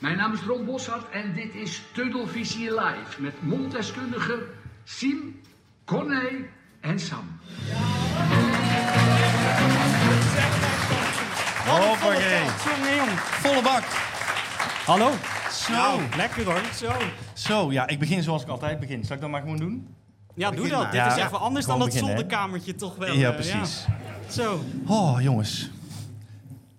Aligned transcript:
Mijn 0.00 0.16
naam 0.16 0.32
is 0.32 0.40
Ron 0.40 0.64
Boshart 0.64 1.10
en 1.10 1.34
dit 1.34 1.54
is 1.54 1.82
Tunnelvisie 1.92 2.70
Live 2.70 3.22
met 3.22 3.42
monddeskundigen 3.42 4.40
Siem, 4.84 5.40
Corné 5.84 6.28
en 6.80 6.98
Sam. 7.00 7.38
Hoppakee. 11.66 12.44
Jongen, 12.64 12.96
jongen. 12.96 13.16
Volle 13.16 13.62
bak. 13.62 13.82
Hallo. 14.86 15.10
Zo. 15.50 16.00
Lekker 16.16 16.44
hoor. 16.44 16.60
Zo. 16.74 16.92
Zo, 17.34 17.72
ja, 17.72 17.86
ik 17.86 17.98
begin 17.98 18.22
zoals 18.22 18.42
ik 18.42 18.48
altijd 18.48 18.80
begin. 18.80 19.04
Zal 19.04 19.14
ik 19.16 19.20
dat 19.22 19.30
maar 19.30 19.40
gewoon 19.40 19.56
doen? 19.56 19.94
Ja, 20.34 20.50
doe 20.50 20.68
dat. 20.68 20.82
maar. 20.82 20.90
Dit 20.90 21.00
Ja, 21.00 21.16
is 21.16 21.22
even 21.24 21.40
anders 21.40 21.66
dan 21.66 21.78
dat 21.78 21.86
beginnen, 21.88 22.10
zolderkamertje 22.10 22.74
toch 22.74 22.96
wel. 22.96 23.14
ja, 23.14 23.28
eh, 23.28 23.34
precies. 23.34 23.84
Zo. 24.30 24.60
Oh, 24.86 25.20
jongens. 25.20 25.70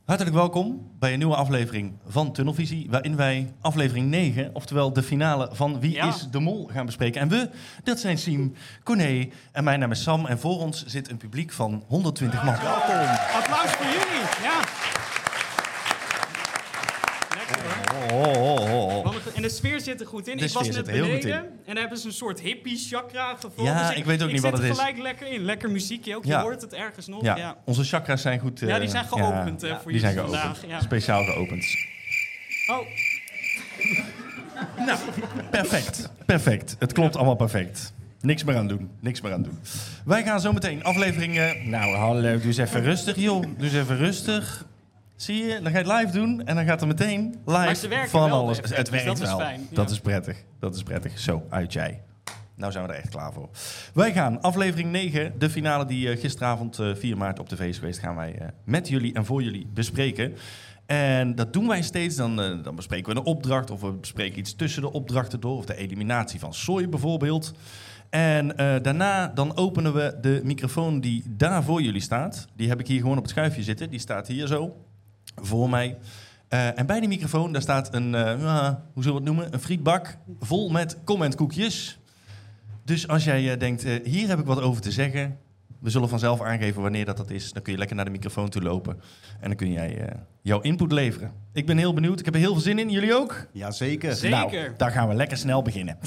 Hartelijk 0.07 0.35
welkom 0.35 0.91
bij 0.99 1.11
een 1.11 1.17
nieuwe 1.17 1.35
aflevering 1.35 1.93
van 2.07 2.31
Tunnelvisie, 2.33 2.87
waarin 2.89 3.15
wij 3.15 3.53
aflevering 3.61 4.07
9, 4.09 4.49
oftewel 4.53 4.93
de 4.93 5.03
finale 5.03 5.49
van 5.51 5.79
Wie 5.79 5.91
Ja. 5.93 6.07
is 6.07 6.27
de 6.31 6.39
Mol, 6.39 6.69
gaan 6.73 6.85
bespreken. 6.85 7.21
En 7.21 7.27
we, 7.29 7.49
dat 7.83 7.99
zijn 7.99 8.17
Siem, 8.17 8.53
Corné 8.83 9.27
en 9.51 9.63
mijn 9.63 9.79
naam 9.79 9.91
is 9.91 10.03
Sam. 10.03 10.25
En 10.25 10.39
voor 10.39 10.59
ons 10.59 10.85
zit 10.85 11.09
een 11.09 11.17
publiek 11.17 11.51
van 11.51 11.83
120 11.87 12.43
man. 12.43 12.55
Welkom. 12.61 12.95
Applaus 13.35 13.71
voor 13.71 13.85
jullie. 13.85 14.27
Ja. 14.41 14.59
Lekker 17.37 17.57
hoor. 18.11 18.25
Oh, 18.25 18.41
oh, 18.43 18.73
oh, 18.73 18.95
oh. 18.97 19.03
Wat 19.03 19.13
een- 19.15 19.35
En 19.35 19.36
de 19.47 19.53
sfeer 19.53 19.79
zit 19.79 20.01
er 20.01 20.07
goed 20.07 20.27
in. 20.27 20.37
De 20.37 20.43
ik 20.45 20.51
was 20.51 20.63
sfeer 20.65 20.75
net 20.75 20.85
zit 20.85 20.95
er 20.95 21.01
heel 21.03 21.13
goed 21.13 21.21
beneden 21.21 21.41
en 21.43 21.51
daar 21.65 21.75
hebben 21.77 21.97
ze 21.97 22.07
een 22.07 22.13
soort 22.13 22.39
hippie 22.39 22.77
chakra 22.77 23.35
gevonden. 23.35 23.73
Ja, 23.73 23.87
Dus 23.87 23.97
ik 23.97 24.05
weet 24.05 24.23
ook 24.23 24.31
niet 24.31 24.41
wat 24.41 24.51
het 24.51 24.61
Ik 24.63 24.69
is. 24.69 24.75
zit 24.75 24.85
er 24.85 24.91
gelijk 24.93 25.07
lekker 25.17 25.33
in. 25.35 25.43
Lekker 25.45 25.69
muziekje 25.71 26.15
ook. 26.15 26.23
Je 26.23 26.29
Ja. 26.29 26.41
hoort 26.41 26.61
het 26.61 26.73
ergens 26.73 27.07
nog. 27.07 27.21
Ja, 27.23 27.35
Ja, 27.35 27.41
ja. 27.41 27.57
onze 27.65 27.83
chakras 27.83 28.21
zijn 28.21 28.39
goed. 28.39 28.61
eh, 28.61 28.79
die 28.79 28.89
zijn 28.89 29.05
geopend 29.05 29.63
eh, 29.63 29.69
ja, 29.69 29.79
voor 29.81 29.91
die 29.91 29.99
zijn 29.99 30.15
vandaag. 30.15 30.41
geopend. 30.43 30.71
Ja. 30.71 30.79
Speciaal 30.81 31.23
geopend. 31.23 31.65
Oh, 32.71 32.77
Nou, 34.85 34.99
perfect. 35.51 36.09
Perfect. 36.25 36.75
Het 36.79 36.93
klopt 36.93 37.15
allemaal 37.15 37.35
perfect. 37.35 37.93
Niks 38.21 38.43
meer 38.43 38.55
aan 38.55 38.67
doen. 38.67 38.89
Niks 38.99 39.21
meer 39.21 39.33
aan 39.33 39.43
doen. 39.43 39.59
Wij 40.05 40.23
gaan 40.23 40.41
zo 40.41 40.53
meteen 40.53 40.83
aflevering... 40.83 41.37
eh, 41.37 41.65
nou, 41.65 41.95
hallo. 41.95 42.21
Doe 42.21 42.41
eens 42.45 42.57
even 42.57 42.81
rustig, 42.83 43.15
joh. 43.15 43.41
Doe 43.41 43.53
eens 43.59 43.73
even 43.73 43.97
rustig. 43.97 44.65
Zie 45.17 45.43
je? 45.43 45.59
Dan 45.61 45.71
ga 45.71 45.79
je 45.79 45.85
het 45.85 46.01
live 46.01 46.11
doen 46.11 46.45
en 46.45 46.55
dan 46.55 46.65
gaat 46.65 46.81
er 46.81 46.87
meteen 46.87 47.35
live 47.45 48.07
van 48.07 48.31
alles. 48.31 48.57
het 48.57 48.67
dus 48.67 48.89
werkt 48.89 49.05
dat 49.05 49.21
is 49.21 49.33
fijn, 49.33 49.59
ja. 49.59 49.75
Dat 49.75 49.89
is 49.89 49.99
prettig. 49.99 50.43
Dat 50.59 50.75
is 50.75 50.83
prettig. 50.83 51.19
Zo, 51.19 51.43
uit 51.49 51.73
jij. 51.73 52.01
Nou 52.55 52.71
zijn 52.71 52.85
we 52.87 52.93
er 52.93 52.99
echt 52.99 53.09
klaar 53.09 53.33
voor. 53.33 53.49
Wij 53.93 54.13
gaan 54.13 54.41
aflevering 54.41 54.91
9, 54.91 55.33
de 55.39 55.49
finale 55.49 55.85
die 55.85 56.09
eh, 56.09 56.19
gisteravond 56.19 56.79
eh, 56.79 56.95
4 56.95 57.17
maart 57.17 57.39
op 57.39 57.49
tv 57.49 57.59
is 57.59 57.77
geweest, 57.77 57.99
gaan 57.99 58.15
wij 58.15 58.35
eh, 58.39 58.47
met 58.63 58.87
jullie 58.87 59.13
en 59.13 59.25
voor 59.25 59.43
jullie 59.43 59.67
bespreken. 59.73 60.35
En 60.87 61.35
dat 61.35 61.53
doen 61.53 61.67
wij 61.67 61.81
steeds. 61.81 62.15
Dan, 62.15 62.41
eh, 62.41 62.63
dan 62.63 62.75
bespreken 62.75 63.13
we 63.13 63.19
een 63.19 63.25
opdracht 63.25 63.71
of 63.71 63.81
we 63.81 63.91
bespreken 63.91 64.39
iets 64.39 64.55
tussen 64.55 64.81
de 64.81 64.91
opdrachten 64.91 65.39
door. 65.39 65.57
Of 65.57 65.65
de 65.65 65.75
eliminatie 65.75 66.39
van 66.39 66.53
sooi 66.53 66.87
bijvoorbeeld. 66.87 67.53
En 68.09 68.57
eh, 68.57 68.75
daarna 68.81 69.27
dan 69.27 69.57
openen 69.57 69.93
we 69.93 70.17
de 70.21 70.41
microfoon 70.43 70.99
die 70.99 71.23
daar 71.27 71.63
voor 71.63 71.81
jullie 71.81 72.01
staat. 72.01 72.47
Die 72.55 72.69
heb 72.69 72.79
ik 72.79 72.87
hier 72.87 73.01
gewoon 73.01 73.17
op 73.17 73.23
het 73.23 73.31
schuifje 73.31 73.63
zitten. 73.63 73.89
Die 73.89 73.99
staat 73.99 74.27
hier 74.27 74.47
zo 74.47 74.75
voor 75.41 75.69
mij. 75.69 75.97
Eh, 76.47 76.79
en 76.79 76.85
bij 76.85 76.99
die 76.99 77.09
microfoon 77.09 77.51
daar 77.51 77.61
staat 77.61 77.93
een, 77.93 78.15
eh, 78.15 78.41
ja, 78.41 78.83
hoe 78.93 79.03
zullen 79.03 79.21
we 79.21 79.29
het 79.29 79.35
noemen? 79.35 79.53
Een 79.53 79.59
frietbak 79.59 80.17
vol 80.39 80.69
met 80.69 80.97
commentkoekjes. 81.03 81.99
Dus 82.87 83.07
als 83.07 83.23
jij 83.23 83.51
eh, 83.51 83.59
denkt, 83.59 83.83
eh, 83.83 83.93
hier 84.03 84.27
heb 84.27 84.39
ik 84.39 84.45
wat 84.45 84.61
over 84.61 84.81
te 84.81 84.91
zeggen. 84.91 85.37
We 85.79 85.89
zullen 85.89 86.09
vanzelf 86.09 86.41
aangeven 86.41 86.81
wanneer 86.81 87.05
dat, 87.05 87.17
dat 87.17 87.29
is. 87.29 87.53
Dan 87.53 87.61
kun 87.61 87.71
je 87.71 87.77
lekker 87.77 87.95
naar 87.95 88.05
de 88.05 88.11
microfoon 88.11 88.49
toe 88.49 88.61
lopen. 88.61 89.01
En 89.39 89.47
dan 89.47 89.55
kun 89.55 89.71
jij 89.71 89.97
eh, 89.97 90.15
jouw 90.41 90.61
input 90.61 90.91
leveren. 90.91 91.31
Ik 91.53 91.65
ben 91.65 91.77
heel 91.77 91.93
benieuwd. 91.93 92.19
Ik 92.19 92.25
heb 92.25 92.33
er 92.33 92.39
heel 92.39 92.53
veel 92.53 92.61
zin 92.61 92.79
in. 92.79 92.89
Jullie 92.89 93.15
ook? 93.15 93.47
Jazeker. 93.51 94.15
Zeker. 94.15 94.37
Nou, 94.37 94.75
daar 94.77 94.91
gaan 94.91 95.07
we 95.07 95.13
lekker 95.13 95.37
snel 95.37 95.61
beginnen. 95.61 95.97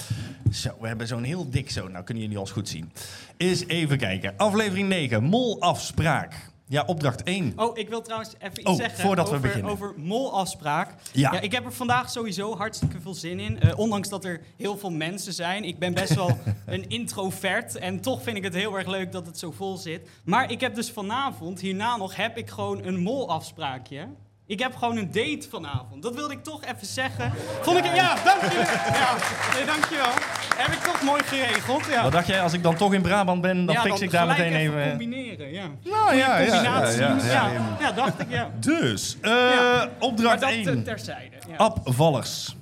Zo, 0.52 0.70
we 0.80 0.86
hebben 0.86 1.06
zo'n 1.06 1.22
heel 1.22 1.50
dik 1.50 1.70
zo. 1.70 1.88
Nou, 1.88 2.04
kunnen 2.04 2.22
jullie 2.22 2.40
ons 2.40 2.50
goed 2.50 2.68
zien. 2.68 2.92
Eens 3.36 3.66
even 3.66 3.98
kijken. 3.98 4.34
Aflevering 4.36 4.88
9. 4.88 5.22
Molafspraak. 5.22 6.49
Ja, 6.70 6.82
opdracht 6.86 7.22
1. 7.22 7.52
Oh, 7.56 7.78
ik 7.78 7.88
wil 7.88 8.02
trouwens 8.02 8.32
even 8.38 8.60
iets 8.60 8.70
Oh, 8.70 8.76
zeggen 8.76 8.98
voordat 8.98 9.28
we 9.28 9.34
over, 9.36 9.48
beginnen. 9.48 9.70
over 9.72 9.94
molafspraak. 9.96 10.94
Ja. 11.12 11.32
Ja. 11.32 11.40
ik 11.40 11.52
heb 11.52 11.64
er 11.64 11.72
vandaag 11.72 12.10
sowieso 12.10 12.56
hartstikke 12.56 13.00
veel 13.00 13.14
zin 13.14 13.40
in. 13.40 13.60
Eh, 13.60 13.78
ondanks 13.78 14.08
dat 14.08 14.24
er 14.24 14.40
heel 14.56 14.76
veel 14.78 14.90
mensen 14.90 15.32
zijn. 15.32 15.64
Ik 15.64 15.78
ben 15.78 15.94
best 15.94 16.14
wel 16.14 16.38
een 16.66 16.88
introvert. 16.88 17.76
En 17.76 18.00
toch 18.00 18.22
vind 18.22 18.36
ik 18.36 18.42
het 18.42 18.54
heel 18.54 18.78
erg 18.78 18.86
leuk 18.86 19.12
dat 19.12 19.26
het 19.26 19.38
zo 19.38 19.50
vol 19.50 19.76
zit. 19.76 20.08
Maar 20.24 20.50
ik 20.50 20.60
heb 20.60 20.74
dus 20.74 20.90
vanavond, 20.90 21.60
hierna 21.60 21.96
nog, 21.96 22.16
heb 22.16 22.36
ik 22.36 22.50
gewoon 22.50 22.84
een 22.84 23.00
molafspraakje. 23.00 24.06
Ik 24.50 24.58
heb 24.58 24.76
gewoon 24.76 24.96
een 24.96 25.10
date 25.12 25.46
vanavond. 25.50 26.02
Dat 26.02 26.14
wilde 26.14 26.32
ik 26.32 26.42
toch 26.42 26.64
even 26.64 26.86
zeggen. 26.86 27.32
Vond 27.60 27.78
ik... 27.78 27.84
Ja, 27.84 28.14
dank 28.24 28.52
je. 28.52 28.58
Ja, 28.92 29.16
nee, 29.54 29.64
dankjewel. 29.66 30.12
Heb 30.56 30.72
ik 30.72 30.78
toch 30.78 31.02
mooi 31.02 31.22
geregeld. 31.22 31.86
Ja. 31.86 32.02
Wat 32.02 32.12
dacht 32.12 32.26
jij, 32.26 32.42
als 32.42 32.52
ik 32.52 32.62
dan 32.62 32.76
toch 32.76 32.94
in 32.94 33.02
Brabant 33.02 33.40
ben, 33.40 33.66
dan 33.66 33.74
ja, 33.74 33.82
fix 33.82 34.00
ik 34.00 34.10
daar 34.10 34.26
meteen 34.26 34.54
even... 34.54 34.88
combineren, 34.88 35.52
ja. 35.52 35.66
Nou, 35.84 36.14
ja, 36.16 36.38
ja, 36.38 36.50
Combinatie. 36.50 37.00
ja, 37.00 37.16
Ja, 37.16 37.50
ja, 37.50 37.76
ja, 37.80 37.92
dacht 37.92 38.20
ik, 38.20 38.30
ja. 38.30 38.50
Dus, 38.60 39.16
eh, 39.20 39.82
opdracht 39.98 40.40
dat 40.40 40.50
eh, 40.50 40.66
1. 40.66 40.82
terzijde. 40.82 41.36
Ja. 41.48 41.56
Abvallers. 41.56 42.56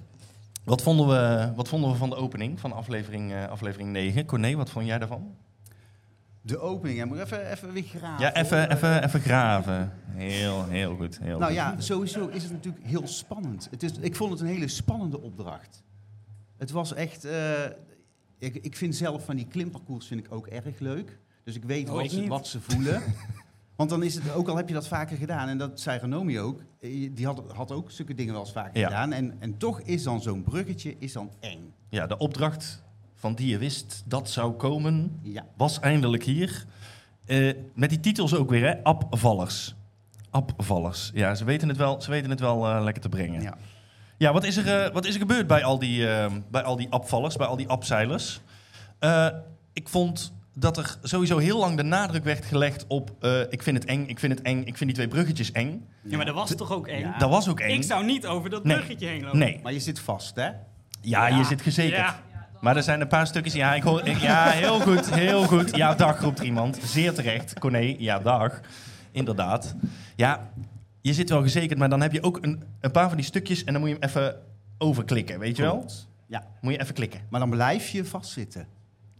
Wat 0.64 0.82
vonden, 0.82 1.08
we, 1.08 1.52
wat 1.54 1.68
vonden 1.68 1.90
we 1.90 1.96
van 1.96 2.10
de 2.10 2.16
opening 2.16 2.60
van 2.60 2.72
aflevering, 2.72 3.32
eh, 3.32 3.48
aflevering 3.48 3.90
9? 3.90 4.26
Corné, 4.26 4.54
wat 4.56 4.70
vond 4.70 4.86
jij 4.86 4.98
daarvan? 4.98 5.34
De 6.40 6.58
opening. 6.58 6.98
Ja, 6.98 7.04
moet 7.04 7.18
even, 7.18 7.50
even 7.50 7.72
weer 7.72 7.82
graven. 7.82 8.24
Ja, 8.24 8.34
even, 8.34 8.70
even, 8.72 9.04
even 9.04 9.20
graven. 9.20 9.92
Heel, 10.06 10.64
heel 10.64 10.96
goed. 10.96 11.18
Heel 11.18 11.38
Nou 11.38 11.44
goed. 11.44 11.54
ja, 11.54 11.80
sowieso 11.80 12.26
is 12.26 12.42
het 12.42 12.52
natuurlijk 12.52 12.84
heel 12.86 13.06
spannend. 13.06 13.68
Het 13.70 13.82
is, 13.82 13.92
ik 14.00 14.16
vond 14.16 14.30
het 14.30 14.40
een 14.40 14.46
hele 14.46 14.68
spannende 14.68 15.20
opdracht. 15.20 15.82
Het 16.56 16.70
was 16.70 16.94
echt... 16.94 17.24
eh, 17.24 17.64
ik, 18.38 18.54
ik 18.56 18.76
vind 18.76 18.96
zelf 18.96 19.24
van 19.24 19.36
die 19.36 19.46
klimparcours 19.46 20.06
vind 20.06 20.20
ik 20.26 20.32
ook 20.32 20.46
erg 20.46 20.78
leuk. 20.78 21.18
Dus 21.44 21.54
ik 21.56 21.64
weet 21.64 21.88
Oh, 21.88 21.94
wat, 21.94 22.04
ik 22.04 22.10
ze, 22.10 22.20
niet. 22.20 22.28
wat 22.28 22.46
ze 22.46 22.60
voelen. 22.60 23.02
Want 23.76 23.90
dan 23.90 24.02
is 24.02 24.14
het, 24.14 24.32
ook 24.32 24.48
al 24.48 24.56
heb 24.56 24.68
je 24.68 24.74
dat 24.74 24.88
vaker 24.88 25.16
gedaan, 25.16 25.48
en 25.48 25.58
dat 25.58 25.80
zei 25.80 25.98
Renomi 25.98 26.40
ook, 26.40 26.60
eh, 26.80 27.10
die 27.14 27.26
had, 27.26 27.42
had 27.54 27.72
ook 27.72 27.90
zulke 27.90 28.14
dingen 28.14 28.32
wel 28.32 28.42
eens 28.42 28.52
vaker 28.52 28.80
Ja. 28.80 28.86
gedaan. 28.86 29.12
En, 29.12 29.34
en 29.38 29.56
toch 29.56 29.80
is 29.80 30.02
dan 30.02 30.22
zo'n 30.22 30.42
bruggetje 30.42 30.94
is 30.98 31.12
dan 31.12 31.30
eng. 31.40 31.72
Ja, 31.88 32.06
de 32.06 32.18
opdracht 32.18 32.82
van 33.18 33.34
die 33.34 33.48
je 33.48 33.58
wist 33.58 34.02
dat 34.06 34.30
zou 34.30 34.52
komen, 34.52 35.18
Ja. 35.22 35.44
was 35.56 35.80
eindelijk 35.80 36.24
hier. 36.24 36.64
Eh, 37.26 37.54
met 37.74 37.88
die 37.90 38.00
titels 38.00 38.34
ook 38.34 38.50
weer, 38.50 38.66
hè? 38.66 38.84
Abvallers. 38.84 39.74
Abvallers. 40.30 41.10
Ja, 41.14 41.34
ze 41.34 41.44
weten 41.44 41.68
het 41.68 41.76
wel, 41.76 42.00
ze 42.00 42.10
weten 42.10 42.30
het 42.30 42.40
wel 42.40 42.66
eh, 42.68 42.82
lekker 42.82 43.02
te 43.02 43.08
brengen. 43.08 43.42
Ja, 43.42 43.56
ja. 44.18 44.32
wat, 44.32 44.44
is 44.44 44.56
er, 44.56 44.84
eh, 44.84 44.92
wat 44.92 45.04
is 45.06 45.14
er 45.14 45.20
gebeurd 45.20 45.46
bij 45.46 45.64
al 45.64 45.78
die, 45.78 46.08
eh, 46.10 46.32
bij 46.50 46.62
al 46.62 46.76
die 46.76 46.86
abvallers, 46.90 47.36
bij 47.36 47.46
al 47.46 47.56
die 47.56 47.68
abzeilers? 47.68 48.40
Eh, 48.98 49.28
ik 49.72 49.88
vond 49.88 50.32
dat 50.54 50.76
er 50.76 50.96
sowieso 51.02 51.38
heel 51.38 51.58
lang 51.58 51.76
de 51.76 51.82
nadruk 51.82 52.24
werd 52.24 52.44
gelegd 52.44 52.84
op... 52.88 53.10
eh, 53.20 53.40
ik 53.50 53.62
vind 53.62 53.76
het 53.76 53.86
eng, 53.86 54.06
ik 54.06 54.18
vind 54.18 54.32
het 54.38 54.42
eng, 54.42 54.58
ik 54.58 54.76
vind 54.76 54.78
die 54.78 54.94
twee 54.94 55.08
bruggetjes 55.08 55.52
eng. 55.52 55.86
Ja, 56.02 56.16
maar 56.16 56.26
dat 56.26 56.34
was 56.34 56.54
toch 56.54 56.72
ook 56.72 56.86
eng? 56.88 57.00
Ja. 57.00 57.18
Dat 57.18 57.30
was 57.30 57.48
ook 57.48 57.60
eng. 57.60 57.70
Ik 57.74 57.82
zou 57.82 58.04
niet 58.04 58.26
over 58.26 58.50
dat 58.50 58.64
Nee. 58.64 58.76
bruggetje 58.76 59.06
heen 59.06 59.22
lopen. 59.22 59.38
Nee. 59.38 59.60
Maar 59.62 59.72
je 59.72 59.80
zit 59.80 60.00
vast, 60.00 60.36
hè? 60.36 60.48
Ja, 61.00 61.26
je 61.26 61.44
zit 61.44 61.62
gezekerd. 61.62 62.14
Maar 62.60 62.76
er 62.76 62.82
zijn 62.82 63.00
een 63.00 63.08
paar 63.08 63.26
stukjes. 63.26 63.54
Ja, 63.54 63.74
ik 63.74 63.82
hoor, 63.82 64.06
ik- 64.06 64.16
ja 64.18 64.44
heel 64.48 64.80
goed, 64.80 65.14
heel 65.14 65.42
goed. 65.46 65.76
Ja, 65.76 65.94
dag 65.94 66.20
roept 66.20 66.40
iemand. 66.40 66.78
Zeer 66.84 67.12
terecht. 67.14 67.58
Corné, 67.58 67.94
ja, 67.98 68.18
dag. 68.18 68.60
Inderdaad. 69.10 69.74
Ja, 70.16 70.48
je 71.00 71.12
zit 71.14 71.28
wel 71.30 71.42
gezekerd, 71.42 71.78
maar 71.78 71.88
dan 71.88 72.00
heb 72.00 72.12
je 72.12 72.22
ook 72.22 72.38
een, 72.40 72.62
een 72.80 72.90
paar 72.90 73.08
van 73.08 73.16
die 73.16 73.26
stukjes 73.26 73.64
en 73.64 73.72
dan 73.72 73.80
moet 73.82 73.90
je 73.90 73.96
hem 74.00 74.08
even 74.08 74.36
overklikken, 74.78 75.38
weet 75.38 75.56
je 75.56 75.62
wel? 75.62 75.76
Klopt. 75.76 76.08
Ja, 76.26 76.42
Moet 76.60 76.72
je 76.72 76.80
even 76.80 76.94
klikken. 76.94 77.20
maar 77.30 77.40
dan 77.40 77.50
blijf 77.50 77.88
je 77.88 78.04
vastzitten. 78.04 78.66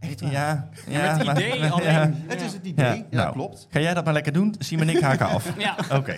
Echt 0.00 0.20
waar. 0.20 0.32
Ja, 0.32 0.68
ja, 0.88 1.00
met 1.08 1.16
het 1.16 1.26
maar- 1.26 1.36
idee 1.36 1.58
ja. 1.64 1.68
alleen. 1.68 2.24
Het 2.26 2.40
is 2.42 2.52
het 2.52 2.64
idee, 2.66 2.86
Ja, 2.86 2.92
ja, 2.94 3.04
nou. 3.10 3.32
klopt. 3.32 3.66
Ga 3.70 3.80
jij 3.80 3.94
dat 3.94 4.04
maar 4.04 4.12
lekker 4.12 4.32
doen? 4.32 4.54
Simon 4.58 4.88
en 4.88 4.94
ik 4.96 5.00
haken 5.02 5.26
af. 5.26 5.52
Ja. 5.58 5.76
Oké. 5.92 6.14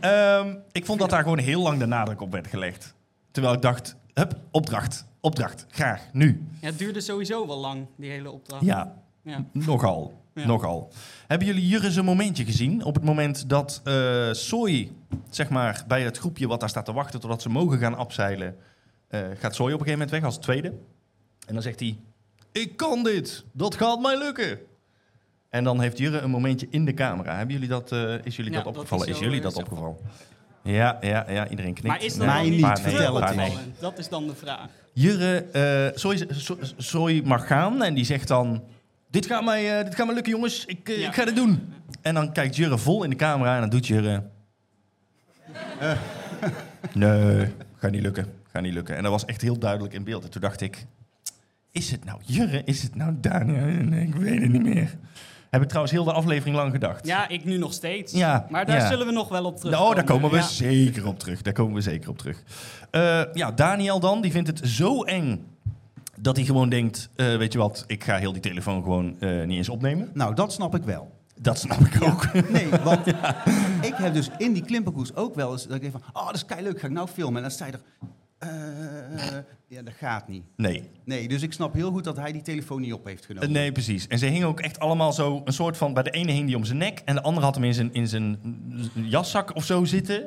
Ehm, 0.00 0.54
ik 0.72 0.86
vond 0.86 0.98
dat 1.00 1.10
daar 1.10 1.22
gewoon 1.22 1.38
heel 1.38 1.62
lang 1.62 1.78
de 1.78 1.86
nadruk 1.86 2.20
op 2.20 2.32
werd 2.32 2.46
gelegd. 2.46 2.94
Terwijl 3.30 3.54
ik 3.54 3.62
dacht, 3.62 3.96
hup, 4.14 4.36
opdracht, 4.50 5.04
opdracht, 5.22 5.66
graag, 5.70 6.02
nu. 6.12 6.42
Ja, 6.60 6.66
het 6.66 6.78
duurde 6.78 7.00
sowieso 7.00 7.46
wel 7.46 7.58
lang, 7.58 7.86
die 7.96 8.10
hele 8.10 8.30
opdracht. 8.30 8.64
Ja, 8.64 8.94
Ja. 9.22 9.44
Nogal. 9.52 10.20
Ja. 10.34 10.46
Nogal. 10.46 10.88
Hebben 11.26 11.46
jullie 11.46 11.68
Jurre 11.68 11.98
een 11.98 12.04
momentje 12.04 12.44
gezien? 12.44 12.84
Op 12.84 12.94
het 12.94 13.04
moment 13.04 13.48
dat 13.48 13.80
eh 13.84 14.28
Soy, 14.32 14.90
zeg 15.30 15.48
maar, 15.50 15.84
bij 15.88 16.02
het 16.02 16.18
groepje 16.18 16.46
wat 16.48 16.60
daar 16.60 16.68
staat 16.68 16.84
te 16.84 16.92
wachten 16.92 17.20
totdat 17.20 17.42
ze 17.42 17.48
mogen 17.48 17.78
gaan 17.78 17.94
afzeilen, 17.96 18.56
eh, 19.08 19.20
gaat 19.38 19.54
Soy 19.54 19.66
op 19.72 19.80
een 19.80 19.86
gegeven 19.86 19.92
moment 19.92 20.10
weg 20.10 20.24
als 20.24 20.38
tweede. 20.38 20.68
En 21.46 21.54
dan 21.54 21.62
zegt 21.62 21.80
hij: 21.80 21.98
Ik 22.52 22.76
kan 22.76 23.02
dit, 23.02 23.44
dat 23.52 23.74
gaat 23.74 24.00
mij 24.00 24.18
lukken. 24.18 24.58
En 25.48 25.64
dan 25.64 25.80
heeft 25.80 25.98
Jurre 25.98 26.18
een 26.18 26.30
momentje 26.30 26.66
in 26.70 26.84
de 26.84 26.94
camera. 26.94 27.36
Hebben 27.36 27.54
jullie 27.54 27.68
dat, 27.70 27.92
eh, 27.92 28.14
is 28.24 28.36
jullie 28.36 28.50
Ja, 28.52 28.56
dat 28.56 28.66
dat 28.66 28.76
opgevallen? 28.76 29.08
is 29.08 29.18
jullie 29.18 29.40
dat 29.40 29.56
opgevallen? 29.56 29.96
Ja, 30.62 30.98
ja, 31.00 31.30
ja, 31.30 31.48
iedereen 31.48 31.72
knikt. 31.72 31.88
Maar 31.88 32.04
is 32.04 32.14
dat 32.16 32.26
Mij 32.26 32.50
niet, 32.50 32.74
te 32.74 33.32
nee? 33.36 33.52
Dat 33.80 33.98
is 33.98 34.08
dan 34.08 34.26
de 34.26 34.34
vraag. 34.34 34.66
Jurre, 34.92 35.92
Soy, 35.94 36.26
Soy- 36.30 36.56
Soy 36.76 37.22
mag 37.24 37.46
gaan 37.46 37.82
en 37.82 37.94
die 37.94 38.04
zegt 38.04 38.28
dan... 38.28 38.62
Dit 39.10 39.26
gaat 39.26 39.44
mij, 39.44 39.78
eh, 39.78 39.84
dit 39.84 39.94
gaat 39.94 40.06
mij 40.06 40.14
lukken, 40.14 40.32
jongens. 40.32 40.64
Ik, 40.64 40.88
eh, 40.88 40.98
Ja. 40.98 41.08
ik 41.08 41.14
ga 41.14 41.24
dit 41.24 41.36
doen. 41.36 41.72
En 42.02 42.14
dan 42.14 42.32
kijkt 42.32 42.56
Jurre 42.56 42.78
vol 42.78 43.04
in 43.04 43.10
de 43.10 43.16
camera 43.16 43.54
en 43.54 43.60
dan 43.60 43.70
doet 43.70 43.86
Jurre... 43.86 44.22
Nee, 46.94 47.46
Gaat 47.76 47.90
niet 47.90 48.02
lukken. 48.02 48.26
Gaat 48.52 48.62
niet 48.62 48.72
lukken. 48.74 48.96
En 48.96 49.02
dat 49.02 49.12
was 49.12 49.24
echt 49.24 49.40
heel 49.40 49.58
duidelijk 49.58 49.94
in 49.94 50.04
beeld. 50.04 50.24
En 50.24 50.30
toen 50.30 50.40
dacht 50.40 50.60
ik, 50.60 50.86
is 51.70 51.90
het 51.90 52.04
nou 52.04 52.20
Jurre? 52.24 52.62
Is 52.64 52.82
het 52.82 52.94
nou 52.94 53.14
Daniel? 53.20 53.84
Nee, 53.84 54.06
ik 54.06 54.14
weet 54.14 54.40
het 54.40 54.50
niet 54.52 54.62
meer. 54.62 54.96
Heb 55.52 55.62
ik 55.62 55.68
trouwens 55.68 55.94
heel 55.94 56.04
de 56.04 56.12
aflevering 56.12 56.56
lang 56.56 56.72
gedacht. 56.72 57.06
Ja, 57.06 57.28
ik 57.28 57.44
nu 57.44 57.58
nog 57.58 57.72
steeds. 57.72 58.12
Ja, 58.12 58.46
maar 58.50 58.66
daar 58.66 58.76
ja. 58.76 58.88
zullen 58.88 59.06
we 59.06 59.12
nog 59.12 59.28
wel 59.28 59.44
op 59.44 59.56
terug. 59.56 59.80
Oh, 59.80 59.94
daar 59.94 60.04
komen 60.04 60.30
we 60.30 60.42
zeker 60.42 61.06
op 61.06 61.18
terug. 61.18 61.42
Daar 61.42 61.52
komen 61.52 61.74
we 61.74 61.80
zeker 61.80 62.08
op 62.08 62.18
terug. 62.18 62.42
Eh, 62.90 63.22
ja, 63.32 63.50
Daniel 63.50 64.00
dan, 64.00 64.20
die 64.20 64.30
vindt 64.30 64.48
het 64.48 64.60
zo 64.64 65.02
eng 65.02 65.46
dat 66.18 66.36
hij 66.36 66.44
gewoon 66.44 66.68
denkt, 66.68 67.08
eh, 67.16 67.36
weet 67.36 67.52
je 67.52 67.58
wat, 67.58 67.84
ik 67.86 68.04
ga 68.04 68.16
heel 68.16 68.32
die 68.32 68.42
telefoon 68.42 68.82
gewoon 68.82 69.16
eh, 69.20 69.42
niet 69.44 69.56
eens 69.56 69.68
opnemen. 69.68 70.10
Nou, 70.14 70.34
dat 70.34 70.52
snap 70.52 70.74
ik 70.74 70.82
wel. 70.82 71.10
Dat 71.40 71.58
snap 71.58 71.80
ik 71.80 72.02
ook. 72.02 72.32
Nee, 72.52 72.68
want 72.68 73.06
ik 73.90 73.94
heb 73.94 74.14
dus 74.14 74.30
in 74.38 74.52
die 74.52 74.64
klimperkoers 74.64 75.14
ook 75.14 75.34
wel 75.34 75.52
eens 75.52 75.66
dat 75.66 75.74
ik 75.74 75.80
denk 75.80 75.92
van, 75.92 76.02
oh, 76.12 76.26
dat 76.26 76.34
is 76.34 76.44
kei 76.44 76.62
leuk, 76.62 76.80
ga 76.80 76.86
ik 76.86 76.92
nou 76.92 77.08
filmen? 77.08 77.36
En 77.36 77.42
dan 77.42 77.50
sta 77.50 77.66
je 77.66 77.72
er, 77.72 77.80
eh, 78.48 79.38
ja, 79.66 79.82
dat 79.82 79.94
gaat 79.98 80.28
niet. 80.28 80.42
Nee, 80.56 80.82
Nee, 81.04 81.28
dus 81.28 81.42
ik 81.42 81.52
snap 81.52 81.74
heel 81.74 81.90
goed 81.90 82.04
dat 82.04 82.16
hij 82.16 82.32
die 82.32 82.42
telefoon 82.42 82.80
niet 82.80 82.92
op 82.92 83.04
heeft 83.04 83.20
Eh, 83.22 83.26
genomen. 83.26 83.52
nee, 83.52 83.72
precies. 83.72 84.06
En 84.06 84.18
ze 84.18 84.26
hingen 84.26 84.46
ook 84.48 84.60
echt 84.60 84.78
allemaal 84.78 85.12
zo 85.12 85.42
een 85.44 85.52
soort 85.52 85.76
van, 85.76 85.94
bij 85.94 86.02
de 86.02 86.10
ene 86.10 86.32
hing 86.32 86.46
die 86.46 86.56
om 86.56 86.64
zijn 86.64 86.78
nek 86.78 87.02
en 87.04 87.14
de 87.14 87.22
andere 87.22 87.46
had 87.46 87.54
hem 87.54 87.64
in 87.64 87.74
zijn, 87.74 87.94
in 87.94 88.06
zijn 88.08 88.38
jaszak 88.94 89.54
of 89.56 89.64
zo 89.64 89.84
zitten. 89.84 90.24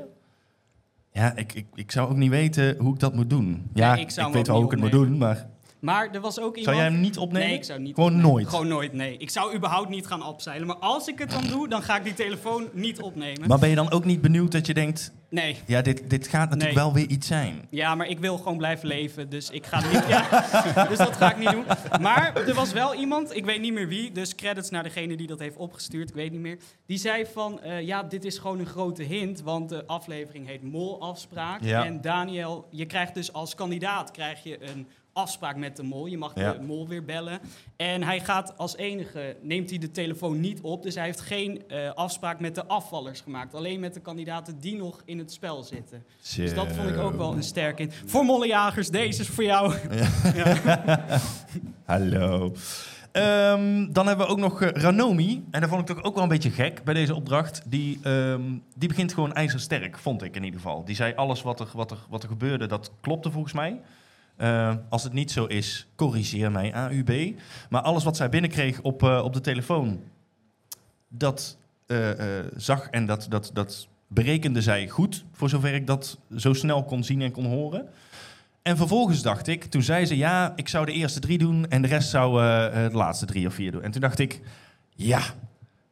Ja, 1.11 1.35
ik, 1.35 1.53
ik, 1.53 1.65
ik 1.73 1.91
zou 1.91 2.09
ook 2.09 2.17
niet 2.17 2.29
weten 2.29 2.75
hoe 2.79 2.93
ik 2.93 2.99
dat 2.99 3.13
moet 3.15 3.29
doen. 3.29 3.69
Ja, 3.73 3.93
Nee, 3.93 4.01
ik 4.03 4.09
zou 4.09 4.25
hem 4.25 4.35
weet 4.35 4.41
ook 4.41 4.47
wel 4.47 4.55
hoe 4.55 4.65
ik 4.65 4.71
het 4.71 4.79
moet 4.81 4.91
doen, 4.91 5.17
maar 5.17 5.47
Maar 5.79 6.09
er 6.11 6.21
was 6.21 6.39
ook 6.39 6.45
iemand... 6.57 6.63
zou 6.63 6.75
jij 6.77 6.85
hem 6.85 6.99
niet 6.99 7.17
opnemen? 7.17 7.47
Nee, 7.47 7.57
ik 7.57 7.63
zou 7.63 7.79
niet 7.79 7.93
Gewoon 7.95 8.09
opnemen. 8.09 8.31
nooit? 8.31 8.47
Gewoon 8.47 8.67
nooit, 8.67 8.93
nee. 8.93 9.17
Ik 9.17 9.29
zou 9.29 9.55
überhaupt 9.55 9.89
niet 9.89 10.07
gaan 10.07 10.25
opzeilen. 10.25 10.67
Maar 10.67 10.75
als 10.75 11.07
ik 11.07 11.19
het 11.19 11.29
dan 11.31 11.43
doe, 11.49 11.67
dan 11.69 11.81
ga 11.81 11.97
ik 11.97 12.03
die 12.03 12.13
telefoon 12.13 12.67
niet 12.73 13.01
opnemen. 13.01 13.47
Maar 13.47 13.59
ben 13.59 13.69
je 13.69 13.75
dan 13.75 13.91
ook 13.91 14.05
niet 14.05 14.21
benieuwd 14.21 14.51
dat 14.51 14.65
je 14.65 14.73
denkt, 14.73 15.13
Nee. 15.35 15.57
ja, 15.65 15.81
dit, 15.81 16.09
dit 16.09 16.27
gaat 16.27 16.49
natuurlijk 16.49 16.75
Nee. 16.75 16.83
wel 16.83 16.93
weer 16.93 17.07
iets 17.07 17.27
zijn? 17.27 17.67
Ja, 17.69 17.95
maar 17.95 18.07
ik 18.07 18.19
wil 18.19 18.37
gewoon 18.37 18.57
blijven 18.57 18.87
leven, 18.87 19.29
dus 19.29 19.49
ik 19.49 19.65
ga 19.65 19.87
niet. 19.91 20.03
Ja, 20.07 20.29
dus 20.89 20.97
dat 20.97 21.15
ga 21.15 21.31
ik 21.31 21.37
niet 21.37 21.51
doen. 21.51 21.65
Maar 22.01 22.35
er 22.47 22.53
was 22.53 22.71
wel 22.73 22.95
iemand, 22.95 23.35
ik 23.35 23.45
weet 23.45 23.61
niet 23.61 23.73
meer 23.73 23.87
wie, 23.87 24.11
dus 24.11 24.35
credits 24.35 24.69
naar 24.69 24.83
degene 24.83 25.15
die 25.17 25.27
dat 25.27 25.39
heeft 25.39 25.55
opgestuurd, 25.55 26.09
ik 26.09 26.15
weet 26.15 26.31
niet 26.31 26.41
meer. 26.41 26.57
Die 26.85 26.97
zei 26.97 27.25
van, 27.33 27.61
eh, 27.61 27.81
ja, 27.81 28.03
dit 28.03 28.25
is 28.25 28.37
gewoon 28.37 28.59
een 28.59 28.65
grote 28.65 29.03
hint, 29.03 29.41
want 29.41 29.69
de 29.69 29.85
aflevering 29.85 30.47
heet 30.47 30.63
Mol-afspraak. 30.63 31.61
Ja. 31.63 31.85
En 31.85 32.01
Daniel, 32.01 32.67
je 32.71 32.85
krijgt 32.85 33.13
dus 33.13 33.33
als 33.33 33.55
kandidaat 33.55 34.11
krijg 34.11 34.43
je 34.43 34.63
een 34.69 34.87
afspraak 35.15 35.55
met 35.55 35.75
de 35.75 35.83
mol. 35.83 36.05
Je 36.05 36.17
mag 36.17 36.31
Ja. 36.35 36.53
de 36.53 36.61
mol 36.61 36.87
weer 36.87 37.05
bellen. 37.05 37.39
En 37.75 38.03
hij 38.03 38.19
gaat 38.19 38.57
als 38.57 38.77
enige, 38.77 39.35
neemt 39.41 39.69
hij 39.69 39.79
de 39.79 39.91
telefoon 39.91 40.39
niet 40.39 40.61
op. 40.61 40.83
Dus 40.83 40.95
hij 40.95 41.03
heeft 41.03 41.21
geen 41.21 41.63
eh, 41.67 41.91
afspraak 41.93 42.39
met 42.39 42.55
de 42.55 42.65
afvallers 42.65 43.21
gemaakt. 43.21 43.53
Alleen 43.53 43.79
met 43.79 43.93
de 43.93 43.99
kandidaten 43.99 44.59
die 44.59 44.75
nog 44.77 45.01
in 45.05 45.17
het 45.17 45.31
spel 45.31 45.63
zitten. 45.63 46.03
Dus 46.35 46.53
dat 46.53 46.71
vond 46.71 46.89
ik 46.89 46.97
ook 46.97 47.15
wel 47.15 47.33
een 47.33 47.43
sterk 47.43 47.79
in. 47.79 47.91
Voor 48.05 48.25
mollejagers, 48.25 48.89
deze 48.89 49.21
is 49.21 49.27
voor 49.27 49.43
jou. 49.43 49.73
Hallo. 51.85 52.51
Ehm, 53.11 53.91
dan 53.91 54.07
hebben 54.07 54.25
we 54.25 54.31
ook 54.31 54.39
nog 54.39 54.61
eh, 54.61 54.69
Ranomi. 54.81 55.45
En 55.51 55.61
dat 55.61 55.69
vond 55.69 55.89
ik 55.89 55.95
toch 55.95 56.03
ook 56.05 56.13
wel 56.13 56.23
een 56.23 56.29
beetje 56.29 56.49
gek 56.51 56.83
bij 56.83 56.93
deze 56.93 57.15
opdracht. 57.15 57.61
Die, 57.65 57.99
ehm, 58.03 58.41
die 58.75 58.87
begint 58.87 59.13
gewoon 59.13 59.33
ijzersterk, 59.33 59.97
vond 59.97 60.23
ik 60.23 60.35
in 60.35 60.43
ieder 60.43 60.59
geval. 60.59 60.85
Die 60.85 60.95
zei 60.95 61.13
alles 61.15 61.41
wat 61.41 61.59
er, 61.59 61.67
wat 61.73 61.91
er, 61.91 61.97
wat 62.09 62.23
er 62.23 62.29
gebeurde, 62.29 62.65
dat 62.65 62.91
klopte 63.01 63.31
volgens 63.31 63.53
mij. 63.53 63.81
Eh, 64.35 64.75
als 64.89 65.03
het 65.03 65.13
niet 65.13 65.31
zo 65.31 65.45
is, 65.45 65.87
corrigeer 65.95 66.51
mij, 66.51 66.73
AUB. 66.73 67.39
Maar 67.69 67.81
alles 67.81 68.03
wat 68.03 68.17
zij 68.17 68.29
binnenkreeg 68.29 68.81
op, 68.81 69.03
eh, 69.03 69.21
op 69.23 69.33
de 69.33 69.41
telefoon, 69.41 70.01
dat 71.07 71.57
eh, 71.85 72.09
zag 72.55 72.87
en 72.89 73.05
dat, 73.05 73.25
dat, 73.29 73.49
dat 73.53 73.87
berekende 74.07 74.61
zij 74.61 74.87
goed. 74.89 75.25
Voor 75.31 75.49
zover 75.49 75.73
ik 75.73 75.87
dat 75.87 76.17
zo 76.35 76.53
snel 76.53 76.83
kon 76.83 77.03
zien 77.03 77.21
en 77.21 77.31
kon 77.31 77.45
horen. 77.45 77.87
En 78.61 78.77
vervolgens 78.77 79.21
dacht 79.21 79.47
ik, 79.47 79.63
toen 79.63 79.81
zei 79.81 80.05
ze 80.05 80.17
ja, 80.17 80.53
ik 80.55 80.67
zou 80.67 80.85
de 80.85 80.91
eerste 80.91 81.19
drie 81.19 81.37
doen 81.37 81.69
en 81.69 81.81
de 81.81 81.87
rest 81.87 82.09
zou 82.09 82.41
de 82.89 82.97
laatste 82.97 83.25
drie 83.25 83.47
of 83.47 83.53
vier 83.53 83.71
doen. 83.71 83.83
En 83.83 83.91
toen 83.91 84.01
dacht 84.01 84.19
ik, 84.19 84.41
ja, 84.89 85.21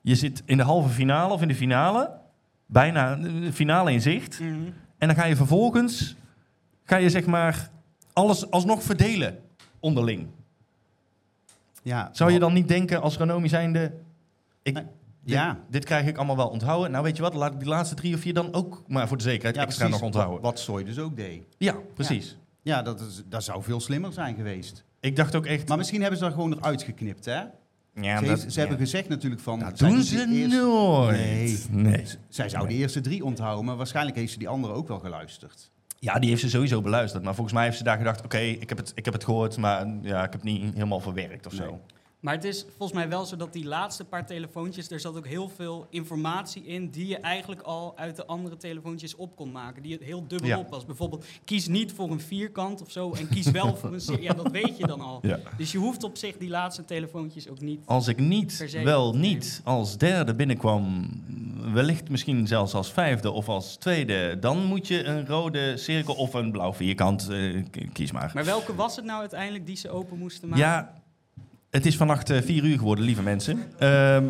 je 0.02 0.16
zit 0.16 0.44
in 0.46 0.58
de 0.58 0.64
halve 0.64 0.90
finale 0.90 1.34
of 1.34 1.42
in 1.42 1.48
de 1.48 1.56
finale, 1.56 2.12
bijna 2.66 3.16
de 3.16 3.54
finale 3.54 3.92
in 3.92 4.02
zicht. 4.02 4.40
En 4.98 5.08
dan 5.08 5.16
ga 5.16 5.26
je 5.26 5.36
vervolgens, 5.36 6.16
ga 6.84 6.96
je 6.96 7.10
zeg 7.10 7.26
maar 7.26 7.72
alles 8.14 8.52
alsnog 8.52 8.84
verdelen 8.84 9.40
onderling. 9.80 10.28
Ja, 11.84 12.10
Zou 12.14 12.32
je 12.32 12.40
dan 12.40 12.54
niet 12.54 12.68
denken 12.68 13.02
als 13.02 13.18
Ranomi 13.18 13.48
zijnde, 13.50 13.94
ik, 14.64 14.74
Nee. 14.74 14.84
dit, 14.84 15.34
Ja. 15.34 15.60
dit 15.70 15.86
krijg 15.86 16.08
ik 16.08 16.18
allemaal 16.18 16.36
wel 16.38 16.48
onthouden. 16.48 16.92
Nou 16.92 17.04
weet 17.04 17.16
je 17.16 17.22
wat, 17.22 17.34
laat 17.34 17.54
ik 17.54 17.60
die 17.60 17.68
laatste 17.68 17.96
drie 17.96 18.16
of 18.16 18.20
vier 18.22 18.34
dan 18.34 18.54
ook 18.54 18.84
maar 18.88 19.08
voor 19.08 19.18
de 19.18 19.24
zekerheid 19.24 19.56
ja, 19.56 19.62
extra 19.62 19.88
nog 19.88 20.02
onthouden. 20.02 20.42
Wat 20.42 20.60
Soy 20.60 20.84
dus 20.84 21.00
ook 21.00 21.16
deed. 21.16 21.44
Ja, 21.58 21.76
precies. 21.94 22.38
Ja, 22.62 22.82
dat, 22.82 23.02
is, 23.02 23.22
dat 23.26 23.44
zou 23.44 23.64
veel 23.64 23.80
slimmer 23.80 24.14
zijn 24.14 24.36
geweest. 24.36 24.84
Ik 25.00 25.16
dacht 25.16 25.36
ook 25.36 25.46
echt, 25.46 25.68
Maar 25.68 25.78
misschien 25.78 26.00
hebben 26.02 26.20
ze 26.20 26.24
dat 26.26 26.34
gewoon 26.34 26.54
eruit 26.54 26.84
geknipt, 26.84 27.26
hè? 27.26 27.42
ja, 27.94 28.20
ze, 28.20 28.26
dat- 28.26 28.46
ze 28.48 28.60
hebben 28.60 28.78
gezegd 28.78 29.10
natuurlijk 29.10 29.42
van... 29.42 29.60
Dat 29.60 29.78
doen 29.78 30.02
ze 30.04 30.18
eerste- 30.28 30.56
nooit. 30.58 31.18
Nee. 31.18 31.66
nee. 31.70 32.06
Zij 32.30 32.50
zou 32.50 32.68
de 32.68 32.74
eerste 32.74 33.02
drie 33.02 33.24
onthouden, 33.26 33.66
maar 33.66 33.76
waarschijnlijk 33.76 34.18
heeft 34.18 34.32
ze 34.32 34.38
die 34.40 34.48
andere 34.48 34.74
ook 34.74 34.88
wel 34.88 35.00
geluisterd. 35.00 35.72
Ja, 36.04 36.20
die 36.20 36.30
heeft 36.30 36.42
ze 36.42 36.50
sowieso 36.50 36.82
beluisterd. 36.82 37.24
Maar 37.24 37.36
volgens 37.36 37.56
mij 37.56 37.64
heeft 37.64 37.78
ze 37.78 37.84
daar 37.84 37.98
gedacht... 37.98 38.24
oké, 38.24 38.38
ik, 38.38 38.70
heb 38.70 38.78
het, 38.78 38.92
ik 38.96 39.06
heb 39.06 39.14
het 39.14 39.24
gehoord, 39.24 39.58
maar 39.58 39.88
ja, 40.02 40.18
ik 40.18 40.32
heb 40.32 40.34
het 40.34 40.44
niet 40.44 40.74
helemaal 40.74 41.00
verwerkt 41.00 41.46
of 41.46 41.54
zo. 41.54 41.82
Maar 42.24 42.34
het 42.34 42.44
is 42.44 42.66
volgens 42.78 42.92
mij 43.00 43.10
wel 43.10 43.26
zo 43.26 43.36
dat 43.36 43.54
die 43.54 43.66
laatste 43.66 44.04
paar 44.06 44.26
telefoontjes, 44.26 44.90
er 44.92 45.00
zat 45.00 45.18
ook 45.18 45.28
heel 45.28 45.50
veel 45.50 45.88
informatie 45.90 46.64
in 46.66 46.90
die 46.90 47.08
je 47.08 47.18
eigenlijk 47.18 47.62
al 47.62 47.98
uit 47.98 48.16
de 48.16 48.26
andere 48.26 48.58
telefoontjes 48.58 49.16
op 49.16 49.36
kon 49.36 49.52
maken. 49.52 49.84
Die 49.84 49.92
het 49.94 50.02
heel 50.04 50.28
dubbel 50.28 50.48
Ja. 50.48 50.58
op 50.60 50.70
was. 50.70 50.86
Bijvoorbeeld, 50.86 51.26
kies 51.46 51.68
niet 51.68 51.92
voor 51.92 52.12
een 52.12 52.20
vierkant 52.20 52.82
of 52.82 52.92
zo 52.92 53.12
en 53.14 53.28
kies 53.30 53.52
wel 53.52 53.76
voor 53.76 53.94
een 53.94 54.02
cir- 54.02 54.22
Ja, 54.28 54.34
dat 54.34 54.52
weet 54.52 54.78
je 54.78 54.88
dan 54.88 55.02
al. 55.02 55.20
Ja. 55.22 55.40
Dus 55.58 55.72
je 55.72 55.78
hoeft 55.78 56.04
op 56.04 56.18
zich 56.18 56.38
die 56.38 56.50
laatste 56.50 56.86
telefoontjes 56.86 57.50
ook 57.50 57.60
niet. 57.62 57.80
Als 57.86 58.08
ik 58.08 58.18
niet, 58.20 58.82
wel 58.84 59.16
niet, 59.16 59.62
als 59.64 59.98
derde 59.98 60.36
binnenkwam... 60.36 61.10
wellicht 61.74 62.10
misschien 62.10 62.48
zelfs 62.48 62.74
als 62.74 62.92
vijfde 62.92 63.32
of 63.32 63.50
als 63.50 63.76
tweede... 63.76 64.40
dan 64.40 64.64
moet 64.66 64.88
je 64.88 65.04
een 65.04 65.28
rode 65.28 65.78
cirkel 65.78 66.14
of 66.14 66.34
een 66.34 66.52
blauw 66.52 66.74
vierkant, 66.74 67.30
k- 67.72 67.94
kies 67.94 68.12
maar. 68.12 68.32
Maar 68.34 68.46
welke 68.46 68.76
was 68.76 68.96
het 68.96 69.06
nou 69.06 69.20
uiteindelijk 69.20 69.66
die 69.66 69.76
ze 69.76 69.90
open 69.90 70.18
moesten 70.18 70.50
maken? 70.50 70.66
Ja, 70.66 71.02
het 71.74 71.86
is 71.86 71.98
vannacht 71.98 72.30
eh, 72.30 72.42
vier 72.42 72.64
uur 72.64 72.78
geworden, 72.78 73.06
lieve 73.06 73.22
mensen. 73.24 73.60
Ehm, 73.80 74.26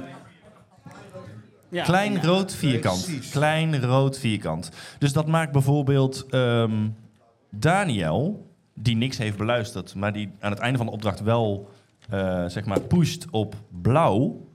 Ja. 1.70 1.84
Klein 1.84 2.24
rood 2.24 2.54
vierkant. 2.56 3.04
Precies. 3.06 3.30
Klein 3.32 3.82
rood 3.82 4.18
vierkant. 4.20 4.70
Dus 5.00 5.14
dat 5.14 5.28
maakt 5.28 5.52
bijvoorbeeld 5.52 6.26
ehm, 6.30 6.88
Daniel, 7.50 8.48
die 8.74 8.96
niks 8.96 9.18
heeft 9.18 9.38
beluisterd, 9.38 9.96
maar 9.96 10.14
die 10.14 10.32
aan 10.40 10.52
het 10.52 10.60
einde 10.60 10.78
van 10.78 10.86
de 10.88 10.92
opdracht 10.94 11.20
wel 11.22 11.70
eh, 12.10 12.46
zeg 12.48 12.66
maar 12.66 12.80
pusht 12.80 13.26
op 13.32 13.56
blauw. 13.82 14.48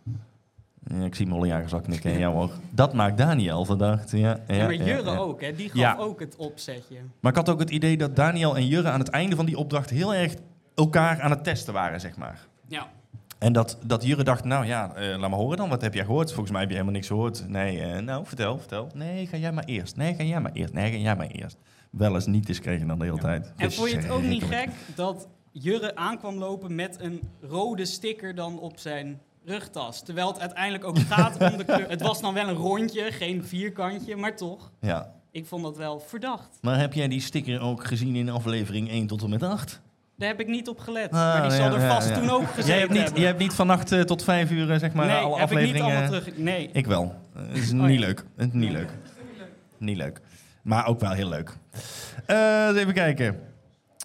Ja, 0.86 1.04
ik 1.04 1.14
zie 1.14 1.26
Mollejagers 1.26 1.72
al 1.72 1.80
knikken. 1.80 2.18
Ja 2.18 2.30
hoor. 2.30 2.50
Dat 2.70 2.92
maakt 2.92 3.18
Daniel 3.18 3.64
verdacht. 3.64 4.10
Ja, 4.10 4.18
ja, 4.18 4.54
Ja, 4.54 4.64
maar 4.64 4.74
ja, 4.74 4.84
Jurre 4.84 5.10
ja. 5.10 5.16
ook, 5.16 5.40
hè? 5.40 5.52
die 5.54 5.68
gaf 5.68 5.78
Ja. 5.78 5.96
ook 5.98 6.20
het 6.20 6.36
opzetje. 6.36 6.96
Maar 7.20 7.30
ik 7.32 7.38
had 7.38 7.48
ook 7.48 7.60
het 7.60 7.70
idee 7.70 7.96
dat 7.96 8.16
Daniel 8.16 8.56
en 8.56 8.66
Jurre 8.66 8.88
aan 8.90 8.98
het 9.00 9.08
einde 9.08 9.36
van 9.36 9.46
die 9.46 9.58
opdracht 9.58 9.90
heel 9.90 10.14
erg 10.14 10.34
elkaar 10.74 11.20
aan 11.20 11.30
het 11.30 11.44
testen 11.44 11.72
waren, 11.72 12.00
zeg 12.00 12.16
maar. 12.16 12.46
Ja. 12.68 12.90
En 13.38 13.52
dat, 13.52 13.78
dat 13.84 14.04
Jurre 14.04 14.22
dacht, 14.24 14.44
nou 14.44 14.66
ja, 14.66 14.94
eh, 14.94 15.18
laat 15.18 15.30
maar 15.30 15.38
horen 15.38 15.56
dan. 15.56 15.68
Wat 15.68 15.82
heb 15.82 15.94
jij 15.94 16.04
gehoord? 16.04 16.32
Volgens 16.32 16.50
mij 16.50 16.60
heb 16.60 16.68
je 16.68 16.74
helemaal 16.74 16.96
niks 16.96 17.06
gehoord. 17.06 17.48
Nee, 17.48 17.80
eh, 17.80 18.02
nou, 18.02 18.26
vertel, 18.26 18.58
vertel. 18.58 18.90
Nee, 18.94 19.26
ga 19.26 19.36
jij 19.36 19.52
maar 19.52 19.64
eerst. 19.64 19.96
Nee, 19.96 20.14
ga 20.14 20.22
jij 20.22 20.40
maar 20.40 20.52
eerst. 20.52 20.72
Nee, 20.72 20.92
ga 20.92 20.98
jij 20.98 21.16
maar 21.16 21.26
eerst. 21.26 21.56
Wel 21.90 22.14
eens 22.14 22.26
niet 22.26 22.48
eens 22.48 22.60
kregen 22.60 22.86
dan 22.86 22.98
de 22.98 23.04
hele 23.04 23.18
tijd. 23.18 23.52
En 23.56 23.72
vond 23.72 23.90
je 23.90 23.96
het 23.96 24.10
ook 24.10 24.22
niet 24.22 24.44
gek 24.44 24.68
dat 24.94 25.28
Jurre 25.52 25.96
aankwam 25.96 26.36
lopen 26.38 26.74
met 26.74 27.00
een 27.00 27.20
rode 27.40 27.84
sticker 27.84 28.34
dan 28.34 28.58
op 28.58 28.78
zijn 28.78 29.20
rugtas? 29.44 30.02
Terwijl 30.02 30.28
het 30.28 30.40
uiteindelijk 30.40 30.84
ook 30.84 30.98
gaat 30.98 31.52
om 31.52 31.56
de 31.56 31.64
kleur. 31.64 31.88
Het 31.88 32.02
was 32.02 32.20
dan 32.20 32.34
wel 32.34 32.48
een 32.48 32.54
rondje, 32.54 33.12
geen 33.12 33.44
vierkantje, 33.44 34.16
maar 34.16 34.36
toch. 34.36 34.72
Ja. 34.80 35.14
Ik 35.30 35.46
vond 35.46 35.62
dat 35.62 35.76
wel 35.76 36.00
verdacht. 36.00 36.58
Maar 36.60 36.78
heb 36.78 36.92
jij 36.92 37.08
die 37.08 37.20
sticker 37.20 37.60
ook 37.60 37.86
gezien 37.86 38.16
in 38.16 38.28
aflevering 38.28 38.90
1 38.90 39.06
tot 39.06 39.22
en 39.22 39.30
met 39.30 39.42
8? 39.42 39.80
Daar 40.18 40.28
heb 40.28 40.40
ik 40.40 40.46
niet 40.46 40.68
op 40.68 40.78
gelet. 40.78 41.10
Ah, 41.10 41.12
maar 41.12 41.42
die 41.42 41.50
zal 41.50 41.64
ja, 41.70 41.74
er 41.74 41.80
ja, 41.80 41.88
vast 41.94 42.08
ja. 42.08 42.14
toen 42.14 42.30
ook 42.30 42.46
gezeten 42.46 42.66
Jij 42.66 42.78
hebt 42.78 42.90
niet, 42.92 43.00
hebben. 43.02 43.18
jij 43.20 43.28
hebt 43.28 43.40
niet 43.40 43.52
vannacht 43.52 43.92
eh, 43.92 44.00
tot 44.00 44.24
5 44.24 44.50
uur, 44.50 44.70
eh, 44.70 44.78
zeg 44.78 44.92
maar, 44.92 45.06
nee, 45.06 45.16
alle 45.16 45.38
heb 45.38 45.50
ik 45.50 45.56
niet 45.58 45.58
afleveringen... 45.58 45.96
allemaal 46.00 46.20
terug. 46.20 46.36
Nee. 46.38 46.70
Ik 46.72 46.86
wel. 46.86 47.14
Eh, 47.34 47.42
Het 47.48 47.56
is 47.56 47.72
Oh, 47.72 47.80
niet 47.80 48.00
ja. 48.00 48.06
leuk. 48.06 48.24
Het 48.36 48.48
is 48.48 48.52
niet 48.52 48.70
leuk. 48.72 48.88
Niet 49.78 49.96
leuk. 49.96 50.20
Maar 50.62 50.86
ook 50.86 51.00
wel 51.00 51.10
heel 51.10 51.28
leuk. 51.28 51.56
Eh, 52.26 52.66
eens 52.68 52.76
even 52.76 52.94
kijken. 52.94 53.40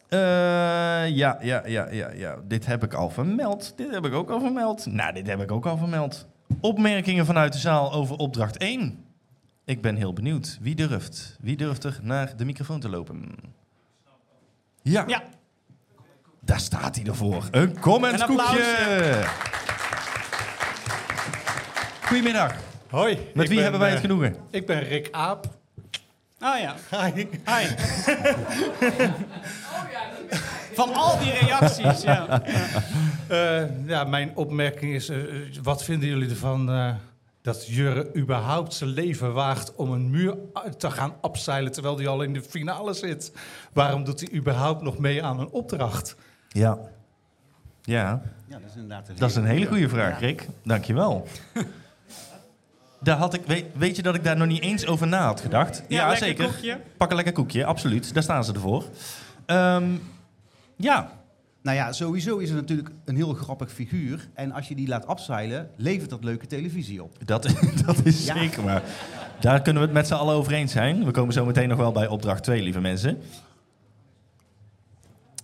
Eh, 0.10 0.20
ja, 0.20 1.38
ja, 1.42 1.62
ja, 1.66 1.88
ja, 1.92 2.12
ja. 2.12 2.36
Dit 2.48 2.66
heb 2.66 2.84
ik 2.84 2.94
al 2.94 3.10
vermeld. 3.10 3.74
Dit 3.76 3.92
heb 3.92 4.06
ik 4.06 4.14
ook 4.14 4.30
al 4.30 4.40
vermeld. 4.40 4.86
Nou, 4.86 5.14
dit 5.14 5.28
heb 5.28 5.42
ik 5.42 5.52
ook 5.52 5.66
al 5.66 5.78
vermeld. 5.78 6.28
Opmerkingen 6.62 7.26
vanuit 7.26 7.54
de 7.54 7.60
zaal 7.60 7.94
over 7.94 8.16
opdracht 8.16 8.58
1. 8.58 9.04
Ik 9.66 9.82
ben 9.82 9.96
heel 9.96 10.14
benieuwd. 10.14 10.58
Wie 10.62 10.76
durft? 10.76 11.38
Wie 11.42 11.58
durft 11.58 11.84
er 11.84 12.00
naar 12.02 12.38
de 12.38 12.46
microfoon 12.46 12.80
te 12.80 12.90
lopen? 12.90 13.36
Ja, 14.82 15.04
Ja, 15.08 15.24
daar 16.46 16.60
staat 16.60 16.96
hij 16.96 17.06
ervoor. 17.06 17.44
Een 17.52 17.80
commentskoekje. 17.80 19.24
Goedemiddag. 22.06 22.56
Hoi. 22.90 23.16
Met 23.16 23.26
ik 23.26 23.36
wie 23.36 23.48
ben, 23.48 23.62
hebben 23.62 23.80
wij 23.80 23.90
het 23.90 23.98
eh, 23.98 24.06
genoegen? 24.06 24.36
Ik 24.50 24.66
ben 24.66 24.84
Rick 24.84 25.08
Aap. 25.12 25.46
Oh 26.40 26.60
ja. 26.60 26.76
Hi. 26.90 27.26
Hi. 27.46 27.68
Van 30.74 30.94
al 30.94 31.20
die 31.20 31.32
reacties, 31.32 32.02
ja. 32.02 32.44
Eh, 33.28 33.88
ja, 33.88 34.04
mijn 34.04 34.32
opmerking 34.36 34.94
is, 34.94 35.10
eh, 35.10 35.18
wat 35.64 35.84
vinden 35.84 36.10
jullie 36.10 36.30
ervan 36.30 36.70
eh, 36.70 36.94
dat 37.42 37.68
Jurre 37.68 38.16
überhaupt 38.16 38.74
zijn 38.74 38.90
leven 38.90 39.34
waagt 39.34 39.76
om 39.76 39.92
een 39.92 40.10
muur 40.10 40.36
te 40.78 40.92
gaan 40.92 41.16
opzeilen 41.22 41.72
terwijl 41.72 41.98
hij 41.98 42.08
al 42.08 42.22
in 42.22 42.34
de 42.34 42.42
finale 42.42 42.94
zit? 42.94 43.32
Waarom 43.74 44.04
doet 44.04 44.20
hij 44.20 44.34
überhaupt 44.34 44.82
nog 44.82 44.98
mee 44.98 45.24
aan 45.24 45.40
een 45.40 45.50
opdracht? 45.50 46.16
Ja. 46.54 46.78
Ja, 47.82 48.22
Ja, 48.48 48.60
dat 48.60 48.70
is 48.70 48.74
inderdaad 48.76 49.10
een 49.10 49.16
dat 49.18 49.30
is 49.30 49.36
een 49.36 49.46
hele 49.46 49.66
goede 49.66 49.90
vraag, 49.90 50.20
Ja. 50.20 50.26
Rick. 50.28 50.48
Dankjewel. 50.64 51.28
Daar 53.02 53.18
had 53.18 53.34
ik, 53.34 53.42
weet, 53.46 53.66
weet 53.74 53.96
je 53.96 54.02
dat 54.02 54.16
ik 54.16 54.24
daar 54.24 54.38
nog 54.38 54.48
niet 54.48 54.62
eens 54.62 54.86
over 54.88 55.08
na 55.08 55.26
had 55.26 55.42
gedacht? 55.42 55.84
Ja, 55.88 56.08
lekker 56.08 56.26
zeker. 56.28 56.46
koekje. 56.46 56.80
Pak 56.98 57.10
een 57.10 57.16
lekker 57.16 57.34
koekje, 57.34 57.66
absoluut. 57.66 58.14
Daar 58.14 58.24
staan 58.24 58.44
ze 58.46 58.54
ervoor. 58.54 58.84
Ehm, 59.46 59.84
ja, 60.76 61.10
Nou 61.62 61.78
ja, 61.78 61.92
sowieso 61.92 62.38
is 62.38 62.50
het 62.50 62.58
natuurlijk 62.60 62.90
een 63.06 63.16
heel 63.16 63.34
grappig 63.34 63.72
figuur. 63.72 64.28
En 64.34 64.52
als 64.52 64.68
je 64.68 64.76
die 64.76 64.88
laat 64.88 65.08
afzeilen, 65.08 65.70
levert 65.76 66.10
dat 66.10 66.24
leuke 66.24 66.48
televisie 66.48 67.04
op. 67.04 67.18
dat, 67.26 67.44
dat 67.86 68.06
is 68.06 68.26
Ja. 68.26 68.38
zeker 68.38 68.64
waar. 68.64 68.82
Daar 69.40 69.62
kunnen 69.62 69.82
we 69.82 69.88
het 69.88 69.98
met 69.98 70.08
z'n 70.08 70.14
allen 70.14 70.36
over 70.36 70.54
eens 70.54 70.72
zijn. 70.72 71.06
We 71.06 71.12
komen 71.12 71.34
zo 71.34 71.46
meteen 71.46 71.70
nog 71.70 71.78
wel 71.78 71.92
bij 71.92 72.08
opdracht 72.08 72.44
2, 72.44 72.62
lieve 72.62 72.80
mensen. 72.82 73.22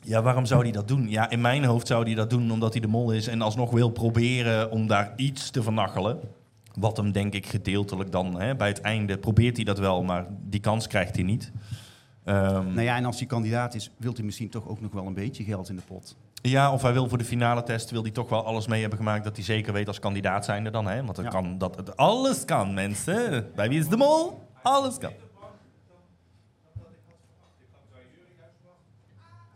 Ja, 0.02 0.22
waarom 0.22 0.46
zou 0.46 0.62
hij 0.62 0.72
dat 0.72 0.88
doen? 0.88 1.10
Ja, 1.10 1.30
in 1.30 1.42
mijn 1.42 1.64
hoofd 1.64 1.88
zou 1.88 2.04
hij 2.04 2.14
dat 2.14 2.30
doen 2.30 2.52
omdat 2.52 2.72
hij 2.74 2.82
de 2.82 2.88
mol 2.88 3.12
is 3.12 3.28
en 3.28 3.42
alsnog 3.42 3.72
wil 3.72 3.90
proberen 3.90 4.72
om 4.72 4.88
daar 4.88 5.14
iets 5.16 5.50
te 5.50 5.64
vernachelen. 5.64 6.20
Wat 6.74 6.98
hem 6.98 7.12
denk 7.12 7.34
ik 7.34 7.46
gedeeltelijk 7.46 8.12
dan 8.12 8.40
hè, 8.40 8.56
bij 8.56 8.68
het 8.68 8.82
einde 8.82 9.18
probeert 9.18 9.56
hij 9.56 9.66
dat 9.66 9.80
wel, 9.80 10.04
maar 10.04 10.26
die 10.42 10.60
kans 10.60 10.88
krijgt 10.88 11.16
hij 11.16 11.24
niet. 11.24 11.52
Ehm, 12.24 12.68
Nou 12.74 12.82
ja, 12.82 12.96
en 12.96 13.06
als 13.06 13.18
hij 13.18 13.28
kandidaat 13.28 13.76
is, 13.76 13.92
wilt 13.98 14.18
hij 14.18 14.26
misschien 14.26 14.50
toch 14.50 14.68
ook 14.68 14.82
nog 14.82 14.92
wel 14.92 15.06
een 15.06 15.14
beetje 15.14 15.44
geld 15.44 15.70
in 15.70 15.76
de 15.76 15.82
pot. 15.88 16.16
Ja, 16.42 16.74
of 16.74 16.82
hij 16.82 16.94
wil 16.94 17.10
voor 17.10 17.18
de 17.18 17.24
finale 17.26 17.64
test 17.64 17.92
wil 17.92 18.02
hij 18.02 18.12
toch 18.12 18.30
wel 18.30 18.46
alles 18.46 18.68
mee 18.68 18.80
hebben 18.82 18.98
gemaakt 19.00 19.24
dat 19.24 19.36
hij 19.36 19.46
zeker 19.46 19.74
weet 19.74 19.88
als 19.88 20.00
kandidaat 20.00 20.46
zijnde 20.46 20.70
dan. 20.70 20.88
Hè? 20.88 21.04
Want 21.06 21.18
Ja. 21.18 21.28
kan, 21.28 21.58
dat, 21.58 21.76
het, 21.76 21.98
alles 21.98 22.46
kan, 22.46 22.74
mensen. 22.74 23.48
Bij 23.56 23.70
wie 23.70 23.80
is 23.80 23.88
de 23.88 23.98
mol? 23.98 24.48
Alles 24.62 24.98
kan. 24.98 25.12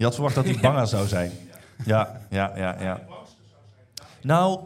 Je 0.03 0.09
had 0.09 0.17
verwacht 0.17 0.35
dat 0.35 0.45
hij 0.45 0.57
banger 0.71 0.87
zou 0.87 1.07
zijn. 1.07 1.31
Ja, 1.85 2.21
ja, 2.29 2.51
ja, 2.55 2.75
ja. 2.81 2.99
Nou, 4.21 4.59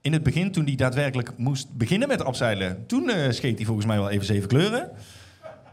in 0.00 0.12
het 0.12 0.22
begin, 0.22 0.52
toen 0.52 0.64
hij 0.64 0.74
daadwerkelijk 0.74 1.38
moest 1.38 1.76
beginnen 1.76 2.08
met 2.08 2.24
opzeilen, 2.24 2.86
toen 2.86 3.10
eh 3.10 3.30
scheet 3.30 3.56
hij 3.56 3.66
volgens 3.66 3.86
mij 3.86 3.96
wel 3.96 4.10
even 4.10 4.26
zeven 4.26 4.48
kleuren. 4.48 4.90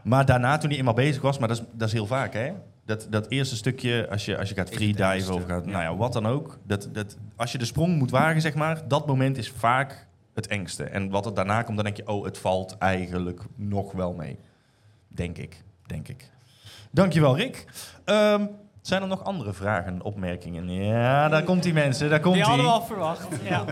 Maar 0.02 0.26
daarna, 0.26 0.58
toen 0.58 0.70
hij 0.70 0.78
eenmaal 0.78 0.94
bezig 0.94 1.22
was, 1.22 1.38
maar 1.38 1.48
dat 1.48 1.56
is, 1.56 1.64
dat 1.72 1.88
is 1.88 1.94
heel 1.94 2.06
vaak, 2.06 2.32
hè? 2.32 2.52
Dat, 2.84 3.06
dat 3.10 3.28
eerste 3.28 3.56
stukje, 3.56 4.08
als 4.10 4.24
je, 4.24 4.38
als 4.38 4.48
je 4.48 4.54
gaat 4.54 4.70
freediven 4.70 5.34
of 5.34 5.44
gaat, 5.44 5.66
nou 5.66 5.82
ja, 5.82 5.96
wat 5.96 6.12
dan 6.12 6.26
ook. 6.26 6.58
Dat, 6.62 6.88
dat, 6.92 7.16
als 7.36 7.52
je 7.52 7.58
de 7.58 7.64
sprong 7.64 7.98
moet 7.98 8.10
wagen, 8.10 8.40
zeg 8.40 8.54
maar, 8.54 8.88
dat 8.88 9.06
moment 9.06 9.36
is 9.36 9.50
vaak 9.50 10.06
het 10.34 10.46
engste. 10.46 10.84
En 10.84 11.10
wat 11.10 11.26
er 11.26 11.34
daarna 11.34 11.62
komt, 11.62 11.76
dan 11.76 11.84
denk 11.84 11.96
je, 11.96 12.06
oh, 12.06 12.24
het 12.24 12.38
valt 12.38 12.78
eigenlijk 12.78 13.42
nog 13.54 13.92
wel 13.92 14.12
mee. 14.12 14.38
Denk 15.08 15.38
ik, 15.38 15.62
denk 15.86 16.08
ik. 16.08 16.30
Dankjewel, 16.90 17.36
Rick. 17.36 17.64
Ehm, 18.04 18.46
zijn 18.88 19.02
er 19.02 19.08
nog 19.08 19.24
andere 19.24 19.52
vragen, 19.52 20.02
opmerkingen? 20.02 20.70
Ja, 20.70 21.28
daar 21.28 21.42
komt 21.42 21.62
die 21.62 21.72
mensen, 21.72 22.10
daar 22.10 22.20
komt 22.20 22.34
Die 22.34 22.42
hadden 22.42 22.64
we 22.64 22.72
al 22.72 22.82
verwacht. 22.82 23.28
Ja. 23.42 23.64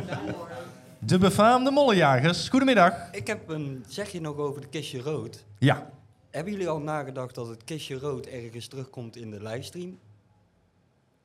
De 0.99 1.19
befaamde 1.19 1.71
mollenjagers. 1.71 2.49
Goedemiddag. 2.49 2.93
Ik 3.13 3.27
heb 3.27 3.49
een 3.49 3.85
zegje 3.89 4.21
nog 4.21 4.37
over 4.37 4.61
de 4.61 4.69
kistje 4.69 5.01
rood. 5.01 5.45
Ja. 5.59 5.91
Hebben 6.31 6.53
jullie 6.53 6.69
al 6.69 6.79
nagedacht 6.79 7.35
dat 7.35 7.49
het 7.49 7.65
kistje 7.65 7.99
rood 7.99 8.27
ergens 8.27 8.67
terugkomt 8.67 9.17
in 9.17 9.31
de 9.31 9.43
livestream? 9.43 9.99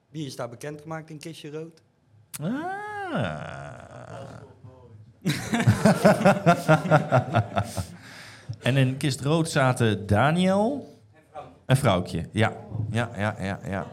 Wie 0.10 0.26
is 0.26 0.36
daar 0.36 0.50
bekendgemaakt 0.50 1.10
in 1.10 1.20
kistje 1.20 1.52
rood? 1.52 1.82
Ah. 2.42 2.50
en 8.68 8.78
in 8.78 8.98
kist 8.98 9.22
rood 9.22 9.50
zaten 9.50 10.08
Daniel 10.08 10.91
en 11.72 11.78
vrouwtje. 11.78 12.26
Ja, 12.32 12.54
ja, 12.92 13.10
ja, 13.18 13.36
ja, 13.40 13.60
ja. 13.70 13.88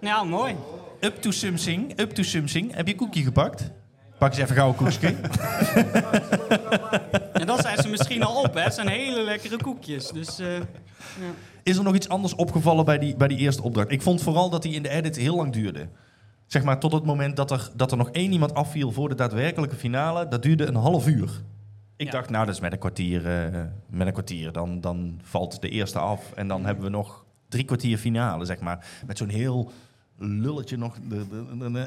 ja, 0.00 0.24
mooi. 0.24 0.56
Up 1.00 1.22
to 1.22 1.30
something, 1.30 2.00
up 2.00 2.10
to 2.10 2.22
something. 2.22 2.74
Heb 2.74 2.86
je 2.86 2.94
koekje 2.94 3.22
gepakt? 3.22 3.70
Pak 4.18 4.30
eens 4.30 4.38
even 4.38 4.56
gauw 4.56 4.68
een 4.68 4.74
koekje. 4.74 5.14
En 7.32 7.46
dan 7.46 7.58
zijn 7.58 7.78
ze 7.78 7.88
misschien 7.88 8.22
al 8.22 8.42
op, 8.42 8.54
hè. 8.54 8.60
Het 8.60 8.74
zijn 8.74 8.88
hele 8.88 9.22
lekkere 9.22 9.56
koekjes. 9.56 10.08
Dus, 10.08 10.38
eh, 10.38 10.56
ja. 10.56 10.62
Is 11.62 11.76
er 11.76 11.82
nog 11.82 11.94
iets 11.94 12.08
anders 12.08 12.34
opgevallen 12.34 12.84
bij 12.84 12.98
die, 12.98 13.16
bij 13.16 13.28
die 13.28 13.38
eerste 13.38 13.62
opdracht? 13.62 13.90
Ik 13.90 14.02
vond 14.02 14.22
vooral 14.22 14.50
dat 14.50 14.62
die 14.62 14.74
in 14.74 14.82
de 14.82 14.88
edit 14.88 15.16
heel 15.16 15.36
lang 15.36 15.52
duurde. 15.52 15.88
Zeg 16.46 16.62
maar 16.62 16.80
tot 16.80 16.92
het 16.92 17.04
moment 17.04 17.36
dat 17.36 17.50
er, 17.50 17.70
dat 17.74 17.90
er 17.90 17.96
nog 17.96 18.10
één 18.10 18.32
iemand 18.32 18.54
afviel 18.54 18.92
voor 18.92 19.08
de 19.08 19.14
daadwerkelijke 19.14 19.76
finale. 19.76 20.28
Dat 20.28 20.42
duurde 20.42 20.66
een 20.66 20.74
half 20.74 21.06
uur. 21.06 21.42
Ik 21.98 22.06
Ja. 22.06 22.12
dacht, 22.12 22.30
nou, 22.30 22.46
dat 22.46 22.54
is 22.54 22.60
met 22.60 22.72
een 22.72 22.78
kwartier. 22.78 23.26
eh, 23.26 23.60
met 23.90 24.06
een 24.06 24.12
kwartier. 24.12 24.52
Dan, 24.52 24.80
dan 24.80 25.20
valt 25.22 25.60
de 25.62 25.68
eerste 25.68 25.98
af. 25.98 26.32
En 26.32 26.48
dan 26.48 26.64
hebben 26.64 26.84
we 26.84 26.90
nog 26.90 27.24
drie 27.48 27.64
kwartier 27.64 27.98
finale, 27.98 28.44
zeg 28.44 28.60
maar. 28.60 28.86
Met 29.06 29.18
zo'n 29.18 29.28
heel 29.28 29.70
lulletje 30.18 30.76
nog. 30.76 30.96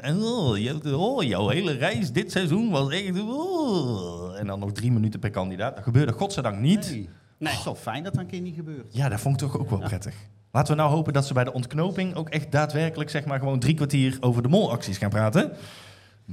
En 0.00 0.22
oh, 0.22 0.58
je- 0.58 0.96
oh, 0.98 1.22
jouw 1.22 1.48
hele 1.48 1.72
reis 1.72 2.12
dit 2.12 2.30
seizoen 2.32 2.70
was 2.70 2.90
echt... 2.92 3.20
oh. 3.20 4.38
En 4.38 4.46
dan 4.46 4.58
nog 4.58 4.72
drie 4.72 4.92
minuten 4.92 5.20
per 5.20 5.30
kandidaat. 5.30 5.74
Dat 5.74 5.84
gebeurde 5.84 6.12
godzijdank 6.12 6.58
niet. 6.60 6.90
Nee. 6.90 7.08
Nee. 7.38 7.52
Is 7.52 7.64
wel 7.64 7.74
fijn 7.74 8.02
dat 8.02 8.12
dat 8.12 8.22
een 8.22 8.28
keer 8.28 8.40
niet 8.40 8.54
gebeurt. 8.54 8.94
Ja, 8.94 9.08
dat 9.08 9.20
vond 9.20 9.40
ik 9.40 9.48
toch 9.48 9.58
ook 9.60 9.70
wel 9.70 9.78
prettig. 9.78 10.14
Laten 10.52 10.74
we 10.76 10.80
nou 10.82 10.92
hopen 10.94 11.12
dat 11.12 11.26
ze 11.26 11.34
bij 11.34 11.44
de 11.44 11.52
ontknoping 11.52 12.14
ook 12.14 12.28
echt 12.28 12.52
daadwerkelijk 12.52 13.10
zeg 13.10 13.24
maar 13.24 13.38
gewoon 13.38 13.58
drie 13.58 13.74
kwartier 13.74 14.16
over 14.20 14.42
de 14.42 14.48
molacties 14.48 14.98
gaan 14.98 15.10
praten. 15.10 15.52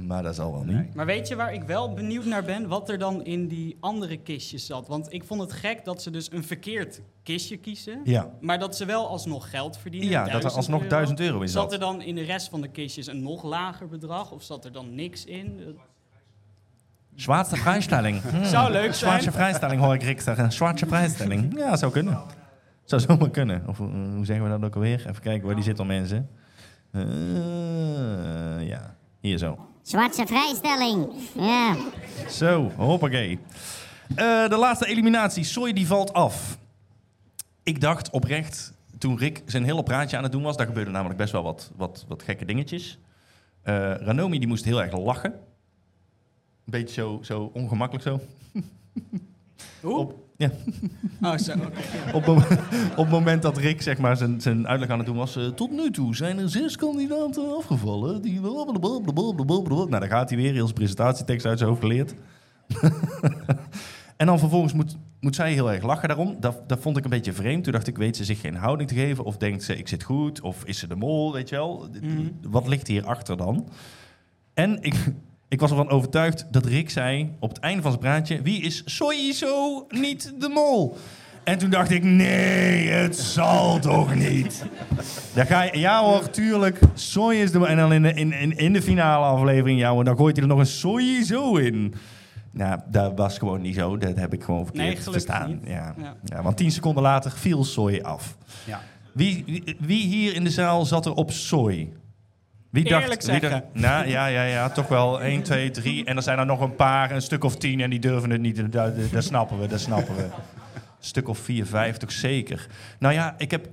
Maar 0.06 0.22
dat 0.22 0.34
zal 0.34 0.52
wel 0.52 0.62
niet. 0.64 0.74
Nee. 0.76 0.88
Maar 0.94 1.06
weet 1.06 1.28
je 1.28 1.36
waar 1.36 1.54
ik 1.54 1.62
wel 1.62 1.92
benieuwd 1.94 2.24
naar 2.24 2.42
ben? 2.44 2.68
Wat 2.68 2.88
er 2.88 2.98
dan 2.98 3.24
in 3.24 3.48
die 3.48 3.76
andere 3.80 4.16
kistjes 4.16 4.66
zat. 4.66 4.88
Want 4.88 5.12
ik 5.12 5.24
vond 5.24 5.40
het 5.40 5.52
gek 5.52 5.84
dat 5.84 6.02
ze 6.02 6.10
dus 6.10 6.32
een 6.32 6.44
verkeerd 6.44 7.00
kistje 7.22 7.56
kiezen. 7.56 8.00
Ja, 8.04 8.30
Maar 8.40 8.58
dat 8.58 8.76
ze 8.76 8.84
wel 8.84 9.08
alsnog 9.08 9.50
geld 9.50 9.78
verdienen. 9.78 10.08
ja 10.10 10.18
dat 10.24 10.26
er 10.34 10.40
1000 10.40 10.56
alsnog 10.56 10.80
euro. 10.82 10.90
1000 10.94 11.20
euro 11.20 11.40
in 11.40 11.48
Zat 11.48 11.64
er 11.64 11.70
zat. 11.70 11.80
dan 11.80 12.02
in 12.02 12.14
de 12.14 12.22
rest 12.22 12.48
van 12.48 12.60
de 12.60 12.68
kistjes 12.68 13.06
een 13.06 13.22
nog 13.22 13.42
lager 13.42 13.88
bedrag? 13.88 14.30
Of 14.32 14.42
zat 14.42 14.64
er 14.64 14.72
dan 14.72 14.94
niks 14.94 15.24
in? 15.24 15.76
Zwaarste 17.14 17.56
vrijstelling. 17.56 18.22
Hmm. 18.22 18.44
Zou 18.54 18.70
leuk 18.72 18.82
zijn. 18.82 18.94
Zwaarste 18.94 19.32
vrijstelling 19.32 19.80
hoor 19.80 19.94
ik 19.94 20.02
Rick 20.02 20.20
zeggen. 20.20 20.52
Zwaarste 20.52 20.86
vrijstelling. 20.86 21.58
Ja, 21.58 21.76
zou 21.76 21.92
kunnen. 21.92 22.18
Zou 22.84 23.02
zomaar 23.02 23.30
kunnen. 23.30 23.62
Of 23.66 23.80
eh, 23.80 23.86
hoe 24.14 24.24
zeggen 24.24 24.44
we 24.44 24.50
dat 24.50 24.64
ook 24.64 24.74
alweer? 24.74 25.06
Even 25.08 25.22
kijken 25.22 25.46
waar 25.46 25.54
die 25.54 25.64
zit 25.64 25.78
al 25.78 25.84
mensen. 25.84 26.28
Eh, 26.90 27.02
ja, 28.68 28.96
hier 29.20 29.38
zo. 29.38 29.58
Zwarte 29.82 30.26
vrijstelling. 30.26 31.08
Ja. 31.34 31.76
Zo, 32.28 32.70
hoppakee. 32.76 33.38
Eh, 34.08 34.48
de 34.48 34.56
laatste 34.56 34.86
eliminatie, 34.86 35.44
Soy, 35.44 35.72
die 35.72 35.86
valt 35.86 36.12
af. 36.12 36.58
Ik 37.62 37.80
dacht 37.80 38.10
oprecht, 38.10 38.72
toen 38.98 39.18
Rick 39.18 39.42
zijn 39.46 39.64
hele 39.64 39.82
praatje 39.82 40.16
aan 40.16 40.22
het 40.22 40.32
doen 40.32 40.42
was... 40.42 40.56
daar 40.56 40.66
gebeurde 40.66 40.90
namelijk 40.90 41.18
best 41.18 41.32
wel 41.32 41.42
wat, 41.42 41.70
wat, 41.76 42.04
wat 42.08 42.22
gekke 42.22 42.44
dingetjes. 42.44 42.98
Eh, 43.62 43.94
Ranomi 43.94 44.38
die 44.38 44.48
moest 44.48 44.64
heel 44.64 44.82
erg 44.82 44.98
lachen. 44.98 45.32
Een 45.32 46.80
beetje 46.80 46.94
zo, 46.94 47.18
zo 47.22 47.50
ongemakkelijk 47.52 48.04
zo. 48.04 48.20
Hoe? 49.80 49.96
Op, 49.96 50.14
ja, 50.40 50.50
Oh, 51.32 51.36
zo. 51.36 51.52
op, 52.12 52.28
op 52.28 52.38
het 52.96 53.10
moment 53.10 53.42
dat 53.42 53.58
Rick 53.58 53.82
zeg 53.82 53.98
maar, 53.98 54.16
zijn, 54.16 54.40
zijn 54.40 54.68
uitleg 54.68 54.88
aan 54.88 54.98
het 54.98 55.06
doen 55.06 55.16
was... 55.16 55.36
eh, 55.36 55.46
tot 55.46 55.70
nu 55.70 55.90
toe 55.90 56.16
zijn 56.16 56.38
er 56.38 56.48
zes 56.50 56.76
kandidaten 56.76 57.56
afgevallen. 57.56 58.22
Die... 58.22 58.40
Nou, 58.40 59.88
dan 59.88 60.06
gaat 60.08 60.30
hij 60.30 60.38
weer 60.38 60.52
heel 60.52 60.62
zijn 60.62 60.74
presentatietekst 60.74 61.46
uit 61.46 61.58
zijn 61.58 61.70
hoofd 61.70 61.82
geleerd. 61.82 62.14
en 64.16 64.26
dan 64.26 64.38
vervolgens 64.38 64.72
moet, 64.72 64.96
moet 65.20 65.34
zij 65.34 65.52
heel 65.52 65.72
erg 65.72 65.82
lachen 65.82 66.08
daarom. 66.08 66.36
Dat, 66.40 66.68
dat 66.68 66.80
vond 66.80 66.96
ik 66.96 67.04
een 67.04 67.10
beetje 67.10 67.32
vreemd. 67.32 67.64
Toen 67.64 67.72
dacht 67.72 67.86
ik, 67.86 67.96
weet 67.96 68.16
ze 68.16 68.24
zich 68.24 68.40
geen 68.40 68.54
houding 68.54 68.88
te 68.88 68.94
geven? 68.94 69.24
Of 69.24 69.36
denkt 69.36 69.62
ze, 69.62 69.76
ik 69.76 69.88
zit 69.88 70.02
goed? 70.02 70.40
Of 70.40 70.64
is 70.64 70.78
ze 70.78 70.86
de 70.86 70.96
mol, 70.96 71.32
weet 71.32 71.48
je 71.48 71.56
wel? 71.56 71.88
Mhm. 72.02 72.28
Wat 72.42 72.68
ligt 72.68 72.86
hierachter 72.86 73.36
dan? 73.36 73.68
En 74.54 74.82
ik, 74.82 75.12
ik 75.50 75.60
was 75.60 75.70
ervan 75.70 75.88
overtuigd 75.90 76.46
dat 76.50 76.66
Rick 76.66 76.90
zei 76.90 77.34
op 77.38 77.48
het 77.48 77.58
einde 77.58 77.82
van 77.82 77.90
zijn 77.90 78.02
praatje... 78.02 78.42
Wie 78.42 78.62
is 78.62 78.82
sowieso 78.84 79.86
niet 79.88 80.32
de 80.38 80.48
mol? 80.48 80.96
En 81.44 81.58
toen 81.58 81.70
dacht 81.70 81.90
ik, 81.90 82.02
nee, 82.04 82.88
het 82.88 83.16
zal 83.16 83.78
toch 83.78 84.14
niet? 84.14 84.64
Dan 85.34 85.46
ga 85.46 85.62
je, 85.62 85.78
ja 85.78 86.02
hoor, 86.02 86.30
tuurlijk, 86.30 86.78
Soy 86.94 87.34
is 87.34 87.52
de 87.52 87.58
mol. 87.58 87.66
En 87.66 87.76
dan 87.76 87.92
in 87.92 88.02
de, 88.02 88.14
in, 88.14 88.32
in, 88.32 88.56
in 88.56 88.72
de 88.72 88.82
finale 88.82 89.24
aflevering, 89.24 89.78
ja 89.78 89.90
hoor, 89.90 90.04
dan 90.04 90.16
gooit 90.16 90.36
hij 90.36 90.44
er 90.44 90.50
nog 90.50 90.58
een 90.58 90.66
sowieso 90.66 91.56
in. 91.56 91.94
Nou, 92.50 92.80
dat 92.90 93.12
was 93.16 93.38
gewoon 93.38 93.60
niet 93.60 93.74
zo. 93.74 93.96
Dat 93.96 94.16
heb 94.16 94.32
ik 94.32 94.42
gewoon 94.42 94.64
verkeerd 94.64 95.04
Nee, 95.04 95.12
verstaan. 95.12 95.60
Ja. 95.64 95.94
Ja, 96.24 96.42
want 96.42 96.56
tien 96.56 96.70
seconden 96.70 97.02
later 97.02 97.30
viel 97.30 97.64
Soy 97.64 98.00
af. 98.02 98.36
Ja. 98.66 98.80
Wie, 99.12 99.42
wie, 99.46 99.76
wie 99.78 100.06
hier 100.06 100.34
in 100.34 100.44
de 100.44 100.50
zaal 100.50 100.84
zat 100.84 101.06
er 101.06 101.14
op 101.14 101.30
Soy? 101.30 101.92
Wie 102.70 102.84
Eerlijk 102.84 103.06
dacht, 103.08 103.24
wie 103.26 103.30
zeggen. 103.40 103.50
dacht- 103.50 103.64
nou, 103.74 104.08
ja, 104.08 104.26
ja, 104.26 104.42
ja, 104.42 104.68
toch 104.70 104.88
wel 104.88 105.22
1, 105.22 105.42
2, 105.42 105.70
3. 105.70 106.04
En 106.04 106.16
er 106.16 106.22
zijn 106.22 106.38
er 106.38 106.46
nog 106.46 106.60
een 106.60 106.74
paar, 106.74 107.10
een 107.10 107.22
stuk 107.22 107.44
of 107.44 107.56
tien, 107.56 107.80
en 107.80 107.90
die 107.90 107.98
durven 107.98 108.30
het 108.30 108.40
niet. 108.40 108.72
Dat, 108.72 109.12
dat 109.12 109.24
snappen 109.24 109.60
we, 109.60 109.66
dat 109.66 109.80
snappen 109.80 110.16
we. 110.16 110.28
stuk 110.98 111.28
of 111.28 111.38
vier, 111.38 111.66
vijf 111.66 111.96
toch 111.96 112.12
zeker. 112.12 112.66
Nou 112.98 113.14
ja, 113.14 113.34
ik 113.38 113.50
heb... 113.50 113.68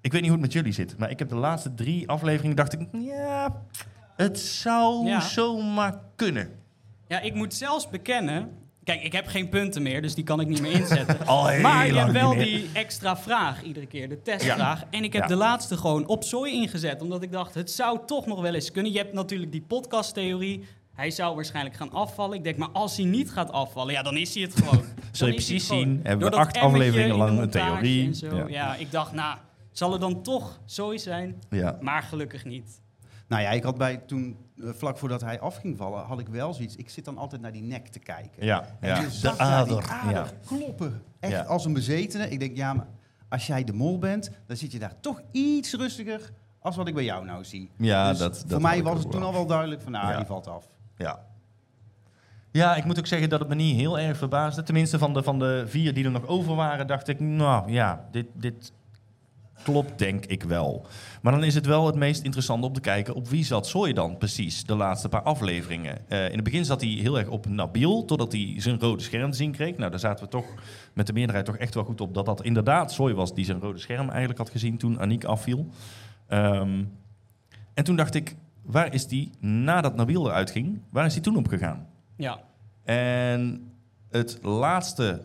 Ik 0.00 0.12
weet 0.12 0.20
niet 0.20 0.30
hoe 0.30 0.40
het 0.40 0.46
met 0.48 0.52
jullie 0.56 0.72
zit, 0.72 0.98
maar 0.98 1.10
ik 1.10 1.18
heb 1.18 1.28
de 1.28 1.34
laatste 1.34 1.74
drie 1.74 2.08
afleveringen 2.08 2.56
dacht 2.56 2.72
ik... 2.72 2.80
Ja, 2.92 3.62
het 4.16 4.38
zou 4.38 5.06
Ja. 5.06 5.20
zomaar 5.20 5.94
kunnen. 6.16 6.48
Ja, 7.08 7.20
ik 7.20 7.34
moet 7.34 7.54
zelfs 7.54 7.88
bekennen. 7.90 8.48
Kijk, 8.86 9.02
ik 9.02 9.12
heb 9.12 9.26
geen 9.26 9.48
punten 9.48 9.82
meer, 9.82 10.02
dus 10.02 10.14
die 10.14 10.24
kan 10.24 10.40
ik 10.40 10.46
niet 10.48 10.60
meer 10.60 10.70
inzetten. 10.72 11.26
Al 11.26 11.46
heel 11.46 11.60
maar 11.60 11.86
je 11.86 11.94
hebt 11.98 12.12
wel 12.12 12.34
die 12.36 12.68
extra 12.72 13.16
vraag 13.16 13.62
iedere 13.62 13.86
keer, 13.86 14.08
de 14.08 14.22
testvraag. 14.22 14.84
En 14.90 15.04
ik 15.04 15.12
heb 15.12 15.22
Ja. 15.22 15.28
de 15.28 15.36
laatste 15.36 15.76
gewoon 15.76 16.06
op 16.06 16.24
zooi 16.24 16.52
ingezet, 16.52 17.02
omdat 17.02 17.22
ik 17.22 17.32
dacht, 17.32 17.54
het 17.54 17.70
zou 17.70 17.98
toch 18.06 18.26
nog 18.26 18.40
wel 18.40 18.54
eens 18.54 18.70
kunnen. 18.70 18.92
Je 18.92 18.98
hebt 18.98 19.12
natuurlijk 19.12 19.52
die 19.52 19.60
podcasttheorie. 19.62 20.64
Hij 20.94 21.10
zou 21.10 21.34
waarschijnlijk 21.34 21.76
gaan 21.76 21.92
afvallen. 21.92 22.36
Ik 22.36 22.44
denk, 22.44 22.56
maar 22.56 22.68
als 22.72 22.96
hij 22.96 23.06
niet 23.06 23.30
gaat 23.30 23.52
afvallen, 23.52 23.92
ja, 23.92 24.02
dan 24.02 24.16
is 24.16 24.34
hij 24.34 24.42
het 24.42 24.56
gewoon. 24.60 24.84
Zul 25.12 25.26
je 25.26 25.32
precies 25.34 25.68
het 25.68 25.78
zien. 25.78 26.00
Hebben 26.02 26.30
Door 26.30 26.38
we 26.40 26.44
acht 26.46 26.56
afleveringen 26.56 27.16
lang 27.16 27.38
een 27.38 27.50
theorie. 27.50 28.10
Ja. 28.20 28.44
Ja. 28.48 28.74
ik 28.76 28.90
dacht, 28.90 29.12
nou, 29.12 29.38
zal 29.72 29.92
er 29.92 30.00
dan 30.00 30.22
toch 30.22 30.60
zooi 30.64 30.98
zijn? 30.98 31.42
Ja. 31.50 31.78
Maar 31.80 32.02
gelukkig 32.02 32.44
niet. 32.44 32.80
Nou 33.28 33.42
ja, 33.42 33.50
ik 33.50 33.62
had 33.62 33.78
bij 33.78 33.96
toen, 33.96 34.36
vlak 34.60 34.98
voordat 34.98 35.20
hij 35.20 35.40
af 35.40 35.56
ging 35.56 35.76
vallen, 35.76 36.04
had 36.04 36.18
ik 36.18 36.28
wel 36.28 36.54
zoiets. 36.54 36.76
Ik 36.76 36.90
zit 36.90 37.04
dan 37.04 37.18
altijd 37.18 37.40
naar 37.40 37.52
die 37.52 37.62
nek 37.62 37.86
te 37.88 37.98
kijken. 37.98 38.44
Ja, 38.44 38.64
En 38.80 38.88
ja. 38.88 39.00
je 39.00 39.06
de 39.06 39.18
die 39.20 39.30
ader. 39.30 39.84
Ja. 40.10 40.26
kloppen. 40.46 41.02
Echt 41.20 41.32
Ja. 41.32 41.42
als 41.42 41.64
een 41.64 41.72
bezetene. 41.72 42.28
Ik 42.28 42.38
denk, 42.40 42.56
ja, 42.56 42.72
maar 42.72 42.86
als 43.28 43.46
jij 43.46 43.64
de 43.64 43.72
mol 43.72 43.98
bent, 43.98 44.30
dan 44.46 44.56
zit 44.56 44.72
je 44.72 44.78
daar 44.78 45.00
toch 45.00 45.22
iets 45.30 45.74
rustiger 45.74 46.30
als 46.60 46.76
wat 46.76 46.88
ik 46.88 46.94
bij 46.94 47.04
jou 47.04 47.24
nou 47.24 47.44
zie. 47.44 47.70
Ja, 47.76 48.08
Dus 48.10 48.18
dat, 48.18 48.32
dat 48.34 48.44
voor 48.48 48.60
mij 48.60 48.82
was 48.82 48.98
het 48.98 49.10
toen 49.10 49.22
al 49.22 49.32
wel 49.32 49.46
duidelijk 49.46 49.82
van, 49.82 49.92
nou, 49.92 50.16
die 50.16 50.26
valt 50.26 50.46
af. 50.48 50.64
Ja. 50.96 51.24
Ja, 52.50 52.76
ik 52.76 52.84
moet 52.84 52.98
ook 52.98 53.06
zeggen 53.06 53.28
dat 53.28 53.38
het 53.40 53.48
me 53.48 53.54
niet 53.54 53.76
heel 53.76 53.98
erg 53.98 54.16
verbaasde. 54.16 54.62
Tenminste, 54.62 54.98
van 54.98 55.14
de, 55.14 55.22
van 55.22 55.38
de 55.38 55.64
vier 55.66 55.94
die 55.94 56.04
er 56.04 56.10
nog 56.10 56.26
over 56.26 56.54
waren, 56.54 56.86
dacht 56.86 57.08
ik, 57.08 57.20
nou 57.20 57.72
ja, 57.72 58.04
dit, 58.10 58.26
dit 58.32 58.72
klopt 59.62 59.98
denk 59.98 60.26
ik 60.26 60.42
wel. 60.42 60.86
Maar 61.22 61.32
dan 61.32 61.44
is 61.44 61.54
het 61.54 61.66
wel 61.66 61.86
het 61.86 61.94
meest 61.94 62.22
interessante 62.22 62.66
om 62.66 62.72
te 62.72 62.80
kijken 62.80 63.14
op 63.14 63.28
wie 63.28 63.44
zat 63.44 63.66
Soy 63.66 63.92
dan 63.92 64.18
precies 64.18 64.64
de 64.64 64.74
laatste 64.74 65.08
paar 65.08 65.22
afleveringen. 65.22 66.08
Eh, 66.08 66.24
in 66.24 66.34
het 66.34 66.44
begin 66.44 66.64
zat 66.64 66.80
hij 66.80 66.90
heel 66.90 67.18
erg 67.18 67.28
op 67.28 67.48
Nabil, 67.48 68.04
totdat 68.04 68.32
hij 68.32 68.54
zijn 68.56 68.80
rode 68.80 69.02
scherm 69.02 69.30
te 69.30 69.36
zien 69.36 69.52
kreeg. 69.52 69.76
Nou, 69.76 69.90
daar 69.90 70.00
zaten 70.00 70.24
we 70.24 70.30
toch 70.30 70.46
met 70.92 71.06
de 71.06 71.12
meerderheid 71.12 71.46
toch 71.46 71.56
echt 71.56 71.74
wel 71.74 71.84
goed 71.84 72.00
op 72.00 72.14
dat 72.14 72.26
dat 72.26 72.42
inderdaad 72.42 72.92
Soy 72.92 73.14
was 73.14 73.34
die 73.34 73.44
zijn 73.44 73.60
rode 73.60 73.78
scherm 73.78 74.08
eigenlijk 74.08 74.38
had 74.38 74.50
gezien 74.50 74.76
toen 74.76 75.00
Aniek 75.00 75.24
afviel. 75.24 75.66
Ehm, 76.26 76.84
en 77.74 77.84
toen 77.84 77.96
dacht 77.96 78.14
ik, 78.14 78.36
waar 78.62 78.94
is 78.94 79.06
die 79.06 79.30
nadat 79.40 79.96
Nabil 79.96 80.26
eruit 80.26 80.50
ging, 80.50 80.80
waar 80.90 81.06
is 81.06 81.12
hij 81.12 81.22
toen 81.22 81.36
op 81.36 81.48
gegaan? 81.48 81.86
Ja, 82.16 82.40
En 82.84 83.70
het 84.10 84.38
laatste 84.42 85.20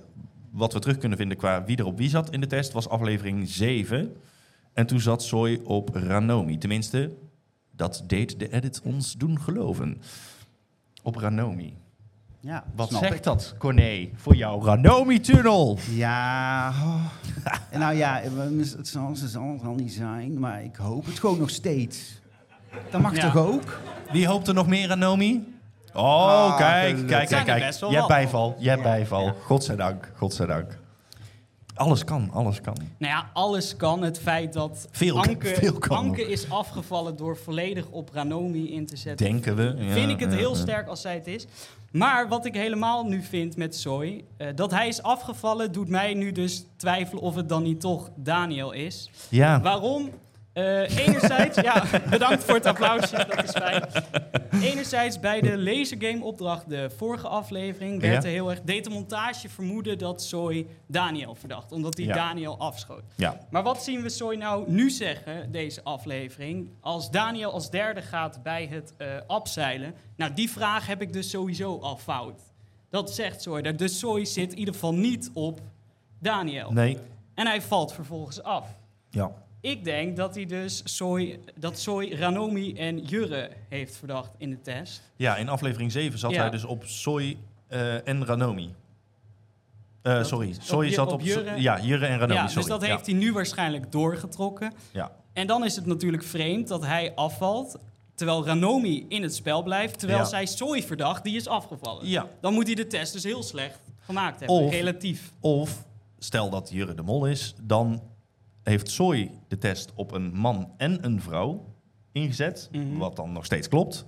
wat 0.52 0.74
we 0.74 0.80
terug 0.80 0.98
kunnen 0.98 1.18
vinden 1.18 1.38
qua 1.38 1.64
wie 1.64 1.78
er 1.78 1.86
op 1.86 1.98
wie 1.98 2.10
zat 2.10 2.30
in 2.32 2.42
de 2.42 2.48
test 2.48 2.72
was 2.72 2.90
aflevering 2.90 3.48
7. 3.50 4.16
En 4.74 4.86
toen 4.86 5.00
zat 5.00 5.24
Soy 5.24 5.60
op 5.64 5.90
Ranomi. 5.96 6.58
Tenminste, 6.58 7.12
dat 7.76 8.04
deed 8.08 8.40
de 8.40 8.54
edit 8.54 8.82
ons 8.84 9.14
doen 9.14 9.40
geloven. 9.42 10.02
Op 11.04 11.16
Ranomi. 11.16 11.74
Ja, 12.40 12.64
Wat 12.76 12.90
zegt 12.92 13.14
ik. 13.14 13.24
dat, 13.24 13.56
Corné, 13.58 14.10
voor 14.16 14.36
jouw 14.36 14.64
Ranomi-tunnel? 14.64 15.78
Ja, 15.90 16.70
oh. 16.70 17.06
Nou 17.80 17.96
ja, 17.96 18.22
het 18.22 18.88
zal, 18.88 19.10
het 19.10 19.20
zal 19.30 19.52
het 19.52 19.64
al 19.64 19.76
niet 19.76 19.94
zijn, 19.94 20.40
maar 20.40 20.64
ik 20.64 20.76
hoop 20.76 21.06
het 21.06 21.20
gewoon 21.20 21.40
nog 21.40 21.50
steeds. 21.50 22.22
Dat 22.92 23.02
mag 23.02 23.16
Ja. 23.16 23.32
toch 23.32 23.46
ook? 23.46 23.80
Wie 24.12 24.28
hoopt 24.28 24.48
er 24.48 24.54
nog 24.54 24.68
meer 24.68 24.88
Ranomi? 24.88 25.44
Oh, 25.94 26.04
Ah, 26.04 26.58
kijk, 26.58 27.08
kijk, 27.08 27.28
kijk, 27.30 27.46
kijk. 27.46 27.74
Je 27.74 27.96
hebt 27.96 28.08
bijval, 28.08 28.56
je 28.60 28.70
hebt 28.70 28.84
bijval. 28.84 29.34
Godzijdank, 29.44 30.12
godzijdank. 30.16 30.80
Alles 31.76 32.04
kan, 32.04 32.30
alles 32.34 32.62
kan. 32.62 32.76
Nou 32.98 33.14
ja, 33.14 33.30
alles 33.34 33.76
kan. 33.76 34.02
Het 34.02 34.20
feit 34.20 34.54
dat 34.54 34.88
Veel- 34.92 35.18
Anke, 35.24 35.48
veel 35.48 35.74
kan 35.80 35.98
Anke 35.98 36.28
is 36.28 36.50
afgevallen 36.50 37.16
door 37.16 37.38
volledig 37.38 37.86
op 37.90 38.10
Ranomi 38.14 38.72
in 38.74 38.86
te 38.86 38.96
zetten. 38.98 39.26
Denken 39.26 39.56
we. 39.56 39.76
Ja, 39.78 39.92
vind 39.94 40.12
ik 40.12 40.20
het 40.20 40.32
ja, 40.32 40.38
heel 40.38 40.56
sterk 40.56 40.88
als 40.88 41.02
zij 41.02 41.14
het 41.14 41.28
is. 41.28 41.46
Maar 41.92 42.28
wat 42.28 42.46
ik 42.46 42.54
helemaal 42.56 43.04
nu 43.06 43.22
vind 43.24 43.58
met 43.58 43.76
Soy, 43.76 44.24
eh, 44.38 44.48
dat 44.56 44.72
hij 44.72 44.88
is 44.88 45.04
afgevallen, 45.04 45.72
doet 45.72 45.90
mij 45.90 46.14
nu 46.14 46.32
dus 46.32 46.66
twijfelen 46.76 47.24
of 47.24 47.36
het 47.36 47.50
dan 47.50 47.64
niet 47.64 47.80
toch 47.80 48.10
Daniel 48.16 48.72
is. 48.72 49.10
Ja, 49.30 49.62
Waarom? 49.62 50.10
Eh, 50.54 50.98
enerzijds, 50.98 51.62
ja, 51.62 51.84
bedankt 52.10 52.44
voor 52.44 52.54
het 52.56 52.66
applausje, 52.66 53.26
dat 53.30 53.44
is 53.44 53.52
fijn. 53.52 53.84
Enerzijds 54.62 55.20
bij 55.20 55.42
de 55.42 55.58
lasergame 55.58 56.24
opdracht, 56.24 56.70
de 56.70 56.90
vorige 56.98 57.28
aflevering, 57.28 58.02
werd 58.02 58.14
Ja. 58.24 58.30
er 58.30 58.34
heel 58.36 58.50
erg, 58.50 58.62
deed 58.62 58.84
de 58.84 58.90
montage 58.90 59.50
vermoeden 59.50 59.98
dat 59.98 60.22
Soy 60.24 60.68
Daniel 60.88 61.36
verdacht, 61.36 61.72
omdat 61.72 61.98
hij 61.98 62.06
Ja. 62.06 62.14
Daniel 62.14 62.58
afschoot. 62.58 63.04
ja. 63.16 63.38
Maar 63.50 63.64
wat 63.64 63.84
zien 63.84 64.02
we 64.02 64.10
Soy 64.10 64.36
nou 64.36 64.72
nu 64.72 64.90
zeggen, 64.90 65.52
deze 65.52 65.84
aflevering? 65.84 66.70
Als 66.80 67.12
Daniel 67.12 67.52
als 67.52 67.70
derde 67.70 68.02
gaat 68.02 68.44
bij 68.44 68.68
het 68.72 68.94
abzeilen. 69.28 69.94
Nou, 70.16 70.34
die 70.34 70.50
vraag 70.52 70.88
heb 70.88 71.02
ik 71.02 71.14
dus 71.14 71.30
sowieso 71.30 71.80
al 71.80 71.98
fout. 71.98 72.42
Dat 72.90 73.12
zegt 73.12 73.42
Soy. 73.42 73.62
Dus 73.76 74.00
Soy 74.00 74.26
zit 74.26 74.52
in 74.52 74.58
ieder 74.60 74.74
geval 74.74 74.94
niet 74.94 75.30
op 75.34 75.60
Daniel. 76.20 76.72
Nee. 76.72 76.98
En 77.34 77.48
hij 77.48 77.62
valt 77.62 77.94
vervolgens 77.94 78.44
af. 78.44 78.68
Ja. 79.10 79.32
Ik 79.62 79.84
denk 79.84 80.18
dat 80.18 80.36
hij 80.36 80.46
dus 80.46 80.82
Soy, 80.84 81.40
dat 81.56 81.80
Soy 81.80 82.14
Ranomi 82.14 82.74
en 82.74 82.98
Jurre 83.00 83.50
heeft 83.70 83.96
verdacht 83.98 84.32
in 84.38 84.50
de 84.50 84.62
test. 84.62 85.02
Ja, 85.16 85.36
in 85.38 85.50
aflevering 85.50 85.92
7 85.92 86.20
zat 86.20 86.32
Ja. 86.32 86.42
hij 86.42 86.50
dus 86.50 86.64
op 86.66 86.84
Soy 86.86 87.38
eh, 87.68 88.08
en 88.08 88.26
Ranomi. 88.26 88.74
Eh, 90.02 90.24
sorry, 90.24 90.56
Soy 90.60 90.90
zat 90.92 91.08
op 91.08 91.14
op... 91.14 91.22
Jurre? 91.22 91.62
Ja, 91.62 91.80
Jurre 91.82 92.06
en 92.06 92.18
Ranomi, 92.20 92.34
ja, 92.34 92.48
sorry. 92.48 92.62
dus 92.62 92.72
dat 92.72 92.82
Ja. 92.82 92.88
heeft 92.96 93.06
hij 93.06 93.16
nu 93.16 93.34
waarschijnlijk 93.34 93.92
doorgetrokken. 93.92 94.74
Ja. 94.92 95.12
En 95.34 95.48
dan 95.48 95.66
is 95.66 95.76
het 95.76 95.86
natuurlijk 95.86 96.24
vreemd 96.24 96.68
dat 96.68 96.86
hij 96.86 97.12
afvalt, 97.16 97.78
terwijl 98.16 98.46
Ranomi 98.46 99.06
in 99.10 99.22
het 99.24 99.36
spel 99.36 99.64
blijft, 99.64 100.00
terwijl 100.00 100.20
Ja. 100.20 100.26
zij 100.26 100.46
Soy 100.46 100.84
verdacht, 100.84 101.24
die 101.24 101.36
is 101.36 101.48
afgevallen. 101.48 102.08
Ja. 102.08 102.28
Dan 102.42 102.54
moet 102.54 102.66
hij 102.66 102.76
de 102.76 102.88
test 102.88 103.14
dus 103.14 103.24
heel 103.24 103.44
slecht 103.44 103.80
gemaakt 104.00 104.40
hebben, 104.40 104.58
Of- 104.58 104.72
relatief. 104.72 105.32
Of, 105.40 105.86
stel 106.20 106.50
dat 106.50 106.70
Jurre 106.74 106.94
de 106.94 107.02
mol 107.02 107.26
is, 107.26 107.56
dan 107.62 108.02
heeft 108.64 108.90
Soy 108.90 109.32
de 109.48 109.58
test 109.58 109.92
op 109.96 110.12
een 110.12 110.32
man 110.34 110.72
en 110.78 111.06
een 111.06 111.22
vrouw 111.22 111.66
ingezet, 112.12 112.70
Mhm. 112.72 112.98
wat 112.98 113.16
dan 113.16 113.32
nog 113.32 113.46
steeds 113.46 113.68
klopt. 113.68 114.06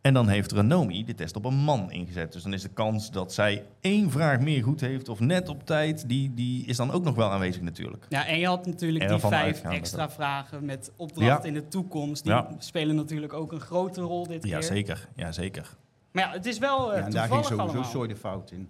En 0.00 0.14
dan 0.14 0.28
heeft 0.28 0.52
Ranomi 0.52 1.04
de 1.04 1.14
test 1.14 1.36
op 1.36 1.44
een 1.44 1.54
man 1.56 1.92
ingezet. 1.92 2.32
Dus 2.32 2.42
dan 2.42 2.52
is 2.52 2.62
de 2.62 2.68
kans 2.68 3.10
dat 3.10 3.32
zij 3.32 3.64
één 3.80 4.10
vraag 4.10 4.40
meer 4.40 4.62
goed 4.62 4.80
heeft 4.80 5.08
of 5.08 5.20
net 5.20 5.48
op 5.48 5.66
tijd, 5.66 6.08
die, 6.08 6.34
die 6.34 6.66
is 6.66 6.76
dan 6.76 6.90
ook 6.90 7.04
nog 7.04 7.14
wel 7.14 7.30
aanwezig 7.30 7.62
natuurlijk. 7.62 8.06
Ja, 8.08 8.26
en 8.26 8.38
je 8.38 8.46
had 8.46 8.66
natuurlijk 8.66 9.08
die 9.08 9.18
vijf 9.18 9.62
extra 9.62 10.10
vragen 10.10 10.64
met 10.64 10.92
opdracht 10.96 11.42
Ja. 11.42 11.48
in 11.48 11.54
de 11.54 11.68
toekomst. 11.68 12.22
Die 12.24 12.32
Ja. 12.32 12.50
spelen 12.58 12.96
natuurlijk 12.96 13.32
ook 13.32 13.52
een 13.52 13.60
grote 13.60 14.00
rol 14.00 14.26
dit 14.26 14.44
Ja, 14.46 14.58
keer. 14.58 14.66
zeker. 14.68 15.08
Ja, 15.16 15.32
zeker. 15.32 15.76
Maar 16.12 16.24
ja, 16.24 16.30
het 16.32 16.46
is 16.46 16.58
wel 16.58 16.92
eh 16.92 16.98
Ja, 16.98 17.04
en 17.04 17.10
daar 17.12 17.28
ging 17.28 17.44
toevallig 17.46 17.70
sowieso. 17.72 17.90
Soy 17.90 18.06
de 18.06 18.16
fout 18.16 18.50
in. 18.50 18.68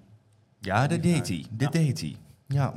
Ja, 0.61 0.87
dat 0.87 1.03
deed 1.03 1.29
hij. 1.29 1.45
Dat 1.51 1.73
deed 1.73 2.01
hij. 2.01 2.17
Ja. 2.49 2.75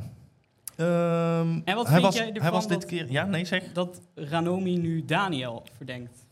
Ehm, 0.78 1.60
En 1.63 1.76
wat 1.76 1.86
hij 1.88 1.94
vind 1.94 2.02
was, 2.02 2.16
jij 2.16 2.32
Hij 2.34 2.52
was 2.52 2.68
dit 2.68 2.80
dat- 2.82 2.90
keer... 2.90 3.12
Ja, 3.12 3.26
nee, 3.26 3.46
zeg. 3.46 3.63
Dat 3.74 4.02
Ranomi 4.16 4.78
nu 4.78 5.06
Daniel 5.06 5.63
verdenkt. 5.78 6.26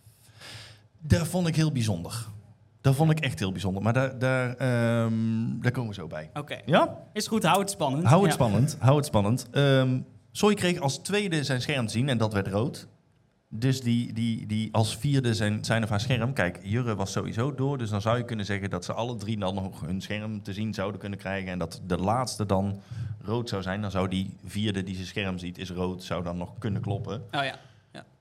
Dat 1.00 1.28
vond 1.28 1.48
ik 1.48 1.56
heel 1.56 1.72
bijzonder. 1.72 2.26
Dat 2.82 2.96
vond 2.96 3.12
ik 3.12 3.20
echt 3.20 3.40
heel 3.40 3.52
bijzonder. 3.52 3.82
Maar 3.82 3.94
daar, 3.94 4.20
daar, 4.20 4.56
ehm, 4.56 5.14
daar 5.62 5.72
komen 5.72 5.90
we 5.90 5.96
zo 5.96 6.08
bij. 6.08 6.30
Oké, 6.34 6.58
Ja? 6.66 6.98
is 7.14 7.28
goed, 7.28 7.44
hou 7.44 7.60
het 7.60 7.70
spannend. 7.70 8.04
Hou 8.04 8.20
het 8.22 8.30
Ja. 8.30 8.36
spannend. 8.36 8.78
Hou 8.80 8.96
het 8.98 9.06
spannend. 9.06 9.48
Ehm 9.52 10.00
Soy 10.32 10.54
kreeg 10.54 10.80
als 10.80 10.98
tweede 10.98 11.44
zijn 11.44 11.62
scherm 11.62 11.86
te 11.86 11.92
zien 11.92 12.10
en 12.10 12.18
dat 12.18 12.34
werd 12.34 12.48
rood. 12.48 12.88
Dus 13.60 13.82
die, 13.82 14.14
die, 14.14 14.46
die 14.46 14.70
als 14.72 14.98
vierde 14.98 15.34
zijn, 15.34 15.66
zijn 15.66 15.84
of 15.84 15.90
haar 15.90 16.00
scherm. 16.00 16.34
Kijk, 16.34 16.60
Jurre 16.64 16.96
was 16.96 17.12
sowieso 17.12 17.56
door. 17.56 17.78
Dus 17.78 17.90
dan 17.90 18.02
zou 18.02 18.18
je 18.18 18.26
kunnen 18.26 18.46
zeggen 18.46 18.70
dat 18.70 18.86
ze 18.86 18.94
alle 18.94 19.16
drie 19.16 19.38
dan 19.38 19.56
nog 19.56 19.82
hun 19.82 20.02
scherm 20.02 20.44
te 20.44 20.54
zien 20.54 20.74
zouden 20.74 21.00
kunnen 21.00 21.20
krijgen. 21.20 21.52
En 21.52 21.60
dat 21.60 21.82
de 21.88 21.98
laatste 21.98 22.46
dan 22.46 22.82
rood 23.22 23.50
zou 23.50 23.62
zijn. 23.62 23.82
Dan 23.82 23.92
zou 23.92 24.08
die 24.08 24.38
vierde 24.46 24.84
die 24.84 24.96
zijn 24.96 25.08
scherm 25.08 25.38
ziet 25.38 25.58
is 25.58 25.70
rood. 25.70 26.04
Zou 26.04 26.24
dan 26.24 26.38
nog 26.38 26.58
kunnen 26.58 26.82
kloppen. 26.82 27.24
Oh 27.32 27.44
ja. 27.44 27.60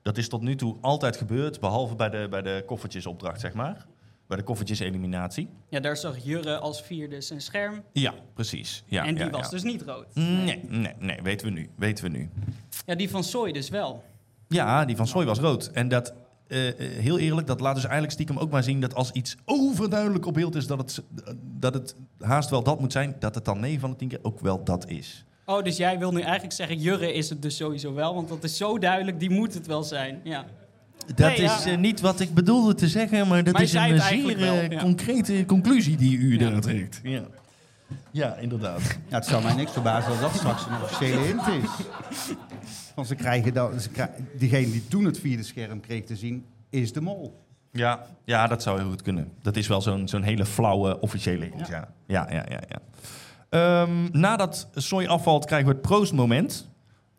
Dat 0.01 0.17
is 0.17 0.29
tot 0.29 0.41
nu 0.41 0.55
toe 0.55 0.75
altijd 0.81 1.17
gebeurd. 1.17 1.59
Behalve 1.59 1.95
bij 1.95 2.09
de, 2.09 2.27
bij 2.29 2.41
de 2.41 2.63
koffertjesopdracht, 2.65 3.39
zeg 3.39 3.53
maar. 3.53 3.85
Bij 4.27 4.37
de 4.37 4.43
koffertjeseliminatie. 4.43 5.49
ja, 5.69 5.79
daar 5.79 5.97
zag 5.97 6.17
Jurre 6.23 6.57
als 6.57 6.81
vierde 6.81 7.21
zijn 7.21 7.41
scherm. 7.41 7.83
Ja, 7.91 8.13
precies. 8.33 8.83
Ja, 8.85 9.05
en 9.05 9.15
die 9.15 9.23
ja, 9.23 9.29
was 9.29 9.45
ja. 9.45 9.49
dus 9.49 9.63
niet 9.63 9.81
rood. 9.81 10.15
Nee, 10.15 10.59
nee, 10.67 10.93
nee, 10.99 11.21
weten 11.21 11.47
we 11.47 11.53
nu. 11.53 11.69
Weten 11.75 12.03
we 12.03 12.09
nu. 12.09 12.29
Ja, 12.85 12.95
die 12.95 13.09
van 13.09 13.23
Soy 13.23 13.51
dus 13.51 13.69
wel. 13.69 14.03
Ja, 14.47 14.85
die 14.85 14.95
van 14.95 15.07
Soy 15.07 15.25
was 15.25 15.39
rood. 15.39 15.69
En 15.73 15.87
dat, 15.87 16.13
eh, 16.47 16.67
eh, 16.67 16.75
heel 16.79 17.19
eerlijk, 17.19 17.47
dat 17.47 17.59
laat 17.59 17.73
dus 17.73 17.83
eigenlijk 17.83 18.13
stiekem 18.13 18.37
ook 18.37 18.51
maar 18.51 18.63
zien 18.63 18.81
dat 18.81 18.95
als 18.95 19.11
iets 19.11 19.35
overduidelijk 19.45 20.25
op 20.25 20.33
beeld 20.33 20.55
is 20.55 20.67
dat 20.67 20.77
het, 20.77 21.01
dat 21.59 21.73
het 21.73 21.95
haast 22.19 22.49
wel 22.49 22.63
dat 22.63 22.79
moet 22.79 22.91
zijn, 22.91 23.15
dat 23.19 23.35
het 23.35 23.45
dan 23.45 23.59
9 23.59 23.79
van 23.79 23.89
de 23.91 23.95
10 23.95 24.07
keer 24.07 24.19
ook 24.21 24.39
wel 24.39 24.63
dat 24.63 24.87
is. 24.89 25.25
Oh, 25.45 25.63
dus 25.63 25.77
jij 25.77 25.99
wil 25.99 26.11
nu 26.11 26.21
eigenlijk 26.21 26.53
zeggen, 26.53 26.77
Jurre 26.79 27.13
is 27.13 27.29
het 27.29 27.41
dus 27.41 27.55
sowieso 27.55 27.93
wel, 27.93 28.15
want 28.15 28.29
dat 28.29 28.43
is 28.43 28.57
zo 28.57 28.77
duidelijk, 28.79 29.19
die 29.19 29.29
moet 29.29 29.53
het 29.53 29.67
wel 29.67 29.83
zijn. 29.83 30.19
Ja. 30.23 30.45
Dat 31.15 31.17
Nee, 31.17 31.41
ja. 31.41 31.57
is 31.57 31.65
eh, 31.65 31.77
niet 31.77 32.01
wat 32.01 32.19
ik 32.19 32.33
bedoelde 32.33 32.73
te 32.73 32.87
zeggen, 32.87 33.27
maar 33.27 33.43
dat 33.43 33.53
Maar 33.53 33.61
is 33.61 33.73
een 33.73 34.01
zeer 34.01 34.37
wel, 34.37 34.53
eh, 34.55 34.69
ja. 34.69 34.79
concrete 34.79 35.43
conclusie 35.45 35.97
die 35.97 36.17
u 36.17 36.37
daar 36.37 36.61
trekt. 36.61 36.99
Ja. 37.03 37.23
Ja, 38.11 38.35
inderdaad. 38.35 38.81
Ja, 39.07 39.15
het 39.15 39.25
zou 39.25 39.43
mij 39.43 39.53
niks 39.55 39.71
verbazen 39.71 40.11
als 40.11 40.19
dat 40.19 40.33
straks 40.35 40.65
een 40.65 40.81
officiële 40.81 41.19
hint 41.19 41.47
is. 41.47 41.69
Want 42.95 43.07
ze 43.07 43.15
krijgen 43.15 43.53
dan, 43.53 43.79
ze 43.79 43.89
diegene 44.37 44.71
die 44.71 44.87
toen 44.87 45.05
het 45.05 45.19
vierde 45.19 45.43
scherm 45.43 45.79
kreeg 45.79 46.03
te 46.03 46.15
zien, 46.15 46.45
is 46.69 46.93
de 46.93 47.01
mol. 47.01 47.43
Ja, 47.71 48.05
ja, 48.25 48.47
dat 48.47 48.63
zou 48.63 48.79
heel 48.79 48.89
goed 48.89 49.01
kunnen. 49.01 49.31
Dat 49.41 49.55
is 49.55 49.67
wel 49.67 49.81
zo'n 49.81 50.07
zo'n 50.07 50.23
hele 50.23 50.45
flauwe 50.45 50.99
officiële 50.99 51.45
hint, 51.45 51.67
ja. 51.67 51.87
Ja, 52.07 52.27
ja, 52.31 52.45
ja, 52.49 52.59
ja. 52.67 52.79
Ehm, 53.49 54.07
nadat 54.11 54.67
Soy 54.75 55.05
afvalt, 55.05 55.45
krijgen 55.45 55.67
we 55.67 55.73
het 55.73 55.81
proostmoment 55.81 56.69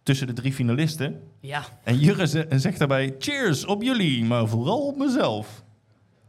tussen 0.03 0.27
de 0.27 0.33
drie 0.33 0.53
finalisten. 0.53 1.21
Ja. 1.41 1.63
En 1.85 1.99
Jurre 1.99 2.27
ze- 2.27 2.47
zegt 2.51 2.79
daarbij, 2.79 3.15
cheers 3.19 3.65
op 3.65 3.83
jullie, 3.83 4.25
maar 4.25 4.47
vooral 4.47 4.87
op 4.87 4.97
mezelf. 4.97 5.63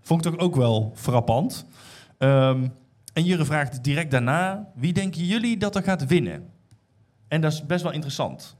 Vond 0.02 0.26
ik 0.26 0.32
toch 0.32 0.42
ook 0.42 0.56
wel 0.56 0.92
frappant. 0.96 1.66
Ehm, 2.18 2.68
en 3.18 3.24
Jurre 3.24 3.46
vraagt 3.46 3.84
direct 3.84 4.12
daarna, 4.12 4.72
wie 4.76 4.94
denken 4.94 5.26
jullie 5.26 5.58
dat 5.58 5.76
er 5.76 5.84
gaat 5.84 6.06
winnen? 6.06 6.50
En 7.28 7.42
dat 7.42 7.52
is 7.52 7.66
best 7.66 7.84
wel 7.84 7.92
interessant. 7.92 8.56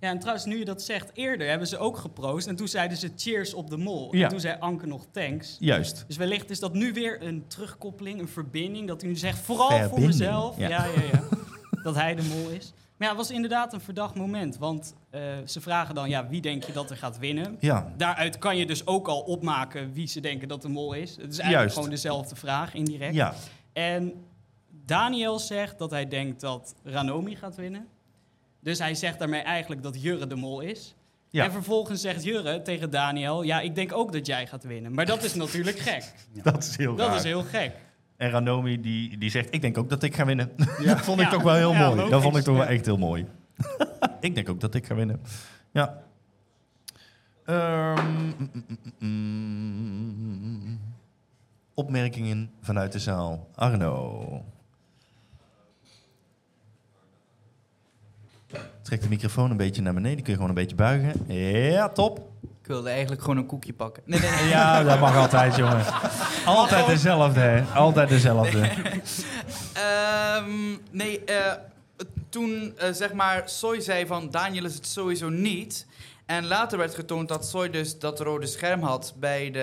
Ja, 0.00 0.08
en 0.10 0.18
trouwens, 0.18 0.46
nu 0.46 0.58
je 0.58 0.64
dat 0.64 0.82
zegt, 0.82 1.10
eerder 1.14 1.48
hebben 1.48 1.68
ze 1.68 1.78
ook 1.78 1.96
geproost. 1.96 2.46
En 2.46 2.56
toen 2.56 2.68
zeiden 2.68 2.96
ze 2.98 3.10
cheers 3.16 3.54
op 3.54 3.70
de 3.70 3.76
mol. 3.76 4.14
Ja. 4.16 4.22
En 4.24 4.28
toen 4.28 4.40
zei 4.40 4.56
Anke 4.60 4.86
nog 4.86 5.06
thanks. 5.12 5.56
Juist. 5.60 6.04
Dus 6.06 6.16
wellicht 6.16 6.50
is 6.50 6.60
dat 6.60 6.74
nu 6.74 6.92
weer 6.92 7.22
een 7.22 7.44
terugkoppeling, 7.46 8.20
een 8.20 8.28
verbinding. 8.28 8.88
Dat 8.88 9.00
hij 9.00 9.10
nu 9.10 9.16
zegt, 9.16 9.38
vooral 9.38 9.88
voor 9.88 10.00
mezelf. 10.00 10.56
ja. 10.58 10.68
Ja. 10.68 10.84
Ja, 10.84 11.02
ja, 11.12 11.22
dat 11.82 11.94
hij 11.94 12.14
de 12.14 12.22
mol 12.22 12.48
is. 12.48 12.72
Maar 12.96 13.08
ja, 13.08 13.14
het 13.16 13.26
was 13.26 13.30
inderdaad 13.36 13.72
een 13.72 13.80
verdacht 13.80 14.14
moment. 14.14 14.56
Want 14.58 14.94
eh, 15.10 15.20
ze 15.46 15.60
vragen 15.60 15.94
dan, 15.94 16.08
ja, 16.08 16.28
wie 16.28 16.40
denk 16.40 16.64
je 16.64 16.72
dat 16.72 16.90
er 16.90 16.96
gaat 16.96 17.18
winnen? 17.18 17.56
Ja, 17.60 17.92
Daaruit 17.96 18.38
kan 18.38 18.56
je 18.56 18.66
dus 18.66 18.86
ook 18.86 19.08
al 19.08 19.20
opmaken 19.20 19.92
wie 19.92 20.06
ze 20.06 20.20
denken 20.20 20.48
dat 20.48 20.62
de 20.62 20.68
mol 20.68 20.92
is. 20.92 21.10
Het 21.10 21.18
is 21.18 21.24
eigenlijk 21.38 21.50
Juist. 21.50 21.74
gewoon 21.74 21.90
dezelfde 21.90 22.36
vraag, 22.36 22.74
indirect. 22.74 23.14
ja. 23.14 23.34
En 23.78 24.12
Daniel 24.84 25.38
zegt 25.38 25.78
dat 25.78 25.90
hij 25.90 26.08
denkt 26.08 26.40
dat 26.40 26.74
Ranomi 26.84 27.36
gaat 27.36 27.56
winnen. 27.56 27.86
Dus 28.60 28.78
hij 28.78 28.94
zegt 28.94 29.18
daarmee 29.18 29.40
eigenlijk 29.40 29.82
dat 29.82 30.02
Jurre 30.02 30.26
de 30.26 30.34
mol 30.34 30.60
is. 30.60 30.94
Ja. 31.30 31.44
En 31.44 31.52
vervolgens 31.52 32.00
zegt 32.00 32.24
Jurre 32.24 32.62
tegen 32.62 32.90
Daniel... 32.90 33.42
ja, 33.42 33.60
ik 33.60 33.74
denk 33.74 33.92
ook 33.92 34.12
dat 34.12 34.26
jij 34.26 34.46
gaat 34.46 34.64
winnen. 34.64 34.94
Maar 34.94 35.06
dat 35.06 35.22
is 35.22 35.34
natuurlijk 35.34 35.78
gek. 35.78 36.12
dat 36.42 36.62
is 36.62 36.76
heel 36.76 36.94
Dat 36.94 37.06
raar. 37.08 37.16
is 37.16 37.22
heel 37.22 37.42
gek. 37.42 37.72
En 38.16 38.30
Ranomi 38.30 38.80
die, 38.80 39.18
die 39.18 39.30
zegt, 39.30 39.54
ik 39.54 39.60
denk 39.60 39.78
ook 39.78 39.88
dat 39.88 40.02
ik 40.02 40.14
ga 40.14 40.24
winnen. 40.24 40.52
dat 40.84 41.00
vond 41.00 41.20
ik 41.20 41.26
Ja. 41.26 41.32
toch 41.32 41.42
wel 41.42 41.54
heel 41.54 41.72
Ja, 41.72 41.94
mooi. 41.94 42.10
Dat 42.10 42.22
vond 42.22 42.36
ik 42.36 42.42
toch 42.42 42.56
wel 42.56 42.64
Ja. 42.64 42.70
echt 42.70 42.84
heel 42.86 42.98
mooi. 42.98 43.26
ik 44.20 44.34
denk 44.34 44.48
ook 44.48 44.60
dat 44.60 44.74
ik 44.74 44.86
ga 44.86 44.94
winnen. 44.94 45.20
Ja. 45.72 46.02
Mm, 47.46 48.34
mm, 48.98 50.18
mm. 50.18 50.78
Opmerkingen 51.78 52.50
vanuit 52.60 52.92
de 52.92 52.98
zaal. 52.98 53.48
Arno. 53.54 54.44
Trek 58.82 59.02
de 59.02 59.08
microfoon 59.08 59.50
een 59.50 59.56
beetje 59.56 59.82
naar 59.82 59.94
beneden. 59.94 60.16
Kun 60.16 60.26
je 60.26 60.34
gewoon 60.34 60.48
een 60.48 60.54
beetje 60.54 60.76
buigen. 60.76 61.34
Ja, 61.72 61.88
top. 61.88 62.18
Ik 62.42 62.66
wilde 62.66 62.88
eigenlijk 62.88 63.20
gewoon 63.20 63.36
een 63.36 63.46
koekje 63.46 63.72
pakken. 63.72 64.02
Nee, 64.06 64.20
nee, 64.20 64.30
nee. 64.30 64.48
Ja, 64.48 64.82
dat 64.82 65.00
mag 65.00 65.16
altijd, 65.16 65.56
jongen. 65.56 65.84
Altijd 66.44 66.86
dezelfde, 66.86 67.40
hè. 67.40 67.62
Altijd 67.62 68.08
dezelfde. 68.08 68.60
Ehm, 69.72 70.76
nee, 70.90 71.24
eh, 71.24 71.52
toen 72.28 72.72
eh, 72.76 72.92
zeg 72.92 73.12
maar 73.12 73.42
Soy 73.44 73.80
zei 73.80 74.06
van 74.06 74.30
Daniel 74.30 74.64
is 74.64 74.74
het 74.74 74.86
sowieso 74.86 75.28
niet. 75.28 75.86
En 76.28 76.46
later 76.46 76.78
werd 76.78 76.94
getoond 76.94 77.28
dat 77.28 77.46
Soy 77.46 77.70
dus 77.70 77.98
dat 77.98 78.20
rode 78.20 78.46
scherm 78.46 78.82
had 78.82 79.14
bij 79.16 79.50
de 79.50 79.60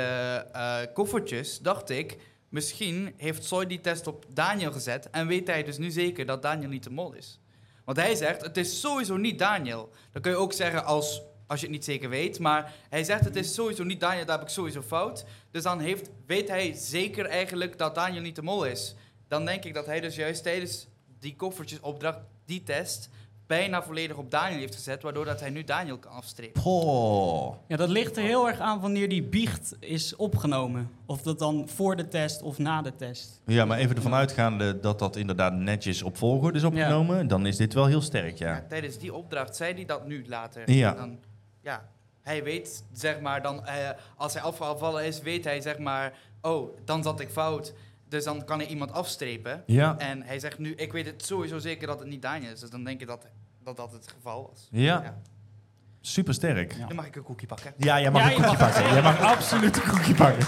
eh, 0.51 0.77
koffertjes. 0.93 1.59
Dacht 1.59 1.89
ik, 1.89 2.17
misschien 2.49 3.13
heeft 3.17 3.43
Soy 3.43 3.65
die 3.65 3.81
test 3.81 4.07
op 4.07 4.25
Daniel 4.29 4.71
gezet. 4.71 5.09
En 5.09 5.27
weet 5.27 5.47
hij 5.47 5.63
dus 5.63 5.77
nu 5.77 5.91
zeker 5.91 6.25
dat 6.25 6.41
Daniel 6.41 6.69
niet 6.69 6.83
de 6.83 6.89
mol 6.89 7.13
is. 7.13 7.39
Want 7.83 7.97
hij 7.97 8.15
zegt, 8.15 8.41
het 8.41 8.57
is 8.57 8.79
sowieso 8.79 9.17
niet 9.17 9.39
Daniel. 9.39 9.89
Dat 10.11 10.21
kun 10.21 10.31
je 10.31 10.37
ook 10.37 10.53
zeggen 10.53 10.85
als, 10.85 11.21
als 11.47 11.59
je 11.59 11.65
het 11.65 11.75
niet 11.75 11.85
zeker 11.85 12.09
weet. 12.09 12.39
Maar 12.39 12.73
hij 12.89 13.03
zegt, 13.03 13.25
het 13.25 13.35
is 13.35 13.53
sowieso 13.53 13.83
niet 13.83 13.99
Daniel, 13.99 14.25
daar 14.25 14.37
heb 14.37 14.47
ik 14.47 14.53
sowieso 14.53 14.81
fout. 14.81 15.25
Dus 15.51 15.63
dan 15.63 15.79
heeft, 15.79 16.09
weet 16.25 16.47
hij 16.47 16.73
zeker 16.73 17.25
eigenlijk 17.25 17.77
dat 17.77 17.95
Daniel 17.95 18.21
niet 18.21 18.35
de 18.35 18.41
mol 18.41 18.65
is. 18.65 18.95
Dan 19.27 19.45
denk 19.45 19.63
ik 19.63 19.73
dat 19.73 19.85
hij 19.85 19.99
dus 19.99 20.15
juist 20.15 20.43
tijdens 20.43 20.87
die 21.19 21.35
koffertjesopdracht, 21.35 22.19
die 22.45 22.63
test, 22.63 23.09
bijna 23.47 23.83
volledig 23.83 24.17
op 24.17 24.31
Daniel 24.31 24.59
heeft 24.59 24.75
gezet. 24.75 25.01
Waardoor 25.01 25.25
dat 25.25 25.39
hij 25.39 25.49
nu 25.49 25.63
Daniel 25.63 25.97
kan 25.97 26.11
afstrepen. 26.11 26.61
Poh. 26.61 27.55
Ja, 27.67 27.77
dat 27.77 27.89
ligt 27.89 28.17
er 28.17 28.23
heel 28.23 28.47
erg 28.47 28.59
aan 28.59 28.79
wanneer 28.79 29.09
die 29.09 29.23
biecht 29.23 29.75
is 29.79 30.15
opgenomen. 30.15 30.89
Of 31.05 31.21
dat 31.21 31.39
dan 31.39 31.69
voor 31.69 31.95
de 31.95 32.07
test 32.07 32.41
of 32.41 32.57
na 32.57 32.81
de 32.81 32.95
test. 32.95 33.41
Ja, 33.45 33.65
maar 33.65 33.77
even 33.77 33.95
ervan 33.95 34.13
uitgaande 34.13 34.79
dat 34.79 34.99
dat 34.99 35.15
inderdaad 35.15 35.53
netjes 35.53 36.03
op 36.03 36.17
volgorde 36.17 36.57
is 36.57 36.63
opgenomen, 36.63 37.27
dan 37.27 37.45
is 37.45 37.57
dit 37.57 37.73
wel 37.73 37.85
heel 37.85 38.01
sterk, 38.01 38.37
ja. 38.37 38.49
Ja, 38.49 38.65
tijdens 38.69 38.97
die 38.97 39.13
opdracht 39.13 39.55
zei 39.55 39.73
hij 39.73 39.85
dat 39.85 40.05
nu 40.05 40.23
later. 40.27 40.71
Ja. 40.71 40.93
Dan, 40.93 41.19
ja, 41.61 41.89
hij 42.21 42.43
weet, 42.43 42.83
zeg 42.91 43.19
maar, 43.19 43.41
dan, 43.41 43.65
eh, 43.65 43.89
als 44.15 44.33
hij 44.33 44.41
afgevallen 44.41 45.05
is, 45.05 45.21
weet 45.21 45.43
hij, 45.43 45.61
zeg 45.61 45.77
maar, 45.77 46.13
oh, 46.41 46.77
dan 46.85 47.03
zat 47.03 47.19
ik 47.19 47.29
fout. 47.29 47.73
Dus 48.09 48.23
dan 48.23 48.45
kan 48.45 48.59
hij 48.59 48.67
iemand 48.67 48.91
afstrepen. 48.91 49.63
Ja. 49.65 49.97
En 49.97 50.21
hij 50.21 50.39
zegt 50.39 50.59
nu, 50.59 50.73
ik 50.75 50.91
weet 50.91 51.05
het 51.05 51.25
sowieso 51.25 51.59
zeker 51.59 51.87
dat 51.87 51.99
het 51.99 52.07
niet 52.07 52.21
Daniel 52.21 52.51
is. 52.51 52.59
Dus 52.59 52.69
dan 52.69 52.83
denk 52.83 52.99
je 52.99 53.05
dat 53.05 53.25
dat, 53.63 53.77
dat 53.77 53.91
het 53.91 54.07
geval 54.15 54.49
was. 54.51 54.67
Ja, 54.71 55.15
super 56.01 56.33
sterk. 56.33 56.75
Dan 56.87 56.95
mag 56.95 57.05
ik 57.05 57.15
een 57.15 57.23
koekje 57.23 57.47
pakken. 57.47 57.73
Ja, 57.77 57.99
jij 58.01 58.11
mag 58.11 58.21
Ja, 58.21 58.27
een 58.27 58.33
je 58.35 58.41
koekje 58.41 58.57
mag- 58.57 58.73
pakken. 58.73 58.93
Jij 58.93 59.01
mag 59.01 59.19
absoluut 59.21 59.75
een 59.75 59.89
koekje 59.89 60.13
pakken. 60.15 60.45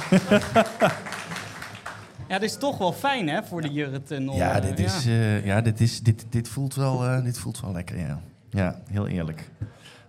Ja, 2.28 2.40
dit 2.40 2.50
is 2.50 2.58
toch 2.58 2.78
wel 2.78 2.94
fijn, 2.94 3.30
hè, 3.30 3.44
voor 3.44 3.62
de 3.62 3.70
Jurre-tunnel. 3.72 4.36
Ja, 4.36 4.60
dit, 4.60 4.80
is, 4.80 5.06
eh, 5.06 5.46
ja, 5.46 5.62
dit, 5.62 5.80
is, 5.82 6.00
dit, 6.02 6.26
dit, 6.30 6.50
voelt 6.50 6.76
wel, 6.76 7.06
eh, 7.06 7.24
dit 7.24 7.40
voelt 7.40 7.60
wel 7.60 7.72
lekker, 7.72 7.98
ja. 8.00 8.22
Ja, 8.50 8.82
heel 8.90 9.08
eerlijk. 9.08 9.50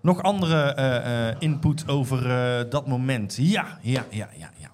Nog 0.00 0.22
andere 0.22 0.62
eh, 0.74 1.28
eh, 1.28 1.36
input 1.38 1.88
over 1.88 2.30
eh, 2.30 2.70
dat 2.70 2.86
moment? 2.86 3.36
Ja, 3.40 3.78
ja, 3.82 4.04
ja, 4.10 4.28
ja, 4.36 4.50
ja. 4.56 4.68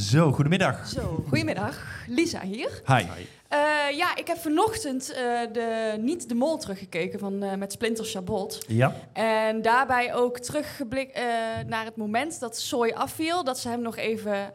Zo, 0.00 0.32
goedemiddag. 0.32 0.86
Zo, 0.86 1.24
goedemiddag. 1.28 1.84
Lisa 2.06 2.40
hier. 2.40 2.82
Hi. 2.86 3.04
Eh, 3.48 3.58
ja, 3.96 4.16
ik 4.16 4.26
heb 4.26 4.38
vanochtend 4.38 5.12
eh, 5.12 5.22
de, 5.52 5.96
niet 6.00 6.28
de 6.28 6.34
mol 6.34 6.58
teruggekeken 6.58 7.18
van, 7.18 7.42
eh, 7.42 7.54
met 7.54 7.72
Splinter 7.72 8.04
Chabot. 8.04 8.64
Ja. 8.66 8.94
En 9.12 9.62
daarbij 9.62 10.14
ook 10.14 10.38
teruggeblikt 10.38 11.12
eh, 11.12 11.24
naar 11.66 11.84
het 11.84 11.96
moment 11.96 12.40
dat 12.40 12.58
Soy 12.58 12.90
afviel. 12.90 13.44
Dat 13.44 13.58
ze 13.58 13.68
hem 13.68 13.82
nog 13.82 13.96
even 13.96 14.54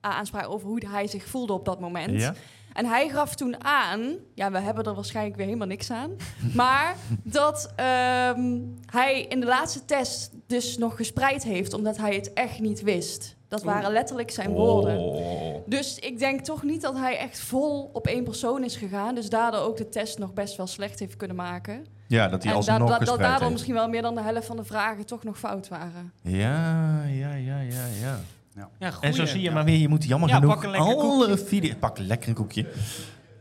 aanspraken 0.00 0.48
over 0.48 0.68
hoe 0.68 0.82
hij 0.86 1.06
zich 1.06 1.24
voelde 1.24 1.52
op 1.52 1.64
dat 1.64 1.80
moment. 1.80 2.20
Ja. 2.20 2.34
En 2.72 2.86
hij 2.86 3.08
gaf 3.08 3.34
toen 3.34 3.64
aan, 3.64 4.16
ja, 4.34 4.50
we 4.50 4.58
hebben 4.58 4.84
er 4.84 4.94
waarschijnlijk 4.94 5.36
weer 5.36 5.46
helemaal 5.46 5.66
niks 5.66 5.90
aan, 5.90 6.16
maar 6.54 6.96
dat 7.22 7.72
ehm, 7.76 8.60
hij 8.86 9.22
in 9.28 9.40
de 9.40 9.46
laatste 9.46 9.84
test 9.84 10.30
dus 10.46 10.78
nog 10.78 10.96
gespreid 10.96 11.42
heeft 11.42 11.72
omdat 11.72 11.96
hij 11.96 12.14
het 12.14 12.32
echt 12.32 12.60
niet 12.60 12.82
wist. 12.82 13.36
Dat 13.54 13.62
waren 13.62 13.92
letterlijk 13.92 14.30
zijn 14.30 14.50
woorden. 14.50 14.98
Oh. 14.98 15.56
Dus 15.66 15.98
ik 15.98 16.18
denk 16.18 16.40
toch 16.40 16.62
niet 16.62 16.80
dat 16.82 16.96
hij 16.96 17.18
echt 17.18 17.40
vol 17.40 17.90
op 17.92 18.06
één 18.06 18.24
persoon 18.24 18.64
is 18.64 18.76
gegaan. 18.76 19.14
Dus 19.14 19.28
daardoor 19.28 19.60
ook 19.60 19.76
de 19.76 19.88
test 19.88 20.18
nog 20.18 20.32
best 20.32 20.56
wel 20.56 20.66
slecht 20.66 20.98
heeft 20.98 21.16
kunnen 21.16 21.36
maken. 21.36 21.86
Ja, 22.06 22.28
dat 22.28 22.42
hij 22.42 22.50
en 22.52 22.56
alsnog 22.56 22.78
da- 22.78 22.84
da- 22.84 22.88
dat 22.90 22.98
gespreid 22.98 23.20
daardoor 23.20 23.40
heeft. 23.40 23.52
misschien 23.52 23.74
wel 23.74 23.88
meer 23.88 24.02
dan 24.02 24.14
de 24.14 24.20
helft 24.22 24.46
van 24.46 24.56
de 24.56 24.64
vragen 24.64 25.06
toch 25.06 25.24
nog 25.24 25.38
fout 25.38 25.68
waren. 25.68 26.12
Ja, 26.22 27.02
ja, 27.04 27.34
ja, 27.34 27.60
ja, 27.60 27.86
ja. 28.02 28.20
Ja, 28.56 28.68
En 28.78 28.92
goeie. 28.92 29.12
zo 29.12 29.24
zie 29.26 29.40
je 29.40 29.50
maar 29.50 29.64
weer, 29.64 29.78
je 29.78 29.88
moet 29.88 30.04
jammer 30.04 30.28
Ja, 30.28 30.34
genoeg 30.34 30.54
pak 30.54 30.62
een 30.64 30.70
lekker 30.70 30.94
alle 30.96 31.38
video's... 31.38 31.74
Pak 31.78 31.98
lekker 31.98 32.28
een 32.28 32.34
koekje. 32.34 32.66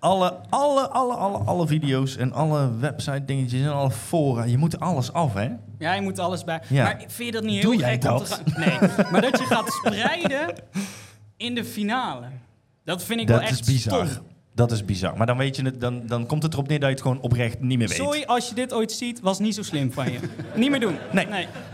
Alle, 0.04 0.34
alle, 0.50 0.88
alle, 0.90 1.14
alle, 1.14 1.38
alle 1.38 1.68
video's 1.68 2.18
en 2.18 2.34
alle 2.34 2.78
website 2.80 3.26
dingetjes 3.26 3.62
en 3.62 3.74
alle 3.74 3.92
fora. 3.92 4.44
Je 4.44 4.58
moet 4.58 4.80
alles 4.80 5.14
af, 5.14 5.34
hè? 5.34 5.50
Ja, 5.80 5.94
je 5.94 6.02
moet 6.02 6.20
alles 6.20 6.44
bij. 6.44 6.62
Ja. 6.70 6.84
Maar 6.84 6.98
vind 7.08 7.26
je 7.26 7.32
dat 7.32 7.44
niet 7.44 7.62
Doe 7.62 7.72
heel 7.72 7.80
jij 7.80 7.92
gek? 8.02 8.12
om 8.12 8.18
dat? 8.18 8.28
te 8.46 8.52
gaan- 8.52 8.80
Nee, 8.80 9.06
maar 9.12 9.22
dat 9.22 9.40
je 9.40 9.46
gaat 9.46 9.72
spreiden 9.72 10.56
in 11.38 11.56
de 11.56 11.66
finale. 11.66 12.26
Dat 12.84 13.04
vind 13.04 13.20
ik 13.20 13.28
Dat 13.28 13.40
wel 13.40 13.48
echt 13.48 13.60
is 13.60 13.66
bizar. 13.74 14.08
stom. 14.08 14.24
Dat 14.56 14.72
is 14.72 14.86
bizar. 14.86 15.18
Maar 15.18 15.28
dan, 15.28 15.38
weet 15.38 15.56
je 15.56 15.64
het, 15.66 15.82
dan, 15.82 16.02
dan 16.08 16.26
komt 16.26 16.44
het 16.44 16.54
erop 16.54 16.68
neer 16.68 16.80
dat 16.80 16.88
je 16.90 16.94
het 16.96 17.04
gewoon 17.04 17.22
oprecht 17.22 17.60
niet 17.62 17.78
meer 17.78 17.88
weet. 17.88 17.98
Sorry 17.98 18.24
als 18.24 18.50
je 18.50 18.56
dit 18.56 18.74
ooit 18.74 18.92
ziet, 18.92 19.20
was 19.20 19.40
niet 19.40 19.56
zo 19.56 19.62
slim 19.64 19.92
van 19.94 20.12
je. 20.12 20.20
niet 20.56 20.70
meer 20.70 20.80
doen. 20.80 20.96
Nee. 21.12 21.26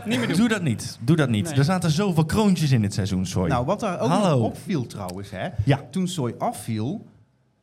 niet 0.04 0.18
meer 0.18 0.28
doen. 0.28 0.36
Doe 0.36 0.48
dat 0.48 0.62
niet. 0.62 0.98
Doe 1.00 1.16
dat 1.16 1.28
niet. 1.28 1.44
Nee. 1.48 1.54
Er 1.54 1.64
zaten 1.64 1.90
zoveel 1.90 2.24
kroontjes 2.24 2.70
in 2.70 2.80
dit 2.80 2.94
seizoen, 2.94 3.26
sorry. 3.26 3.50
Nou, 3.50 3.64
wat 3.66 3.80
daar 3.80 4.00
ook 4.00 4.08
Hallo. 4.08 4.28
nog 4.38 4.46
opviel 4.46 4.86
trouwens, 4.86 5.30
hè, 5.30 5.48
Ja. 5.64 5.80
toen 5.90 6.08
Soy 6.08 6.34
afviel, 6.38 7.06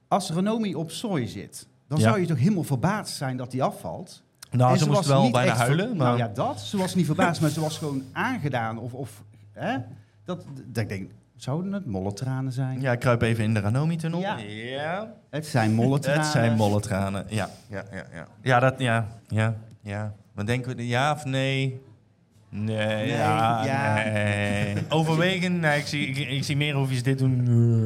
als 0.08 0.30
Renomi 0.32 0.76
op 0.76 0.92
Soy 0.92 1.28
zit, 1.28 1.68
dan 1.88 1.98
Ja. 2.00 2.04
zou 2.04 2.20
je 2.20 2.26
toch 2.28 2.38
helemaal 2.38 2.64
verbaasd 2.64 3.16
zijn 3.16 3.38
dat 3.38 3.52
hij 3.52 3.62
afvalt. 3.62 4.24
nou, 4.52 4.72
En 4.72 4.78
ze 4.80 4.86
moest 4.86 4.98
was 4.98 5.08
wel 5.08 5.22
niet 5.24 5.32
bijna 5.32 5.54
huilen. 5.56 5.88
Maar... 5.98 6.08
Nou 6.08 6.18
ja, 6.18 6.28
dat. 6.28 6.60
Ze 6.60 6.78
was 6.78 6.96
niet 6.96 7.06
verbaasd, 7.06 7.42
maar 7.42 7.50
ze 7.50 7.60
was 7.62 7.78
gewoon 7.78 8.04
aangedaan. 8.12 8.78
Of, 8.78 8.94
of 8.94 9.24
hè? 9.52 9.78
Dat, 10.26 10.46
dat 10.66 10.84
ik 10.84 10.90
denk, 10.90 11.12
zouden 11.36 11.72
het 11.72 11.86
molletranen 11.86 12.52
zijn? 12.52 12.82
Ja, 12.82 12.92
ik 12.92 13.00
kruip 13.00 13.22
even 13.22 13.44
in 13.44 13.54
de 13.54 13.60
Ranomi-tunnel. 13.60 14.20
Ja. 14.20 14.38
ja. 14.38 15.14
Het 15.30 15.46
zijn 15.46 15.74
molletranen. 15.74 16.22
Het 16.22 16.32
zijn 16.32 16.56
molletranen. 16.56 17.26
Ja, 17.30 17.50
ja, 17.70 17.84
ja, 17.92 18.04
ja. 18.14 18.28
Ja, 18.42 18.60
dat, 18.60 18.74
ja, 18.80 19.08
ja, 19.28 19.56
ja. 19.82 20.14
Wat 20.34 20.46
denken 20.48 20.76
we? 20.76 20.88
Ja 20.88 21.12
of 21.12 21.26
nee? 21.26 21.82
Nee, 22.50 22.76
Nee, 22.76 23.08
ja, 23.08 23.66
ja. 23.66 23.94
nee. 24.04 24.76
Overwegen, 24.90 25.60
nee, 25.60 25.80
ik, 25.80 25.86
zie, 25.88 26.08
ik, 26.08 26.18
ik 26.30 26.44
zie 26.44 26.58
meer 26.58 26.78
of 26.78 26.92
je 26.94 27.02
dit 27.02 27.20
doen. 27.20 27.44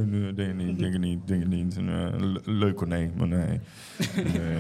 Nee, 0.10 0.14
nee, 0.14 0.34
denk 0.34 0.50
ik 0.50 0.56
niet, 0.56 0.80
denk 0.80 0.94
ik 0.94 1.00
niet, 1.00 1.28
denk 1.28 1.42
ik 1.42 1.48
niet. 1.48 1.82
Nee, 1.82 2.20
le- 2.32 2.42
leuk 2.46 2.80
hoor, 2.80 2.88
nee, 2.88 3.12
maar 3.16 3.28
nee. 3.28 3.60
nee, 4.16 4.58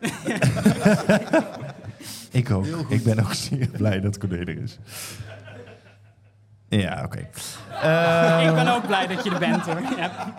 ik 2.30 2.50
ook. 2.50 2.66
Ik 2.88 3.04
ben 3.04 3.18
ook 3.20 3.32
zeer 3.32 3.68
blij 3.68 4.00
dat 4.00 4.18
Corné 4.18 4.36
er 4.36 4.48
is. 4.62 4.78
Ja, 6.68 7.02
oké. 7.04 7.28
Eh, 7.82 8.46
Ik 8.48 8.54
ben 8.54 8.68
ook 8.68 8.86
blij 8.86 9.06
dat 9.06 9.24
je 9.24 9.30
er 9.30 9.38
bent 9.38 9.66
hoor. 9.66 9.80
Ja. 9.96 10.34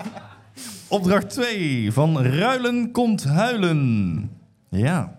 Opdracht 0.88 1.30
2 1.30 1.92
van 1.92 2.22
Ruilen 2.22 2.92
komt 2.92 3.24
huilen. 3.24 4.32
Ja. 4.70 5.19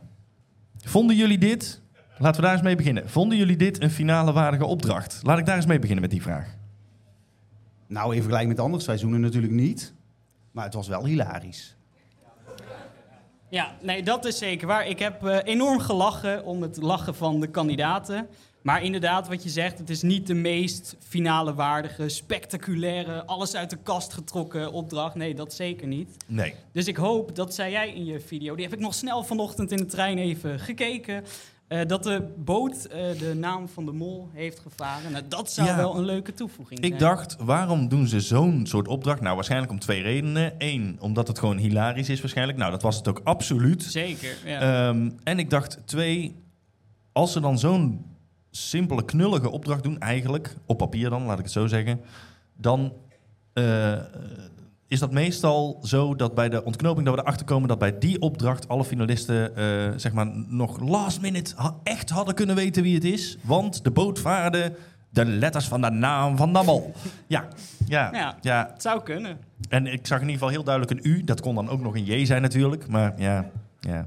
Vonden 0.91 1.17
jullie 1.17 1.39
dit? 1.39 1.81
Laten 2.19 2.41
we 2.41 2.47
daar 2.47 2.53
eens 2.55 2.63
mee 2.63 2.77
beginnen. 2.77 3.09
Vonden 3.09 3.39
jullie 3.39 3.57
dit 3.57 3.83
een 3.83 3.91
finale 3.91 4.33
waardige 4.33 4.65
opdracht? 4.65 5.21
Laat 5.23 5.39
ik 5.39 5.47
daar 5.47 5.57
eens 5.57 5.67
mee 5.67 5.79
beginnen 5.79 6.03
met 6.03 6.11
die 6.11 6.23
vraag. 6.23 6.57
Nou, 7.87 8.15
in 8.15 8.21
vergelijking 8.21 8.53
met 8.53 8.65
andere 8.65 8.83
seizoenen 8.83 9.21
natuurlijk 9.21 9.53
niet. 9.53 9.95
Maar 10.51 10.65
het 10.65 10.75
was 10.75 10.89
wel 10.89 11.05
hilarisch. 11.05 11.77
Ja, 13.49 13.75
nee, 13.83 14.03
dat 14.03 14.25
is 14.25 14.39
zeker 14.39 14.67
waar. 14.67 14.87
Ik 14.87 14.99
heb 14.99 15.27
eh, 15.27 15.39
enorm 15.45 15.79
gelachen 15.79 16.45
om 16.45 16.63
het 16.63 16.77
lachen 16.77 17.15
van 17.15 17.41
de 17.41 17.47
kandidaten. 17.47 18.29
Maar 18.63 18.83
inderdaad, 18.83 19.29
wat 19.29 19.43
je 19.43 19.49
zegt, 19.49 19.79
het 19.79 19.91
is 19.91 20.03
niet 20.03 20.27
de 20.27 20.35
meest 20.35 20.97
finale 21.09 21.55
waardige, 21.55 22.09
spectaculaire, 22.09 23.25
alles 23.27 23.55
uit 23.55 23.71
de 23.71 23.79
kast 23.83 24.13
getrokken 24.13 24.73
opdracht. 24.73 25.15
Nee, 25.15 25.35
dat 25.35 25.53
zeker 25.55 25.87
niet. 25.87 26.17
Nee. 26.27 26.55
Dus 26.73 26.87
ik 26.87 26.97
hoop, 26.97 27.35
dat 27.37 27.55
zei 27.55 27.71
jij 27.71 27.93
in 27.95 28.05
je 28.05 28.21
video, 28.21 28.55
die 28.55 28.65
heb 28.65 28.75
ik 28.75 28.81
nog 28.81 28.95
snel 28.95 29.25
vanochtend 29.25 29.71
in 29.71 29.77
de 29.77 29.87
trein 29.87 30.19
even 30.19 30.59
gekeken. 30.61 31.25
eh, 31.69 31.81
dat 31.87 32.03
de 32.03 32.33
boot 32.37 32.85
eh, 32.85 33.01
de 33.19 33.35
naam 33.35 33.69
van 33.69 33.85
de 33.85 33.93
mol 33.93 34.29
heeft 34.33 34.59
gevaren. 34.59 35.13
Nou, 35.13 35.25
dat 35.29 35.53
zou 35.53 35.69
Ja. 35.69 35.77
wel 35.77 35.97
een 35.97 36.05
leuke 36.05 36.35
toevoeging 36.35 36.79
zijn. 36.81 36.93
Ik 36.93 36.99
dacht, 36.99 37.37
waarom 37.41 37.89
doen 37.89 38.07
ze 38.07 38.21
zo'n 38.21 38.67
soort 38.67 38.89
opdracht? 38.89 39.21
Nou, 39.21 39.35
waarschijnlijk 39.35 39.73
om 39.73 39.79
twee 39.79 40.03
redenen. 40.03 40.55
Eén, 40.59 40.97
omdat 41.01 41.29
het 41.29 41.39
gewoon 41.39 41.57
hilarisch 41.57 42.09
is 42.09 42.21
waarschijnlijk. 42.21 42.59
Nou, 42.59 42.71
dat 42.71 42.83
was 42.83 42.97
het 42.97 43.09
ook 43.09 43.21
absoluut. 43.25 43.83
Zeker, 43.83 44.37
ja. 44.45 44.89
Ehm, 44.89 45.11
en 45.25 45.39
ik 45.39 45.51
dacht, 45.51 45.79
twee, 45.85 46.37
als 47.13 47.33
ze 47.33 47.41
dan 47.41 47.59
zo'n 47.59 48.05
simpele, 48.51 49.05
knullige 49.05 49.51
opdracht 49.51 49.83
doen, 49.83 49.99
eigenlijk, 49.99 50.57
op 50.67 50.79
papier 50.79 51.11
dan, 51.11 51.23
laat 51.23 51.39
ik 51.39 51.45
het 51.45 51.53
zo 51.53 51.67
zeggen, 51.67 52.01
dan 52.57 52.93
eh, 53.53 53.93
is 54.89 54.99
dat 54.99 55.13
meestal 55.13 55.79
zo 55.83 56.15
dat 56.15 56.35
bij 56.35 56.49
de 56.49 56.65
ontknoping 56.65 57.07
dat 57.07 57.15
we 57.15 57.21
erachter 57.21 57.47
komen 57.47 57.69
dat 57.69 57.79
bij 57.79 57.99
die 57.99 58.21
opdracht 58.21 58.69
alle 58.69 58.85
finalisten 58.85 59.57
eh, 59.57 59.93
zeg 59.97 60.13
maar 60.13 60.27
nog 60.49 60.81
last 60.81 61.21
minute 61.21 61.53
ha- 61.57 61.77
echt 61.83 62.11
hadden 62.11 62.35
kunnen 62.35 62.57
weten 62.57 62.83
wie 62.83 62.95
het 62.95 63.05
is. 63.05 63.37
Want 63.43 63.85
de 63.85 63.91
boot 63.91 64.19
vaarde 64.19 64.73
de 65.11 65.25
letters 65.25 65.69
van 65.69 65.81
de 65.81 65.91
naam 65.91 66.37
van 66.37 66.51
mol. 66.51 66.93
Ja, 67.27 67.49
ja, 67.87 68.11
Ja. 68.13 68.37
ja. 68.41 68.71
Het 68.73 68.83
zou 68.83 69.03
kunnen. 69.03 69.39
En 69.69 69.87
ik 69.87 70.07
zag 70.07 70.17
in 70.21 70.25
ieder 70.29 70.33
geval 70.39 70.49
heel 70.49 70.65
duidelijk 70.65 70.99
een 71.05 71.11
U. 71.13 71.25
Dat 71.25 71.41
kon 71.41 71.55
dan 71.55 71.69
ook 71.69 71.81
nog 71.81 71.95
een 71.97 72.05
J 72.05 72.25
zijn 72.25 72.43
natuurlijk. 72.43 72.89
Maar 72.89 73.13
ja, 73.17 73.51
ja. 73.81 74.07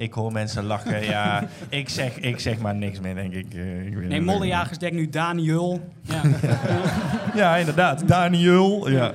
Ik 0.00 0.12
hoor 0.12 0.32
mensen 0.32 0.64
lachen. 0.64 1.04
Ja, 1.04 1.44
ik 1.68 1.88
zeg, 1.88 2.18
ik 2.18 2.40
zeg 2.40 2.58
maar 2.58 2.74
niks 2.74 3.00
meer, 3.00 3.14
denk 3.14 3.32
ik. 3.32 3.54
Eh, 3.54 3.86
ik 3.86 3.94
weet 3.94 4.08
Nee, 4.08 4.16
het 4.18 4.26
Mollejagers 4.26 4.78
denkt 4.78 4.96
nu 4.96 5.08
Daniel. 5.08 5.80
Ja. 6.02 6.22
Ja, 7.34 7.56
inderdaad. 7.56 8.08
Daniel. 8.08 8.88
Ja, 8.90 9.12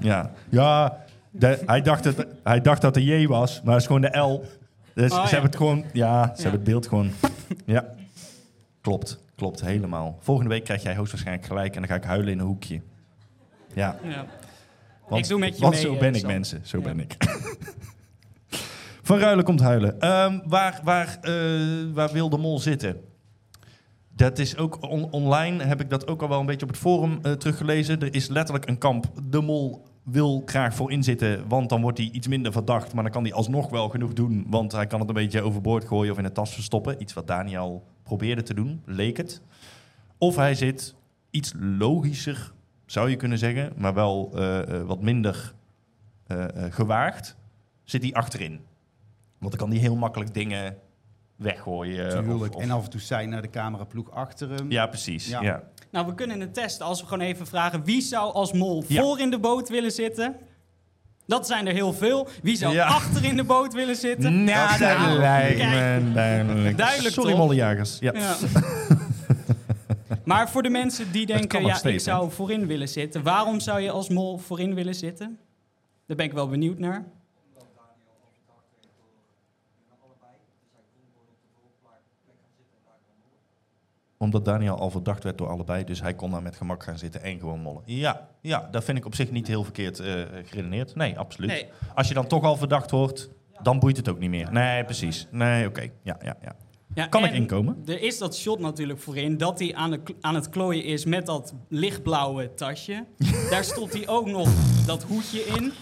ja. 0.00 0.30
ja 0.48 0.96
de- 1.30 1.62
hij, 1.66 1.82
dacht 1.82 2.04
het, 2.04 2.26
hij 2.44 2.60
dacht 2.60 2.80
dat 2.82 2.94
de 2.94 3.04
J 3.04 3.26
was, 3.26 3.60
maar 3.64 3.72
het 3.72 3.80
is 3.80 3.86
gewoon 3.86 4.02
de 4.02 4.18
L. 4.18 4.44
Dus 4.94 5.10
Oh, 5.12 5.16
ze 5.16 5.22
ja. 5.22 5.28
hebben 5.30 5.48
het 5.50 5.56
gewoon... 5.56 5.84
Ja, 5.92 6.24
ze 6.36 6.42
hebben 6.42 6.60
het 6.60 6.64
beeld 6.70 6.86
gewoon... 6.88 7.10
Ja, 7.66 7.84
klopt. 8.80 9.18
Klopt, 9.36 9.60
helemaal. 9.60 10.18
Volgende 10.20 10.50
week 10.50 10.64
krijg 10.64 10.82
jij 10.82 10.96
hoogstwaarschijnlijk 10.96 11.46
gelijk 11.46 11.74
en 11.74 11.80
dan 11.80 11.90
ga 11.90 11.96
ik 11.96 12.04
huilen 12.04 12.32
in 12.32 12.38
een 12.38 12.46
hoekje. 12.46 12.80
Ja. 13.74 13.96
Ja. 14.02 14.24
Want, 15.08 15.22
Ik 15.24 15.28
doe 15.30 15.38
met 15.38 15.54
je 15.56 15.60
want 15.62 15.74
mee, 15.74 15.82
zo 15.82 15.92
eh, 15.94 15.98
ben 16.00 16.14
ik, 16.14 16.20
Sam. 16.20 16.30
mensen. 16.30 16.60
Zo 16.64 16.78
Ja. 16.78 16.84
ben 16.84 17.00
ik. 17.00 17.16
Van 19.06 19.18
Ruilen 19.18 19.44
komt 19.44 19.60
huilen. 19.60 20.00
Ehm, 20.00 20.38
waar, 20.44 20.80
waar, 20.84 21.18
eh, 21.20 21.32
waar 21.92 22.12
wil 22.12 22.28
de 22.28 22.38
mol 22.38 22.58
zitten? 22.58 23.00
Dat 24.08 24.38
is 24.38 24.56
ook 24.56 24.82
on- 24.82 25.10
online, 25.10 25.64
heb 25.64 25.80
ik 25.80 25.90
dat 25.90 26.06
ook 26.06 26.22
al 26.22 26.28
wel 26.28 26.40
een 26.40 26.46
beetje 26.46 26.66
op 26.66 26.72
het 26.72 26.80
forum 26.80 27.18
eh, 27.22 27.32
teruggelezen. 27.32 28.00
Er 28.00 28.14
is 28.14 28.28
letterlijk 28.28 28.68
een 28.68 28.78
kamp. 28.78 29.06
De 29.30 29.40
mol 29.40 29.84
wil 30.02 30.42
graag 30.46 30.74
voor 30.74 30.90
inzitten, 30.90 31.48
want 31.48 31.68
dan 31.68 31.80
wordt 31.80 31.98
hij 31.98 32.08
iets 32.12 32.28
minder 32.28 32.52
verdacht. 32.52 32.94
Maar 32.94 33.02
dan 33.02 33.12
kan 33.12 33.22
hij 33.22 33.32
alsnog 33.32 33.70
wel 33.70 33.88
genoeg 33.88 34.12
doen, 34.12 34.46
want 34.48 34.72
hij 34.72 34.86
kan 34.86 35.00
het 35.00 35.08
een 35.08 35.14
beetje 35.14 35.42
overboord 35.42 35.84
gooien 35.84 36.12
of 36.12 36.18
in 36.18 36.24
de 36.24 36.32
tas 36.32 36.54
verstoppen. 36.54 37.02
Iets 37.02 37.12
wat 37.12 37.26
Daniel 37.26 37.84
probeerde 38.02 38.42
te 38.42 38.54
doen, 38.54 38.82
leek 38.84 39.16
het. 39.16 39.42
Of 40.18 40.36
hij 40.36 40.54
zit 40.54 40.94
iets 41.30 41.52
logischer, 41.58 42.52
zou 42.86 43.10
je 43.10 43.16
kunnen 43.16 43.38
zeggen, 43.38 43.72
maar 43.76 43.94
wel 43.94 44.30
eh, 44.34 44.82
wat 44.82 45.02
minder 45.02 45.54
gewaagd, 46.70 47.36
zit 47.84 48.02
hij 48.02 48.12
achterin. 48.12 48.60
Want 49.46 49.58
dan 49.58 49.68
kan 49.68 49.76
hij 49.78 49.86
heel 49.86 49.96
makkelijk 49.96 50.34
dingen 50.34 50.76
weggooien. 51.36 52.06
of- 52.18 52.24
Tuurlijk. 52.24 52.54
of- 52.56 52.62
En 52.62 52.70
af 52.70 52.84
en 52.84 52.90
toe 52.90 53.00
zijn 53.00 53.28
naar 53.28 53.42
de 53.42 53.50
cameraploeg 53.50 54.10
achter 54.10 54.50
hem. 54.50 54.70
ja, 54.70 54.86
precies. 54.86 55.28
Ja. 55.28 55.42
Ja. 55.42 55.62
Nou, 55.90 56.06
we 56.06 56.14
kunnen 56.14 56.40
het 56.40 56.54
testen 56.54 56.86
als 56.86 57.00
we 57.00 57.06
gewoon 57.06 57.26
even 57.26 57.46
vragen... 57.46 57.84
wie 57.84 58.00
zou 58.00 58.32
als 58.32 58.52
mol 58.52 58.84
Ja. 58.86 59.02
voor 59.02 59.20
in 59.20 59.30
de 59.30 59.38
boot 59.38 59.68
willen 59.68 59.90
zitten? 59.92 60.36
Dat 61.26 61.46
zijn 61.46 61.66
er 61.66 61.72
heel 61.72 61.92
veel. 61.92 62.28
Wie 62.42 62.56
zou 62.56 62.74
Ja. 62.74 62.86
achter 62.86 63.24
in 63.24 63.36
de 63.36 63.44
boot 63.44 63.74
willen 63.74 63.96
zitten? 63.96 64.44
Nou, 64.44 64.68
Dat 64.68 64.78
zou- 64.78 65.18
lijkt 65.18 65.58
me 65.58 66.10
duidelijk. 66.14 66.76
Duidelijk, 66.76 67.14
Sorry, 67.14 67.30
toch? 67.30 67.38
mollejagers. 67.38 67.98
Ja. 67.98 68.12
Ja. 68.14 68.36
maar 70.24 70.50
voor 70.50 70.62
de 70.62 70.70
mensen 70.70 71.12
die 71.12 71.26
denken, 71.26 71.62
ja, 71.62 71.68
ik 71.68 71.74
steeds, 71.74 72.04
zou 72.04 72.30
voorin 72.30 72.66
willen 72.66 72.88
zitten. 72.88 73.22
Waarom 73.22 73.60
zou 73.60 73.80
je 73.80 73.90
als 73.90 74.08
mol 74.08 74.38
voorin 74.38 74.74
willen 74.74 74.94
zitten? 74.94 75.38
Daar 76.06 76.16
ben 76.16 76.26
ik 76.26 76.32
wel 76.32 76.48
benieuwd 76.48 76.78
naar. 76.78 77.04
Omdat 84.18 84.44
Daniel 84.44 84.78
al 84.78 84.90
verdacht 84.90 85.24
werd 85.24 85.38
door 85.38 85.48
allebei, 85.48 85.84
dus 85.84 86.00
hij 86.00 86.14
kon 86.14 86.30
daar 86.30 86.42
met 86.42 86.56
gemak 86.56 86.82
gaan 86.82 86.98
zitten 86.98 87.22
en 87.22 87.38
gewoon 87.38 87.60
mollen. 87.60 87.82
Ja, 87.84 88.28
ja 88.40 88.68
dat 88.70 88.84
vind 88.84 88.98
ik 88.98 89.04
op 89.04 89.14
zich 89.14 89.30
niet 89.30 89.46
heel 89.46 89.64
verkeerd 89.64 89.98
eh, 89.98 90.14
geredeneerd. 90.44 90.94
Nee, 90.94 91.18
absoluut. 91.18 91.50
Nee. 91.50 91.66
Als 91.94 92.08
je 92.08 92.14
dan 92.14 92.26
toch 92.26 92.44
al 92.44 92.56
verdacht 92.56 92.90
wordt, 92.90 93.30
dan 93.62 93.78
boeit 93.78 93.96
het 93.96 94.08
ook 94.08 94.18
niet 94.18 94.30
meer. 94.30 94.52
Nee, 94.52 94.84
precies. 94.84 95.26
Nee, 95.30 95.66
oké. 95.66 95.90
Ja, 96.02 96.18
ja, 96.22 96.36
ja. 96.42 96.56
Ja, 96.94 97.06
Kan 97.06 97.24
ik 97.24 97.30
en 97.30 97.36
inkomen? 97.36 97.82
Er 97.86 98.02
is 98.02 98.18
dat 98.18 98.36
shot 98.36 98.58
natuurlijk 98.58 99.00
voorin, 99.00 99.36
dat 99.36 99.58
hij 99.58 99.74
aan, 99.74 99.90
de, 99.90 100.00
aan 100.20 100.34
het 100.34 100.48
klooien 100.48 100.84
is 100.84 101.04
met 101.04 101.26
dat 101.26 101.54
lichtblauwe 101.68 102.54
tasje. 102.54 103.04
Daar 103.50 103.64
stopt 103.64 103.92
hij 103.92 104.08
ook 104.08 104.26
nog 104.26 104.48
dat 104.86 105.02
hoedje 105.02 105.40
in. 105.40 105.72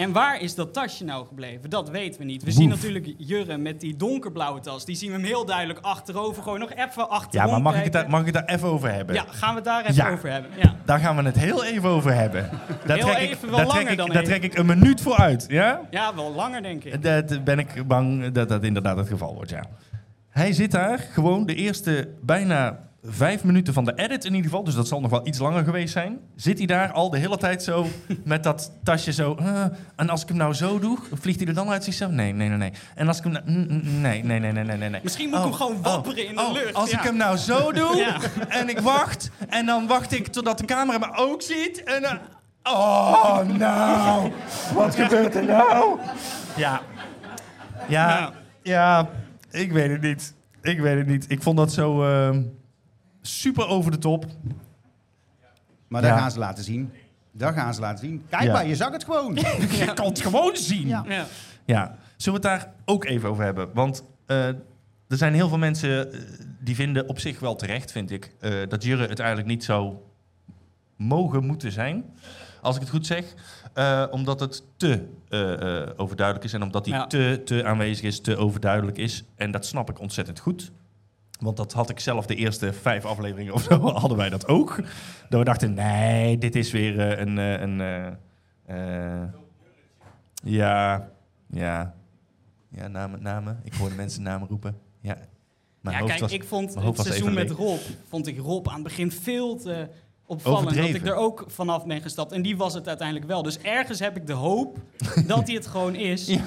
En 0.00 0.12
waar 0.12 0.40
is 0.40 0.54
dat 0.54 0.72
tasje 0.72 1.04
nou 1.04 1.26
gebleven? 1.26 1.70
Dat 1.70 1.90
weten 1.90 2.20
we 2.20 2.26
niet. 2.26 2.42
We 2.42 2.50
zien 2.50 2.68
natuurlijk 2.68 3.14
Jurre 3.16 3.56
met 3.56 3.80
die 3.80 3.96
donkerblauwe 3.96 4.60
tas. 4.60 4.84
Die 4.84 4.96
zien 4.96 5.08
we 5.10 5.14
hem 5.16 5.24
heel 5.24 5.44
duidelijk 5.44 5.78
achterover. 5.82 6.42
Gewoon 6.42 6.58
nog 6.58 6.72
even 6.72 7.08
achterom 7.10 7.46
Ja, 7.46 7.52
maar 7.52 7.62
mag 7.62 7.76
ik, 7.76 7.84
het 7.84 7.92
daar, 7.92 8.10
mag 8.10 8.26
ik 8.26 8.32
daar 8.32 8.44
even 8.44 8.68
over 8.68 8.92
hebben? 8.92 9.14
Ja, 9.14 9.24
gaan 9.28 9.48
we 9.48 9.54
het 9.54 9.64
daar 9.64 9.82
even 9.82 9.94
Ja. 9.94 10.10
over 10.10 10.30
hebben. 10.30 10.50
Ja. 10.56 10.74
Daar 10.84 10.98
gaan 10.98 11.16
we 11.16 11.22
het 11.22 11.36
heel 11.36 11.64
even 11.64 11.88
over 11.88 12.14
hebben. 12.14 12.50
Daar 12.86 12.96
Heel 12.96 13.06
trek 13.06 13.18
even, 13.18 13.32
ik, 13.32 13.40
wel 13.40 13.56
daar 13.56 13.66
langer 13.66 13.80
trek 13.80 13.90
ik, 13.90 13.96
dan 13.98 14.08
daar 14.08 14.22
trek 14.24 14.42
ik 14.42 14.58
een 14.58 14.66
minuut 14.66 15.00
voor 15.00 15.16
uit. 15.16 15.44
Ja? 15.48 15.80
ja, 15.90 16.14
wel 16.14 16.32
langer 16.34 16.62
denk 16.62 16.84
ik. 16.84 17.02
Dat 17.02 17.44
ben 17.44 17.58
ik 17.58 17.86
bang 17.86 18.32
dat 18.32 18.48
dat 18.48 18.64
inderdaad 18.64 18.96
het 18.96 19.08
geval 19.08 19.34
wordt, 19.34 19.50
ja. 19.50 19.64
Hij 20.28 20.52
zit 20.52 20.70
daar 20.70 20.98
gewoon 20.98 21.46
de 21.46 21.54
eerste 21.54 22.08
bijna 22.22 22.78
vijf 23.04 23.44
minuten 23.44 23.72
van 23.74 23.84
de 23.84 23.92
edit 23.94 24.24
in 24.24 24.34
ieder 24.34 24.50
geval, 24.50 24.64
dus 24.64 24.74
dat 24.74 24.88
zal 24.88 25.00
nog 25.00 25.10
wel 25.10 25.26
iets 25.26 25.38
langer 25.38 25.64
geweest 25.64 25.92
zijn. 25.92 26.18
Zit 26.36 26.58
hij 26.58 26.66
daar 26.66 26.92
al 26.92 27.10
de 27.10 27.18
hele 27.18 27.36
tijd 27.36 27.62
zo 27.62 27.86
met 28.24 28.42
dat 28.42 28.72
tasje 28.82 29.12
zo. 29.12 29.38
en 29.96 30.08
als 30.08 30.22
ik 30.22 30.28
hem 30.28 30.36
nou 30.36 30.54
zo 30.54 30.78
doe, 30.78 30.98
vliegt 31.12 31.38
hij 31.38 31.48
er 31.48 31.54
dan 31.54 31.68
uit 31.70 31.84
zichzelf? 31.84 32.10
Nee, 32.10 32.32
nee, 32.32 32.48
nee, 32.48 32.56
nee. 32.58 32.72
En 32.94 33.08
als 33.08 33.18
ik 33.18 33.24
hem 33.24 33.32
nou, 33.32 33.44
nee, 34.00 34.24
nee, 34.24 34.38
nee, 34.40 34.52
nee, 34.52 34.64
nee, 34.76 34.88
nee. 34.88 35.00
Misschien 35.02 35.28
moet 35.28 35.38
ik 35.38 35.44
hem 35.44 35.52
gewoon 35.52 35.82
wapperen 35.82 36.28
in 36.28 36.34
de 36.34 36.40
oh, 36.40 36.52
lucht, 36.52 36.74
Als 36.74 36.90
ja. 36.90 36.98
ik 36.98 37.04
hem 37.04 37.16
nou 37.16 37.36
zo 37.36 37.72
doe 37.72 37.96
Ja. 37.96 38.18
en 38.48 38.68
ik 38.68 38.78
wacht 38.80 39.30
en 39.48 39.66
dan 39.66 39.86
wacht 39.86 40.12
ik 40.12 40.26
totdat 40.26 40.58
de 40.58 40.64
camera 40.64 40.98
me 40.98 41.16
ook 41.16 41.42
ziet 41.42 41.82
en 41.82 42.02
dan. 42.02 42.18
Oh, 42.62 43.40
nou, 43.40 44.32
wat 44.74 44.94
gebeurt 44.94 45.34
er 45.34 45.44
nou? 45.44 45.98
Ja. 46.56 46.80
Ja, 47.88 48.08
Ja. 48.18 48.32
ja, 48.62 49.08
ik 49.50 49.72
weet 49.72 49.90
het 49.90 50.00
niet. 50.02 50.34
Ik 50.62 50.80
weet 50.80 50.96
het 50.98 51.06
niet. 51.06 51.24
Ik 51.28 51.42
vond 51.42 51.56
dat 51.56 51.72
zo 51.72 52.02
ehm, 52.04 52.42
super 53.20 53.66
over 53.66 53.90
de 53.90 53.98
top. 53.98 54.26
Maar 55.88 56.02
daar 56.02 56.10
Ja. 56.14 56.18
gaan 56.18 56.30
ze 56.30 56.38
laten 56.38 56.64
zien. 56.64 56.92
Daar 57.32 57.52
gaan 57.52 57.74
ze 57.74 57.80
laten 57.80 57.98
zien. 58.06 58.24
Kijk 58.28 58.42
Ja. 58.42 58.52
maar, 58.52 58.66
je 58.66 58.76
zag 58.76 58.92
het 58.92 59.04
gewoon. 59.04 59.34
Je 59.78 59.90
kan 59.94 60.06
het 60.06 60.20
gewoon 60.20 60.56
zien. 60.56 60.86
Ja. 60.86 61.04
Ja. 61.08 61.24
Ja, 61.64 61.96
zullen 62.16 62.40
we 62.40 62.48
het 62.48 62.58
daar 62.60 62.72
ook 62.84 63.04
even 63.04 63.28
over 63.28 63.44
hebben? 63.44 63.68
Want 63.74 64.04
eh, 64.26 64.46
er 64.46 65.16
zijn 65.16 65.34
heel 65.34 65.48
veel 65.48 65.58
mensen 65.58 66.12
eh, 66.12 66.18
die 66.60 66.74
vinden 66.74 67.08
op 67.08 67.18
zich 67.18 67.40
wel 67.40 67.56
terecht, 67.56 67.92
vind 67.92 68.10
ik, 68.10 68.34
eh, 68.40 68.52
dat 68.68 68.84
Jurre 68.84 69.06
het 69.08 69.18
eigenlijk 69.18 69.48
niet 69.48 69.64
zou 69.64 69.94
mogen 70.96 71.44
moeten 71.46 71.72
zijn. 71.72 72.04
Als 72.62 72.74
ik 72.74 72.80
het 72.80 72.90
goed 72.90 73.06
zeg. 73.06 73.24
Eh, 73.74 74.06
omdat 74.10 74.40
het 74.40 74.62
te 74.76 75.06
eh, 75.28 75.80
eh, 75.82 75.88
overduidelijk 75.96 76.44
is 76.46 76.52
en 76.52 76.62
omdat 76.62 76.86
hij 76.86 76.94
Ja. 76.98 77.06
te, 77.06 77.42
te 77.44 77.64
aanwezig 77.64 78.04
is, 78.04 78.20
te 78.20 78.36
overduidelijk 78.36 78.98
is. 78.98 79.24
En 79.36 79.50
dat 79.50 79.66
snap 79.66 79.90
ik 79.90 80.00
ontzettend 80.00 80.38
goed. 80.38 80.70
Want 81.40 81.56
dat 81.56 81.72
had 81.72 81.90
ik 81.90 82.00
zelf 82.00 82.26
de 82.26 82.34
eerste 82.34 82.72
vijf 82.72 83.04
afleveringen 83.04 83.52
of 83.52 83.62
zo, 83.62 83.80
hadden 83.92 84.16
wij 84.18 84.28
dat 84.30 84.46
ook. 84.46 84.76
Dat 85.28 85.38
we 85.38 85.44
dachten, 85.44 85.74
nee, 85.74 86.38
dit 86.38 86.54
is 86.56 86.70
weer 86.70 86.98
eh, 87.00 87.18
een... 87.18 87.38
eh, 87.38 87.60
een 87.60 87.80
eh, 87.80 88.06
eh, 89.22 89.28
ja, 90.44 91.08
ja. 91.50 91.94
Ja, 92.68 92.88
namen, 92.88 93.22
namen. 93.22 93.60
Ik 93.64 93.72
hoorde 93.74 93.94
mensen 93.94 94.22
namen 94.22 94.48
roepen. 94.48 94.78
Ja, 95.00 95.16
mijn 95.80 95.96
ja, 95.96 96.04
kijk, 96.04 96.20
was, 96.20 96.32
ik 96.32 96.44
vond 96.44 96.74
het 96.74 97.00
seizoen 97.00 97.34
met. 97.34 97.50
Rob, 97.50 97.78
vond 98.08 98.26
ik 98.26 98.38
Rob 98.38 98.68
aan 98.68 98.74
het 98.74 98.82
begin 98.82 99.12
veel 99.12 99.56
te 99.56 99.88
opvallend. 100.30 100.62
Overdreven. 100.62 100.92
Dat 100.92 101.02
ik 101.02 101.08
er 101.08 101.14
ook 101.14 101.44
vanaf 101.46 101.86
ben 101.86 102.02
gestapt. 102.02 102.32
En 102.32 102.42
die 102.42 102.56
was 102.56 102.74
het 102.74 102.88
uiteindelijk 102.88 103.26
wel. 103.26 103.42
Dus 103.42 103.58
ergens 103.58 103.98
heb 103.98 104.16
ik 104.16 104.26
de 104.26 104.32
hoop 104.32 104.78
dat 105.26 105.46
hij 105.46 105.56
het 105.56 105.66
gewoon 105.66 105.94
is. 105.94 106.38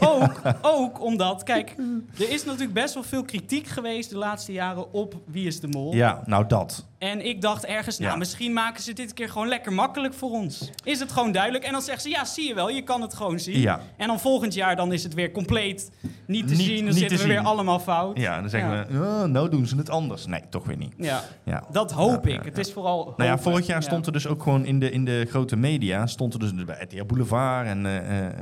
Ook, 0.00 0.40
ook 0.62 1.02
omdat, 1.02 1.42
kijk, 1.42 1.74
er 2.18 2.30
is 2.30 2.44
natuurlijk 2.44 2.72
best 2.72 2.94
wel 2.94 3.02
veel 3.02 3.24
kritiek 3.24 3.66
geweest 3.66 4.10
de 4.10 4.16
laatste 4.16 4.52
jaren 4.52 4.92
op 4.92 5.14
Wie 5.26 5.46
is 5.46 5.60
de 5.60 5.68
Mol. 5.68 5.94
Ja, 5.94 6.22
nou 6.26 6.46
dat. 6.46 6.86
En 6.98 7.26
ik 7.26 7.40
dacht 7.40 7.64
ergens, 7.64 7.98
nou, 7.98 8.10
Ja. 8.10 8.16
misschien 8.18 8.52
maken 8.52 8.82
ze 8.82 8.92
dit 8.92 9.12
keer 9.12 9.28
gewoon 9.28 9.48
lekker 9.48 9.72
makkelijk 9.72 10.14
voor 10.14 10.30
ons. 10.30 10.70
Is 10.84 10.98
het 11.00 11.12
gewoon 11.12 11.32
duidelijk? 11.32 11.64
En 11.64 11.72
dan 11.72 11.82
zeggen 11.82 12.02
ze, 12.02 12.08
ja, 12.08 12.24
zie 12.24 12.48
je 12.48 12.54
wel, 12.54 12.70
je 12.70 12.82
kan 12.82 13.00
het 13.02 13.14
gewoon 13.14 13.38
zien. 13.38 13.60
Ja. 13.60 13.80
En 13.96 14.06
dan 14.06 14.20
volgend 14.20 14.54
jaar, 14.54 14.76
dan 14.76 14.92
is 14.92 15.02
het 15.02 15.14
weer 15.14 15.30
compleet 15.30 15.90
niet 16.26 16.48
te 16.48 16.54
Niet- 16.54 16.62
zien. 16.66 16.84
Dan 16.84 16.94
zitten 16.94 17.16
te 17.16 17.22
we 17.22 17.28
weer 17.28 17.40
allemaal 17.40 17.78
fout. 17.78 18.18
Ja, 18.18 18.40
dan 18.40 18.48
zeggen 18.50 18.70
Ja. 18.70 18.86
we, 18.86 18.98
oh, 19.06 19.24
nou 19.24 19.48
doen 19.50 19.66
ze 19.66 19.76
het 19.76 19.90
anders. 19.90 20.26
Nee, 20.26 20.42
toch 20.50 20.64
weer 20.66 20.76
niet. 20.76 20.94
Ja, 20.96 21.22
Ja. 21.44 21.64
dat 21.70 21.92
hoop 21.92 22.26
ik. 22.26 22.42
Het 22.44 22.58
is 22.58 22.72
vooral 22.72 23.14
Nou 23.16 23.30
ja, 23.30 23.38
vorig 23.38 23.66
jaar 23.66 23.80
Ja. 23.80 23.86
stond 23.86 24.06
er 24.06 24.12
dus 24.12 24.26
ook 24.26 24.42
gewoon 24.42 24.64
in 24.64 24.78
de, 24.80 24.90
in 24.90 25.04
de 25.04 25.26
grote 25.28 25.56
media, 25.56 26.06
stond 26.06 26.32
er 26.34 26.40
dus 26.40 26.54
bij 26.64 26.82
RTL 26.82 27.04
Boulevard 27.04 27.66
en 27.66 27.86
eh, 27.86 27.96
eh, 27.96 28.26
eh, 28.26 28.32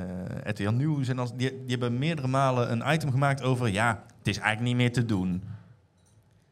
RTL 0.44 0.70
Nieuws. 0.70 1.08
En 1.08 1.18
als, 1.18 1.30
die, 1.34 1.50
die 1.50 1.70
hebben 1.70 1.98
meerdere 1.98 2.28
malen 2.28 2.72
een 2.72 2.82
item 2.94 3.10
gemaakt 3.10 3.42
over, 3.42 3.68
ja, 3.72 4.02
het 4.18 4.26
is 4.28 4.38
eigenlijk 4.38 4.66
niet 4.68 4.76
meer 4.76 4.92
te 4.92 5.04
doen. 5.04 5.42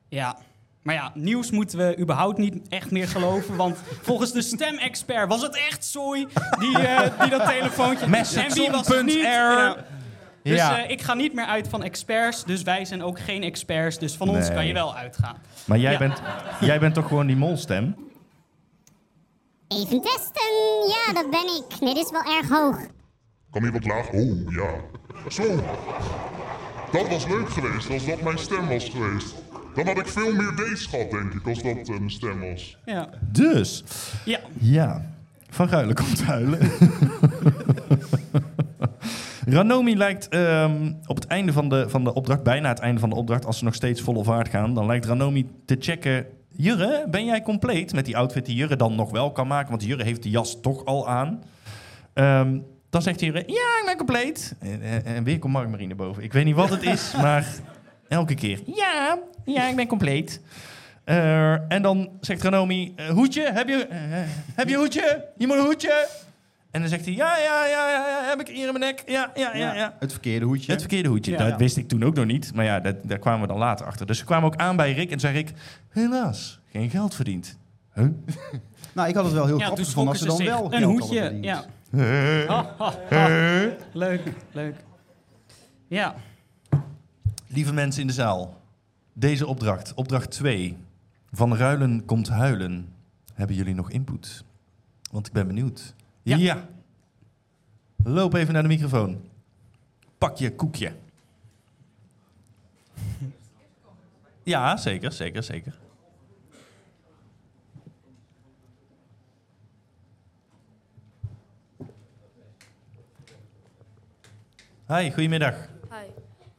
Ja. 0.09 0.37
Maar 0.83 0.95
ja, 0.95 1.11
nieuws 1.15 1.51
moeten 1.51 1.79
we 1.79 1.99
überhaupt 1.99 2.39
niet 2.39 2.69
echt 2.69 2.91
meer 2.91 3.09
geloven. 3.09 3.57
Want 3.57 3.79
volgens 4.03 4.33
de 4.33 4.43
stemexpert 4.43 5.29
was 5.29 5.43
het 5.43 5.57
echt 5.57 5.85
zooi. 5.85 6.27
Die, 6.59 6.79
eh, 6.79 7.21
die 7.21 7.31
dat 7.31 7.47
telefoontje... 7.49 8.07
Met 8.09 8.35
en 8.37 8.53
wie 8.53 8.71
was 8.71 8.87
het 8.89 9.03
niet? 9.05 9.13
Zon.r. 9.15 9.27
Ja. 9.27 9.77
Dus 10.43 10.57
Ja. 10.57 10.83
eh, 10.85 10.91
ik 10.91 11.03
ga 11.03 11.15
niet 11.15 11.35
meer 11.35 11.45
uit 11.45 11.69
van 11.69 11.83
experts. 11.83 12.45
Dus 12.45 12.63
wij 12.63 12.85
zijn 12.85 13.03
ook 13.03 13.21
geen 13.21 13.43
experts. 13.43 13.99
Dus 13.99 14.15
van 14.15 14.29
ons 14.29 14.49
kan 14.53 14.67
je 14.67 14.73
wel 14.73 14.95
uitgaan. 14.97 15.37
Maar 15.65 15.79
jij, 15.79 15.93
Ja. 15.93 15.99
bent, 15.99 16.23
jij 16.61 16.79
bent 16.81 16.95
toch 16.95 17.07
gewoon 17.09 17.27
die 17.27 17.37
molstem? 17.37 17.97
Even 19.69 20.01
testen. 20.01 20.53
Ja, 20.89 21.13
dat 21.13 21.31
ben 21.31 21.41
ik. 21.57 21.81
Nee, 21.81 21.95
dit 21.95 22.05
is 22.05 22.11
wel 22.11 22.37
erg 22.37 22.49
hoog. 22.49 22.77
Kan 23.51 23.63
hier 23.63 23.73
wat 23.73 23.87
laag? 23.87 24.09
Oh, 24.11 24.53
ja. 24.53 24.71
Zo. 25.29 25.63
Dat 26.93 27.09
was 27.09 27.27
leuk 27.27 27.49
geweest 27.51 27.91
als 27.91 28.07
dat 28.07 28.21
mijn 28.21 28.39
stem 28.39 28.69
was 28.69 28.89
geweest. 28.89 29.35
Dan 29.75 29.87
had 29.87 29.99
ik 29.99 30.07
veel 30.07 30.33
meer 30.33 30.53
dates 30.57 30.87
gehad, 30.87 31.11
denk 31.11 31.33
ik, 31.35 31.47
als 31.47 31.63
dat 31.63 31.77
eh, 31.89 31.89
mijn 31.89 32.11
stem 32.11 32.41
was. 32.41 32.77
Ja. 32.85 33.09
Dus, 33.21 33.85
Ja. 34.25 34.39
ja, 34.59 35.11
Van 35.49 35.69
Ruilen 35.69 35.95
komt 35.95 36.23
huilen. 36.23 36.59
Ranomi 39.47 39.97
lijkt 39.97 40.29
ehm, 40.29 40.93
op 41.07 41.17
het 41.17 41.27
einde 41.27 41.53
van 41.53 41.69
de, 41.69 41.89
van 41.89 42.05
de 42.05 42.15
opdracht, 42.15 42.43
bijna 42.43 42.69
het 42.69 42.79
einde 42.79 43.01
van 43.01 43.11
de 43.11 43.17
opdracht, 43.17 43.45
als 43.47 43.59
ze 43.59 43.65
nog 43.65 43.75
steeds 43.75 44.01
volle 44.01 44.25
vaart 44.25 44.49
gaan, 44.49 44.75
dan 44.75 44.87
lijkt 44.87 45.05
Ranomi 45.07 45.51
te 45.65 45.77
checken. 45.79 46.27
Jurre, 46.57 47.07
ben 47.11 47.25
jij 47.25 47.43
compleet 47.43 47.93
met 47.93 48.05
die 48.05 48.17
outfit 48.17 48.47
die 48.47 48.57
Jurre 48.57 48.77
dan 48.77 48.95
nog 48.95 49.11
wel 49.11 49.33
kan 49.33 49.47
maken? 49.47 49.71
Want 49.71 49.85
Jurre 49.85 50.05
heeft 50.05 50.23
de 50.23 50.31
jas 50.31 50.61
toch 50.61 50.85
al 50.85 51.09
aan. 51.09 51.43
Ehm, 52.15 52.59
dan 52.91 53.03
zegt 53.03 53.21
Jurre, 53.21 53.43
ja, 53.47 53.79
ik 53.81 53.83
ben 53.87 53.97
compleet. 53.97 54.55
En, 54.61 54.83
en, 54.83 55.05
en 55.05 55.25
weer 55.25 55.39
komt 55.39 55.53
Mark 55.53 55.69
Marine 55.69 55.95
boven. 55.95 56.23
Ik 56.23 56.33
weet 56.33 56.45
niet 56.45 56.55
wat 56.55 56.71
het 56.71 56.83
is, 56.83 57.15
maar 57.23 57.47
elke 58.09 58.35
keer. 58.35 58.61
Ja, 58.67 59.19
ja, 59.45 59.69
ik 59.69 59.77
ben 59.77 59.87
compleet. 59.87 60.41
Eh, 61.05 61.73
en 61.73 61.83
dan 61.83 62.09
zegt 62.21 62.43
Ranomi, 62.43 62.93
eh, 62.97 63.07
hoedje, 63.09 63.51
heb 63.53 63.69
je, 63.69 63.87
eh, 63.87 63.99
heb 64.55 64.69
je 64.69 64.77
hoedje? 64.77 65.25
Je 65.37 65.47
moet 65.47 65.57
een 65.57 65.65
hoedje. 65.65 66.09
En 66.71 66.81
dan 66.81 66.89
zegt 66.91 67.05
hij, 67.05 67.15
ja, 67.15 67.39
ja, 67.39 67.67
ja, 67.67 67.91
ja, 67.91 68.07
ja, 68.09 68.29
heb 68.29 68.41
ik 68.41 68.47
hier 68.49 68.67
in 68.67 68.73
mijn 68.79 68.85
nek. 68.85 69.03
Ja, 69.07 69.31
ja, 69.35 69.57
ja, 69.57 69.75
ja. 69.75 69.95
Het 69.99 70.11
verkeerde 70.13 70.45
hoedje. 70.47 70.71
Het 70.73 70.81
verkeerde 70.81 71.09
hoedje. 71.09 71.33
Ja. 71.33 71.39
dat 71.39 71.49
Ja. 71.49 71.57
wist 71.57 71.77
ik 71.77 71.89
toen 71.89 72.03
ook 72.05 72.15
nog 72.15 72.25
niet. 72.27 72.55
Maar 72.55 72.65
ja, 72.65 72.81
dat, 72.81 72.97
daar 73.03 73.19
kwamen 73.19 73.41
we 73.41 73.47
dan 73.47 73.59
later 73.59 73.87
achter. 73.87 74.07
Dus 74.07 74.19
ze 74.19 74.25
kwamen 74.25 74.47
ook 74.47 74.57
aan 74.57 74.77
bij 74.77 74.93
Rick 74.93 75.11
en 75.11 75.21
zei 75.21 75.35
Rick, 75.35 75.53
helaas, 75.89 76.61
geen 76.71 76.91
geld 76.91 77.15
verdiend. 77.15 77.59
Huh? 77.95 78.07
Nou, 78.95 79.09
ik 79.09 79.15
had 79.15 79.25
het 79.25 79.33
wel 79.33 79.47
heel 79.47 79.59
Ja, 79.59 79.65
grappig 79.65 79.87
gevonden 79.87 80.17
schrokken 80.17 80.37
als 80.37 80.47
ze 80.47 80.47
dan 80.47 80.57
zich. 80.71 80.71
wel 80.71 80.81
Een 80.81 80.89
hoedje, 81.01 81.39
ja. 81.41 81.65
Leuk, 83.93 84.21
leuk. 84.53 84.75
Ja. 85.89 86.15
Lieve 87.47 87.73
mensen 87.73 88.01
in 88.01 88.07
de 88.07 88.13
zaal, 88.13 88.61
deze 89.13 89.47
opdracht, 89.47 89.95
opdracht 89.95 90.31
2. 90.31 90.77
Van 91.33 91.57
ruilen 91.57 92.05
komt 92.05 92.29
huilen. 92.29 92.93
Hebben 93.35 93.57
jullie 93.57 93.75
nog 93.75 93.91
input? 93.91 94.45
Want 95.11 95.27
ik 95.27 95.33
ben 95.33 95.47
benieuwd. 95.47 95.95
Ja. 96.23 96.69
Loop 98.05 98.35
even 98.35 98.53
naar 98.53 98.63
de 98.63 98.69
microfoon. 98.69 99.21
Pak 100.19 100.37
je 100.37 100.55
koekje. 100.55 100.93
Ja, 104.43 104.77
zeker, 104.77 105.13
zeker, 105.13 105.43
zeker. 105.43 105.79
Hi, 114.87 115.11
goedemiddag. 115.11 115.72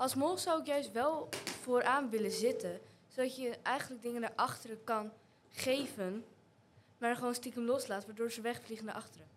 Als 0.04 0.16
mol 0.16 0.38
zou 0.38 0.60
ik 0.60 0.66
juist 0.66 0.92
wel 0.92 1.30
vooraan 1.62 2.10
willen 2.10 2.32
zitten, 2.32 2.80
zodat 3.08 3.36
je 3.36 3.58
eigenlijk 3.62 4.02
dingen 4.02 4.22
naar 4.22 4.34
achteren 4.36 4.78
kan 4.84 5.10
geven, 5.52 6.24
maar 6.98 7.10
dan 7.10 7.18
gewoon 7.18 7.34
stiekem 7.34 7.66
loslaat, 7.66 8.06
waardoor 8.06 8.32
ze 8.32 8.42
wegvliegen 8.42 8.86
naar 8.86 8.96
achteren. 8.96 9.28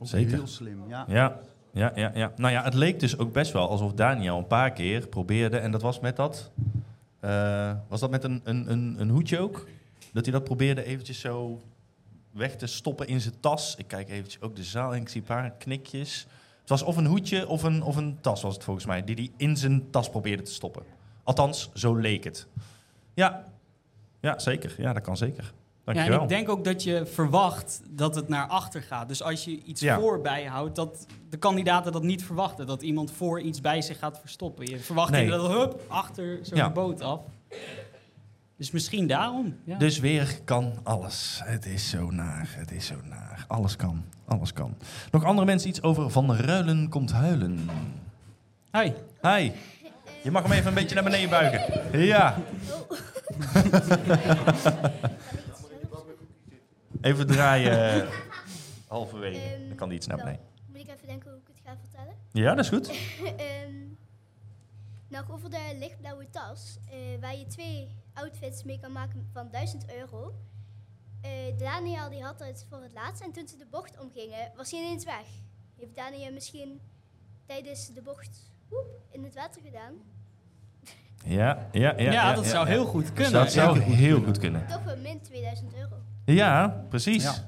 Zeker. 0.00 0.32
Heel 0.32 0.46
slim, 0.46 0.88
ja. 0.88 1.04
Ja, 1.08 1.40
ja, 1.70 1.92
ja, 1.94 2.10
ja. 2.14 2.32
Nou 2.36 2.52
ja, 2.52 2.62
het 2.64 2.74
leek 2.74 3.00
dus 3.00 3.18
ook 3.18 3.32
best 3.32 3.52
wel 3.52 3.68
alsof 3.68 3.92
Daniel 3.92 4.38
een 4.38 4.46
paar 4.46 4.72
keer 4.72 5.08
probeerde. 5.08 5.58
En 5.58 5.70
dat 5.70 5.82
was 5.82 6.00
met 6.00 6.16
dat. 6.16 6.50
eh, 7.20 7.76
was 7.88 8.00
dat 8.00 8.10
met 8.10 8.24
een, 8.24 8.40
een, 8.44 8.70
een, 8.70 8.96
een 8.98 9.10
hoedje 9.10 9.38
ook? 9.38 9.66
Dat 10.12 10.24
hij 10.24 10.32
dat 10.32 10.44
probeerde 10.44 10.84
eventjes 10.84 11.20
zo 11.20 11.60
weg 12.30 12.56
te 12.56 12.66
stoppen 12.66 13.06
in 13.06 13.20
zijn 13.20 13.40
tas. 13.40 13.76
Ik 13.76 13.88
kijk 13.88 14.08
eventjes 14.08 14.42
ook 14.42 14.56
de 14.56 14.64
zaal 14.64 14.94
en 14.94 15.00
ik 15.00 15.08
zie 15.08 15.20
een 15.20 15.26
paar 15.26 15.50
knikjes. 15.50 16.26
Het 16.68 16.78
was 16.80 16.88
of 16.88 16.96
een 16.96 17.06
hoedje 17.06 17.48
of 17.48 17.62
een, 17.62 17.82
of 17.82 17.96
een 17.96 18.18
tas, 18.20 18.42
was 18.42 18.54
het 18.54 18.64
volgens 18.64 18.86
mij. 18.86 19.04
Die 19.04 19.14
hij 19.14 19.30
in 19.36 19.56
zijn 19.56 19.90
tas 19.90 20.10
probeerde 20.10 20.42
te 20.42 20.52
stoppen. 20.52 20.82
Althans, 21.24 21.70
zo 21.74 21.94
leek 21.94 22.24
het. 22.24 22.46
Ja, 23.14 23.44
ja 24.20 24.38
zeker. 24.38 24.74
Ja, 24.78 24.92
dat 24.92 25.02
kan 25.02 25.16
zeker. 25.16 25.44
ja, 25.44 25.92
Dankjewel. 25.92 26.16
en 26.18 26.22
ik 26.22 26.28
denk 26.28 26.48
ook 26.48 26.64
dat 26.64 26.82
je 26.82 27.06
verwacht 27.06 27.80
dat 27.90 28.14
het 28.14 28.28
naar 28.28 28.46
achter 28.46 28.82
gaat. 28.82 29.08
Dus 29.08 29.22
als 29.22 29.44
je 29.44 29.62
iets 29.64 29.80
Ja. 29.80 29.98
voor 29.98 30.20
bijhoudt, 30.20 30.76
dat 30.76 31.06
de 31.30 31.36
kandidaten 31.36 31.92
dat 31.92 32.02
niet 32.02 32.24
verwachten. 32.24 32.66
Dat 32.66 32.82
iemand 32.82 33.10
voor 33.10 33.40
iets 33.40 33.60
bij 33.60 33.82
zich 33.82 33.98
gaat 33.98 34.18
verstoppen. 34.20 34.66
Je 34.66 34.78
verwacht 34.78 35.10
Nee. 35.10 35.22
inderdaad, 35.24 35.48
hup, 35.50 35.80
achter 35.88 36.38
zo'n 36.42 36.56
Ja. 36.56 36.70
boot 36.70 37.00
af. 37.00 37.20
Dus 38.58 38.70
misschien 38.70 39.06
daarom. 39.06 39.56
Ja. 39.64 39.78
Dus 39.78 39.98
weer 39.98 40.40
kan 40.44 40.72
alles. 40.82 41.40
Het 41.44 41.66
is 41.66 41.90
zo 41.90 42.10
naar, 42.10 42.48
het 42.56 42.70
is 42.70 42.86
zo 42.86 42.94
naar. 43.04 43.44
Alles 43.48 43.76
kan, 43.76 44.04
alles 44.24 44.52
kan. 44.52 44.76
Nog 45.10 45.24
andere 45.24 45.46
mensen 45.46 45.68
iets 45.68 45.82
over 45.82 46.10
Van 46.10 46.34
Ruilen 46.34 46.88
komt 46.88 47.12
huilen. 47.12 47.70
Hi. 48.72 48.92
Hi. 49.22 49.52
Je 50.22 50.30
mag 50.30 50.42
hem 50.42 50.52
even 50.52 50.66
een 50.66 50.74
beetje 50.74 50.94
naar 50.94 51.04
beneden 51.04 51.30
buigen. 51.30 51.98
Ja. 52.06 52.36
Even 57.00 57.26
draaien. 57.26 58.08
Halverwege. 58.86 59.66
Dan 59.68 59.76
kan 59.76 59.88
die 59.88 59.98
iets 59.98 60.06
naar 60.06 60.16
beneden. 60.16 60.40
Moet 60.66 60.80
ik 60.80 60.88
even 60.88 61.06
denken 61.06 61.30
hoe 61.30 61.40
ik 61.40 61.46
het 61.46 61.60
ga 61.64 61.76
vertellen? 61.80 62.14
Ja, 62.32 62.54
dat 62.54 62.64
is 62.64 62.70
goed. 62.70 62.88
Ehm, 63.36 63.74
nog 65.08 65.30
over 65.30 65.50
de 65.50 65.76
lichtblauwe 65.78 66.30
tas, 66.30 66.78
eh, 66.90 66.96
waar 67.20 67.36
je 67.36 67.46
twee 67.46 67.88
outfits 68.22 68.64
mee 68.64 68.78
kan 68.80 68.92
maken 68.92 69.28
van 69.32 69.50
1000 69.50 69.84
euro. 69.94 70.34
Eh, 71.20 71.30
Daniel 71.58 72.10
die 72.10 72.22
had 72.22 72.38
het 72.38 72.66
voor 72.68 72.82
het 72.82 72.92
laatst 72.92 73.22
en 73.22 73.32
toen 73.32 73.48
ze 73.48 73.56
de 73.56 73.66
bocht 73.70 74.00
omgingen, 74.00 74.52
was 74.56 74.70
hij 74.70 74.80
ineens 74.80 75.04
weg. 75.04 75.26
Heeft 75.76 75.94
Daniel 75.94 76.32
misschien 76.32 76.80
tijdens 77.46 77.92
de 77.92 78.02
bocht 78.02 78.52
woep, 78.68 78.86
in 79.10 79.24
het 79.24 79.34
water 79.34 79.62
gedaan? 79.62 79.94
Ja, 81.24 81.68
ja, 81.72 81.94
ja. 81.98 82.12
Ja, 82.12 82.32
dat 82.34 82.46
zou 82.46 82.68
heel 82.68 82.84
goed 82.84 83.12
kunnen. 83.12 83.32
Dat 83.32 83.52
zou 83.52 83.78
heel 83.78 84.22
goed 84.22 84.38
kunnen. 84.38 84.66
Toch 84.66 84.84
wel 84.84 84.96
min 84.96 85.20
2000 85.20 85.74
euro. 85.74 85.96
Ja, 86.24 86.84
precies. 86.88 87.42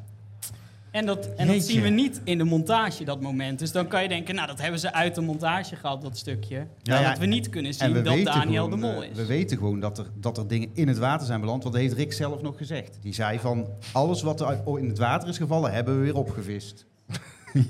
En 0.91 1.07
dat, 1.07 1.29
en 1.37 1.47
dat 1.47 1.63
zien 1.63 1.83
we 1.83 1.89
niet 1.89 2.21
in 2.25 2.39
de 2.39 2.45
montage, 2.45 3.05
dat 3.05 3.21
moment. 3.21 3.59
Dus 3.59 3.73
dan 3.73 3.87
kan 3.87 4.03
je 4.03 4.09
denken, 4.09 4.35
nou, 4.35 4.47
dat 4.47 4.61
hebben 4.61 4.81
ze 4.81 4.93
uit 4.93 5.15
de 5.15 5.21
montage 5.21 5.77
gehad, 5.77 6.03
dat 6.03 6.19
stukje. 6.19 6.55
Ja, 6.55 6.67
maar 6.95 7.03
ja, 7.03 7.09
dat 7.09 7.19
we 7.19 7.27
niet 7.27 7.49
kunnen 7.49 7.71
En 7.71 7.77
zien 7.77 8.05
dat 8.05 8.25
Daniel 8.25 8.65
gewoon, 8.65 8.71
de 8.81 8.87
mol 8.87 9.03
eh, 9.03 9.11
is. 9.11 9.17
We 9.17 9.27
weten 9.27 9.57
gewoon 9.57 9.81
dat 9.81 9.99
er, 9.99 10.07
dat 10.15 10.39
er 10.39 10.49
dingen 10.49 10.69
in 10.75 10.89
het 10.89 10.99
water 10.99 11.27
zijn 11.27 11.41
beland. 11.41 11.63
Want 11.63 11.75
dat 11.75 11.83
heeft 11.83 11.95
Rick 11.95 12.13
zelf 12.13 12.43
nog 12.43 12.57
gezegd. 12.57 12.99
Die 13.03 13.15
zei 13.15 13.39
van, 13.39 13.69
alles 13.93 14.23
wat 14.23 14.41
er 14.41 14.59
in 14.79 14.89
het 14.89 14.99
water 14.99 15.29
is 15.29 15.37
gevallen, 15.37 15.73
hebben 15.73 15.99
we 15.99 16.05
weer 16.05 16.17
opgevist. 16.17 16.87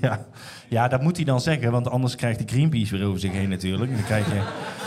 Ja. 0.01 0.25
ja, 0.69 0.87
dat 0.87 1.01
moet 1.01 1.15
hij 1.15 1.25
dan 1.25 1.41
zeggen, 1.41 1.71
want 1.71 1.89
anders 1.89 2.15
krijgt 2.15 2.39
de 2.39 2.45
Greenpeace 2.47 2.97
weer 2.97 3.07
over 3.07 3.19
zich 3.19 3.31
heen 3.31 3.49
natuurlijk. 3.49 3.93
Dan 3.93 4.03
krijg 4.03 4.25
je 4.25 4.43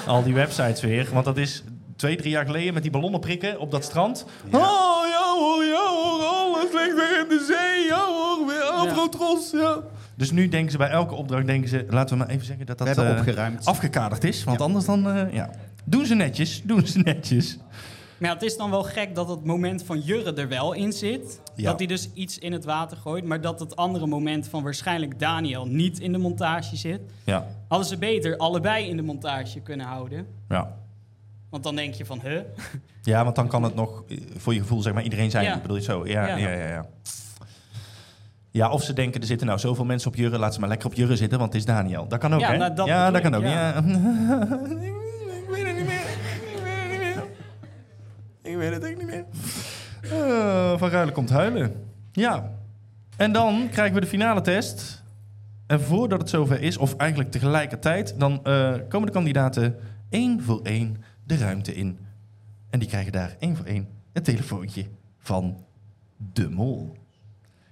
al 0.06 0.22
die 0.22 0.34
websites 0.34 0.80
weer. 0.80 1.08
Want 1.12 1.24
dat 1.24 1.36
is, 1.36 1.64
twee, 1.96 2.16
drie 2.16 2.30
jaar 2.30 2.46
geleden 2.46 2.74
met 2.74 2.82
die 2.82 2.92
ballonnen 2.92 3.20
prikken 3.20 3.58
op 3.58 3.70
dat 3.70 3.84
strand. 3.84 4.24
Oh, 4.44 4.52
ja 5.08 5.34
hoor, 5.38 5.64
ja 5.64 5.88
hoor, 5.88 6.33
alles 6.72 6.82
ligt 6.84 6.96
weer 6.96 7.20
in 7.22 7.28
de 7.28 7.44
zee. 7.46 7.86
Ja 7.86 8.04
hoor, 8.06 8.46
weer 8.46 8.62
Afrotros, 8.62 9.50
ja. 9.50 9.80
Dus 10.16 10.30
nu 10.30 10.48
denken 10.48 10.70
ze 10.72 10.78
bij 10.78 10.88
elke 10.90 11.14
opdracht, 11.14 11.46
denken 11.46 11.68
ze, 11.68 11.86
laten 11.88 12.18
we 12.18 12.24
maar 12.24 12.32
even 12.34 12.46
zeggen 12.46 12.66
dat 12.66 12.78
dat 12.78 12.98
eh, 12.98 13.10
opgeruimd. 13.10 13.64
afgekaderd 13.66 14.24
is. 14.24 14.44
Want 14.44 14.60
anders 14.60 14.84
dan, 14.84 15.08
eh, 15.08 15.32
ja. 15.32 15.50
Doen 15.84 16.06
ze 16.06 16.14
netjes, 16.14 16.62
doen 16.64 16.86
ze 16.86 16.98
netjes. 16.98 17.58
Maar 18.18 18.28
ja, 18.28 18.34
het 18.34 18.44
is 18.44 18.56
dan 18.56 18.70
wel 18.70 18.82
gek 18.82 19.14
dat 19.14 19.28
het 19.28 19.44
moment 19.44 19.82
van 19.84 20.00
Jurre 20.00 20.34
er 20.34 20.48
wel 20.48 20.72
in 20.72 20.92
zit. 20.92 21.40
Ja. 21.54 21.70
Dat 21.70 21.78
hij 21.78 21.86
dus 21.88 22.08
iets 22.12 22.38
in 22.38 22.52
het 22.52 22.64
water 22.64 22.96
gooit. 22.96 23.24
Maar 23.24 23.40
dat 23.40 23.60
het 23.60 23.76
andere 23.76 24.06
moment 24.06 24.48
van 24.48 24.62
waarschijnlijk 24.62 25.18
Daniel 25.18 25.66
niet 25.66 25.98
in 26.00 26.12
de 26.12 26.18
montage 26.18 26.76
zit. 26.76 27.00
Ja, 27.24 27.46
Hadden 27.68 27.88
ze 27.88 27.98
beter 27.98 28.36
allebei 28.36 28.88
in 28.88 28.96
de 28.96 29.02
montage 29.02 29.60
kunnen 29.60 29.86
houden. 29.86 30.26
ja. 30.48 30.82
Want 31.54 31.66
dan 31.66 31.76
denk 31.76 31.94
je 31.94 32.04
van, 32.04 32.20
huh? 32.22 32.40
Ja, 33.02 33.24
want 33.24 33.36
dan 33.36 33.48
kan 33.48 33.62
het 33.62 33.74
nog 33.74 34.02
eh, 34.08 34.18
voor 34.36 34.54
je 34.54 34.60
gevoel 34.60 34.82
zeg 34.82 34.92
maar 34.92 35.02
iedereen 35.02 35.30
zijn. 35.30 35.44
Ja. 35.44 35.60
Bedoel 35.60 35.76
je 35.76 35.82
zo? 35.82 36.06
Ja, 36.06 36.26
ja, 36.26 36.36
Ja. 36.36 36.48
ja, 36.50 36.66
ja. 36.68 36.86
ja. 38.50 38.70
of 38.70 38.82
ze 38.82 38.92
denken, 38.92 39.20
er 39.20 39.26
zitten 39.26 39.46
nou 39.46 39.58
zoveel 39.58 39.84
mensen 39.84 40.08
op 40.10 40.16
Jurre, 40.16 40.38
laat 40.38 40.54
ze 40.54 40.60
maar 40.60 40.68
lekker 40.68 40.86
op 40.88 40.94
Jurre 40.94 41.16
zitten, 41.16 41.38
want 41.38 41.52
het 41.52 41.60
is 41.60 41.66
Daniel. 41.66 42.08
Dat 42.08 42.18
kan 42.18 42.34
ook, 42.34 42.40
Ja, 42.40 42.50
hè? 42.50 42.56
nou, 42.56 42.74
dat 42.74 42.86
ja, 42.86 43.10
dat 43.10 43.22
kan 43.22 43.34
ook. 43.34 43.42
ik, 43.42 43.48
Ja. 43.48 43.68
ja. 43.68 43.82
ik 45.40 45.44
weet 45.48 45.66
het 45.66 45.76
niet 45.76 45.86
meer. 45.86 46.00
Ik 46.00 46.60
weet 46.62 46.76
het 46.82 46.90
niet 46.90 46.98
meer. 46.98 47.24
Ik 48.42 48.56
weet 48.56 48.72
het 48.72 48.84
ook 48.90 48.96
niet 48.98 49.06
meer. 49.06 49.24
Eh, 50.12 50.78
van 50.78 50.88
Ruilen 50.88 51.14
komt 51.14 51.30
huilen. 51.30 51.84
Ja. 52.12 52.50
En 53.16 53.32
dan 53.32 53.68
krijgen 53.70 53.94
we 53.94 54.00
de 54.00 54.06
finale 54.06 54.40
test. 54.40 55.02
En 55.66 55.80
voordat 55.80 56.20
het 56.20 56.30
zover 56.30 56.60
is, 56.62 56.76
of 56.76 56.96
eigenlijk 56.96 57.30
tegelijkertijd, 57.30 58.14
dan 58.18 58.40
eh, 58.44 58.72
komen 58.88 59.06
de 59.06 59.12
kandidaten 59.12 59.76
één 60.10 60.42
voor 60.42 60.60
één 60.62 61.02
de 61.24 61.36
ruimte 61.36 61.74
in. 61.74 61.98
En 62.70 62.78
die 62.78 62.88
krijgen 62.88 63.12
daar 63.12 63.36
één 63.38 63.56
voor 63.56 63.66
één 63.66 63.88
het 64.12 64.24
telefoontje 64.24 64.86
van 65.18 65.64
de 66.32 66.50
mol. 66.50 66.96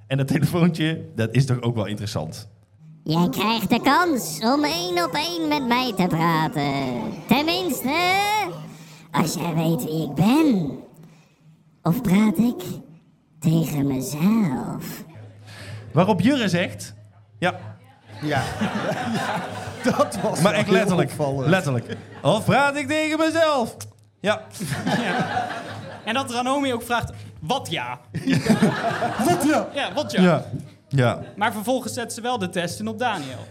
En 0.06 0.16
dat 0.16 0.28
telefoontje, 0.28 1.10
dat 1.14 1.34
is 1.34 1.46
toch 1.46 1.60
ook 1.60 1.74
wel 1.74 1.86
interessant. 1.86 2.48
Jij 3.04 3.28
krijgt 3.28 3.70
de 3.70 3.80
kans 3.80 4.38
om 4.40 4.64
één 4.64 5.04
op 5.04 5.12
één 5.12 5.48
met 5.48 5.66
mij 5.66 5.92
te 5.96 6.06
praten. 6.06 6.72
Tenminste, 7.28 8.30
als 9.10 9.34
jij 9.34 9.54
weet 9.54 9.84
wie 9.84 10.02
ik 10.02 10.14
ben. 10.14 10.78
Of 11.82 12.02
praat 12.02 12.38
ik 12.38 12.62
tegen 13.38 13.86
mezelf? 13.86 15.04
Waarop 15.92 16.20
Jurre 16.20 16.48
zegt... 16.48 16.94
Ja, 17.38 17.71
Ja. 18.22 18.42
dat 19.96 20.18
was 20.22 20.40
maar 20.40 20.52
echt 20.52 20.70
letterlijk. 20.70 21.10
opvallend. 21.10 21.46
Letterlijk. 21.48 21.96
Of 22.22 22.44
praat 22.44 22.76
ik 22.76 22.88
tegen 22.88 23.18
mezelf? 23.18 23.76
Ja. 24.20 24.40
En 26.04 26.14
dat 26.14 26.30
Ranomi 26.30 26.72
ook 26.72 26.82
vraagt, 26.82 27.12
wat 27.40 27.70
ja? 27.70 27.98
Wat 29.26 29.44
ja? 29.46 29.66
Ja, 29.74 29.92
wat 29.94 30.12
ja? 30.12 30.22
Ja. 30.22 30.44
Ja. 30.94 31.22
Maar 31.36 31.52
vervolgens 31.52 31.92
zet 31.92 32.12
ze 32.12 32.20
wel 32.20 32.38
de 32.38 32.48
test 32.48 32.80
in 32.80 32.88
op 32.88 32.98
Daniel. 32.98 33.46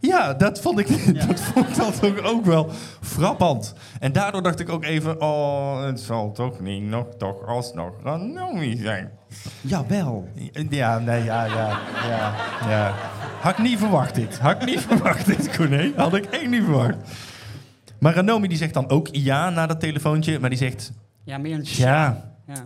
Ja, 0.00 0.34
dat 0.34 0.60
vond 0.60 0.78
ik, 0.78 0.88
dat 1.28 1.40
vond 1.40 1.68
ik 1.68 1.76
dan 1.76 1.92
toch 1.92 2.22
ook 2.22 2.44
wel 2.44 2.70
frappant. 3.00 3.74
En 4.00 4.12
daardoor 4.12 4.42
dacht 4.42 4.60
ik 4.60 4.68
ook 4.68 4.84
even... 4.84 5.20
Oh, 5.20 5.82
het 5.84 6.00
zal 6.00 6.32
toch 6.32 6.60
niet 6.60 6.82
nog 6.82 7.06
toch 7.18 7.46
alsnog 7.46 7.90
Ranomi 8.02 8.76
zijn. 8.76 9.10
Jawel. 9.60 10.28
Ja, 10.70 10.98
nee, 10.98 11.24
ja, 11.24 11.44
ja, 11.44 11.78
ja, 12.08 12.34
ja. 12.68 12.94
Had 13.40 13.52
ik 13.52 13.58
niet 13.58 13.78
verwacht 13.78 14.14
dit. 14.14 14.38
Had 14.38 14.62
ik 14.62 14.64
niet 14.68 14.80
verwacht 14.88 15.26
dit, 15.26 15.56
Corné. 15.56 15.92
Had 15.96 16.14
ik 16.14 16.24
echt 16.24 16.48
niet 16.48 16.64
verwacht. 16.64 16.96
Maar 17.98 18.14
Ranomi 18.14 18.48
die 18.48 18.56
zegt 18.58 18.74
dan 18.74 18.88
ook 18.90 19.08
ja 19.10 19.50
na 19.50 19.66
dat 19.66 19.80
telefoontje. 19.80 20.38
Maar 20.38 20.50
die 20.50 20.58
zegt 20.58 20.92
Ja, 21.24 21.38
meer 21.38 21.54
een 21.54 21.64
ja. 21.64 22.32
ja. 22.46 22.64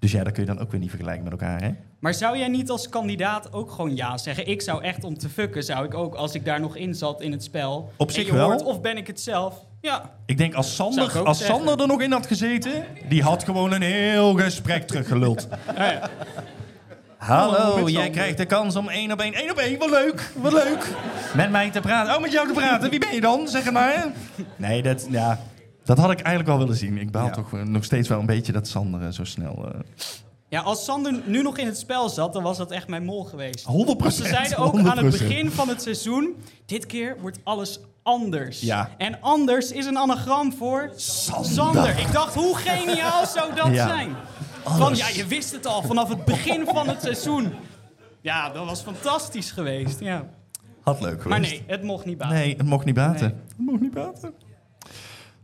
Dus 0.00 0.12
ja, 0.12 0.24
dat 0.24 0.32
kun 0.32 0.42
je 0.42 0.48
dan 0.48 0.60
ook 0.60 0.70
weer 0.70 0.80
niet 0.80 0.90
vergelijken 0.90 1.22
met 1.22 1.32
elkaar, 1.32 1.62
hè? 1.62 1.70
Maar 1.98 2.14
zou 2.14 2.38
jij 2.38 2.48
niet 2.48 2.70
als 2.70 2.88
kandidaat 2.88 3.52
ook 3.52 3.70
gewoon 3.70 3.96
ja 3.96 4.18
zeggen? 4.18 4.46
Ik 4.46 4.62
zou 4.62 4.82
echt 4.82 5.04
om 5.04 5.18
te 5.18 5.28
fucken, 5.28 5.62
zou 5.62 5.84
ik 5.84 5.94
ook, 5.94 6.14
als 6.14 6.34
ik 6.34 6.44
daar 6.44 6.60
nog 6.60 6.76
in 6.76 6.94
zat 6.94 7.20
in 7.20 7.32
het 7.32 7.42
spel. 7.42 7.92
Op 7.96 8.10
zich 8.10 8.30
wel. 8.30 8.50
Hoort, 8.50 8.62
of 8.62 8.80
ben 8.80 8.96
ik 8.96 9.06
het 9.06 9.20
zelf? 9.20 9.64
Ja. 9.80 10.10
Ik 10.26 10.38
denk 10.38 10.54
als 10.54 10.74
Sander, 10.74 11.18
als 11.24 11.38
zeggen. 11.38 11.56
Sander 11.56 11.80
er 11.80 11.86
nog 11.86 12.00
in 12.00 12.12
had 12.12 12.26
gezeten... 12.26 12.84
die 13.08 13.22
had 13.22 13.44
gewoon 13.44 13.72
een 13.72 13.82
heel 13.82 14.34
gesprek 14.34 14.86
teruggeluld. 14.86 15.48
Hallo, 17.16 17.88
jij 17.88 18.10
krijgt 18.10 18.36
de 18.36 18.46
kans 18.46 18.76
om 18.76 18.88
één 18.88 19.12
op 19.12 19.20
één... 19.20 19.34
één 19.34 19.50
op 19.50 19.56
één, 19.56 19.78
wat 19.78 19.90
leuk, 19.90 20.32
wat 20.36 20.52
leuk. 20.52 20.94
Met 21.34 21.50
mij 21.50 21.70
te 21.70 21.80
praten. 21.80 22.14
Oh, 22.14 22.20
met 22.20 22.32
jou 22.32 22.46
te 22.46 22.52
praten. 22.52 22.90
Wie 22.90 22.98
ben 22.98 23.14
je 23.14 23.20
dan? 23.20 23.48
Zeg 23.48 23.64
het 23.64 23.72
maar. 23.72 24.06
Nee, 24.56 24.82
dat, 24.82 25.06
ja, 25.10 25.40
dat 25.94 25.98
had 25.98 26.10
ik 26.10 26.20
eigenlijk 26.20 26.46
wel 26.48 26.58
willen 26.58 26.76
zien. 26.76 26.98
Ik 26.98 27.10
baal 27.10 27.26
Ja. 27.26 27.30
toch 27.32 27.52
nog 27.64 27.84
steeds 27.84 28.08
wel 28.08 28.18
een 28.20 28.26
beetje 28.26 28.52
dat 28.52 28.68
Sander 28.68 29.02
eh, 29.02 29.08
zo 29.08 29.24
snel... 29.24 29.68
eh, 29.72 29.80
Ja, 30.48 30.60
als 30.60 30.84
Sander 30.84 31.20
nu 31.24 31.42
nog 31.42 31.58
in 31.58 31.66
het 31.66 31.78
spel 31.78 32.08
zat, 32.08 32.32
dan 32.32 32.42
was 32.42 32.56
dat 32.56 32.70
echt 32.70 32.88
mijn 32.88 33.04
mol 33.04 33.24
geweest. 33.24 33.64
100%, 33.64 33.66
Want 33.66 34.14
Ze 34.14 34.26
zeiden 34.26 34.58
ook 34.58 34.78
aan 34.78 34.98
het 35.04 35.14
100%. 35.14 35.18
begin 35.18 35.50
van 35.50 35.68
het 35.68 35.82
seizoen, 35.82 36.34
dit 36.66 36.86
keer 36.86 37.16
wordt 37.20 37.38
alles 37.44 37.80
anders. 38.02 38.60
Ja. 38.60 38.90
En 38.98 39.20
anders 39.20 39.72
is 39.72 39.86
een 39.86 39.98
anagram 39.98 40.52
voor 40.52 40.90
Sander. 40.96 41.98
Ik 41.98 42.12
dacht, 42.12 42.34
hoe 42.34 42.56
geniaal 42.56 43.26
zou 43.26 43.54
dat 43.54 43.74
Ja. 43.74 43.86
zijn? 43.88 44.14
Van, 44.64 44.96
ja, 44.96 45.08
je 45.08 45.26
wist 45.26 45.52
het 45.52 45.66
al 45.66 45.82
vanaf 45.82 46.08
het 46.08 46.24
begin 46.24 46.66
van 46.66 46.88
het 46.88 47.02
seizoen. 47.02 47.52
Ja, 48.20 48.50
dat 48.50 48.64
was 48.66 48.80
fantastisch 48.82 49.50
geweest, 49.50 50.00
ja. 50.00 50.28
Had 50.82 51.00
leuk 51.00 51.22
geweest. 51.22 51.28
Maar 51.28 51.40
nee, 51.40 51.62
het 51.66 51.82
mocht 51.82 52.04
niet 52.04 52.18
baten. 52.18 52.36
Nee, 52.36 52.56
het 52.56 52.66
mocht 52.66 52.84
niet 52.84 52.94
baten. 52.94 53.26
Nee. 53.26 53.34
Het 53.48 53.58
mocht 53.58 53.80
niet 53.80 53.94
baten. 53.94 54.32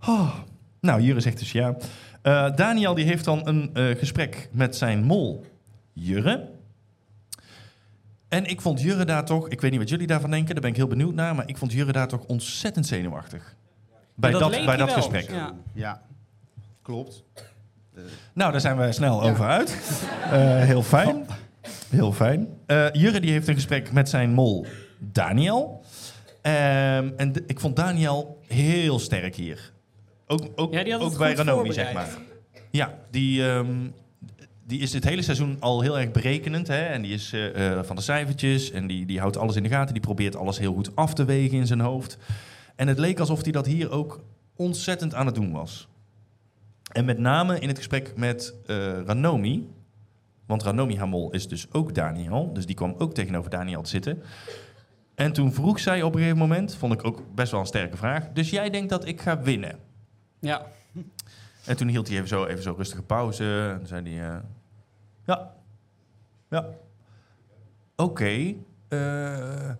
Oh. 0.07 0.35
Nou, 0.81 1.01
Jurre 1.01 1.21
zegt 1.21 1.39
dus 1.39 1.53
ja. 1.53 1.77
Eh, 2.23 2.55
Daniel 2.55 2.95
die 2.95 3.05
heeft 3.05 3.25
dan 3.25 3.49
een 3.49 3.71
eh, 3.75 3.99
gesprek 3.99 4.49
met 4.53 4.77
zijn 4.77 5.05
mol, 5.05 5.45
Jurre. 5.93 6.49
En 8.29 8.45
ik 8.45 8.61
vond 8.61 8.81
Jurre 8.81 9.05
daar 9.05 9.25
toch, 9.25 9.49
ik 9.49 9.61
weet 9.61 9.71
niet 9.71 9.81
wat 9.81 9.89
jullie 9.89 10.07
daarvan 10.07 10.31
denken, 10.31 10.53
daar 10.53 10.63
ben 10.63 10.71
ik 10.71 10.77
heel 10.77 10.87
benieuwd 10.87 11.15
naar, 11.15 11.35
maar 11.35 11.49
ik 11.49 11.57
vond 11.57 11.73
Jurre 11.73 11.93
daar 11.93 12.09
toch 12.09 12.25
ontzettend 12.25 12.87
zenuwachtig. 12.87 13.55
Bij 14.15 14.31
dat, 14.31 14.51
leek 14.51 14.65
bij 14.65 14.77
dat 14.77 14.87
wel. 14.87 14.97
gesprek. 14.97 15.31
Ja. 15.31 15.55
Ja, 15.73 16.03
klopt. 16.83 17.25
Nou, 18.33 18.53
daar 18.53 18.61
zijn 18.61 18.77
we 18.77 18.93
snel 18.93 19.23
over 19.23 19.47
uit. 19.47 19.77
Eh, 20.27 20.61
heel 20.61 20.83
fijn. 20.83 21.27
Heel 21.89 22.13
fijn. 22.13 22.49
Eh, 22.67 22.93
Jurre 22.93 23.21
die 23.21 23.31
heeft 23.31 23.49
een 23.49 23.55
gesprek 23.55 23.93
met 23.93 24.09
zijn 24.09 24.33
mol 24.33 24.67
Daniel. 24.99 25.85
Ehm, 26.43 27.11
en 27.17 27.33
ik 27.47 27.61
vond 27.61 27.77
Daniel 27.77 28.43
heel 28.47 28.99
sterk 28.99 29.37
hier. 29.37 29.73
Ook, 30.27 30.49
ook, 30.55 30.73
Ja, 30.73 30.83
die 30.83 30.93
had 30.93 31.03
het 31.03 31.13
ook 31.13 31.19
bij 31.19 31.35
Ranomi, 31.35 31.73
zeg 31.73 31.93
maar. 31.93 32.09
Ja, 32.71 32.99
die, 33.11 33.49
ehm, 33.49 33.89
die 34.67 34.81
is 34.81 34.91
dit 34.91 35.05
hele 35.05 35.23
seizoen 35.23 35.57
al 35.61 35.81
heel 35.81 35.99
erg 35.99 36.11
berekenend. 36.11 36.67
Hè? 36.67 36.85
En 36.85 37.03
die 37.03 37.13
is 37.13 37.33
eh, 37.33 37.79
eh, 37.79 37.85
van 37.85 37.97
de 37.97 38.03
cijfertjes 38.03 38.71
en 38.71 38.87
die, 38.87 39.07
die 39.07 39.21
houdt 39.21 39.37
alles 39.37 39.57
in 39.57 39.63
de 39.63 39.69
gaten. 39.69 39.95
Die 39.95 40.03
probeert 40.03 40.37
alles 40.37 40.59
heel 40.59 40.75
goed 40.75 40.97
af 40.97 41.15
te 41.15 41.25
wegen 41.25 41.59
in 41.59 41.67
zijn 41.67 41.81
hoofd. 41.81 42.19
En 42.77 42.89
het 42.89 42.99
leek 42.99 43.21
alsof 43.21 43.43
hij 43.43 43.53
dat 43.53 43.67
hier 43.67 43.91
ook 43.91 44.21
ontzettend 44.57 45.15
aan 45.15 45.27
het 45.27 45.35
doen 45.35 45.53
was. 45.53 45.89
En 46.93 47.05
met 47.05 47.19
name 47.19 47.59
in 47.59 47.69
het 47.69 47.77
gesprek 47.77 48.13
met 48.17 48.55
eh, 48.67 48.77
Ranomi. 49.07 49.69
Want 50.47 50.63
Ranomi 50.63 50.97
Hamol 50.97 51.31
is 51.31 51.49
dus 51.49 51.67
ook 51.73 51.95
Daniel. 51.95 52.53
Dus 52.53 52.67
die 52.67 52.75
kwam 52.75 52.95
ook 52.99 53.15
tegenover 53.15 53.51
Daniel 53.51 53.83
te 53.83 53.91
zitten. 53.91 54.23
En 55.15 55.33
toen 55.33 55.53
vroeg 55.53 55.81
zij 55.81 56.03
op 56.03 56.13
een 56.13 56.19
gegeven 56.19 56.39
moment, 56.39 56.75
vond 56.75 56.93
ik 56.93 57.05
ook 57.05 57.23
best 57.35 57.51
wel 57.51 57.61
een 57.61 57.67
sterke 57.67 57.97
vraag. 57.97 58.29
Dus 58.33 58.51
jij 58.51 58.71
denkt 58.71 58.89
dat 58.89 59.07
ik 59.07 59.21
ga 59.21 59.43
winnen? 59.43 59.79
Ja. 60.47 60.67
En 61.65 61.77
toen 61.77 61.89
hield 61.89 62.09
hij 62.09 62.17
even 62.17 62.29
zo, 62.29 62.45
even 62.45 62.63
zo 62.63 62.75
rustige 62.77 63.03
pauze. 63.03 63.77
En 63.81 63.87
zei 63.87 64.17
hij... 64.17 64.29
eh, 64.31 64.39
ja. 65.27 65.55
Ja. 66.51 66.67
Oké. 67.97 68.55
eh, 68.89 69.71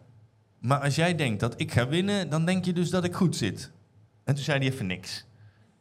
maar 0.59 0.81
als 0.81 0.95
jij 0.95 1.15
denkt 1.15 1.41
dat 1.41 1.61
ik 1.61 1.73
ga 1.73 1.89
winnen, 1.89 2.31
dan 2.31 2.45
denk 2.45 2.65
je 2.65 2.73
dus 2.73 2.91
dat 2.91 3.05
ik 3.05 3.15
goed 3.15 3.37
zit. 3.37 3.73
En 4.25 4.35
toen 4.35 4.45
zei 4.45 4.59
hij 4.59 4.67
even 4.69 4.87
niks. 4.87 5.25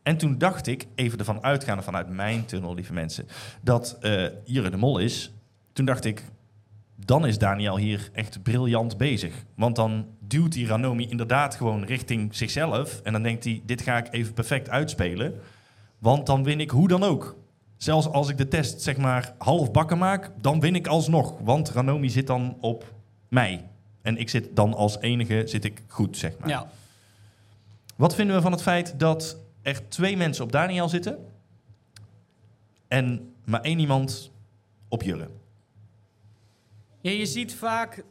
En 0.03 0.17
toen 0.17 0.37
dacht 0.37 0.67
ik, 0.67 0.87
even 0.95 1.19
ervan 1.19 1.43
uitgaande 1.43 1.83
vanuit 1.83 2.09
mijn 2.09 2.45
tunnel, 2.45 2.73
lieve 2.73 2.93
mensen, 2.93 3.27
dat 3.61 3.97
eh 4.01 4.27
Jurre 4.43 4.69
de 4.69 4.77
Mol 4.77 4.99
is. 4.99 5.31
Toen 5.73 5.85
dacht 5.85 6.05
ik, 6.05 6.23
dan 6.95 7.25
is 7.25 7.37
Daniel 7.37 7.77
hier 7.77 8.09
echt 8.13 8.43
briljant 8.43 8.97
bezig. 8.97 9.43
Want 9.55 9.75
dan 9.75 10.07
duwt 10.27 10.51
die 10.51 10.67
Ranomi 10.67 11.07
inderdaad 11.07 11.55
gewoon 11.55 11.83
richting 11.83 12.35
zichzelf. 12.35 13.01
En 13.03 13.11
dan 13.11 13.23
denkt 13.23 13.43
hij, 13.43 13.61
dit 13.65 13.81
ga 13.81 13.97
ik 13.97 14.07
even 14.11 14.33
perfect 14.33 14.69
uitspelen. 14.69 15.41
Want 15.99 16.25
dan 16.25 16.43
win 16.43 16.59
ik 16.59 16.69
hoe 16.69 16.87
dan 16.87 17.03
ook. 17.03 17.35
Zelfs 17.77 18.07
als 18.07 18.29
ik 18.29 18.37
de 18.37 18.47
test 18.47 18.81
zeg 18.81 18.97
maar 18.97 19.35
half 19.37 19.71
bakken 19.71 19.97
maak, 19.97 20.31
dan 20.41 20.59
win 20.59 20.75
ik 20.75 20.87
alsnog. 20.87 21.39
Want 21.39 21.69
Ranomi 21.69 22.09
zit 22.09 22.27
dan 22.27 22.57
op 22.61 22.93
mij. 23.29 23.69
En 24.01 24.17
ik 24.17 24.29
zit 24.29 24.55
dan 24.55 24.73
als 24.73 24.99
enige 24.99 25.43
zit 25.45 25.63
ik 25.63 25.83
goed, 25.87 26.17
zeg 26.17 26.37
maar. 26.39 26.49
Ja. 26.49 26.69
Wat 27.95 28.15
vinden 28.15 28.35
we 28.35 28.41
van 28.41 28.51
het 28.51 28.61
feit 28.61 28.99
dat 28.99 29.37
er 29.61 29.89
twee 29.89 30.17
mensen 30.17 30.43
op 30.43 30.51
Daniel 30.51 30.89
zitten 30.89 31.17
en 32.87 33.33
maar 33.45 33.61
één 33.61 33.79
iemand 33.79 34.31
op 34.87 35.03
Jurre? 35.03 35.29
Ja, 37.01 37.11
je 37.11 37.25
ziet 37.25 37.53
vaak 37.53 38.03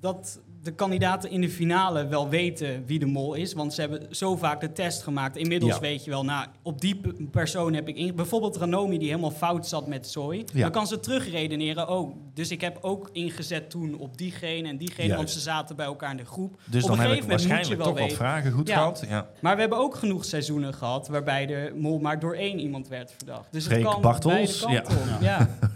dat 0.00 0.40
de 0.64 0.72
kandidaten 0.74 1.30
in 1.30 1.40
de 1.40 1.50
finale 1.50 2.06
wel 2.06 2.28
weten 2.28 2.86
wie 2.86 2.98
de 2.98 3.06
mol 3.06 3.34
is. 3.34 3.52
Want 3.52 3.74
ze 3.74 3.80
hebben 3.80 4.06
zo 4.10 4.36
vaak 4.36 4.60
de 4.60 4.72
test 4.72 5.02
gemaakt. 5.02 5.36
Inmiddels 5.36 5.74
Ja. 5.74 5.80
weet 5.80 6.04
je 6.04 6.10
wel, 6.10 6.24
nou, 6.24 6.46
op 6.62 6.80
die 6.80 7.00
persoon 7.30 7.74
heb 7.74 7.88
ik... 7.88 7.96
In, 7.96 8.14
bijvoorbeeld 8.14 8.56
Ranomi, 8.56 8.98
die 8.98 9.08
helemaal 9.08 9.30
fout 9.30 9.66
zat 9.66 9.86
met. 9.86 10.12
Ja. 10.14 10.44
Dan 10.52 10.70
kan 10.70 10.86
ze 10.86 11.00
terugredeneren. 11.00 11.88
Oh, 11.88 12.16
dus 12.34 12.50
ik 12.50 12.60
heb 12.60 12.78
ook 12.80 13.08
ingezet 13.12 13.70
toen 13.70 13.94
op 13.98 14.18
diegene 14.18 14.68
en 14.68 14.76
diegene. 14.76 15.16
Want 15.16 15.30
ze 15.30 15.40
zaten 15.40 15.76
bij 15.76 15.86
elkaar 15.86 16.10
in 16.10 16.16
de 16.16 16.24
groep. 16.24 16.56
Dus 16.64 16.82
op 16.82 16.88
dan 16.88 16.98
een 16.98 17.04
gegeven 17.04 17.28
moment 17.28 17.48
moet 17.48 17.66
je 17.68 17.76
wel 17.76 17.86
toch 17.86 17.98
wat 17.98 18.12
vragen 18.12 18.52
goed 18.52 18.68
Ja. 18.68 18.74
gehad. 18.74 19.04
Ja. 19.08 19.28
Maar 19.40 19.54
we 19.54 19.60
hebben 19.60 19.78
ook 19.78 19.94
genoeg 19.94 20.24
seizoenen 20.24 20.74
gehad 20.74 21.08
waarbij 21.08 21.46
de 21.46 21.72
mol 21.76 21.98
maar 21.98 22.18
door 22.20 22.34
één 22.34 22.58
iemand 22.58 22.88
werd 22.88 23.12
verdacht. 23.16 23.46
Dus 23.50 23.64
Freek 23.66 23.82
het 23.82 23.92
kan 23.92 24.00
Bartels, 24.00 24.64
beide 24.64 24.82
kanten 24.82 25.06
ja. 25.20 25.20
Ja. 25.20 25.48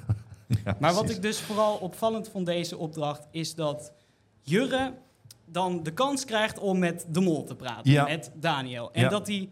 Ja, 0.64 0.76
Maar 0.80 0.95
wat 0.95 1.11
ik 1.11 1.22
dus 1.22 1.39
vooral 1.41 1.74
opvallend 1.76 2.28
vond 2.28 2.47
deze 2.47 2.76
opdracht 2.78 3.26
is 3.30 3.55
dat 3.55 3.93
Jurre 4.49 4.92
dan 5.44 5.82
de 5.82 5.92
kans 5.92 6.24
krijgt 6.24 6.59
om 6.59 6.78
met 6.78 7.07
de 7.09 7.20
mol 7.20 7.44
te 7.44 7.55
praten, 7.57 7.90
Ja. 7.92 8.05
met 8.05 8.30
Daniel. 8.34 8.92
En 8.92 9.03
Ja. 9.03 9.09
dat 9.09 9.26
hij 9.26 9.49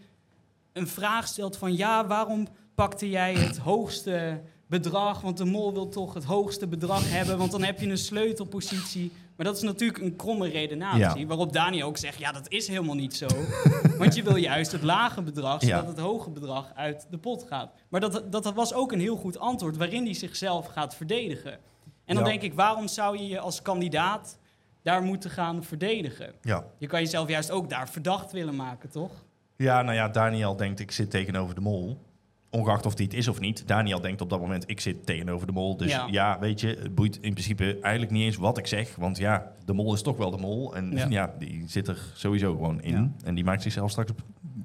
een 0.73 0.89
vraag 0.89 1.27
stelt 1.27 1.57
van 1.57 1.77
ja, 1.77 2.07
waarom 2.07 2.47
pakte 2.75 3.09
jij 3.11 3.35
het 3.35 3.57
hoogste 3.59 4.41
bedrag? 4.67 5.21
Want 5.21 5.37
de 5.37 5.45
mol 5.45 5.73
wil 5.73 5.89
toch 5.89 6.15
het 6.15 6.25
hoogste 6.25 6.67
bedrag 6.67 7.11
hebben, 7.11 7.39
want 7.39 7.51
dan 7.51 7.63
heb 7.63 7.81
je 7.81 7.89
een 7.89 7.99
sleutelpositie. 7.99 9.13
Maar 9.37 9.47
dat 9.47 9.57
is 9.57 9.63
natuurlijk 9.63 10.01
een 10.03 10.17
kromme 10.17 10.49
redenatie, 10.49 11.21
Ja. 11.21 11.27
waarop 11.27 11.53
Daniel 11.53 11.87
ook 11.87 11.97
zegt 11.97 12.19
ja, 12.19 12.33
dat 12.33 12.49
is 12.49 12.69
helemaal 12.69 12.95
niet 12.95 13.17
zo. 13.17 13.27
want 13.99 14.15
je 14.15 14.23
wil 14.23 14.37
juist 14.37 14.73
het 14.73 14.83
lage 14.83 15.23
bedrag, 15.23 15.63
zodat 15.63 15.87
het 15.87 15.99
hoge 15.99 16.31
bedrag 16.31 16.73
uit 16.75 17.07
de 17.11 17.19
pot 17.19 17.45
gaat. 17.49 17.73
Maar 17.89 18.01
dat, 18.01 18.13
dat, 18.13 18.43
dat 18.43 18.55
was 18.55 18.73
ook 18.73 18.93
een 18.93 19.01
heel 19.01 19.17
goed 19.17 19.39
antwoord 19.39 19.77
waarin 19.77 20.05
hij 20.05 20.15
zichzelf 20.15 20.67
gaat 20.67 20.95
verdedigen. 20.95 21.59
En 22.05 22.15
dan 22.15 22.25
denk 22.25 22.43
ik, 22.43 22.55
waarom 22.55 22.89
zou 22.89 23.19
je 23.19 23.27
je 23.29 23.39
als 23.39 23.63
kandidaat 23.63 24.39
daar 24.87 25.03
moeten 25.03 25.31
gaan 25.31 25.65
verdedigen? 25.65 26.33
Ja. 26.41 26.65
Je 26.79 26.87
kan 26.87 27.01
jezelf 27.01 27.29
juist 27.29 27.51
ook 27.51 27.69
daar 27.71 27.89
verdacht 27.89 28.33
willen 28.33 28.57
maken, 28.57 28.91
toch? 28.91 29.25
Ja, 29.57 29.83
nou 29.83 29.95
ja, 29.95 30.09
Daniel 30.09 30.57
denkt 30.57 30.81
ik 30.81 30.91
zit 30.91 31.11
tegenover 31.11 31.55
de 31.55 31.61
mol. 31.61 32.05
Ongeacht 32.51 32.87
of 32.87 32.95
die 32.95 33.07
het 33.07 33.15
is 33.15 33.29
of 33.29 33.41
niet. 33.41 33.69
Daniel 33.69 34.01
denkt 34.01 34.21
op 34.21 34.31
dat 34.31 34.41
moment 34.41 34.65
ik 34.71 34.81
zit 34.81 35.07
tegenover 35.07 35.47
de 35.47 35.53
mol. 35.53 35.77
Dus 35.77 35.91
ja, 35.91 36.07
Ja. 36.11 36.39
weet 36.39 36.61
je, 36.61 36.67
het 36.69 36.95
boeit 36.95 37.19
in 37.21 37.33
principe 37.33 37.79
eigenlijk 37.81 38.13
niet 38.13 38.23
eens 38.23 38.37
wat 38.37 38.59
ik 38.59 38.67
zeg. 38.67 38.97
Want 38.97 39.17
ja, 39.17 39.53
de 39.65 39.73
mol 39.73 39.95
is 39.95 40.03
toch 40.03 40.17
wel 40.17 40.31
de 40.31 40.37
mol. 40.39 40.77
En 40.77 40.91
ja, 40.93 41.07
Ja. 41.19 41.35
die 41.39 41.65
zit 41.69 41.89
er 41.89 41.99
sowieso 42.15 42.53
gewoon 42.53 42.81
in. 42.83 42.93
Ja. 42.95 43.11
En 43.25 43.35
die 43.35 43.45
maakt 43.45 43.63
zichzelf 43.63 43.91
straks 43.91 44.11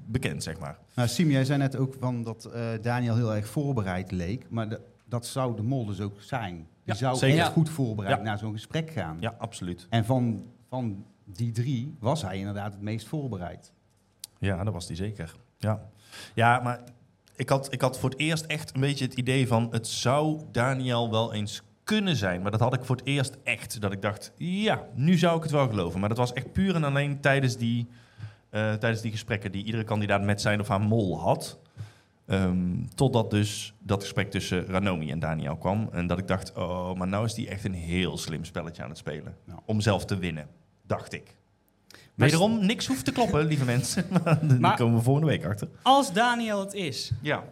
bekend, 0.06 0.42
zeg 0.42 0.58
maar. 0.58 0.78
Nou, 0.94 1.08
Sim, 1.08 1.30
jij 1.30 1.44
zei 1.44 1.58
net 1.58 1.76
ook 1.76 1.94
van 2.00 2.22
dat 2.22 2.44
eh, 2.44 2.62
Daniel 2.82 3.16
heel 3.16 3.34
erg 3.34 3.46
voorbereid 3.46 4.10
leek. 4.10 4.46
Maar 4.50 4.68
de- 4.68 4.80
dat 5.08 5.26
zou 5.26 5.56
de 5.56 5.62
mol 5.62 5.84
dus 5.86 6.00
ook 6.00 6.20
zijn. 6.20 6.66
Die 6.84 6.94
zou 6.94 7.16
zeker. 7.16 7.38
echt 7.38 7.52
goed 7.52 7.70
voorbereid 7.70 8.22
naar 8.22 8.38
zo'n 8.38 8.52
gesprek 8.52 8.90
gaan. 8.90 9.16
Ja, 9.20 9.34
absoluut. 9.38 9.86
En 9.90 10.04
van, 10.04 10.44
van 10.68 11.04
die 11.24 11.52
drie 11.52 11.96
was 11.98 12.22
hij 12.22 12.38
inderdaad 12.38 12.72
het 12.72 12.82
meest 12.82 13.06
voorbereid. 13.06 13.72
Ja, 14.38 14.64
dat 14.64 14.72
was 14.72 14.86
die 14.86 14.96
zeker. 14.96 15.34
Ja, 15.58 15.82
ja 16.34 16.60
maar 16.60 16.80
ik 17.36 17.48
had, 17.48 17.72
ik 17.72 17.80
had 17.80 17.98
voor 17.98 18.10
het 18.10 18.18
eerst 18.18 18.44
echt 18.44 18.74
een 18.74 18.80
beetje 18.80 19.04
het 19.04 19.14
idee 19.14 19.46
van... 19.46 19.68
het 19.70 19.86
zou 19.86 20.40
Daniel 20.52 21.10
wel 21.10 21.32
eens 21.32 21.62
kunnen 21.84 22.16
zijn. 22.16 22.42
Maar 22.42 22.50
dat 22.50 22.60
had 22.60 22.74
ik 22.74 22.84
voor 22.84 22.96
het 22.96 23.06
eerst 23.06 23.36
echt. 23.44 23.80
Dat 23.80 23.92
ik 23.92 24.02
dacht, 24.02 24.32
ja, 24.36 24.86
nu 24.94 25.18
zou 25.18 25.36
ik 25.36 25.42
het 25.42 25.52
wel 25.52 25.68
geloven. 25.68 26.00
Maar 26.00 26.08
dat 26.08 26.18
was 26.18 26.32
echt 26.32 26.52
puur 26.52 26.74
en 26.74 26.84
alleen 26.84 27.20
tijdens 27.20 27.56
die, 27.56 27.88
eh, 28.50 28.72
tijdens 28.72 29.00
die 29.00 29.10
gesprekken... 29.10 29.52
die 29.52 29.64
iedere 29.64 29.84
kandidaat 29.84 30.22
met 30.22 30.40
zijn 30.40 30.60
of 30.60 30.68
haar 30.68 30.80
mol 30.80 31.20
had. 31.20 31.58
Ehm, 32.26 32.84
totdat 32.94 33.30
dus 33.30 33.74
dat 33.78 34.02
gesprek 34.02 34.30
tussen 34.30 34.66
Ranomi 34.66 35.10
en 35.10 35.18
Daniel 35.18 35.56
kwam. 35.56 35.88
En 35.92 36.06
dat 36.06 36.18
ik 36.18 36.26
dacht, 36.26 36.52
oh, 36.54 36.94
maar 36.94 37.08
nou 37.08 37.24
is 37.24 37.34
die 37.34 37.48
echt 37.48 37.64
een 37.64 37.74
heel 37.74 38.18
slim 38.18 38.44
spelletje 38.44 38.82
aan 38.82 38.88
het 38.88 38.98
spelen. 38.98 39.36
Ja. 39.46 39.58
Om 39.66 39.80
zelf 39.80 40.04
te 40.04 40.18
winnen, 40.18 40.48
dacht 40.86 41.12
ik. 41.12 41.36
Maar 42.14 42.26
Wederom, 42.28 42.66
niks 42.66 42.86
hoeft 42.86 43.04
te 43.04 43.12
kloppen, 43.12 43.44
lieve 43.46 43.64
mensen. 43.64 44.06
Maar 44.22 44.58
Daar 44.60 44.76
komen 44.76 44.96
we 44.98 45.02
volgende 45.04 45.28
week 45.28 45.44
achter. 45.44 45.68
Als 45.82 46.12
Daniel 46.12 46.60
het 46.60 46.74
is, 46.74 47.12
Ja. 47.22 47.44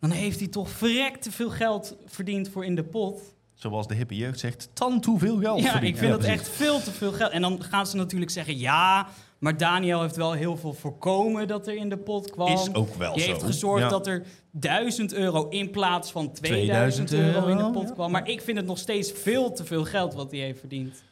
dan 0.00 0.10
heeft 0.10 0.38
hij 0.38 0.48
toch 0.48 0.70
verrekt 0.70 1.22
te 1.22 1.32
veel 1.32 1.50
geld 1.50 1.96
verdiend 2.06 2.48
voor 2.48 2.64
in 2.64 2.74
de 2.74 2.84
pot. 2.84 3.34
Zoals 3.54 3.86
de 3.88 3.94
hippe 3.94 4.16
jeugd 4.16 4.38
zegt, 4.38 4.68
tant 4.72 5.04
hoeveel 5.04 5.38
geld 5.38 5.60
Ja, 5.62 5.74
ik 5.74 5.80
vind 5.80 5.98
Ja, 5.98 6.08
dat 6.08 6.18
precies. 6.18 6.38
echt 6.40 6.48
veel 6.48 6.80
te 6.82 6.90
veel 6.90 7.12
geld. 7.12 7.30
En 7.32 7.40
dan 7.42 7.62
gaan 7.62 7.86
ze 7.86 7.96
natuurlijk 7.96 8.30
zeggen, 8.30 8.58
ja, 8.58 9.08
maar 9.40 9.56
Daniel 9.56 10.00
heeft 10.00 10.16
wel 10.16 10.32
heel 10.32 10.56
veel 10.56 10.72
voorkomen 10.72 11.48
dat 11.48 11.66
er 11.66 11.76
in 11.76 11.88
de 11.88 11.96
pot 11.96 12.30
kwam. 12.30 12.52
Is 12.52 12.74
ook 12.74 12.94
wel 12.94 13.12
Die 13.14 13.22
zo. 13.22 13.28
heeft 13.30 13.42
gezorgd 13.42 13.82
Ja. 13.82 13.88
dat 13.88 14.06
er 14.06 14.26
1000 14.50 15.12
euro 15.14 15.48
in 15.48 15.70
plaats 15.70 16.10
van 16.10 16.32
2000, 16.32 17.08
2000 17.08 17.12
euro 17.12 17.46
in 17.46 17.56
de 17.56 17.70
pot 17.78 17.88
ja. 17.88 17.94
kwam. 17.94 18.10
Maar 18.10 18.28
ik 18.28 18.40
vind 18.40 18.56
het 18.56 18.66
nog 18.66 18.78
steeds 18.78 19.12
veel 19.12 19.52
te 19.52 19.64
veel 19.64 19.84
geld 19.84 20.14
wat 20.14 20.30
hij 20.30 20.40
heeft 20.40 20.58
verdiend. 20.60 21.02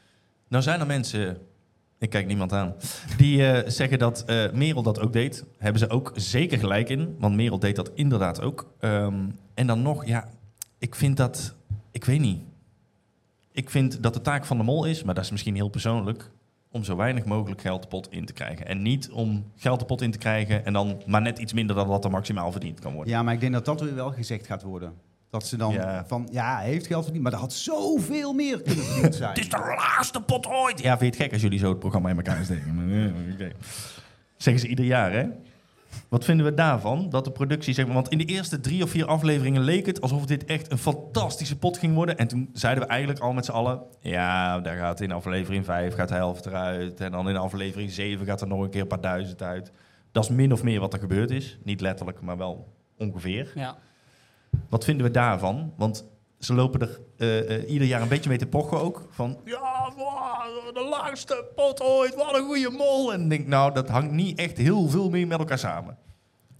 Nou 0.48 0.62
zijn 0.62 0.80
er 0.80 0.86
mensen, 0.86 1.38
ik 1.98 2.10
kijk 2.10 2.26
niemand 2.26 2.52
aan, 2.52 2.74
die 3.16 3.46
eh, 3.46 3.70
zeggen 3.70 3.98
dat 3.98 4.24
eh 4.24 4.50
Merel 4.52 4.82
dat 4.82 5.00
ook 5.00 5.12
deed. 5.12 5.44
Hebben 5.58 5.80
ze 5.80 5.88
ook 5.90 6.12
zeker 6.14 6.58
gelijk 6.58 6.88
in, 6.88 7.16
want 7.18 7.34
Merel 7.34 7.58
deed 7.58 7.76
dat 7.76 7.90
inderdaad 7.94 8.40
ook. 8.40 8.72
Ehm, 8.80 9.14
en 9.54 9.66
dan 9.66 9.82
nog, 9.82 10.06
ja, 10.06 10.28
ik 10.78 10.94
vind 10.94 11.16
dat, 11.16 11.54
ik 11.90 12.04
weet 12.04 12.20
niet. 12.20 12.40
Ik 13.52 13.70
vind 13.70 14.02
dat 14.02 14.14
de 14.14 14.20
taak 14.20 14.44
van 14.44 14.56
de 14.56 14.62
mol 14.64 14.84
is, 14.84 15.02
maar 15.02 15.14
dat 15.14 15.24
is 15.24 15.30
misschien 15.30 15.54
heel 15.54 15.68
persoonlijk, 15.68 16.30
om 16.70 16.84
zo 16.84 16.96
weinig 16.96 17.24
mogelijk 17.24 17.60
geld 17.60 17.82
de 17.82 17.88
pot 17.88 18.08
in 18.12 18.24
te 18.24 18.32
krijgen. 18.32 18.66
En 18.66 18.82
niet 18.82 19.10
om 19.10 19.44
geld 19.56 19.78
de 19.80 19.86
pot 19.86 20.02
in 20.02 20.10
te 20.10 20.18
krijgen 20.18 20.64
en 20.64 20.72
dan 20.72 21.02
maar 21.06 21.22
net 21.22 21.38
iets 21.38 21.52
minder 21.52 21.76
dan 21.76 21.86
wat 21.88 22.04
er 22.04 22.10
maximaal 22.10 22.50
verdiend 22.52 22.80
kan 22.80 22.92
worden. 22.92 23.12
Ja, 23.12 23.22
maar 23.22 23.34
ik 23.34 23.40
denk 23.40 23.52
dat 23.52 23.64
dat 23.64 23.80
weer 23.80 23.94
wel 23.94 24.10
gezegd 24.12 24.46
gaat 24.46 24.62
worden. 24.62 24.92
Dat 25.30 25.46
ze 25.46 25.56
dan 25.56 25.72
Ja. 25.72 26.04
van, 26.06 26.28
ja, 26.32 26.56
hij 26.56 26.68
heeft 26.68 26.86
geld 26.86 27.02
verdiend, 27.02 27.24
maar 27.24 27.32
er 27.32 27.38
had 27.38 27.52
zoveel 27.52 28.32
meer 28.32 28.62
kunnen 28.62 28.84
verdiend 28.84 29.14
zijn. 29.14 29.28
Het 29.34 29.38
is 29.38 29.48
de 29.48 29.74
laagste 29.76 30.20
pot 30.20 30.46
ooit. 30.46 30.80
Ja, 30.80 30.98
vind 30.98 31.00
je 31.00 31.06
het 31.06 31.16
gek 31.16 31.32
als 31.32 31.42
jullie 31.42 31.58
zo 31.58 31.68
het 31.68 31.78
programma 31.78 32.08
in 32.10 32.16
elkaar 32.16 32.44
steken? 32.44 33.14
Oké. 33.34 33.52
Zeggen 34.36 34.62
ze 34.62 34.68
ieder 34.68 34.84
jaar, 34.84 35.12
hè? 35.12 35.24
Wat 36.08 36.24
vinden 36.24 36.46
we 36.46 36.54
daarvan? 36.54 37.10
Dat 37.10 37.24
de 37.24 37.30
productie, 37.30 37.74
zeg 37.74 37.84
maar... 37.84 37.94
Want 37.94 38.08
in 38.08 38.18
de 38.18 38.24
eerste 38.24 38.60
drie 38.60 38.82
of 38.82 38.90
vier 38.90 39.06
afleveringen 39.06 39.62
leek 39.62 39.86
het 39.86 40.00
alsof 40.00 40.26
dit 40.26 40.44
echt 40.44 40.70
een 40.70 40.78
fantastische 40.78 41.58
pot 41.58 41.78
ging 41.78 41.94
worden. 41.94 42.18
En 42.18 42.28
toen 42.28 42.48
zeiden 42.52 42.82
we 42.82 42.88
eigenlijk 42.88 43.20
al 43.20 43.32
met 43.32 43.44
z'n 43.44 43.50
allen... 43.50 43.82
Ja, 44.00 44.60
daar 44.60 44.76
gaat 44.76 45.00
in 45.00 45.12
aflevering 45.12 45.64
5 45.64 45.94
gaat 45.94 46.08
de 46.08 46.14
helft 46.14 46.46
eruit. 46.46 47.00
En 47.00 47.10
dan 47.10 47.28
in 47.28 47.36
aflevering 47.36 47.90
7 47.90 48.26
gaat 48.26 48.40
er 48.40 48.46
nog 48.46 48.60
een 48.62 48.70
keer 48.70 48.80
een 48.80 48.86
paar 48.86 49.00
duizend 49.00 49.42
uit. 49.42 49.72
Dat 50.12 50.24
is 50.24 50.30
min 50.30 50.52
of 50.52 50.62
meer 50.62 50.80
wat 50.80 50.92
er 50.92 50.98
gebeurd 50.98 51.30
is. 51.30 51.58
Niet 51.62 51.80
letterlijk, 51.80 52.20
maar 52.20 52.36
wel 52.36 52.72
ongeveer. 52.98 53.52
Ja. 53.54 53.76
Wat 54.68 54.84
vinden 54.84 55.06
we 55.06 55.12
daarvan? 55.12 55.72
Want 55.76 56.04
ze 56.38 56.54
lopen 56.54 56.80
er 56.80 57.00
eh, 57.16 57.56
eh, 57.56 57.70
ieder 57.70 57.86
jaar 57.88 58.02
een 58.02 58.08
beetje 58.08 58.28
mee 58.28 58.38
te 58.38 58.46
pochen 58.46 58.80
ook. 58.80 59.06
Van, 59.10 59.38
ja, 59.44 59.92
wow, 59.96 60.74
de 60.74 60.86
laagste 60.90 61.44
pot 61.54 61.80
ooit, 61.82 62.14
wat 62.14 62.36
een 62.36 62.44
goede 62.44 62.70
mol. 62.70 63.12
En 63.12 63.22
ik 63.22 63.28
denk, 63.30 63.46
nou, 63.46 63.74
dat 63.74 63.88
hangt 63.88 64.12
niet 64.12 64.38
echt 64.38 64.56
heel 64.58 64.88
veel 64.88 65.10
meer 65.10 65.26
met 65.26 65.38
elkaar 65.38 65.58
samen. 65.58 65.98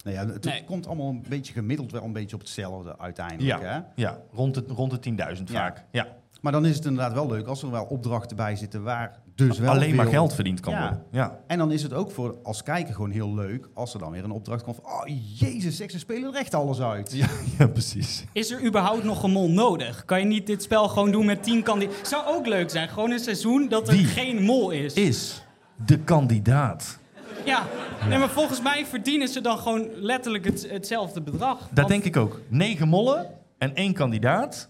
Nou 0.03 0.15
ja, 0.15 0.33
het 0.33 0.43
Nee. 0.45 0.63
komt 0.63 0.87
allemaal 0.87 1.09
een 1.09 1.25
beetje 1.29 1.53
gemiddeld 1.53 1.91
wel 1.91 2.03
een 2.03 2.13
beetje 2.13 2.35
op 2.35 2.41
hetzelfde 2.41 2.97
uiteindelijk. 2.97 3.61
Hè? 3.61 3.67
Ja, 3.67 3.91
ja 3.95 4.21
rond, 4.33 4.53
de, 4.53 4.63
rond 4.67 4.91
de 4.91 4.99
10.000 4.99 5.15
Ja. 5.51 5.59
vaak. 5.59 5.85
Ja. 5.91 6.07
Maar 6.41 6.51
dan 6.51 6.65
is 6.65 6.75
het 6.75 6.85
inderdaad 6.85 7.13
wel 7.13 7.27
leuk 7.27 7.47
als 7.47 7.63
er 7.63 7.71
wel 7.71 7.85
opdrachten 7.85 8.37
bij 8.37 8.55
zitten 8.55 8.83
waar 8.83 9.19
dus 9.47 9.59
wel 9.59 9.69
Alleen 9.69 9.95
maar 9.95 10.05
veel- 10.05 10.13
geld 10.13 10.33
verdiend 10.33 10.59
kan 10.59 10.73
Ja. 10.73 10.79
worden. 10.81 11.03
Ja. 11.11 11.39
En 11.47 11.57
dan 11.57 11.71
is 11.71 11.83
het 11.83 11.93
ook 11.93 12.11
voor 12.11 12.35
als 12.43 12.63
kijker 12.63 12.93
gewoon 12.93 13.11
heel 13.11 13.33
leuk 13.33 13.69
als 13.73 13.93
er 13.93 13.99
dan 13.99 14.11
weer 14.11 14.23
een 14.23 14.31
opdracht 14.31 14.63
komt 14.63 14.75
van... 14.83 14.91
Oh, 14.93 15.01
jezus, 15.39 15.75
zeg, 15.77 15.91
ze 15.91 15.99
spelen 15.99 16.33
er 16.33 16.39
echt 16.39 16.53
alles 16.53 16.81
uit. 16.81 17.11
Ja, 17.13 17.27
ja, 17.57 17.67
precies. 17.67 18.23
Is 18.33 18.51
er 18.51 18.65
überhaupt 18.65 19.03
nog 19.03 19.23
een 19.23 19.31
mol 19.31 19.49
nodig? 19.49 20.05
Kan 20.05 20.19
je 20.19 20.25
niet 20.25 20.47
dit 20.47 20.63
spel 20.63 20.87
gewoon 20.87 21.11
doen 21.11 21.25
met 21.25 21.43
10 21.43 21.63
kandidaten? 21.63 22.05
Zou 22.07 22.23
ook 22.27 22.47
leuk 22.47 22.69
zijn, 22.69 22.89
gewoon 22.89 23.11
een 23.11 23.19
seizoen 23.19 23.67
dat 23.67 23.87
er 23.87 23.93
geen 23.95 24.41
mol 24.43 24.69
is. 24.71 24.93
Is 24.93 25.43
de 25.85 25.99
kandidaat. 25.99 26.99
Ja, 27.45 27.67
Nee, 28.09 28.17
maar 28.17 28.29
volgens 28.29 28.61
mij 28.61 28.85
verdienen 28.85 29.27
ze 29.27 29.41
dan 29.41 29.57
gewoon 29.57 29.87
letterlijk 29.95 30.45
het, 30.45 30.67
hetzelfde 30.69 31.21
bedrag. 31.21 31.57
Dat 31.59 31.69
Want- 31.73 31.87
denk 31.87 32.03
ik 32.03 32.17
ook. 32.17 32.41
Negen 32.47 32.87
mollen 32.87 33.27
en 33.57 33.75
één 33.75 33.93
kandidaat. 33.93 34.69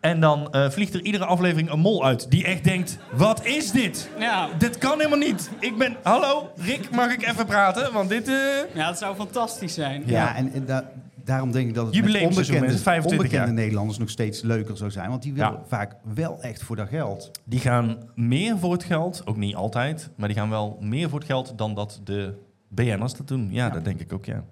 En 0.00 0.20
dan 0.20 0.52
eh, 0.52 0.70
vliegt 0.70 0.94
er 0.94 1.02
iedere 1.02 1.24
aflevering 1.24 1.70
een 1.70 1.78
mol 1.80 2.04
uit 2.04 2.30
die 2.30 2.44
echt 2.44 2.64
denkt: 2.64 2.98
wat 3.12 3.44
is 3.46 3.70
dit? 3.70 4.10
Ja, 4.18 4.48
Dit 4.58 4.78
kan 4.78 4.96
helemaal 4.98 5.18
niet. 5.18 5.50
Ik 5.58 5.78
ben. 5.78 5.96
Hallo, 6.02 6.50
Rick, 6.56 6.90
mag 6.90 7.12
ik 7.12 7.26
even 7.26 7.46
praten? 7.46 7.92
Want 7.92 8.08
dit. 8.08 8.28
eh, 8.28 8.34
ja, 8.74 8.88
het 8.88 8.98
zou 8.98 9.16
fantastisch 9.16 9.74
zijn. 9.74 10.02
Ja, 10.06 10.36
en, 10.36 10.52
en 10.52 10.64
da- 10.66 10.90
daarom 11.24 11.52
denk 11.52 11.68
ik 11.68 11.74
dat 11.74 11.86
het 11.86 11.94
met 11.94 12.04
onbekende, 12.22 12.60
mensen, 12.60 12.78
25 12.80 13.10
onbekende 13.12 13.36
jaar. 13.46 13.52
Nederlanders 13.54 13.98
nog 13.98 14.10
steeds 14.10 14.42
leuker 14.42 14.76
zou 14.76 14.90
zijn. 14.90 15.10
Want 15.10 15.22
die 15.22 15.32
willen 15.32 15.52
Ja. 15.52 15.62
vaak 15.66 15.96
wel 16.14 16.42
echt 16.42 16.62
voor 16.62 16.76
dat 16.76 16.88
geld. 16.88 17.30
Die 17.44 17.60
gaan 17.60 17.96
meer 18.14 18.58
voor 18.58 18.72
het 18.72 18.84
geld, 18.84 19.22
ook 19.24 19.36
niet 19.36 19.54
altijd, 19.54 20.10
maar 20.16 20.28
die 20.28 20.36
gaan 20.36 20.50
wel 20.50 20.76
meer 20.80 21.08
voor 21.08 21.18
het 21.18 21.28
geld 21.28 21.52
dan 21.58 21.74
dat 21.74 22.00
de 22.04 22.34
BN'ers 22.68 23.14
dat 23.14 23.28
doen. 23.28 23.48
Ja, 23.52 23.70
dat 23.70 23.84
denk 23.84 24.00
ik 24.00 24.12
ook, 24.12 24.24
ja. 24.24 24.44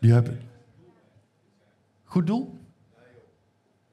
Die 0.00 0.12
hebben... 0.12 0.40
Goed 2.04 2.26
doel? 2.26 2.58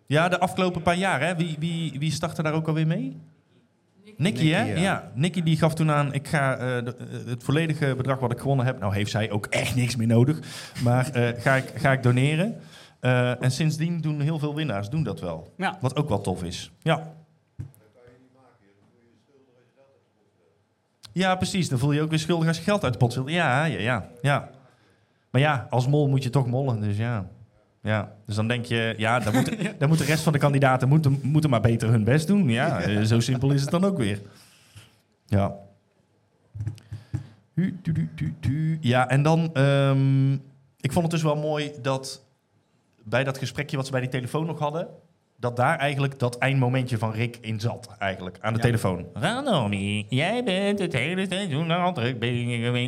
Ja, 0.08 0.30
de 0.30 0.40
afgelopen 0.40 0.82
paar 0.82 0.96
jaar, 0.98 1.22
hè. 1.22 1.36
Wie, 1.36 1.56
wie, 1.60 2.00
wie 2.00 2.12
startte 2.12 2.44
daar 2.44 2.54
ook 2.54 2.68
alweer 2.68 2.88
mee? 2.88 3.18
Nicky, 4.18 4.48
hè? 4.50 4.64
Nicky, 4.64 4.80
Ja. 4.80 4.82
ja. 4.82 5.12
Nicky 5.16 5.44
die 5.44 5.58
gaf 5.58 5.74
toen 5.74 5.92
aan, 5.92 6.14
ik 6.14 6.28
ga 6.28 6.58
eh, 6.58 6.86
de- 6.86 6.96
eh, 7.00 7.30
het 7.30 7.44
volledige 7.44 7.94
bedrag 7.98 8.20
wat 8.20 8.32
ik 8.32 8.40
gewonnen 8.40 8.66
heb... 8.66 8.80
Nou 8.80 8.94
heeft 8.94 9.12
zij 9.12 9.32
ook 9.32 9.46
echt 9.46 9.76
niks 9.76 9.96
meer 9.96 10.08
nodig, 10.08 10.40
maar 10.84 11.10
eh, 11.12 11.42
ga, 11.42 11.56
ik, 11.56 11.72
ga 11.76 11.92
ik 11.92 12.04
doneren. 12.04 12.56
Eh, 13.00 13.44
en 13.44 13.52
sindsdien 13.52 14.02
doen 14.02 14.20
heel 14.22 14.40
veel 14.40 14.56
winnaars 14.56 14.90
doen 14.90 15.04
dat 15.04 15.20
wel. 15.20 15.54
Ja. 15.58 15.78
Wat 15.82 15.96
ook 15.96 16.10
wel 16.10 16.22
tof 16.22 16.44
is. 16.44 16.72
Ja. 16.82 17.14
Ja, 21.14 21.36
precies. 21.36 21.70
Dan 21.70 21.80
voel 21.80 21.92
je 21.92 21.98
je 21.98 22.04
ook 22.04 22.10
weer 22.10 22.20
schuldig 22.20 22.48
als 22.48 22.58
je 22.58 22.64
geld 22.64 22.84
uit 22.84 22.94
de 22.94 23.00
pot 23.00 23.14
wilt. 23.14 23.30
Ja, 23.30 23.66
ja, 23.66 23.80
ja, 23.80 24.10
ja. 24.22 24.50
Maar 25.32 25.42
ja, 25.42 25.68
als 25.70 25.88
mol 25.88 26.08
moet 26.08 26.24
je 26.24 26.30
toch 26.30 26.48
mollen, 26.48 26.82
dus 26.82 26.98
ja. 26.98 27.28
Ja, 27.88 28.12
dus 28.26 28.36
dan 28.36 28.48
denk 28.48 28.66
je, 28.66 28.94
ja, 28.98 29.20
dan 29.20 29.34
moet, 29.34 29.58
dan 29.80 29.90
moet 29.90 29.98
de 29.98 30.04
rest 30.04 30.24
van 30.24 30.34
de 30.34 30.40
kandidaten 30.40 30.88
moeten, 30.88 31.20
moeten 31.24 31.50
maar 31.50 31.62
beter 31.62 31.90
hun 31.90 32.04
best 32.04 32.28
doen. 32.28 32.50
Ja, 32.50 32.82
eh, 32.82 33.02
zo 33.02 33.20
simpel 33.20 33.52
is 33.52 33.62
het 33.62 33.70
dan 33.72 33.84
ook 33.86 33.98
weer. 33.98 34.22
Ja. 35.26 35.56
Ja, 38.82 39.10
en 39.10 39.22
dan, 39.24 39.50
ehm, 39.54 40.34
ik 40.80 40.92
vond 40.92 41.02
het 41.02 41.12
dus 41.12 41.24
wel 41.24 41.36
mooi 41.36 41.72
dat 41.82 42.26
bij 43.04 43.24
dat 43.24 43.38
gesprekje 43.38 43.76
wat 43.76 43.86
ze 43.86 43.92
bij 43.92 44.02
die 44.02 44.10
telefoon 44.10 44.46
nog 44.46 44.60
hadden, 44.60 44.88
dat 45.40 45.56
daar 45.56 45.78
eigenlijk 45.78 46.20
dat 46.20 46.38
eindmomentje 46.38 46.98
van 46.98 47.12
Rick 47.12 47.38
in 47.42 47.60
zat, 47.60 47.96
eigenlijk, 48.00 48.38
aan 48.42 48.54
de 48.54 48.60
Ja. 48.60 48.66
telefoon. 48.66 49.06
Ranomi, 49.14 50.06
jij 50.10 50.44
bent 50.44 50.80
het 50.80 50.94
hele 50.94 51.26
seizoen 51.30 51.72
al 51.72 51.94
druk 51.94 52.16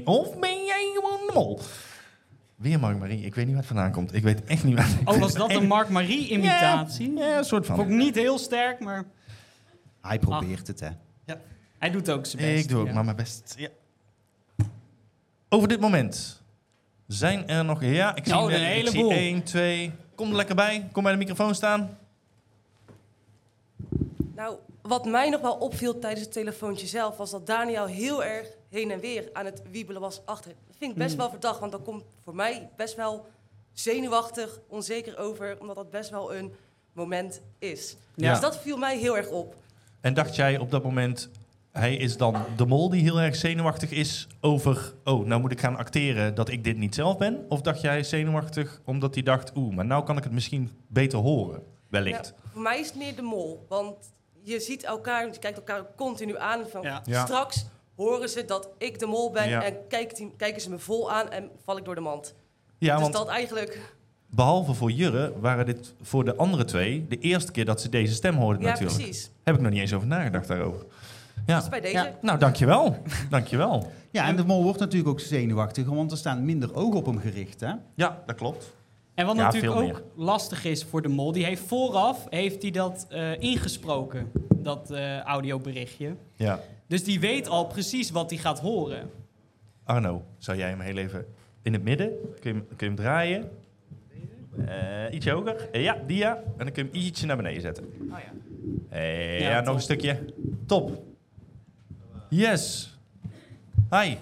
of 0.05 0.39
ben 0.39 0.65
jij 0.65 0.91
gewoon 0.95 1.19
de 1.27 1.31
mol? 1.33 1.59
Weer 2.59 2.79
Mark 2.79 2.99
Marie, 2.99 3.21
ik 3.21 3.35
weet 3.35 3.45
niet 3.45 3.53
waar 3.53 3.63
het 3.63 3.73
vandaan 3.73 3.91
komt. 3.91 4.13
Ik 4.13 4.23
weet 4.23 4.43
echt 4.43 4.63
niet 4.63 4.75
waar 4.75 4.87
het 4.87 5.07
Oh, 5.07 5.17
was 5.25 5.33
dat 5.33 5.51
een 5.51 5.67
Mark 5.67 5.89
Marie-imitatie? 5.89 7.13
Ja, 7.17 7.37
een 7.37 7.43
soort 7.43 7.65
van. 7.65 7.75
Vond 7.75 7.89
ik 7.89 7.95
niet 7.95 8.15
heel 8.15 8.37
sterk, 8.37 8.79
maar 8.79 9.03
Hij 10.01 10.19
probeert 10.19 10.67
het, 10.67 10.79
hè. 10.79 10.89
hij 11.77 11.89
doet 11.89 12.09
ook 12.11 12.25
zijn 12.25 12.43
best. 12.43 12.63
Ik 12.63 12.69
doe 12.69 12.79
ook 12.79 12.87
ja. 12.87 12.93
maar 12.93 13.03
mijn 13.03 13.15
best. 13.15 13.53
Ja. 13.57 13.69
Over 15.49 15.67
dit 15.67 15.79
moment 15.79 16.43
zijn 17.07 17.47
er 17.47 17.65
nog... 17.65 17.83
Ja, 17.83 18.15
ik 18.15 18.25
zie, 18.25 18.37
Oh, 18.37 18.43
een 18.43 18.49
ik 18.49 18.57
zie 18.57 18.65
heleboel. 18.67 19.11
1, 19.11 19.43
2... 19.43 19.91
Kom 20.15 20.29
er 20.29 20.35
lekker 20.35 20.55
bij. 20.55 20.87
Kom 20.91 21.03
bij 21.03 21.11
de 21.11 21.17
microfoon 21.17 21.55
staan. 21.55 21.97
Nou, 24.35 24.55
wat 24.81 25.05
mij 25.05 25.29
nog 25.29 25.41
wel 25.41 25.55
opviel 25.55 25.99
tijdens 25.99 26.23
het 26.23 26.31
telefoontje 26.31 26.87
zelf... 26.87 27.17
was 27.17 27.31
dat 27.31 27.45
Daniel 27.47 27.85
heel 27.85 28.23
erg 28.23 28.47
heen 28.69 28.91
en 28.91 28.99
weer 28.99 29.29
aan 29.33 29.45
het 29.45 29.61
wiebelen 29.71 30.01
was 30.01 30.21
achter. 30.25 30.51
Dat 30.67 30.75
vind 30.77 30.91
ik 30.91 30.97
best 30.97 31.09
Hmm. 31.09 31.19
wel 31.19 31.29
verdacht, 31.29 31.59
want 31.59 31.71
dat 31.71 31.83
komt 31.83 32.03
voor 32.23 32.35
mij 32.35 32.69
best 32.75 32.95
wel 32.95 33.25
zenuwachtig, 33.73 34.59
onzeker 34.67 35.17
over... 35.17 35.57
omdat 35.59 35.75
dat 35.75 35.91
best 35.91 36.09
wel 36.09 36.35
een 36.35 36.53
moment 36.93 37.41
is. 37.59 37.95
Ja. 38.15 38.31
Dus 38.31 38.39
dat 38.39 38.57
viel 38.57 38.77
mij 38.77 38.97
heel 38.97 39.17
erg 39.17 39.29
op. 39.29 39.55
En 40.01 40.13
dacht 40.13 40.35
jij 40.35 40.57
op 40.57 40.71
dat 40.71 40.83
moment... 40.83 41.29
Hij 41.71 41.95
is 41.95 42.17
dan 42.17 42.35
de 42.55 42.65
mol 42.65 42.89
die 42.89 43.01
heel 43.01 43.19
erg 43.19 43.35
zenuwachtig 43.35 43.91
is 43.91 44.27
over... 44.41 44.93
Oh, 45.03 45.25
nou 45.25 45.41
moet 45.41 45.51
ik 45.51 45.59
gaan 45.59 45.75
acteren 45.77 46.35
dat 46.35 46.49
ik 46.49 46.63
dit 46.63 46.77
niet 46.77 46.95
zelf 46.95 47.17
ben? 47.17 47.45
Of 47.49 47.61
dacht 47.61 47.81
jij 47.81 48.03
zenuwachtig 48.03 48.81
omdat 48.85 49.13
hij 49.13 49.23
dacht... 49.23 49.51
Oeh, 49.55 49.75
maar 49.75 49.85
nou 49.85 50.03
kan 50.03 50.17
ik 50.17 50.23
het 50.23 50.33
misschien 50.33 50.71
beter 50.87 51.19
horen. 51.19 51.63
Wellicht. 51.89 52.21
Nou, 52.21 52.33
voor 52.51 52.61
mij 52.61 52.79
is 52.79 52.87
het 52.87 52.95
meer 52.95 53.15
de 53.15 53.21
mol, 53.21 53.65
want 53.67 53.95
je 54.43 54.59
ziet 54.59 54.83
elkaar... 54.83 55.25
je 55.25 55.39
kijkt 55.39 55.57
elkaar 55.57 55.85
continu 55.95 56.37
aan 56.37 56.61
van... 56.71 56.81
Ja. 56.81 57.01
Ja. 57.05 57.25
straks 57.25 57.65
horen 57.95 58.29
ze 58.29 58.45
dat 58.45 58.69
ik 58.77 58.99
de 58.99 59.05
mol 59.05 59.31
ben... 59.31 59.49
Ja. 59.49 59.63
en 59.63 59.75
kijkt 59.87 60.17
die- 60.17 60.33
kijken 60.37 60.61
ze 60.61 60.69
me 60.69 60.79
vol 60.79 61.11
aan 61.11 61.29
en 61.29 61.49
val 61.63 61.77
ik 61.77 61.85
door 61.85 61.95
de 61.95 62.01
mand. 62.01 62.33
Ja, 62.77 62.93
dus 62.93 63.01
want 63.01 63.13
dat 63.13 63.27
eigenlijk... 63.27 63.95
behalve 64.29 64.73
voor 64.73 64.91
Jurre 64.91 65.33
waren 65.39 65.65
dit 65.65 65.93
voor 66.01 66.25
de 66.25 66.35
andere 66.35 66.65
twee... 66.65 67.05
de 67.09 67.17
eerste 67.19 67.51
keer 67.51 67.65
dat 67.65 67.81
ze 67.81 67.89
deze 67.89 68.13
stem 68.13 68.35
hoorden 68.35 68.61
Ja, 68.61 68.69
natuurlijk. 68.69 68.97
precies. 68.97 69.29
Heb 69.43 69.55
ik 69.55 69.61
nog 69.61 69.71
niet 69.71 69.79
eens 69.81 69.93
over 69.93 70.07
nagedacht 70.07 70.47
daarover. 70.47 70.85
Ja. 71.45 71.59
Dus 71.59 71.69
bij 71.69 71.81
deze... 71.81 71.93
Ja. 71.93 72.17
Nou, 72.21 72.39
dankjewel. 72.39 72.97
dankjewel. 73.29 73.91
Ja, 74.11 74.27
en 74.27 74.35
de 74.35 74.43
mol 74.45 74.63
wordt 74.63 74.79
natuurlijk 74.79 75.09
ook 75.09 75.19
zenuwachtiger, 75.19 75.95
want 75.95 76.11
er 76.11 76.17
staan 76.17 76.45
minder 76.45 76.75
ogen 76.75 76.97
op 76.99 77.05
hem 77.05 77.19
gericht, 77.19 77.59
hè. 77.59 77.71
Ja, 77.95 78.23
dat 78.25 78.35
klopt. 78.35 78.73
En 79.19 79.25
wat 79.25 79.35
Ja, 79.35 79.41
natuurlijk 79.43 79.81
ook 79.81 80.03
lastig 80.15 80.65
is 80.65 80.83
voor 80.83 81.01
de 81.01 81.07
mol, 81.07 81.31
die 81.31 81.45
heeft 81.45 81.61
vooraf 81.61 82.25
heeft 82.29 82.61
hij 82.61 82.71
dat 82.71 83.05
eh, 83.09 83.41
ingesproken, 83.41 84.31
dat 84.55 84.91
eh, 84.91 85.19
audioberichtje. 85.19 86.15
Ja. 86.35 86.59
Dus 86.87 87.03
die 87.03 87.19
weet 87.19 87.47
al 87.47 87.65
precies 87.67 88.11
wat 88.11 88.29
hij 88.29 88.39
gaat 88.39 88.59
horen. 88.59 89.09
Arno, 89.83 90.23
zou 90.37 90.57
jij 90.57 90.69
hem 90.69 90.79
heel 90.79 90.97
even 90.97 91.25
in 91.61 91.73
het 91.73 91.83
midden? 91.83 92.09
Kun 92.39 92.53
je 92.53 92.57
hem, 92.57 92.67
kun 92.67 92.77
je 92.77 92.85
hem 92.85 92.95
draaien? 92.95 93.49
Eh, 94.65 95.13
ietsje 95.13 95.31
hoger. 95.31 95.79
Ja, 95.79 95.97
die 96.07 96.17
ja. 96.17 96.35
En 96.35 96.43
dan 96.65 96.71
kun 96.71 96.83
je 96.83 96.89
hem 96.91 97.01
ietsje 97.01 97.25
naar 97.25 97.37
beneden 97.37 97.61
zetten. 97.61 97.83
Oh 98.11 98.17
ja. 98.19 98.31
Eh, 98.97 99.39
Ja, 99.39 99.49
ja, 99.49 99.61
nog 99.61 99.75
een 99.75 99.81
stukje. 99.81 100.19
Top. 100.65 101.03
Yes. 102.29 102.97
Hi. 103.91 104.15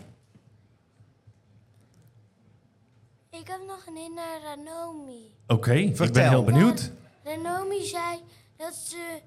Ik 3.42 3.48
heb 3.48 3.60
nog 3.68 3.86
een 3.88 3.96
hint 3.96 4.16
naar 4.16 4.40
Ranomi. 4.44 5.32
Oké, 5.48 5.74
ik 5.74 6.12
ben 6.14 6.30
heel 6.30 6.44
benieuwd. 6.44 6.92
Ranomi 7.24 7.86
zei 7.86 8.20
dat 8.58 8.74
ze 8.76 9.20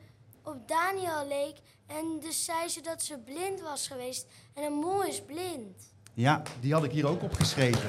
op 0.44 0.56
Daniel 0.68 1.26
leek. 1.28 1.54
En 1.86 2.04
dus 2.20 2.44
zei 2.44 2.68
ze 2.68 2.80
dat 2.80 3.02
ze 3.02 3.18
blind 3.24 3.60
was 3.60 3.86
geweest. 3.88 4.26
En 4.54 4.62
een 4.62 4.72
mol 4.72 5.04
is 5.04 5.22
blind. 5.26 5.92
Ja, 6.14 6.42
die 6.60 6.72
had 6.72 6.84
ik 6.84 6.90
hier 6.90 7.06
ook 7.08 7.22
opgeschreven. 7.22 7.88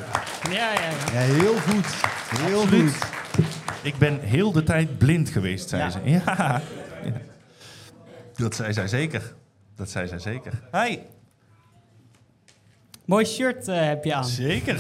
Ja, 0.50 0.74
ja, 0.74 0.90
ja. 0.90 0.90
Ja, 1.12 1.20
heel 1.20 1.56
goed. 1.60 1.86
Heel 2.40 2.62
Absoluut. 2.62 2.94
goed. 2.96 3.46
Ik 3.84 3.98
ben 3.98 4.20
heel 4.20 4.52
de 4.52 4.64
tijd 4.64 4.98
blind 4.98 5.30
geweest, 5.30 5.70
zei 5.70 5.82
Ja. 5.82 5.90
ze. 5.90 6.00
Ja. 6.04 6.22
Ja. 7.04 7.22
Dat 8.36 8.56
zei 8.56 8.74
zij 8.74 8.88
zeker. 8.88 9.36
Dat 9.76 9.90
zei 9.90 10.08
zij 10.08 10.20
zeker. 10.20 10.62
Hi. 10.72 10.98
Mooi 13.06 13.26
shirt 13.26 13.68
eh, 13.68 13.86
heb 13.86 14.04
je 14.04 14.14
aan. 14.14 14.26
Zeker. 14.26 14.80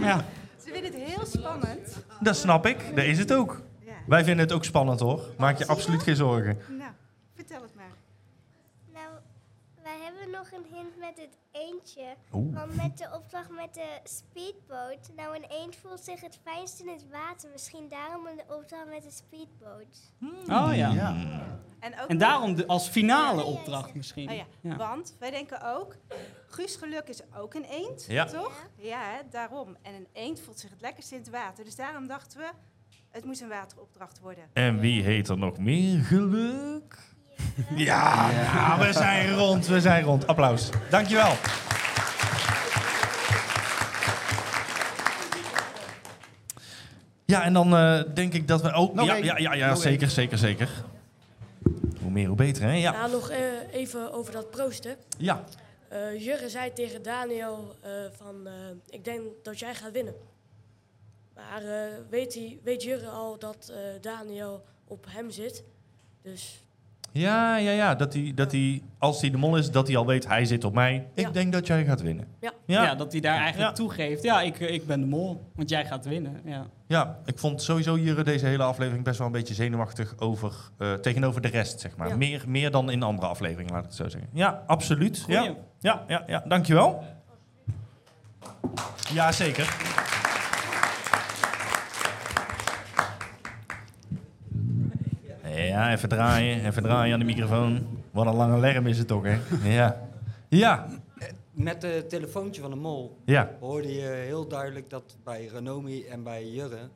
Ja. 0.00 0.24
Ze 0.64 0.70
vinden 0.72 0.92
het 0.92 1.10
heel 1.10 1.26
spannend. 1.26 1.96
Dat 2.20 2.36
snap 2.36 2.66
ik. 2.66 2.96
Dat 2.96 3.04
is 3.04 3.18
het 3.18 3.32
ook. 3.32 3.60
Ja. 3.80 3.92
Wij 4.06 4.24
vinden 4.24 4.44
het 4.44 4.54
ook 4.54 4.64
spannend 4.64 5.00
hoor. 5.00 5.20
Maak 5.38 5.58
je 5.58 5.66
absoluut 5.66 6.02
geen 6.02 6.16
zorgen. 6.16 6.58
Nou, 6.78 6.90
vertel 7.34 7.62
het 7.62 7.74
maar. 7.74 7.92
Nou, 8.92 9.06
wij 9.82 9.96
hebben 10.02 10.30
nog 10.30 10.50
een 10.52 10.76
hint 10.76 10.98
met 11.16 11.24
het 11.26 11.38
eendje. 11.52 12.14
Oeh. 12.32 12.54
Want 12.54 12.76
met 12.76 12.98
de 12.98 13.08
opdracht 13.14 13.50
met 13.50 13.74
de 13.74 13.98
speedboot. 14.04 15.10
Nou, 15.16 15.36
een 15.36 15.44
eend 15.48 15.76
voelt 15.76 16.00
zich 16.00 16.20
het 16.20 16.38
fijnst 16.44 16.80
in 16.80 16.88
het 16.88 17.06
water. 17.10 17.50
Misschien 17.52 17.88
daarom 17.88 18.26
een 18.26 18.40
opdracht 18.56 18.86
met 18.88 19.02
de 19.02 19.10
speedboot. 19.10 20.12
Oh 20.48 20.70
ja. 20.74 20.92
Ja. 20.92 21.14
En, 21.80 21.92
ook 22.00 22.08
En 22.08 22.16
nog- 22.16 22.26
daarom 22.28 22.54
de, 22.54 22.66
als 22.66 22.88
finale 22.88 23.42
opdracht 23.44 23.94
misschien. 23.94 24.30
Oh 24.30 24.36
ja, 24.36 24.44
Ja. 24.60 24.76
want 24.76 25.16
wij 25.18 25.30
denken 25.30 25.62
ook, 25.76 25.96
Guus 26.46 26.76
Geluk 26.76 27.08
is 27.08 27.20
ook 27.36 27.54
een 27.54 27.64
eend, 27.64 28.04
Ja. 28.08 28.24
toch? 28.24 28.66
Ja, 28.76 29.00
hè, 29.02 29.20
daarom. 29.30 29.76
En 29.82 29.94
een 29.94 30.08
eend 30.12 30.40
voelt 30.40 30.58
zich 30.58 30.70
het 30.70 30.80
lekkerst 30.80 31.12
in 31.12 31.18
het 31.18 31.30
water. 31.30 31.64
Dus 31.64 31.76
daarom 31.76 32.06
dachten 32.06 32.38
we, 32.38 32.50
het 33.08 33.24
moet 33.24 33.40
een 33.40 33.48
wateropdracht 33.48 34.20
worden. 34.20 34.44
En 34.52 34.78
wie 34.78 35.02
heet 35.02 35.28
er 35.28 35.38
nog 35.38 35.58
meer 35.58 36.04
geluk? 36.04 37.09
Ja, 37.88 38.30
ja, 38.30 38.78
we 38.78 38.92
zijn 38.92 39.34
rond, 39.34 39.66
we 39.66 39.80
zijn 39.80 40.04
rond. 40.04 40.26
Applaus. 40.26 40.68
Dankjewel. 40.90 41.32
Ja, 47.24 47.42
en 47.42 47.52
dan 47.52 47.76
eh, 47.76 48.02
denk 48.14 48.32
ik 48.32 48.48
dat 48.48 48.62
we... 48.62 48.76
Oh, 48.76 48.94
Nog 48.94 49.06
ja, 49.06 49.36
ja, 49.38 49.54
ja, 49.54 49.74
zeker, 49.74 50.10
zeker, 50.10 50.38
zeker. 50.38 50.68
Hoe 52.00 52.10
meer, 52.10 52.26
hoe 52.26 52.36
beter, 52.36 52.62
hè? 52.62 52.72
Ja. 52.72 52.92
Ja, 52.92 53.06
nog 53.06 53.30
eh, 53.30 53.38
even 53.72 54.12
over 54.12 54.32
dat 54.32 54.50
proosten. 54.50 54.96
Ja. 55.18 55.44
Eh 55.88 56.24
Jurre 56.24 56.48
zei 56.48 56.72
tegen 56.72 57.02
Daniel 57.02 57.76
eh, 57.80 57.90
van, 58.16 58.46
eh, 58.46 58.52
ik 58.88 59.04
denk 59.04 59.20
dat 59.42 59.58
jij 59.58 59.74
gaat 59.74 59.92
winnen. 59.92 60.14
Maar 61.34 61.62
eh, 61.62 61.94
weet, 62.10 62.34
hij, 62.34 62.58
weet 62.62 62.82
Jurre 62.82 63.08
al 63.08 63.38
dat 63.38 63.72
eh, 63.72 63.76
Daniel 64.00 64.64
op 64.84 65.06
hem 65.08 65.30
zit? 65.30 65.64
Dus 66.22 66.64
Ja, 67.12 67.56
ja, 67.56 67.70
ja. 67.70 67.94
Dat 67.94 68.12
hij, 68.12 68.32
dat 68.34 68.52
hij, 68.52 68.82
als 68.98 69.20
hij 69.20 69.30
de 69.30 69.36
mol 69.36 69.56
is, 69.56 69.70
dat 69.70 69.86
hij 69.86 69.96
al 69.96 70.06
weet, 70.06 70.26
hij 70.26 70.44
zit 70.44 70.64
op 70.64 70.74
mij. 70.74 71.06
Ik 71.14 71.24
Ja. 71.24 71.30
denk 71.30 71.52
dat 71.52 71.66
jij 71.66 71.84
gaat 71.84 72.00
winnen. 72.02 72.26
ja. 72.40 72.52
Ja. 72.66 72.94
dat 72.94 73.12
hij 73.12 73.20
daar 73.20 73.36
eigenlijk 73.38 73.68
Ja. 73.70 73.72
toegeeft. 73.76 74.22
Ja, 74.22 74.40
ik, 74.42 74.58
ik 74.58 74.86
ben 74.86 75.00
de 75.00 75.06
mol, 75.06 75.50
want 75.54 75.68
jij 75.70 75.84
gaat 75.86 76.04
winnen. 76.06 76.40
Ja. 76.44 76.66
Ja, 76.86 77.18
ik 77.24 77.38
vond 77.38 77.62
sowieso 77.62 77.94
hier 77.94 78.24
deze 78.24 78.46
hele 78.46 78.62
aflevering 78.62 79.04
best 79.04 79.18
wel 79.18 79.26
een 79.26 79.32
beetje 79.32 79.54
zenuwachtig 79.54 80.14
over, 80.18 80.52
eh, 80.78 80.92
tegenover 80.94 81.40
de 81.40 81.48
rest, 81.48 81.80
zeg 81.80 81.96
maar. 81.96 82.08
Ja. 82.08 82.16
Meer, 82.16 82.44
meer 82.46 82.70
dan 82.70 82.90
in 82.90 83.02
andere 83.02 83.28
afleveringen, 83.28 83.72
laat 83.72 83.82
ik 83.82 83.88
het 83.88 83.96
zo 83.96 84.08
zeggen. 84.08 84.30
Ja, 84.32 84.62
absoluut. 84.66 85.20
Goeie. 85.24 85.40
Ja, 85.42 85.54
ja, 85.80 86.04
ja, 86.08 86.22
ja, 86.26 86.42
dankjewel. 86.48 87.04
Ja, 89.12 89.32
Ja, 95.70 95.92
even 95.92 96.08
draaien, 96.08 96.66
even 96.66 96.82
draaien 96.82 97.12
aan 97.12 97.18
de 97.18 97.24
microfoon. 97.24 97.86
Wat 98.10 98.26
een 98.26 98.34
lange 98.34 98.58
lerm 98.58 98.86
is 98.86 98.98
het 98.98 99.06
toch, 99.06 99.22
hè? 99.24 99.38
Ja. 99.62 100.08
Ja, 100.48 100.86
Met 101.50 101.82
het 101.82 102.08
telefoontje 102.08 102.60
van 102.60 102.70
de 102.70 102.76
mol 102.76 103.16
ja. 103.24 103.50
hoorde 103.60 103.92
je 103.94 104.06
heel 104.08 104.46
duidelijk 104.48 104.90
dat 104.90 105.16
bij 105.24 105.46
Renomi 105.46 106.04
en 106.06 106.22
bij 106.22 106.48
Jurre 106.50 106.88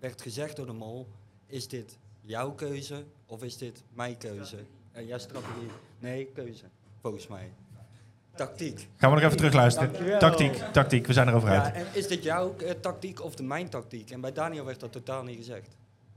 werd 0.00 0.22
gezegd 0.22 0.56
door 0.56 0.66
de 0.66 0.72
mol: 0.72 1.06
is 1.46 1.68
dit 1.68 1.98
jouw 2.20 2.50
keuze 2.50 3.04
of 3.26 3.42
is 3.42 3.56
dit 3.58 3.82
mijn 3.94 4.18
keuze? 4.18 4.56
En 4.92 5.06
jouw 5.06 5.18
strategie? 5.18 5.68
Nee, 5.98 6.26
keuze, 6.34 6.64
volgens 7.00 7.26
mij. 7.26 7.52
Tactiek. 8.34 8.88
Gaan 8.96 9.10
we 9.10 9.16
nog 9.16 9.24
even 9.24 9.36
terugluisteren. 9.36 9.92
Dankjewel. 9.92 10.18
Tactiek, 10.18 10.52
tactiek, 10.72 11.06
we 11.06 11.12
zijn 11.12 11.28
erover 11.28 11.52
Ja, 11.52 11.62
uit. 11.64 11.74
en 11.74 11.86
is 11.92 12.06
dit 12.08 12.22
jouw 12.22 12.56
eh, 12.56 12.70
tactiek 12.80 13.22
of 13.24 13.34
de 13.34 13.42
mijn 13.42 13.68
tactiek? 13.68 14.10
En 14.10 14.20
bij 14.20 14.32
Daniel 14.32 14.64
werd 14.64 14.80
dat 14.80 14.92
totaal 14.92 15.22
niet 15.22 15.36
gezegd. 15.36 15.76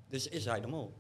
Dus 0.10 0.28
is 0.30 0.46
hij 0.46 0.62
de 0.62 0.68
mol? 0.68 0.94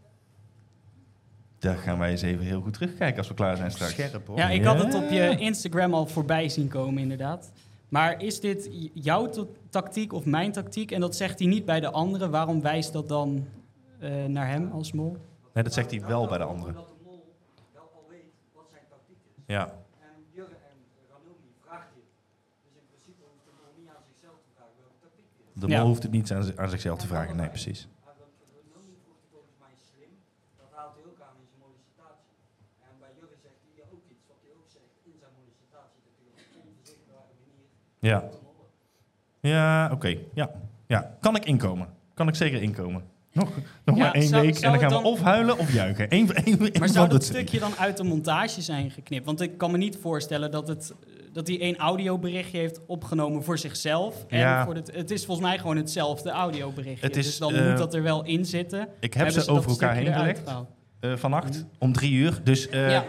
Daar 1.66 1.78
gaan 1.78 1.98
wij 1.98 2.10
eens 2.12 2.22
even 2.22 2.46
heel 2.46 2.62
goed 2.62 2.74
terugkijken 2.74 3.18
als 3.18 3.28
we 3.28 3.34
klaar 3.34 3.58
zijn 3.58 3.72
straks. 3.72 3.92
Scherp 3.92 4.28
hoor. 4.28 4.38
Ja, 4.38 4.50
ik 4.50 4.64
had 4.64 4.84
het 4.84 4.94
op 4.94 5.10
je 5.10 5.36
Instagram 5.38 5.94
al 5.94 6.08
voorbij 6.08 6.50
zien 6.50 6.68
komen, 6.68 7.02
inderdaad. 7.02 7.52
Maar 7.90 8.22
is 8.22 8.40
dit 8.40 8.70
jouw 8.94 9.30
tactiek 9.70 10.14
of 10.14 10.26
mijn 10.26 10.52
tactiek? 10.52 10.92
En 10.92 11.00
dat 11.00 11.16
zegt 11.16 11.40
hij 11.40 11.48
niet 11.48 11.66
bij 11.66 11.80
de 11.80 11.92
anderen. 11.92 12.32
Waarom 12.32 12.62
wijst 12.62 12.94
dat 12.94 13.08
dan 13.08 13.48
eh, 14.00 14.26
naar 14.26 14.48
hem 14.48 14.72
als 14.72 14.92
mol? 14.92 15.18
Nee, 15.54 15.64
dat 15.64 15.74
zegt 15.74 15.92
hij 15.92 16.02
wel 16.02 16.28
bij 16.28 16.38
de 16.38 16.44
anderen. 16.44 16.74
Dat 16.74 16.88
de 16.88 17.04
mol 17.04 17.36
wel 17.74 17.90
al 17.96 18.06
weet 18.10 18.34
wat 18.54 18.66
zijn 18.70 18.84
tactiek 18.90 19.18
is. 19.38 19.44
Ja. 19.46 19.64
En 20.00 20.16
Jurre 20.32 20.56
en 20.70 20.78
Ranomi 21.10 21.50
vraagt 21.66 21.90
dit. 21.96 22.10
Dus 22.64 22.74
in 22.82 22.86
principe 22.92 23.22
hoeft 23.32 23.46
de 23.50 23.54
mol 23.60 23.72
niet 23.80 23.90
aan 23.96 24.04
zichzelf 24.12 24.38
te 24.46 24.52
vragen 24.56 24.76
welke 24.84 25.00
tactiek 25.06 25.28
dit 25.38 25.46
is. 25.56 25.62
De 25.64 25.68
mol 25.76 25.88
hoeft 25.92 26.04
het 26.04 26.14
niet 26.18 26.30
aan 26.62 26.70
zichzelf 26.76 26.98
te 27.04 27.08
vragen. 27.14 27.36
Nee, 27.42 27.52
precies. 27.58 27.80
Ranomi 28.08 28.94
vroeg 29.04 29.18
hij 29.22 29.30
volgens 29.36 29.58
mij 29.64 29.76
slim. 29.90 30.12
Dat 30.62 30.70
haalt 30.78 30.94
hij 30.98 31.06
ook 31.12 31.20
aan 31.28 31.38
in 31.44 31.48
zijn 31.52 31.62
mollicitatie. 31.66 32.36
En 32.88 32.94
bij 33.04 33.12
Jurre 33.18 33.38
zegt 33.46 33.60
hij 33.64 33.74
ook 33.96 34.06
iets 34.14 34.26
wat 34.32 34.40
hij 34.44 34.52
ook 34.60 34.70
zegt 34.78 34.94
in 35.10 35.18
zijn 35.22 35.34
mollicitatie. 35.40 36.00
Dat 36.08 36.16
hij 36.20 36.28
op 36.32 36.38
een 36.38 36.66
onverzichtbare 36.72 37.34
manier 37.44 37.68
Ja. 38.06 38.24
Ja, 39.42 39.90
oké. 39.92 40.18
Ja. 40.34 40.50
ja. 40.88 41.18
Kan 41.22 41.36
ik 41.36 41.46
inkomen? 41.46 41.88
Kan 42.14 42.28
ik 42.28 42.36
zeker 42.36 42.62
inkomen? 42.62 43.04
Nog, 43.32 43.50
nog 43.86 43.98
Ja, 43.98 44.04
maar 44.04 44.14
één 44.14 44.28
zou- 44.28 44.42
week 44.46 44.56
en 44.56 44.62
dan 44.62 44.80
gaan 44.80 44.90
we 44.90 44.94
dan- 44.96 45.04
of 45.04 45.22
huilen 45.22 45.58
of 45.58 45.74
juichen. 45.74 46.06
Eén, 46.10 46.34
één, 46.34 46.72
Maar 46.80 46.90
zou 46.90 47.10
dat 47.10 47.24
stukje 47.24 47.60
dan 47.60 47.76
uit 47.78 47.98
de 47.98 48.04
montage 48.04 48.62
zijn 48.62 48.92
geknipt? 48.92 49.26
Want 49.26 49.42
ik 49.42 49.58
kan 49.58 49.72
me 49.72 49.78
niet 49.78 49.98
voorstellen 50.02 50.52
dat, 50.52 50.68
het, 50.68 50.94
dat 51.34 51.48
hij 51.48 51.60
één 51.60 51.76
audioberichtje 51.78 52.58
heeft 52.58 52.80
opgenomen 52.86 53.44
voor 53.44 53.58
zichzelf. 53.58 54.26
En 54.30 54.40
Ja. 54.40 54.66
voor 54.66 54.76
het, 54.76 54.92
het 54.96 55.12
is 55.12 55.26
volgens 55.26 55.48
mij 55.48 55.58
gewoon 55.58 55.78
hetzelfde 55.78 56.30
audioberichtje. 56.30 57.06
Het 57.08 57.16
is, 57.16 57.26
dus 57.26 57.38
dan 57.38 57.54
eh, 57.54 57.68
moet 57.70 57.78
dat 57.78 57.94
er 57.94 58.04
wel 58.04 58.26
in 58.26 58.46
zitten. 58.46 58.88
Ik 59.00 59.14
heb 59.14 59.30
ze 59.30 59.38
dat 59.40 59.50
over 59.50 59.70
elkaar 59.70 59.96
heen 59.96 60.14
gelegd. 60.14 60.42
Eh, 61.12 61.18
vannacht 61.18 61.66
om 61.80 61.94
drie 61.94 62.12
uur. 62.14 62.40
Dus 62.44 62.70
eh, 62.70 62.90
Ja. 62.92 63.04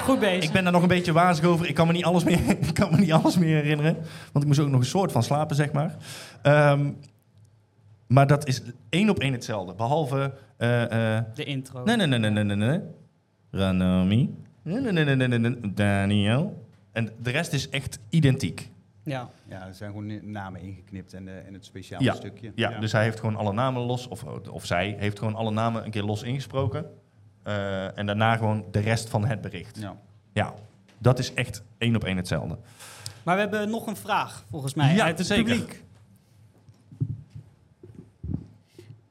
Goed 0.00 0.18
bezig. 0.20 0.44
ik 0.44 0.52
ben 0.52 0.62
daar 0.62 0.72
nog 0.72 0.82
een 0.82 0.88
beetje 0.88 1.12
wazig 1.12 1.44
over. 1.44 1.68
Ik 1.68 1.74
kan 1.74 1.86
me 1.86 1.92
niet 1.92 2.04
alles 2.04 2.24
meer, 2.24 2.38
ik 2.68 2.74
kan 2.74 2.90
me 2.90 2.96
niet 2.98 3.12
alles 3.12 3.38
meer 3.38 3.54
herinneren. 3.56 3.94
Want 4.32 4.44
ik 4.44 4.46
moest 4.46 4.58
ook 4.60 4.68
nog 4.68 4.80
een 4.80 4.86
soort 4.86 5.12
van 5.12 5.22
slapen, 5.22 5.56
zeg 5.56 5.72
maar. 5.72 5.96
Ehm, 6.42 6.90
maar 8.06 8.26
dat 8.26 8.46
is 8.48 8.62
één 8.88 9.10
op 9.10 9.18
één 9.18 9.32
hetzelfde. 9.32 9.74
Behalve... 9.74 10.32
eh, 10.56 11.16
eh, 11.16 11.24
De 11.34 11.44
intro. 11.44 11.84
Nee, 11.84 11.96
nee, 11.96 12.06
nee, 12.06 12.18
nee, 12.18 12.30
nee, 12.30 12.44
nee, 12.44 12.56
nee. 12.68 12.80
Ranomi. 13.50 14.34
Nee, 14.62 14.80
nee, 14.80 15.04
nee, 15.04 15.16
nee, 15.28 15.38
nee. 15.38 15.72
Daniel. 15.74 16.66
En 16.92 17.10
de 17.22 17.30
rest 17.30 17.52
is 17.52 17.68
echt 17.68 17.98
identiek. 18.08 18.70
Ja. 19.04 19.28
Ja, 19.48 19.66
er 19.66 19.74
zijn 19.74 19.90
gewoon 19.90 20.30
namen 20.32 20.60
ingeknipt 20.60 21.12
en, 21.14 21.28
eh, 21.28 21.46
en 21.46 21.54
het 21.54 21.64
speciale 21.64 22.04
Ja, 22.04 22.14
stukje. 22.14 22.52
ja, 22.54 22.78
dus 22.78 22.92
hij 22.92 23.02
heeft 23.02 23.20
gewoon 23.20 23.36
alle 23.36 23.52
namen 23.52 23.82
los, 23.82 24.08
of, 24.08 24.24
of 24.50 24.64
zij 24.66 24.96
heeft 24.98 25.18
gewoon 25.18 25.34
alle 25.34 25.50
namen 25.50 25.84
een 25.84 25.90
keer 25.90 26.02
los 26.04 26.22
ingesproken. 26.22 26.84
Eh, 27.42 27.98
en 27.98 28.06
daarna 28.06 28.36
gewoon 28.36 28.64
de 28.70 28.78
rest 28.80 29.08
van 29.08 29.24
het 29.24 29.40
bericht. 29.40 29.76
Ja. 29.78 29.96
ja, 30.32 30.54
dat 30.98 31.18
is 31.18 31.34
echt 31.34 31.62
één 31.78 31.96
op 31.96 32.04
één 32.04 32.16
hetzelfde. 32.16 32.58
Maar 33.22 33.34
we 33.34 33.40
hebben 33.40 33.70
nog 33.70 33.86
een 33.86 33.96
vraag, 33.96 34.44
volgens 34.50 34.74
mij, 34.74 34.94
Ja, 34.94 35.04
uit 35.04 35.18
het 35.18 35.26
zeker. 35.26 35.44
publiek. 35.56 35.82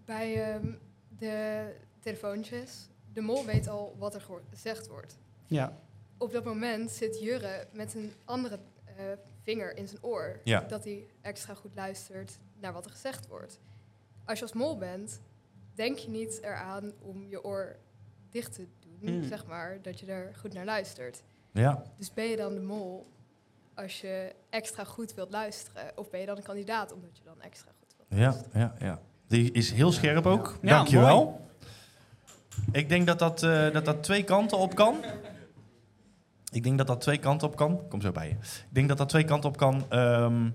Bij 0.06 0.54
ehm, 0.54 0.68
de 1.18 1.66
telefoontjes, 2.00 2.88
de 3.14 3.22
mol 3.22 3.46
weet 3.46 3.68
al 3.68 3.96
wat 3.98 4.16
er 4.16 4.24
gezegd 4.50 4.88
wordt. 4.88 5.18
Ja. 5.48 5.74
Op 6.18 6.32
dat 6.32 6.44
moment 6.44 6.92
zit 6.92 7.20
Jurre 7.22 7.68
met 7.72 7.94
een 7.96 8.12
andere 8.26 8.60
eh, 8.86 8.94
vinger 9.44 9.78
in 9.78 9.88
zijn 9.88 10.04
oor. 10.04 10.40
Ja. 10.44 10.60
Dat 10.62 10.84
hij 10.84 11.04
extra 11.22 11.54
goed 11.54 11.72
luistert 11.76 12.38
naar 12.60 12.74
wat 12.74 12.86
er 12.86 12.92
gezegd 12.92 13.28
wordt. 13.28 13.60
Als 14.26 14.40
je 14.40 14.46
als 14.46 14.54
mol 14.54 14.78
bent, 14.78 15.20
denk 15.74 15.98
je 15.98 16.10
niet 16.10 16.40
eraan 16.42 16.92
om 17.02 17.28
je 17.30 17.44
oor 17.44 17.76
dicht 18.32 18.54
te 18.54 18.68
doen, 19.00 19.10
Hmm. 19.10 19.24
zeg 19.28 19.46
maar, 19.46 19.78
dat 19.82 20.00
je 20.00 20.06
er 20.06 20.32
goed 20.40 20.54
naar 20.54 20.66
luistert. 20.66 21.22
Ja. 21.52 21.84
Dus 21.98 22.14
ben 22.14 22.26
je 22.26 22.38
dan 22.38 22.54
de 22.54 22.62
mol 22.62 23.08
als 23.76 24.02
je 24.02 24.36
extra 24.50 24.84
goed 24.84 25.14
wilt 25.14 25.32
luisteren? 25.32 25.92
Of 25.96 26.10
ben 26.10 26.20
je 26.20 26.26
dan 26.26 26.38
een 26.38 26.44
kandidaat 26.44 26.94
omdat 26.94 27.18
je 27.18 27.24
dan 27.24 27.42
extra 27.42 27.72
goed 27.80 27.96
wilt 27.98 28.22
Ja, 28.22 28.60
ja, 28.60 28.74
ja. 28.80 29.00
Die 29.28 29.52
is 29.52 29.72
heel 29.72 29.92
scherp 29.92 30.26
ook. 30.26 30.58
Ja, 30.62 30.70
Dankjewel. 30.70 31.48
Ik 32.72 32.90
denk 32.90 33.08
dat 33.08 33.20
dat, 33.20 33.44
eh, 33.44 33.72
dat 33.72 33.86
dat 33.86 34.04
twee 34.04 34.24
kanten 34.24 34.58
op 34.58 34.76
kan. 34.76 35.04
Ik 36.52 36.64
denk 36.64 36.78
dat 36.78 36.88
dat 36.88 37.02
twee 37.02 37.18
kanten 37.18 37.48
op 37.48 37.56
kan. 37.56 37.88
Kom 37.90 38.02
zo 38.02 38.12
bij 38.12 38.28
je. 38.28 38.34
Ik 38.34 38.66
denk 38.70 38.88
dat 38.88 38.98
dat 38.98 39.10
twee 39.10 39.24
kanten 39.24 39.50
op 39.50 39.58
kan. 39.58 39.86
Ehm, 39.90 40.50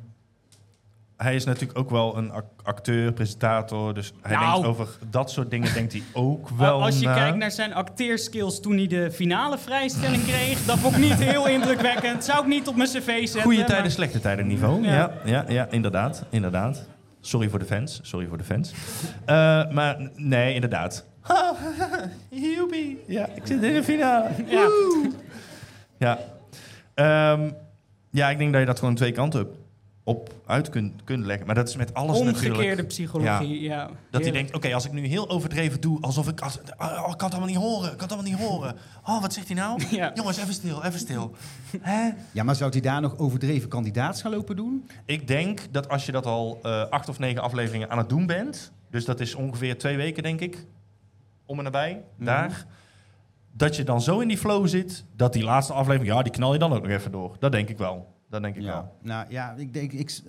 hij 1.17 1.35
is 1.35 1.45
natuurlijk 1.45 1.79
ook 1.79 1.91
wel 1.91 2.17
een 2.17 2.33
ac- 2.33 2.45
acteur, 2.63 3.13
presentator. 3.13 3.95
Dus 3.95 4.13
hij 4.23 4.37
Nou. 4.37 4.53
denkt 4.53 4.67
over 4.69 4.89
dat 5.11 5.31
soort 5.31 5.51
dingen 5.51 5.75
denkt 5.75 5.93
hij 5.93 6.03
ook 6.23 6.49
wel 6.49 6.83
Als 6.83 6.99
je 6.99 7.07
na. 7.07 7.15
kijkt 7.15 7.37
naar 7.37 7.51
zijn 7.51 7.75
acteerskills 7.75 8.61
toen 8.61 8.77
hij 8.77 8.87
de 8.87 9.11
finale 9.13 9.59
vrijstelling 9.59 10.25
kreeg, 10.25 10.65
dat 10.65 10.79
vond 10.79 10.95
ik 10.95 11.01
niet 11.01 11.15
heel 11.23 11.49
indrukwekkend. 11.57 12.25
Zou 12.25 12.41
ik 12.41 12.47
niet 12.47 12.69
op 12.69 12.77
mijn 12.77 12.89
cv 12.89 13.19
zetten. 13.19 13.43
Goede 13.43 13.59
maar- 13.59 13.67
tijden, 13.67 13.91
slechte 13.91 14.21
tijden 14.21 14.47
niveau. 14.47 14.83
Ja. 14.83 14.93
Ja, 14.95 15.11
ja, 15.25 15.45
ja, 15.49 15.67
inderdaad, 15.71 16.25
inderdaad. 16.31 16.89
Sorry 17.21 17.49
voor 17.49 17.59
de 17.59 17.65
fans, 17.65 18.01
sorry 18.03 18.27
voor 18.27 18.39
de 18.39 18.45
fans. 18.45 18.73
Eh, 19.25 19.35
maar 19.71 20.11
nee, 20.15 20.55
inderdaad. 20.55 21.07
Joepie, 22.31 23.03
ja, 23.07 23.27
ik 23.35 23.43
zit 23.47 23.63
in 23.63 23.73
de 23.75 23.83
finale. 23.85 24.29
Ja. 24.47 24.69
Ja. 25.99 26.19
Ehm, 26.95 27.51
ja, 28.11 28.31
ik 28.31 28.39
denk 28.39 28.51
dat 28.53 28.61
je 28.61 28.67
dat 28.67 28.79
gewoon 28.79 28.95
twee 28.95 29.13
kanten 29.13 29.41
op, 29.41 29.55
op 30.05 30.35
uit 30.47 30.69
kunt, 30.69 31.05
kunt 31.05 31.27
leggen. 31.27 31.47
Maar 31.47 31.55
dat 31.55 31.69
is 31.69 31.77
met 31.77 31.95
alles 31.95 32.19
Omgekeerde 32.19 32.57
natuurlijk. 32.59 32.89
psychologie, 32.89 33.61
ja. 33.61 33.91
Dat 34.11 34.23
hij 34.23 34.31
denkt, 34.31 34.55
oké, 34.55 34.75
als 34.75 34.85
ik 34.85 34.93
nu 34.93 35.07
heel 35.07 35.31
overdreven 35.31 35.81
doe, 35.81 36.01
alsof 36.01 36.29
ik... 36.29 36.41
Als, 36.41 36.59
oh, 36.59 37.09
ik 37.11 37.17
kan 37.17 37.31
het 37.31 37.39
allemaal 37.39 37.47
niet 37.47 37.57
horen, 37.57 37.91
ik 37.93 37.97
kan 37.99 38.09
het 38.09 38.13
allemaal 38.13 38.31
niet 38.31 38.49
horen. 38.49 38.77
Oh, 39.05 39.21
wat 39.21 39.33
zegt 39.33 39.47
hij 39.47 39.57
nou? 39.57 39.83
Jongens, 40.15 40.37
even 40.37 40.55
stil, 40.55 40.83
even 40.85 40.99
stil. 40.99 41.35
Hè? 41.81 42.11
Ja, 42.33 42.43
maar 42.43 42.55
zou 42.55 42.71
hij 42.71 42.81
daar 42.81 43.01
nog 43.01 43.19
overdreven 43.19 43.69
kandidaats 43.69 44.21
gaan 44.21 44.31
lopen 44.31 44.57
doen? 44.57 44.89
Ik 45.05 45.27
denk 45.29 45.61
dat 45.71 45.89
als 45.89 46.07
je 46.07 46.13
dat 46.13 46.27
al 46.27 46.59
eh, 46.63 46.89
acht 46.89 47.09
of 47.09 47.19
negen 47.19 47.43
afleveringen 47.43 47.91
aan 47.91 47.99
het 47.99 48.09
doen 48.09 48.27
bent, 48.27 48.73
dus 48.91 49.05
dat 49.05 49.21
is 49.21 49.35
ongeveer 49.35 49.79
twee 49.79 49.97
weken, 49.97 50.23
denk 50.23 50.41
ik, 50.41 50.67
om 51.47 51.59
en 51.59 51.65
nabij, 51.65 52.03
Mhm. 52.17 52.25
daar, 52.25 52.67
dat 53.53 53.77
je 53.77 53.83
dan 53.85 54.01
zo 54.03 54.21
in 54.21 54.29
die 54.29 54.39
flow 54.39 54.67
zit, 54.69 55.05
dat 55.17 55.33
die 55.33 55.45
laatste 55.45 55.73
aflevering, 55.73 56.15
ja, 56.15 56.23
die 56.23 56.33
knal 56.33 56.53
je 56.53 56.59
dan 56.59 56.73
ook 56.73 56.83
nog 56.83 56.91
even 56.91 57.13
door. 57.13 57.37
Dat 57.39 57.53
denk 57.53 57.69
ik 57.69 57.79
wel. 57.79 58.14
Dat 58.35 58.43
denk 58.43 58.57
ik 58.57 58.63
Ja. 58.63 58.73
wel. 58.73 58.95
Nou 59.03 59.27
ja, 59.29 59.55
ik 59.57 59.73
denk, 59.75 59.93
ik, 59.93 60.21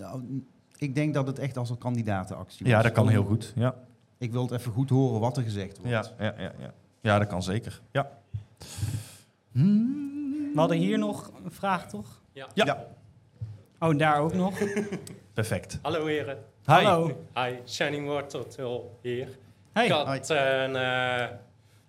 ik 0.78 0.96
denk 0.96 1.14
dat 1.14 1.28
het 1.28 1.40
echt 1.40 1.58
als 1.58 1.70
een 1.70 1.78
kandidatenactie 1.78 2.66
was. 2.66 2.74
Ja, 2.74 2.82
dat 2.82 2.92
kan 2.92 3.10
heel 3.10 3.24
goed. 3.24 3.54
Ja. 3.56 3.76
Ik 4.18 4.32
wil 4.32 4.42
het 4.42 4.52
even 4.52 4.72
goed 4.72 4.90
horen 4.90 5.20
wat 5.20 5.38
er 5.38 5.44
gezegd 5.44 5.78
wordt. 5.78 5.92
Ja, 5.92 6.26
ja, 6.26 6.34
ja, 6.38 6.52
ja. 6.60 6.74
ja, 7.02 7.20
dat 7.20 7.28
kan 7.28 7.44
zeker. 7.44 7.82
Ja. 7.92 8.10
We 9.52 10.52
hadden 10.56 10.78
hier 10.78 10.98
nog 10.98 11.32
een 11.44 11.52
vraag, 11.52 11.88
toch? 11.90 12.22
Ja. 12.34 12.48
Ja. 12.54 12.86
Oh, 13.80 13.90
en 13.90 13.98
daar 13.98 14.20
ook 14.20 14.34
nog. 14.34 14.58
Perfect. 15.34 15.80
Hallo 15.82 16.06
heren. 16.06 16.38
Hi. 16.66 16.74
Hallo. 16.74 17.26
Hi, 17.34 17.56
Shining 17.68 18.08
Water 18.08 18.46
hier. 19.02 19.28
Hey. 19.74 19.86
Ik 19.86 19.92
had 19.92 20.30
eh, 20.30 20.62
een 20.64 20.76
eh, 20.76 21.28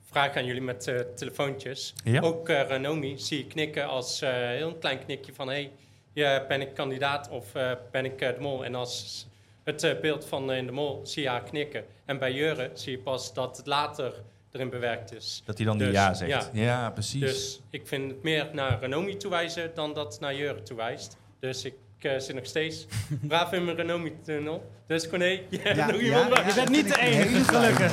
vraag 0.01 0.37
aan 0.37 0.45
jullie 0.45 0.63
met 0.63 0.89
eh, 0.89 1.01
telefoontjes. 1.01 1.95
Ja. 2.05 2.21
Ook 2.21 2.49
eh, 2.49 2.69
Ranomi 2.69 3.19
zie 3.19 3.39
je 3.39 3.47
knikken 3.47 3.89
als 3.89 4.23
eh, 4.23 4.31
heel 4.31 4.69
een 4.69 4.79
klein 4.79 4.99
knikje 5.05 5.35
van... 5.35 5.49
hey, 5.49 5.71
ja, 6.17 6.45
ben 6.49 6.61
ik 6.61 6.75
kandidaat 6.75 7.29
of 7.29 7.55
eh, 7.55 7.71
ben 7.91 8.05
ik 8.05 8.21
eh, 8.21 8.35
de 8.35 8.41
mol? 8.41 8.65
En 8.65 8.75
als 8.75 9.27
het 9.65 9.83
eh, 9.83 10.01
beeld 10.01 10.25
van 10.25 10.53
in 10.53 10.67
de 10.67 10.73
mol 10.73 11.01
zie 11.05 11.23
je 11.23 11.29
haar 11.29 11.43
knikken. 11.43 11.85
En 12.05 12.19
bij 12.19 12.33
Jure 12.33 12.71
zie 12.75 12.93
je 12.93 12.99
pas 12.99 13.35
dat 13.35 13.57
het 13.57 13.67
later 13.67 14.13
erin 14.53 14.71
bewerkt 14.71 15.13
is. 15.15 15.43
Dat 15.45 15.57
hij 15.57 15.67
dan 15.67 15.79
die 15.79 15.87
Dus, 15.87 15.97
ja 15.97 16.15
zegt. 16.15 16.51
Ja. 16.53 16.63
Ja, 16.63 16.91
precies. 16.91 17.21
Dus 17.21 17.61
ik 17.71 17.87
vind 17.87 18.11
het 18.11 18.23
meer 18.23 18.49
naar 18.53 18.81
Renomi 18.81 19.17
toewijzen 19.17 19.71
dan 19.75 19.95
dat 19.95 20.13
het 20.13 20.21
naar 20.21 20.35
Jure 20.35 20.63
toewijst. 20.63 21.17
Dus 21.41 21.65
ik 21.65 21.75
zit 21.99 22.35
nog 22.35 22.47
steeds 22.47 22.87
braaf 23.29 23.53
in 23.53 23.65
mijn 23.65 23.77
Renomi-tunnel. 23.77 24.71
Dus 24.87 25.09
Corné, 25.09 25.27
jij 25.51 25.61
hebt 25.63 25.77
Ja, 25.77 25.87
nog 25.87 26.01
ja, 26.01 26.03
iemand 26.07 26.37
ja, 26.37 26.47
Je 26.47 26.55
bent 26.55 26.69
niet 26.71 26.95
de 26.95 27.01
enige, 27.01 27.45
gelukkig. 27.45 27.93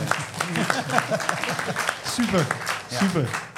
Super, 2.16 2.46
super. 2.90 3.53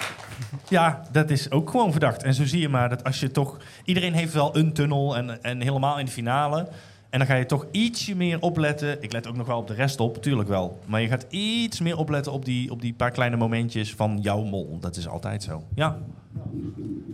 Ja, 0.70 1.01
dat 1.11 1.30
is 1.30 1.51
ook 1.51 1.70
gewoon 1.70 1.91
verdacht. 1.91 2.24
En 2.24 2.34
zo 2.34 2.45
zie 2.45 2.61
je 2.61 2.70
maar 2.70 2.89
dat 2.89 3.03
als 3.03 3.20
je 3.20 3.32
toch... 3.32 3.57
Iedereen 3.84 4.13
heeft 4.13 4.34
wel 4.34 4.57
een 4.57 4.74
tunnel 4.74 5.16
en, 5.16 5.43
en 5.43 5.61
helemaal 5.61 5.99
in 5.99 6.05
de 6.05 6.11
finale. 6.11 6.68
En 7.09 7.22
dan 7.22 7.30
ga 7.30 7.36
je 7.36 7.45
toch 7.45 7.66
ietsje 7.72 8.16
meer 8.16 8.41
opletten. 8.41 9.03
Ik 9.03 9.11
let 9.11 9.28
ook 9.28 9.36
nog 9.36 9.47
wel 9.47 9.57
op 9.57 9.68
de 9.68 9.74
rest 9.74 9.99
op, 9.99 10.16
natuurlijk 10.16 10.49
wel. 10.49 10.80
Maar 10.86 11.01
je 11.01 11.07
gaat 11.07 11.26
iets 11.30 11.80
meer 11.80 11.97
opletten 11.97 12.32
op 12.32 12.45
die, 12.45 12.72
op 12.72 12.82
die 12.82 12.93
paar 12.93 13.11
kleine 13.11 13.36
momentjes 13.36 13.95
van 13.95 14.20
jouw 14.22 14.43
mol. 14.43 14.78
Dat 14.80 14.95
is 14.95 15.07
altijd 15.07 15.43
zo. 15.43 15.63
Ja. 15.76 15.99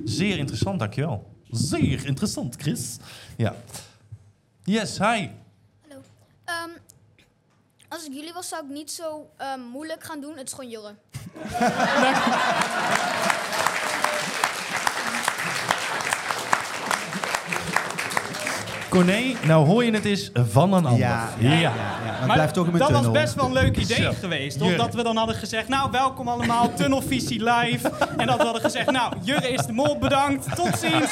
Zeer 0.05 0.37
interessant, 0.37 0.79
dankjewel. 0.79 1.29
Zeer 1.49 2.05
interessant, 2.05 2.55
Chris. 2.55 2.97
Ja. 3.37 3.55
Yes, 4.63 4.97
hi. 4.97 5.29
Ehm, 6.45 6.69
als 7.89 8.05
ik 8.05 8.13
jullie 8.13 8.33
was, 8.33 8.47
zou 8.47 8.65
ik 8.65 8.71
niet 8.71 8.91
zo 8.91 9.29
ehm, 9.37 9.61
moeilijk 9.71 10.03
gaan 10.03 10.21
doen. 10.21 10.37
Het 10.37 10.47
is 10.47 10.53
gewoon 10.53 10.69
Jurre. 10.69 10.95
Corné, 18.91 19.35
nou 19.45 19.65
hoor 19.65 19.83
je 19.83 19.91
het 19.91 20.05
eens 20.05 20.31
van 20.33 20.73
een 20.73 20.85
ander. 20.85 20.99
Ja, 20.99 21.29
ja, 21.39 21.51
ja, 21.51 21.59
ja. 21.59 21.71
Het 21.73 22.25
Maar 22.27 22.35
blijft 22.35 22.53
toch 22.53 22.65
in 22.65 22.71
mijn 22.71 22.83
dat 22.83 22.93
tunnel. 22.93 23.11
was 23.13 23.21
best 23.21 23.35
wel 23.35 23.45
een 23.45 23.53
leuk 23.53 23.77
idee 23.77 24.01
Zo. 24.01 24.11
geweest. 24.19 24.61
Omdat 24.61 24.93
we 24.93 25.03
dan 25.03 25.17
hadden 25.17 25.35
gezegd, 25.35 25.67
nou 25.67 25.91
welkom 25.91 26.27
allemaal, 26.27 26.73
Tunnelvisie 26.77 27.43
live. 27.43 27.89
en 28.17 28.27
dat 28.27 28.37
we 28.37 28.43
hadden 28.43 28.61
gezegd, 28.61 28.91
nou 28.91 29.13
Jurre 29.23 29.49
is 29.49 29.65
de 29.65 29.71
mol, 29.73 29.97
bedankt, 29.97 30.55
tot 30.55 30.77
ziens. 30.79 31.11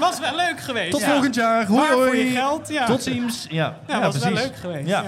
Was 0.00 0.20
wel 0.20 0.36
leuk 0.36 0.60
geweest. 0.60 0.90
Tot 0.90 1.00
ja. 1.00 1.10
volgend 1.10 1.34
jaar. 1.34 1.66
Hoi, 1.66 1.88
voor 1.90 2.06
hoi. 2.06 2.24
je 2.24 2.30
geld, 2.30 2.68
ja. 2.68 2.86
Tot 2.86 3.02
ziens. 3.02 3.46
Ja, 3.50 3.78
Ja, 3.86 4.00
was 4.00 4.18
wel 4.18 4.32
leuk 4.32 4.56
geweest. 4.56 4.88
Ja. 4.88 5.04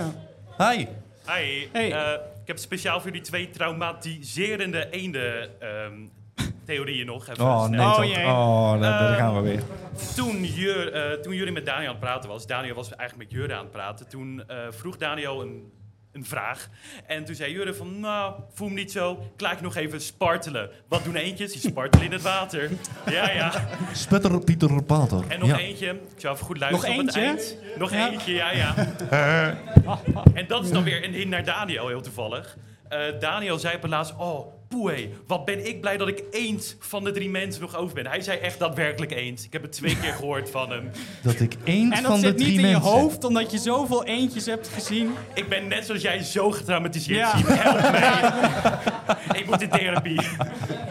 ja. 0.56 0.70
Hi. 0.70 0.86
Hi. 1.26 1.68
Eh, 1.72 2.12
ik 2.42 2.46
heb 2.46 2.58
speciaal 2.58 3.00
voor 3.00 3.10
jullie 3.10 3.26
twee 3.26 3.50
traumatiserende 3.50 4.90
eenden 4.90 5.60
ehm, 5.60 5.92
theorieën 6.66 7.06
nog. 7.06 7.28
Even 7.28 7.44
Oh, 7.44 7.64
snel. 7.64 7.98
nee, 7.98 8.12
toch. 8.14 8.24
Oh, 8.24 8.70
daar, 8.70 8.80
daar 8.80 9.10
Eh, 9.12 9.16
gaan 9.16 9.34
we 9.34 9.40
weer. 9.40 9.62
Toen, 10.16 10.44
Jur, 10.44 10.92
eh, 10.92 11.12
toen 11.18 11.34
jullie 11.34 11.52
met 11.52 11.66
Daniel 11.66 11.86
aan 11.86 11.94
het 11.94 12.00
praten 12.04 12.28
was, 12.30 12.46
Daniel 12.46 12.74
was 12.74 12.94
eigenlijk 12.96 13.30
met 13.30 13.38
Jurre 13.40 13.54
aan 13.54 13.62
het 13.62 13.70
praten, 13.70 14.08
toen 14.08 14.42
eh, 14.46 14.56
vroeg 14.70 14.96
Daniel 14.96 15.40
een, 15.40 15.72
een 16.12 16.24
vraag. 16.24 16.68
En 17.06 17.24
toen 17.24 17.34
zei 17.34 17.52
Jurre 17.52 17.74
van, 17.74 18.00
nou, 18.00 18.34
voel 18.54 18.68
me 18.68 18.74
niet 18.74 18.92
zo, 18.92 19.12
ik 19.34 19.40
laat 19.40 19.56
je 19.58 19.62
nog 19.64 19.76
even 19.76 20.00
spartelen. 20.00 20.70
Wat 20.88 21.04
doen 21.04 21.14
eentjes? 21.16 21.52
Die 21.52 21.60
spartelen 21.70 22.06
in 22.06 22.12
het 22.12 22.22
water. 22.22 22.70
Ja, 23.10 23.30
ja. 23.30 23.52
Sputter 23.92 24.40
Pieter 24.44 24.82
Pater. 24.82 25.24
En 25.28 25.38
nog 25.38 25.48
ja. 25.48 25.58
eentje, 25.58 25.86
ik 25.90 26.20
zou 26.20 26.34
even 26.34 26.46
goed 26.46 26.58
luisteren 26.58 26.90
Nog 26.96 27.00
op 27.00 27.06
het 27.06 27.16
eentje? 27.16 27.54
eind. 27.64 27.78
Nog 27.78 27.92
Ja. 27.92 28.10
eentje, 28.10 28.32
ja, 28.32 28.52
ja. 28.52 28.74
En 30.34 30.46
dat 30.46 30.64
is 30.64 30.70
dan 30.70 30.82
weer 30.84 31.04
een 31.04 31.12
hint 31.12 31.28
naar 31.30 31.44
Daniel, 31.44 31.88
heel 31.88 32.00
toevallig. 32.02 32.56
Eh, 32.88 33.00
Daniel 33.20 33.58
zei 33.58 33.74
op 33.76 33.82
het 33.82 33.90
laatst, 33.90 34.14
oh, 34.18 34.52
poeh, 34.70 34.92
wat 35.26 35.44
ben 35.44 35.66
ik 35.68 35.80
blij 35.80 35.96
dat 35.96 36.08
ik 36.08 36.22
eend 36.30 36.76
van 36.78 37.04
de 37.04 37.10
drie 37.12 37.30
mensen 37.30 37.60
nog 37.62 37.76
over 37.76 37.94
ben. 37.94 38.06
Hij 38.06 38.20
zei 38.20 38.38
echt 38.38 38.58
daadwerkelijk 38.58 39.12
eend. 39.12 39.44
Ik 39.44 39.52
heb 39.52 39.62
het 39.62 39.72
twee 39.72 39.96
keer 39.98 40.12
gehoord 40.12 40.50
van 40.50 40.70
hem. 40.70 40.90
Dat 41.22 41.40
ik 41.40 41.56
één 41.64 41.92
En 41.92 42.02
dat 42.02 42.10
van 42.12 42.20
de 42.20 42.26
zit 42.26 42.36
drie 42.36 42.48
niet 42.50 42.58
in 42.60 42.66
je 42.66 42.72
mensen... 42.72 42.90
hoofd, 42.90 43.24
omdat 43.24 43.50
je 43.50 43.58
zoveel 43.58 44.04
eentjes 44.04 44.46
hebt 44.46 44.68
gezien. 44.68 45.10
Ik 45.34 45.48
ben 45.48 45.68
net 45.68 45.86
zoals 45.86 46.02
jij 46.02 46.22
zo 46.22 46.50
getraumatiseerd. 46.50 47.18
Ja. 47.18 47.32
Help 47.36 47.90
mij. 49.32 49.40
ik 49.40 49.46
moet 49.46 49.62
in 49.62 49.68
therapie. 49.68 50.20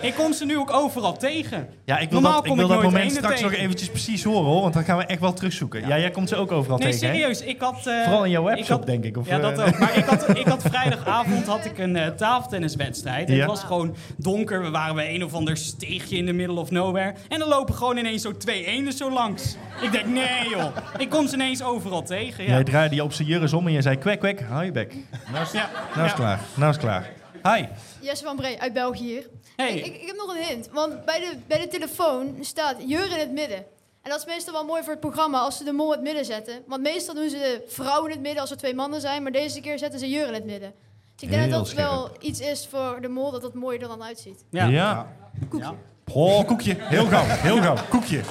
Ik 0.02 0.14
kom 0.14 0.34
ze 0.34 0.46
nu 0.46 0.58
ook 0.58 0.74
overal 0.74 1.18
tegen. 1.18 1.68
Ja, 1.86 1.98
ik 2.00 2.10
wil, 2.10 2.20
Normaal 2.22 2.32
dat, 2.42 2.44
ik 2.44 2.48
kom 2.50 2.58
wil 2.60 2.68
ik 2.70 2.82
dat 2.82 2.92
moment 2.92 3.12
straks 3.12 3.34
tegen. 3.36 3.52
nog 3.52 3.60
eventjes 3.60 3.90
precies 3.90 4.24
horen, 4.24 4.44
hoor. 4.46 4.62
Want 4.62 4.74
dan 4.74 4.84
gaan 4.84 4.98
we 4.98 5.04
echt 5.04 5.20
wel 5.22 5.34
terugzoeken. 5.34 5.88
Ja, 5.88 6.00
jij 6.00 6.12
komt 6.12 6.30
ze 6.30 6.36
ook 6.36 6.52
overal 6.52 6.78
Nee, 6.78 6.92
tegen, 6.92 7.08
hè? 7.08 7.14
serieus. 7.16 7.42
Ik 7.42 7.60
had, 7.62 7.88
eh, 7.88 8.04
Vooral 8.04 8.24
in 8.26 8.32
jouw 8.32 8.50
ik 8.50 8.56
webshop, 8.56 8.78
had- 8.78 8.86
denk 8.88 9.04
ik. 9.04 9.18
Of, 9.18 9.28
ja, 9.28 9.40
dat 9.40 9.60
eh, 9.60 9.68
ook. 9.68 9.78
Maar 9.80 9.98
ik 9.98 10.06
had, 10.06 10.30
ik 10.38 10.46
had 10.48 10.62
vrijdagavond 10.62 11.46
had 11.46 11.66
ik 11.66 11.78
een 11.78 11.96
eh, 11.96 12.08
tafeltenniswedstrijd. 12.08 13.28
En 13.30 13.34
Ja. 13.36 13.40
Het 13.40 13.50
was 13.50 13.64
gewoon 13.70 13.96
donker. 14.18 14.62
We 14.62 14.70
waren 14.70 14.96
bij 14.96 15.14
een 15.16 15.24
of 15.24 15.34
ander 15.34 15.58
steegje 15.58 16.18
in 16.18 16.26
de 16.26 16.34
middle 16.34 16.60
of 16.60 16.72
nowhere. 16.72 17.14
En 17.28 17.40
dan 17.40 17.48
lopen 17.48 17.76
gewoon 17.76 17.98
ineens 17.98 18.22
zo 18.22 18.38
twee 18.38 18.66
eenden 18.66 18.94
zo 18.94 19.12
langs. 19.12 19.56
Ik 19.82 19.92
denk, 19.92 20.06
nee 20.06 20.50
joh. 20.50 20.76
Ik 20.98 21.10
kom 21.10 21.28
ze 21.28 21.34
ineens 21.36 21.64
overal 21.64 22.04
tegen. 22.04 22.44
Ja. 22.44 22.50
Jij 22.50 22.64
draaide 22.64 22.96
je 22.96 23.04
op 23.04 23.14
zijn 23.14 23.28
jurres 23.28 23.54
om 23.54 23.68
en 23.68 23.74
je 23.74 23.82
zei 23.82 23.98
kwek, 23.98 24.20
kwek, 24.20 24.42
hou 24.42 24.66
je 24.66 24.72
bek. 24.72 24.96
Nou 25.32 25.44
is, 25.46 25.52
Ja. 25.52 25.70
nou 25.96 26.06
is 26.06 26.12
Ja. 26.12 26.18
klaar. 26.18 26.40
Nou 26.56 26.72
is 26.72 26.78
klaar. 26.78 27.10
Hi. 27.44 27.66
Jesse 28.02 28.24
van 28.24 28.36
Bree 28.36 28.62
uit 28.62 28.74
België 28.74 29.04
hier. 29.04 29.30
Hey. 29.56 29.74
Ik, 29.78 29.86
ik, 29.86 30.02
ik 30.02 30.08
heb 30.08 30.16
nog 30.16 30.36
een 30.36 30.44
hint. 30.44 30.70
Want 30.74 31.06
bij 31.06 31.20
de, 31.20 31.38
bij 31.48 31.60
de 31.60 31.68
telefoon 31.68 32.36
staat 32.42 32.76
Jur 32.86 33.12
in 33.12 33.20
het 33.20 33.32
midden. 33.32 33.58
En 34.02 34.10
dat 34.10 34.20
is 34.20 34.26
meestal 34.26 34.54
wel 34.54 34.66
mooi 34.66 34.82
voor 34.84 34.92
het 34.92 35.00
programma 35.02 35.40
als 35.40 35.58
ze 35.58 35.64
de 35.64 35.72
mol 35.72 35.86
in 35.86 35.92
het 35.92 36.02
midden 36.02 36.26
zetten. 36.26 36.64
Want 36.68 36.82
meestal 36.82 37.16
doen 37.16 37.30
ze 37.30 37.38
de 37.38 37.64
vrouw 37.68 38.06
in 38.06 38.12
het 38.12 38.22
midden 38.22 38.42
als 38.42 38.52
er 38.52 38.58
twee 38.58 38.74
mannen 38.76 39.02
zijn. 39.02 39.24
Maar 39.24 39.32
deze 39.32 39.62
keer 39.62 39.78
zetten 39.80 40.00
ze 40.00 40.10
Jur 40.10 40.28
in 40.28 40.34
het 40.34 40.46
midden. 40.46 40.74
Dus 41.20 41.30
ik 41.30 41.36
denk 41.36 41.50
Heel 41.50 41.58
dat 41.58 41.66
dat 41.66 41.76
wel 41.76 42.10
iets 42.20 42.40
is 42.40 42.68
voor 42.68 42.98
de 43.02 43.08
mol 43.08 43.32
dat 43.32 43.44
het 43.44 43.54
mooier 43.54 43.82
er 43.82 43.88
dan 43.88 44.04
uitziet. 44.04 44.46
Ja. 44.50 44.66
ja. 44.66 45.08
Koekje. 45.50 45.74
Oh, 46.14 46.46
koekje. 46.48 46.76
Heel 46.80 47.06
gauw. 47.06 47.24
Heel 47.26 47.62
gauw. 47.62 47.76
Koekje. 47.90 48.22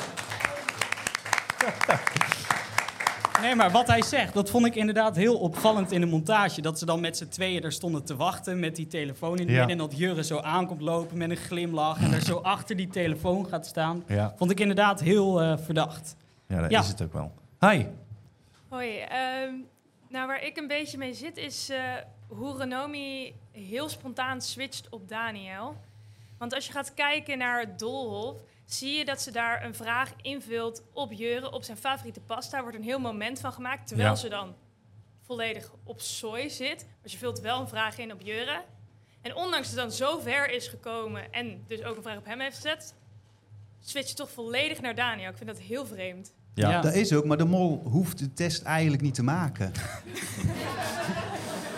Nee, 3.41 3.55
maar 3.55 3.70
wat 3.70 3.86
hij 3.86 4.03
zegt, 4.03 4.34
dat 4.34 4.51
vond 4.51 4.66
ik 4.66 4.74
inderdaad 4.74 5.16
heel 5.16 5.36
opvallend 5.39 5.93
in 5.93 6.01
de 6.01 6.07
montage. 6.07 6.61
Dat 6.61 6.78
ze 6.78 6.84
dan 6.84 7.01
met 7.01 7.16
z'n 7.16 7.28
tweeën 7.28 7.62
er 7.62 7.72
stonden 7.72 8.05
te 8.05 8.16
wachten 8.16 8.61
met 8.61 8.76
die 8.76 8.86
telefoon 8.86 9.39
in 9.39 9.47
het 9.47 9.49
Ja. 9.51 9.59
midden. 9.66 9.70
En 9.70 9.89
dat 9.89 9.99
Jurre 9.99 10.24
zo 10.24 10.39
aankomt 10.41 10.80
lopen 10.80 11.18
met 11.18 11.30
een 11.30 11.36
glimlach 11.36 12.03
en 12.03 12.12
er 12.12 12.20
zo 12.22 12.36
achter 12.55 12.76
die 12.76 12.89
telefoon 12.89 13.47
gaat 13.47 13.66
staan. 13.66 14.05
Ja. 14.07 14.34
Vond 14.36 14.51
ik 14.51 14.61
inderdaad 14.61 15.01
heel 15.01 15.41
eh, 15.43 15.59
verdacht. 15.64 16.16
Ja, 16.47 16.61
dat 16.61 16.70
Ja. 16.70 16.80
is 16.80 16.89
het 16.89 17.03
ook 17.03 17.12
wel. 17.12 17.32
Hi. 17.61 17.84
Hoi, 18.68 18.99
ehm, 18.99 19.55
nou 20.09 20.26
waar 20.26 20.42
ik 20.42 20.56
een 20.56 20.66
beetje 20.66 20.98
mee 20.98 21.14
zit 21.14 21.36
is 21.36 21.68
eh, 21.68 21.94
hoe 22.28 22.56
Renomi 22.56 23.34
heel 23.52 23.88
spontaan 23.88 24.40
switcht 24.42 24.88
op 24.88 25.09
Daniel. 25.09 25.76
Want 26.38 26.54
als 26.54 26.66
je 26.66 26.72
gaat 26.72 26.94
kijken 26.94 27.38
naar 27.38 27.61
het 27.61 27.78
Doolhof, 27.78 28.40
zie 28.64 28.98
je 28.98 29.04
dat 29.04 29.20
ze 29.20 29.30
daar 29.30 29.64
een 29.64 29.74
vraag 29.74 30.12
invult 30.22 30.82
op 30.92 31.12
Jure, 31.12 31.50
op 31.52 31.62
zijn 31.62 31.76
favoriete 31.76 32.20
pasta. 32.20 32.56
Er 32.56 32.62
wordt 32.62 32.76
een 32.78 32.82
heel 32.84 32.98
moment 33.00 33.40
van 33.40 33.52
gemaakt, 33.52 33.86
terwijl 33.86 34.09
Ja. 34.09 34.14
ze 34.16 34.28
dan 34.28 34.54
volledig 35.22 35.72
op 35.84 36.00
soy 36.00 36.48
zit. 36.48 36.86
Maar 37.00 37.11
ze 37.11 37.18
vult 37.18 37.40
wel 37.40 37.61
een 37.61 37.68
vraag 37.68 37.98
in 37.98 38.12
op 38.12 38.20
Jure. 38.20 38.62
En 39.22 39.34
ondanks 39.34 39.66
dat 39.74 39.78
het 39.78 39.98
dan 39.98 40.09
zo 40.09 40.18
ver 40.20 40.50
is 40.50 40.68
gekomen 40.68 41.32
en 41.32 41.64
dus 41.66 41.82
ook 41.82 41.96
een 41.96 42.02
vraag 42.02 42.16
op 42.18 42.24
hem 42.24 42.40
heeft 42.40 42.56
gezet, 42.56 42.94
switcht 43.80 44.09
je 44.11 44.14
toch 44.16 44.30
volledig 44.30 44.80
naar 44.80 44.94
Daniel. 44.94 45.30
Ik 45.30 45.36
vind 45.36 45.48
dat 45.48 45.59
heel 45.59 45.86
vreemd. 45.86 46.34
Ja. 46.59 46.80
Dat 46.80 46.94
is 46.94 47.12
ook, 47.12 47.24
maar 47.24 47.36
de 47.36 47.44
mol 47.44 47.82
hoeft 47.84 48.18
de 48.18 48.32
test 48.32 48.62
eigenlijk 48.62 49.02
niet 49.02 49.14
te 49.14 49.22
maken. 49.22 49.72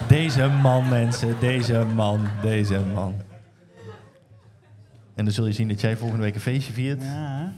Deze 0.08 0.48
man, 0.48 0.88
mensen. 0.88 1.36
Deze 1.40 1.86
man. 1.94 2.28
Deze 2.42 2.80
man. 2.94 3.14
En 5.14 5.24
dan 5.24 5.34
zul 5.34 5.46
je 5.46 5.52
zien 5.52 5.68
dat 5.68 5.80
jij 5.80 5.96
volgende 5.96 6.22
week 6.22 6.34
een 6.34 6.40
feestje 6.40 6.72
viert. 6.72 7.02
Ja. 7.02 7.52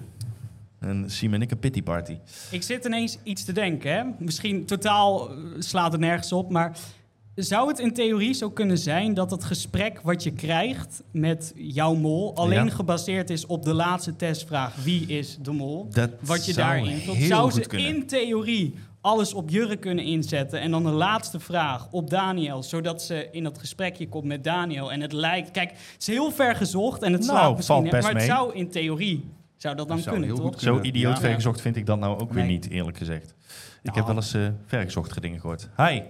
En 0.78 1.10
Siem 1.10 1.34
en 1.34 1.42
ik 1.42 1.50
een 1.50 1.58
pity 1.58 1.82
party. 1.82 2.18
Ik 2.50 2.62
zit 2.62 2.84
ineens 2.84 3.18
iets 3.22 3.44
te 3.44 3.52
denken. 3.52 3.92
Hè? 3.92 4.04
Misschien 4.18 4.64
totaal 4.64 5.30
slaat 5.58 5.92
het 5.92 6.00
nergens 6.00 6.32
op, 6.32 6.50
maar 6.50 6.76
zou 7.34 7.68
het 7.68 7.78
in 7.78 7.92
theorie 7.94 8.32
zo 8.34 8.50
kunnen 8.50 8.78
zijn 8.78 9.14
dat 9.14 9.30
het 9.30 9.44
gesprek 9.44 10.00
wat 10.02 10.22
je 10.22 10.32
krijgt 10.32 11.02
met 11.10 11.52
jouw 11.56 11.94
mol 11.94 12.36
alleen 12.36 12.64
Ja. 12.64 12.70
gebaseerd 12.70 13.30
is 13.30 13.46
op 13.46 13.64
de 13.64 13.74
laatste 13.74 14.16
testvraag: 14.16 14.74
wie 14.84 15.06
is 15.06 15.38
de 15.40 15.50
mol? 15.52 15.88
Dat 15.90 16.10
wat 16.20 16.46
je 16.46 16.52
zou 16.52 16.66
daarin 16.66 17.26
Zou 17.26 17.50
goed 17.50 17.62
ze 17.62 17.68
kunnen. 17.68 17.86
in 17.96 18.06
theorie 18.06 18.74
alles 19.00 19.34
op 19.34 19.50
Jurre 19.50 19.76
kunnen 19.76 20.04
inzetten 20.04 20.60
en 20.60 20.70
dan 20.70 20.82
de 20.82 20.90
laatste 20.90 21.40
vraag 21.40 21.88
op 21.90 22.10
Daniel, 22.10 22.62
zodat 22.62 23.02
ze 23.02 23.28
in 23.32 23.42
dat 23.44 23.58
gesprekje 23.58 24.08
komt 24.08 24.24
met 24.24 24.44
Daniel 24.44 24.92
en 24.92 25.00
het 25.00 25.12
lijkt, 25.12 25.50
kijk, 25.50 25.70
het 25.70 25.96
is 26.00 26.06
heel 26.06 26.30
ver 26.30 26.56
gezocht 26.56 27.02
en 27.02 27.12
het 27.12 27.20
Nou, 27.26 27.32
slaat 27.38 27.56
misschien, 27.56 27.76
valt 27.76 27.90
best 27.90 28.02
maar 28.02 28.12
het 28.12 28.20
mee. 28.20 28.36
zou 28.36 28.54
in 28.54 28.70
theorie 28.70 29.24
zou 29.56 29.76
dat 29.76 29.88
dan 29.88 29.98
zou 29.98 30.10
kunnen, 30.10 30.28
heel 30.34 30.36
toch? 30.38 30.52
goed 30.52 30.62
Zo 30.62 30.80
idioot 30.80 31.14
Ja. 31.14 31.20
vergezocht 31.20 31.60
vind 31.60 31.76
ik 31.76 31.86
dat 31.86 31.98
nou 31.98 32.20
ook 32.20 32.32
weer 32.32 32.44
niet, 32.44 32.68
eerlijk 32.70 32.96
gezegd. 32.96 33.24
Ik 33.30 33.34
Nou. 33.82 33.96
heb 33.96 34.06
wel 34.06 34.16
eens 34.16 34.34
eh 34.34 34.46
vergezochtige 34.66 35.20
dingen 35.20 35.40
gehoord. 35.40 35.68
Hi. 35.76 36.00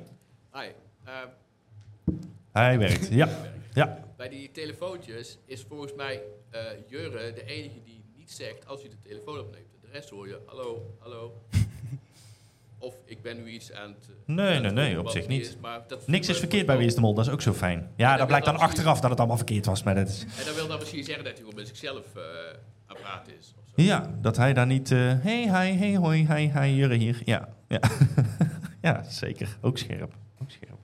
Eh, 1.12 2.14
Hij 2.52 2.78
werkt. 2.78 3.08
Ja. 3.08 3.28
Ja. 3.72 4.04
Bij 4.16 4.28
die 4.28 4.50
telefoontjes 4.50 5.38
is 5.44 5.64
volgens 5.68 5.94
mij 5.94 6.22
eh 6.50 6.60
Jurre 6.88 7.32
de 7.32 7.44
enige 7.44 7.82
die 7.84 8.04
niet 8.16 8.30
zegt 8.32 8.66
als 8.66 8.80
hij 8.80 8.90
de 8.90 8.96
telefoon 9.02 9.38
opneemt. 9.38 9.66
De 9.80 9.88
rest 9.92 10.10
hoor 10.10 10.28
je 10.28 10.38
hallo, 10.46 10.94
hallo. 10.98 11.42
of 12.78 12.94
ik 13.04 13.22
ben 13.22 13.36
nu 13.36 13.48
iets 13.50 13.72
aan 13.72 13.88
het... 13.98 14.08
eh, 14.08 14.34
Nee, 14.34 14.46
aan 14.46 14.52
nee, 14.54 14.64
het 14.64 14.74
nee, 14.74 14.98
op 15.00 15.08
zich 15.08 15.20
het 15.20 15.28
niet. 15.30 15.46
is, 15.46 15.56
maar 15.60 15.84
dat 15.86 16.06
Niks 16.06 16.28
is 16.28 16.38
verkeerd 16.38 16.66
bij 16.66 16.76
Wie 16.76 16.86
is 16.86 16.94
de 16.94 17.00
Mol, 17.00 17.14
dat 17.14 17.26
is 17.26 17.32
ook 17.32 17.42
zo 17.42 17.52
fijn. 17.52 17.90
Ja, 17.96 18.08
dat 18.10 18.18
dat 18.18 18.26
blijkt 18.26 18.46
dan 18.46 18.56
achteraf 18.56 19.00
dat 19.00 19.10
het 19.10 19.18
allemaal 19.18 19.36
verkeerd 19.36 19.66
was, 19.66 19.82
maar 19.82 19.94
dat 19.94 20.08
is... 20.08 20.22
En 20.38 20.44
dan 20.44 20.54
wil 20.54 20.66
dat 20.68 20.78
misschien 20.78 21.04
zeggen 21.04 21.24
dat 21.24 21.32
hij 21.32 21.42
gewoon 21.42 21.56
met 21.58 21.68
zichzelf 21.68 22.04
aan 22.16 22.96
het 22.96 22.98
praten 23.00 23.38
is. 23.38 23.54
Of 23.58 23.84
Ja, 23.84 24.14
dat 24.20 24.36
hij 24.36 24.52
daar 24.52 24.66
niet... 24.66 24.90
eh 24.90 24.98
hey, 24.98 25.42
hi, 25.42 25.76
hey, 25.78 25.96
hoi, 25.96 26.26
hi, 26.34 26.50
hi, 26.60 26.74
Jurre 26.74 26.94
hier. 26.94 27.22
Ja, 27.24 27.48
ja. 27.68 27.80
ja, 28.88 29.02
zeker. 29.02 29.56
Ook 29.60 29.78
scherp. 29.78 30.14
Ook 30.42 30.50
scherp. 30.50 30.78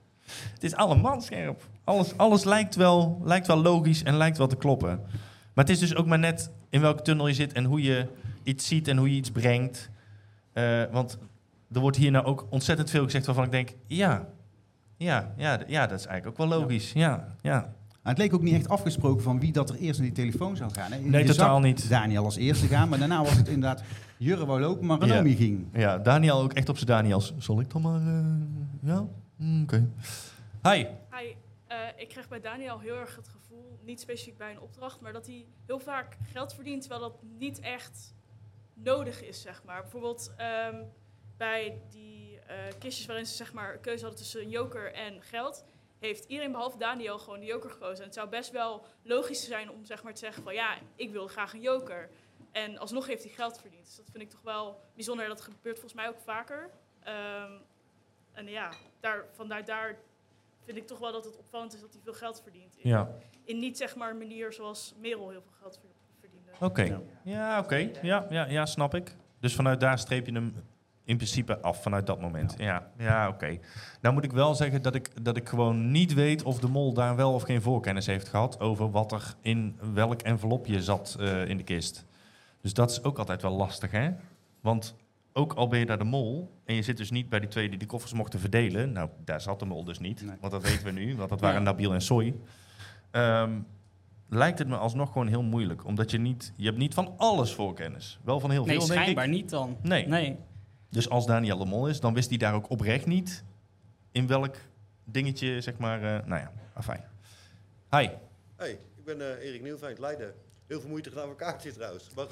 Het 0.53 0.63
is 0.63 0.75
allemaal 0.75 1.21
scherp. 1.21 1.67
Alles, 1.83 2.17
alles 2.17 2.43
lijkt, 2.43 2.75
wel, 2.75 3.21
lijkt 3.23 3.47
wel 3.47 3.61
logisch 3.61 4.03
en 4.03 4.17
lijkt 4.17 4.37
wel 4.37 4.47
te 4.47 4.55
kloppen. 4.55 4.99
Maar 5.53 5.65
het 5.65 5.69
is 5.69 5.79
dus 5.79 5.95
ook 5.95 6.05
maar 6.05 6.19
net 6.19 6.51
in 6.69 6.81
welke 6.81 7.01
tunnel 7.01 7.27
je 7.27 7.33
zit 7.33 7.53
en 7.53 7.63
hoe 7.65 7.81
je 7.81 8.07
iets 8.43 8.67
ziet 8.67 8.87
en 8.87 8.97
hoe 8.97 9.09
je 9.09 9.15
iets 9.15 9.31
brengt. 9.31 9.89
Eh, 10.53 10.83
want 10.91 11.17
er 11.71 11.79
wordt 11.79 11.97
hier 11.97 12.11
nou 12.11 12.25
ook 12.25 12.47
ontzettend 12.49 12.89
veel 12.89 13.03
gezegd 13.03 13.25
waarvan 13.25 13.43
ik 13.43 13.51
denk... 13.51 13.69
Ja, 13.87 14.27
ja, 14.97 15.33
ja, 15.37 15.59
ja 15.67 15.87
dat 15.87 15.99
is 15.99 16.05
eigenlijk 16.05 16.41
ook 16.41 16.49
wel 16.49 16.59
logisch. 16.59 16.91
Ja, 16.93 17.27
ja. 17.41 17.73
Maar 18.03 18.13
het 18.13 18.17
leek 18.17 18.33
ook 18.33 18.41
niet 18.41 18.53
echt 18.53 18.69
afgesproken 18.69 19.23
van 19.23 19.39
wie 19.39 19.51
dat 19.51 19.69
er 19.69 19.75
eerst 19.75 19.99
naar 19.99 20.07
die 20.13 20.25
telefoon 20.25 20.57
zou 20.57 20.71
gaan. 20.73 20.91
Hè? 20.91 20.99
Nee, 20.99 21.25
totaal 21.25 21.59
niet. 21.59 21.89
Daniel 21.89 22.23
als 22.23 22.35
eerste 22.35 22.67
gaan, 22.67 22.89
maar 22.89 22.99
daarna 22.99 23.23
was 23.23 23.35
het 23.35 23.47
inderdaad 23.47 23.83
Jurre 24.17 24.45
wou 24.45 24.59
lopen, 24.59 24.85
maar 24.85 24.99
Renomi 24.99 25.29
ja. 25.29 25.35
ging. 25.35 25.65
Ja, 25.73 25.97
Daniel 25.97 26.41
ook 26.41 26.53
echt 26.53 26.69
op 26.69 26.75
zijn 26.75 26.87
Daniels. 26.87 27.33
Zal 27.37 27.59
ik 27.59 27.71
dan 27.71 27.81
maar... 27.81 28.01
eh, 28.01 28.25
ja? 28.81 29.05
Mm, 29.39 29.63
Oké. 29.63 29.89
Hi. 30.63 30.85
Hi, 31.11 31.35
eh, 31.67 31.87
ik 31.95 32.07
krijg 32.09 32.27
bij 32.27 32.39
Daniel 32.39 32.79
heel 32.79 32.95
erg 32.95 33.15
het 33.15 33.27
gevoel, 33.27 33.79
niet 33.81 33.99
specifiek 33.99 34.37
bij 34.37 34.51
een 34.51 34.59
opdracht, 34.59 35.01
maar 35.01 35.13
dat 35.13 35.25
hij 35.25 35.47
heel 35.65 35.79
vaak 35.79 36.17
geld 36.31 36.53
verdient 36.53 36.81
terwijl 36.81 37.01
dat 37.01 37.23
niet 37.23 37.59
echt 37.59 38.15
nodig 38.73 39.23
is, 39.23 39.41
zeg 39.41 39.63
maar. 39.63 39.81
Bijvoorbeeld 39.81 40.33
ehm, 40.37 40.83
bij 41.37 41.81
die 41.89 42.39
eh, 42.39 42.55
kistjes 42.79 43.05
waarin 43.05 43.25
ze 43.25 43.35
zeg 43.35 43.53
maar 43.53 43.77
keuze 43.77 44.01
hadden 44.01 44.21
tussen 44.21 44.41
een 44.41 44.49
joker 44.49 44.93
en 44.93 45.21
geld, 45.21 45.65
heeft 45.99 46.25
iedereen 46.25 46.51
behalve 46.51 46.77
Daniel 46.77 47.19
gewoon 47.19 47.39
de 47.39 47.45
joker 47.45 47.69
gekozen. 47.69 47.97
En 47.97 48.03
het 48.03 48.13
zou 48.13 48.29
best 48.29 48.51
wel 48.51 48.85
logisch 49.03 49.45
zijn 49.45 49.71
om 49.71 49.85
zeg 49.85 50.03
maar 50.03 50.13
te 50.13 50.19
zeggen 50.19 50.43
van 50.43 50.53
ja, 50.53 50.77
ik 50.95 51.11
wil 51.11 51.27
graag 51.27 51.53
een 51.53 51.61
joker. 51.61 52.09
En 52.51 52.77
alsnog 52.77 53.07
heeft 53.07 53.23
hij 53.23 53.33
geld 53.33 53.59
verdiend. 53.61 53.85
Dus 53.85 53.95
dat 53.95 54.09
vind 54.11 54.23
ik 54.23 54.29
toch 54.29 54.41
wel 54.41 54.81
bijzonder. 54.95 55.27
Dat 55.27 55.41
gebeurt 55.41 55.79
volgens 55.79 55.93
mij 55.93 56.07
ook 56.07 56.19
vaker. 56.19 56.69
Ehm, 56.99 57.51
en 58.39 58.47
ja, 58.49 58.69
daar, 58.99 59.23
vanuit 59.35 59.65
daar 59.65 59.95
vind 60.65 60.77
ik 60.77 60.87
toch 60.87 60.99
wel 60.99 61.11
dat 61.11 61.25
het 61.25 61.37
opvallend 61.37 61.73
is 61.73 61.81
dat 61.81 61.91
hij 61.93 62.01
veel 62.03 62.13
geld 62.13 62.41
verdient. 62.43 62.77
In, 62.77 62.89
Ja. 62.89 63.09
in 63.43 63.59
niet 63.59 63.77
zeg 63.77 63.95
maar 63.95 64.09
een 64.11 64.17
manier 64.17 64.53
zoals 64.53 64.93
Merel 65.01 65.29
heel 65.29 65.41
veel 65.41 65.51
geld 65.61 65.79
ver- 65.81 65.89
verdiende. 66.19 66.51
Oké. 66.59 67.01
Ja, 67.23 67.59
oké. 67.59 67.89
Ja, 68.01 68.25
ja, 68.29 68.45
ja, 68.45 68.65
snap 68.65 68.95
ik. 68.95 69.15
Dus 69.39 69.55
vanuit 69.55 69.79
daar 69.79 69.99
streep 69.99 70.25
je 70.25 70.31
hem 70.33 70.53
in 71.03 71.15
principe 71.17 71.59
af, 71.61 71.81
vanuit 71.81 72.05
dat 72.07 72.21
moment. 72.21 72.55
Ja, 72.57 72.91
ja, 72.97 73.27
oké. 73.27 73.57
Nou 74.01 74.13
moet 74.13 74.23
ik 74.23 74.31
wel 74.31 74.55
zeggen 74.55 74.81
dat 74.81 74.95
ik, 74.95 75.23
dat 75.25 75.37
ik 75.37 75.49
gewoon 75.49 75.91
niet 75.91 76.13
weet 76.13 76.43
of 76.43 76.59
de 76.59 76.67
mol 76.67 76.93
daar 76.93 77.15
wel 77.15 77.33
of 77.33 77.43
geen 77.43 77.61
voorkennis 77.61 78.05
heeft 78.05 78.27
gehad 78.27 78.59
over 78.59 78.91
wat 78.91 79.11
er 79.11 79.33
in 79.41 79.79
welk 79.93 80.21
envelopje 80.21 80.81
zat 80.83 81.15
eh, 81.19 81.45
in 81.47 81.57
de 81.57 81.63
kist. 81.63 82.05
Dus 82.61 82.73
dat 82.73 82.91
is 82.91 83.03
ook 83.03 83.17
altijd 83.17 83.41
wel 83.41 83.51
lastig, 83.51 83.91
hè? 83.91 84.11
Want 84.61 84.95
ook 85.33 85.53
al 85.53 85.67
ben 85.67 85.79
je 85.79 85.85
daar 85.85 85.97
de 85.97 86.03
mol 86.03 86.51
en 86.65 86.75
je 86.75 86.81
zit 86.81 86.97
dus 86.97 87.11
niet 87.11 87.29
bij 87.29 87.39
die 87.39 87.49
twee 87.49 87.69
die 87.69 87.77
die 87.79 87.87
koffers 87.87 88.13
mochten 88.13 88.39
verdelen. 88.39 88.91
Nou, 88.91 89.09
daar 89.25 89.41
zat 89.41 89.59
de 89.59 89.65
mol 89.65 89.83
dus 89.83 89.99
niet, 89.99 90.25
want 90.39 90.51
dat 90.51 90.61
weten 90.63 90.83
we 90.85 90.91
nu, 90.91 91.15
want 91.15 91.29
dat 91.29 91.39
waren 91.45 91.57
Ja. 91.57 91.63
Nabil 91.63 91.93
en 91.93 92.01
Soy. 92.01 92.35
Ehm, 93.11 93.59
lijkt 94.29 94.59
het 94.59 94.67
me 94.67 94.77
alsnog 94.77 95.11
gewoon 95.11 95.27
heel 95.27 95.43
moeilijk. 95.43 95.85
Omdat 95.85 96.11
je 96.11 96.17
niet... 96.17 96.53
Je 96.55 96.65
hebt 96.65 96.77
niet 96.77 96.93
van 96.93 97.13
alles 97.17 97.53
voorkennis. 97.53 98.19
Wel 98.23 98.39
van 98.39 98.51
heel 98.51 98.65
Nee, 98.65 98.77
veel, 98.77 98.87
denk 98.87 98.91
ik. 98.99 99.03
schijnbaar 99.03 99.27
niet 99.27 99.49
dan. 99.49 99.77
Nee. 99.81 100.07
Nee. 100.07 100.37
Dus 100.89 101.09
als 101.09 101.25
Daniel 101.25 101.57
de 101.57 101.65
Mol 101.65 101.87
is, 101.87 101.99
dan 101.99 102.13
wist 102.13 102.29
hij 102.29 102.37
daar 102.37 102.53
ook 102.53 102.69
oprecht 102.69 103.05
niet... 103.05 103.43
in 104.11 104.27
welk 104.27 104.55
dingetje, 105.05 105.61
zeg 105.61 105.77
maar... 105.77 106.03
eh, 106.03 106.25
nou 106.27 106.41
ja, 106.41 106.51
afijn. 106.73 107.03
Hi. 107.91 108.07
Hey, 108.55 108.71
ik 108.97 109.03
ben 109.05 109.21
eh, 109.39 109.47
Erik 109.47 109.61
Nieuwveen, 109.61 109.95
Leiden. 109.99 110.33
Heel 110.67 110.79
veel 110.79 110.89
moeite 110.89 111.09
gedaan 111.09 111.25
voor 111.25 111.35
kaartjes 111.35 111.73
trouwens. 111.73 112.09
Maar- 112.15 112.27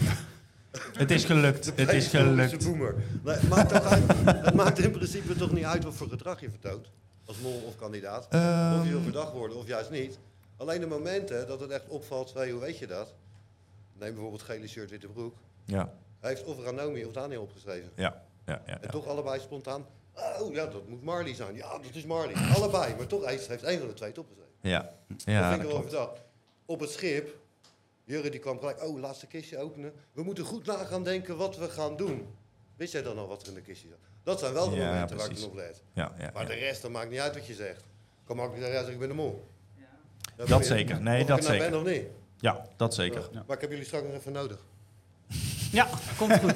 Het 0.93 1.11
is 1.11 1.25
gelukt, 1.25 1.65
het 1.75 1.93
is 1.93 2.07
gelukt. 2.07 2.65
Boomer. 2.65 2.95
Het, 3.25 3.49
maakt 3.49 3.69
toch 3.69 3.83
uit, 3.85 4.03
het 4.25 4.53
maakt 4.53 4.79
in 4.79 4.91
principe 4.91 5.35
toch 5.35 5.51
niet 5.51 5.63
uit 5.65 5.83
wat 5.83 5.93
voor 5.95 6.07
gedrag 6.09 6.39
je 6.41 6.49
vertoont. 6.49 6.87
Als 7.25 7.37
mol 7.39 7.61
of 7.65 7.75
kandidaat. 7.75 8.25
Of 8.25 8.31
je 8.31 8.37
Ehm. 8.37 8.89
wil 8.89 9.01
verdacht 9.01 9.31
worden 9.33 9.57
of 9.57 9.67
juist 9.67 9.89
niet. 9.89 10.19
Alleen 10.57 10.79
de 10.79 10.87
momenten 10.87 11.47
dat 11.47 11.59
het 11.59 11.69
echt 11.69 11.87
opvalt, 11.87 12.33
hey, 12.33 12.49
hoe 12.51 12.61
weet 12.61 12.77
je 12.77 12.87
dat? 12.87 13.13
Neem 13.93 14.11
bijvoorbeeld 14.13 14.41
gele 14.41 14.67
shirt, 14.67 14.89
witte 14.89 15.07
broek. 15.07 15.35
Ja. 15.65 15.93
Hij 16.19 16.29
heeft 16.29 16.43
of 16.43 16.63
Ranomi 16.63 17.05
of 17.05 17.11
Daniel 17.13 17.41
opgeschreven. 17.41 17.89
Ja, 17.95 18.21
ja, 18.45 18.61
ja. 18.65 18.81
En 18.81 18.89
toch 18.91 19.07
allebei 19.07 19.39
spontaan. 19.39 19.85
Oh 20.39 20.53
ja, 20.53 20.65
dat 20.65 20.87
moet 20.87 21.03
Marley 21.03 21.33
zijn. 21.35 21.55
Ja, 21.55 21.69
dat 21.77 21.81
is 21.95 22.05
Marley. 22.05 22.35
Allebei, 22.55 22.95
maar 22.95 23.07
toch 23.07 23.25
heeft 23.25 23.47
heeft 23.47 23.63
één 23.63 23.79
van 23.79 23.87
de 23.87 23.93
twee 23.93 24.09
het 24.09 24.17
opgeschreven. 24.17 24.51
Ja, 24.61 24.89
dat 25.07 25.23
ja 25.25 25.49
vind 25.49 25.49
dat 25.49 25.53
ik 25.53 25.61
wel 25.61 25.69
klopt. 25.81 25.89
verdacht. 25.89 26.21
Op 26.65 26.79
het 26.79 26.89
schip, 26.89 27.35
Jurre 28.07 28.29
die 28.29 28.39
kwam 28.39 28.59
gelijk, 28.59 28.83
oh, 28.83 28.99
laatste 28.99 29.27
kistje 29.27 29.57
openen. 29.57 29.93
We 30.11 30.23
moeten 30.23 30.43
goed 30.43 30.65
na 30.65 30.83
gaan 30.83 31.03
denken 31.03 31.37
wat 31.37 31.57
we 31.57 31.69
gaan 31.69 31.95
doen. 31.97 32.27
Wist 32.75 32.91
jij 32.91 33.01
dan 33.01 33.17
al 33.17 33.27
wat 33.27 33.41
er 33.41 33.47
in 33.47 33.53
de 33.53 33.61
kistje 33.61 33.87
zat? 33.87 33.97
Dat 34.23 34.39
zijn 34.39 34.53
wel 34.53 34.69
de 34.69 34.75
Ja, 34.75 34.85
momenten 34.85 35.17
waar 35.17 35.31
ik 35.31 35.39
nog 35.39 35.53
let. 35.53 35.81
Ja, 35.93 36.11
ja, 36.17 36.29
maar 36.33 36.41
ja. 36.43 36.47
de 36.49 36.55
rest, 36.55 36.81
dat 36.81 36.91
maakt 36.91 37.09
niet 37.09 37.19
uit 37.19 37.33
wat 37.33 37.47
je 37.47 37.53
zegt. 37.53 37.83
Kan 38.25 38.35
makkelijk 38.35 38.63
zeggen, 38.63 38.79
ja, 38.79 38.85
zeg, 38.85 38.93
ik 38.93 38.99
ben 38.99 39.09
de 39.09 39.13
mol. 39.15 39.47
Ja, 40.37 40.45
Dat 40.45 40.65
zeker. 40.65 41.01
Nee, 41.01 41.21
of 41.21 41.27
dat 41.27 41.37
ik 41.37 41.43
er 41.43 41.49
nou 41.49 41.61
zeker. 41.61 41.71
ben 41.71 41.79
of 41.79 41.97
niet. 41.97 42.05
Ja, 42.39 42.67
dat 42.75 42.93
zeker. 42.93 43.29
Maar 43.47 43.55
ik 43.55 43.61
heb 43.61 43.69
jullie 43.69 43.85
straks 43.85 44.05
nog 44.05 44.13
even 44.13 44.31
nodig. 44.31 44.65
Ja, 45.71 45.87
komt 46.17 46.39
goed. 46.39 46.55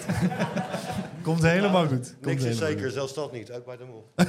Komt 1.24 1.42
helemaal 1.42 1.88
goed. 1.88 2.12
Komt 2.14 2.26
Niks 2.26 2.44
is 2.44 2.58
zeker, 2.58 2.84
goed. 2.84 2.94
zelfs 2.94 3.14
dat 3.14 3.32
niet, 3.32 3.52
ook 3.52 3.66
bij 3.66 3.78
de 3.78 3.86
mol. 3.86 4.08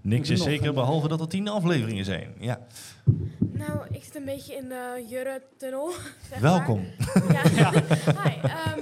Niks 0.00 0.30
is 0.30 0.42
zeker, 0.42 0.72
behalve 0.74 1.08
dat 1.08 1.20
er 1.20 1.28
tien 1.28 1.48
afleveringen 1.48 2.04
zijn. 2.04 2.34
Ja. 2.38 2.66
Nou, 3.68 3.86
ik 3.90 4.04
zit 4.04 4.14
een 4.14 4.24
beetje 4.24 4.54
in 4.54 4.68
de 4.68 5.04
Jurre-tunnel. 5.08 5.90
zeg 6.30 6.38
Welkom. 6.38 6.82
Maar. 7.28 7.52
Ja. 7.54 7.70
Hi. 8.22 8.40
ehm, 8.42 8.80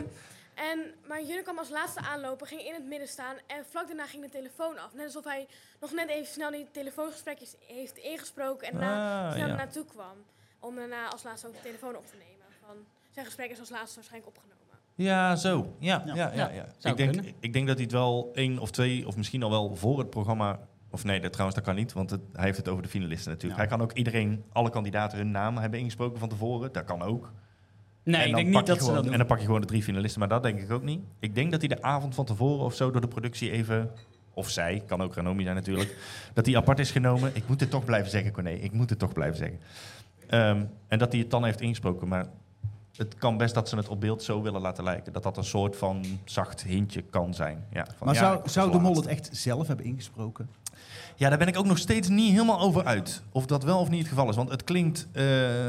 en, 0.54 0.78
maar 1.08 1.22
Jurre 1.22 1.42
kwam 1.42 1.58
als 1.58 1.70
laatste 1.70 2.00
aanlopen, 2.00 2.46
ging 2.46 2.60
in 2.60 2.74
het 2.74 2.84
midden 2.86 3.08
staan 3.08 3.36
en 3.46 3.64
vlak 3.70 3.86
daarna 3.86 4.06
ging 4.06 4.22
de 4.24 4.30
telefoon 4.30 4.78
af. 4.78 4.94
Net 4.94 5.04
alsof 5.04 5.24
hij 5.24 5.46
nog 5.80 5.92
net 5.92 6.08
even 6.08 6.26
snel 6.32 6.50
die 6.50 6.66
telefoongesprekjes 6.72 7.54
heeft 7.66 7.96
ingesproken 7.96 8.66
en 8.68 8.78
daarna 8.78 9.26
Ah, 9.28 9.34
snel 9.34 9.48
ja. 9.48 9.54
naartoe 9.54 9.84
kwam. 9.84 10.16
Om 10.60 10.74
daarna 10.74 11.08
als 11.10 11.22
laatste 11.22 11.46
ook 11.46 11.54
de 11.54 11.60
telefoon 11.62 11.96
op 11.96 12.06
te 12.06 12.16
nemen. 12.16 12.46
Van, 12.66 12.76
zijn 13.10 13.26
gesprek 13.26 13.50
is 13.50 13.58
als 13.58 13.70
laatste 13.70 13.94
waarschijnlijk 13.94 14.36
opgenomen. 14.36 14.56
Ja, 14.94 15.36
zo. 15.36 15.74
Ja, 15.78 16.02
ja, 16.06 16.14
ja. 16.14 16.50
ja, 16.50 16.66
Ik, 16.90 16.96
denk, 16.96 17.12
kunnen. 17.12 17.34
ik 17.40 17.52
denk 17.52 17.66
dat 17.66 17.74
hij 17.76 17.84
het 17.84 17.92
wel 17.92 18.30
één 18.34 18.58
of 18.58 18.70
twee, 18.70 19.06
of 19.06 19.16
misschien 19.16 19.42
al 19.42 19.50
wel 19.50 19.76
voor 19.76 19.98
het 19.98 20.10
programma... 20.10 20.60
Of 20.90 21.04
nee, 21.04 21.20
dat, 21.20 21.32
trouwens, 21.32 21.56
dat 21.58 21.66
kan 21.68 21.76
niet, 21.76 21.92
want 21.92 22.10
het, 22.10 22.20
hij 22.32 22.44
heeft 22.44 22.56
het 22.56 22.68
over 22.68 22.82
de 22.82 22.88
finalisten 22.88 23.30
natuurlijk. 23.30 23.60
Hij 23.60 23.68
kan 23.68 23.80
ook 23.80 23.92
iedereen, 23.92 24.44
alle 24.52 24.70
kandidaten 24.70 25.18
hun 25.18 25.30
naam 25.30 25.56
hebben 25.56 25.78
ingesproken 25.78 26.18
van 26.18 26.28
tevoren. 26.28 26.72
Dat 26.72 26.84
kan 26.84 27.02
ook. 27.02 27.32
Nee, 28.02 28.14
En 28.14 28.20
ik 28.20 28.26
dan 28.26 28.34
denk 28.34 28.46
niet 28.46 28.56
pak 28.56 28.66
je 28.66 28.68
dat 28.72 28.76
ze 28.76 28.82
gewoon- 28.82 28.94
dat 28.94 29.04
doen. 29.04 29.12
En 29.12 29.18
dan 29.18 29.26
pak 29.28 29.38
je 29.38 29.44
gewoon 29.44 29.60
de 29.60 29.66
drie 29.66 29.82
finalisten, 29.82 30.20
maar 30.20 30.28
dat 30.28 30.42
denk 30.42 30.60
ik 30.60 30.70
ook 30.70 30.82
niet. 30.82 31.00
Ik 31.18 31.34
denk 31.34 31.50
dat 31.50 31.60
hij 31.60 31.68
de 31.68 31.82
avond 31.82 32.14
van 32.14 32.24
tevoren 32.24 32.64
of 32.64 32.74
zo 32.74 32.90
door 32.90 33.00
de 33.00 33.08
productie 33.08 33.50
even... 33.50 33.90
Of 34.34 34.48
zij, 34.50 34.82
kan 34.86 35.02
ook 35.02 35.14
Ranomi 35.14 35.42
zijn 35.42 35.54
natuurlijk. 35.54 35.96
dat 36.34 36.46
hij 36.46 36.56
apart 36.56 36.78
is 36.78 36.90
genomen. 36.90 37.30
Ik 37.34 37.48
moet 37.48 37.60
het 37.60 37.70
toch 37.70 37.84
blijven 37.84 38.10
zeggen, 38.10 38.32
Corné. 38.32 38.50
Ik 38.50 38.72
moet 38.72 38.90
het 38.90 38.98
toch 38.98 39.12
blijven 39.12 39.36
zeggen. 39.36 39.58
Ehm, 40.26 40.64
en 40.88 40.98
dat 40.98 41.12
hij 41.12 41.20
het 41.20 41.30
dan 41.30 41.44
heeft 41.44 41.60
ingesproken. 41.60 42.08
Maar 42.08 42.26
het 42.96 43.14
kan 43.14 43.36
best 43.36 43.54
dat 43.54 43.68
ze 43.68 43.76
het 43.76 43.88
op 43.88 44.00
beeld 44.00 44.22
zo 44.22 44.42
willen 44.42 44.60
laten 44.60 44.84
lijken. 44.84 45.12
Dat 45.12 45.22
dat 45.22 45.36
een 45.36 45.44
soort 45.44 45.76
van 45.76 46.04
zacht 46.24 46.62
hintje 46.62 47.02
kan 47.02 47.34
zijn. 47.34 47.64
Ja, 47.72 47.84
van, 47.96 48.06
Maar 48.06 48.14
ja, 48.14 48.20
zou, 48.20 48.48
zou 48.48 48.70
de 48.72 48.78
mol 48.78 48.96
het 48.96 49.06
echt 49.06 49.28
zelf 49.32 49.66
hebben 49.66 49.86
ingesproken? 49.86 50.48
Ja, 51.16 51.28
daar 51.28 51.38
ben 51.38 51.48
ik 51.48 51.58
ook 51.58 51.66
nog 51.66 51.78
steeds 51.78 52.08
niet 52.08 52.30
helemaal 52.30 52.60
over 52.60 52.84
uit. 52.84 53.22
Of 53.32 53.46
dat 53.46 53.64
wel 53.64 53.78
of 53.78 53.88
niet 53.88 53.98
het 53.98 54.08
geval 54.08 54.28
is. 54.28 54.36
Want 54.36 54.50
het 54.50 54.64
klinkt 54.64 55.08
eh, 55.12 55.24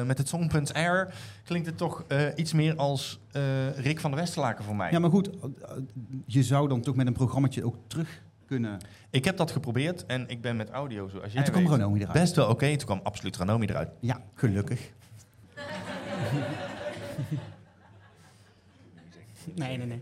met 0.05 0.17
het 0.17 0.27
Songprince 0.27 0.73
Air... 0.73 1.13
klinkt 1.43 1.67
het 1.67 1.77
toch 1.77 2.03
eh, 2.07 2.21
iets 2.35 2.53
meer 2.53 2.75
als 2.75 3.19
eh, 3.31 3.77
Rick 3.77 3.99
van 3.99 4.11
der 4.11 4.19
Westerlaken 4.19 4.63
voor 4.63 4.75
mij. 4.75 4.91
Ja, 4.91 4.99
maar 4.99 5.09
goed, 5.09 5.29
je 6.25 6.43
zou 6.43 6.67
dan 6.67 6.81
toch 6.81 6.95
met 6.95 7.07
een 7.07 7.13
programmaatje 7.13 7.65
ook 7.65 7.75
terug 7.87 8.21
kunnen... 8.45 8.77
Ik 9.09 9.25
heb 9.25 9.37
dat 9.37 9.51
geprobeerd 9.51 10.05
en 10.05 10.27
ik 10.27 10.41
ben 10.41 10.55
met 10.55 10.69
audio, 10.69 11.07
zoals 11.07 11.33
jij 11.33 11.43
toen 11.43 11.53
kwam 11.53 11.67
Ranomi 11.67 11.99
eruit. 11.99 12.19
Best 12.19 12.35
wel 12.35 12.49
oké. 12.49 12.75
Toen 12.75 12.85
kwam 12.85 12.99
absoluut 13.03 13.37
Ranomi 13.37 13.65
eruit. 13.65 13.89
Ja, 13.99 14.21
gelukkig. 14.33 14.89
Nee, 19.55 19.77
nee, 19.77 19.87
nee. 19.87 20.01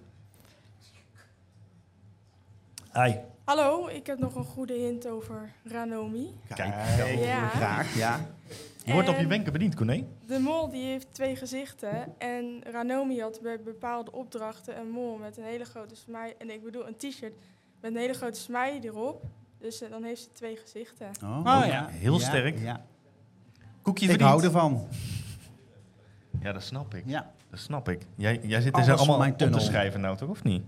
Hi. 2.93 3.15
Hallo, 3.47 3.87
ik 3.87 4.05
heb 4.07 4.19
nog 4.19 4.35
een 4.35 4.43
goede 4.43 4.73
hint 4.73 5.07
over 5.07 5.49
Ranomi. 5.63 6.39
Kijk, 6.55 6.73
Ja. 7.19 7.47
graag, 7.47 7.95
ja. 7.95 8.19
Je 8.85 8.93
wordt 8.93 9.09
op 9.09 9.15
je 9.15 9.21
En- 9.21 9.27
wenken 9.27 9.51
bediend, 9.53 9.75
Corné. 9.75 10.03
De 10.25 10.39
mol 10.39 10.69
die 10.69 10.83
heeft 10.83 11.07
twee 11.13 11.35
gezichten 11.35 12.13
en 12.17 12.61
Ranomi 12.71 13.21
had 13.21 13.39
bij 13.41 13.61
bepaalde 13.61 14.11
opdrachten 14.11 14.79
een 14.79 14.89
mol 14.89 15.17
met 15.17 15.37
een 15.37 15.43
hele 15.43 15.65
grote 15.65 15.95
smij 15.95 16.35
en 16.37 16.49
ik 16.49 16.63
bedoel 16.63 16.87
een 16.87 16.95
t-shirt 16.97 17.33
met 17.81 17.91
een 17.91 17.97
hele 17.99 18.13
grote 18.13 18.39
smij 18.39 18.79
erop. 18.81 19.23
Dus 19.59 19.81
eh, 19.81 19.89
dan 19.89 20.03
heeft 20.03 20.21
ze 20.21 20.31
twee 20.31 20.55
gezichten. 20.57 21.07
Oh, 21.23 21.63
ja. 21.65 21.87
Heel 21.87 22.19
sterk. 22.19 22.59
Ja. 22.59 22.85
Koekje 23.81 24.03
Ik 24.03 24.09
verdiend. 24.09 24.29
hou 24.29 24.43
ervan. 24.43 24.87
Ja, 26.41 26.51
dat 26.51 26.63
snap 26.63 26.93
ik. 26.93 27.03
Ja. 27.05 27.31
Dat 27.49 27.59
snap 27.59 27.89
ik. 27.89 28.01
Jij, 28.15 28.39
jij 28.43 28.61
zit 28.61 28.77
er 28.77 28.83
zo 28.83 28.89
voor 28.89 28.97
allemaal 28.99 29.17
mijn 29.17 29.33
op 29.33 29.51
te 29.51 29.65
schrijven 29.65 30.01
nou, 30.01 30.17
toch? 30.17 30.29
Of 30.29 30.43
niet? 30.43 30.63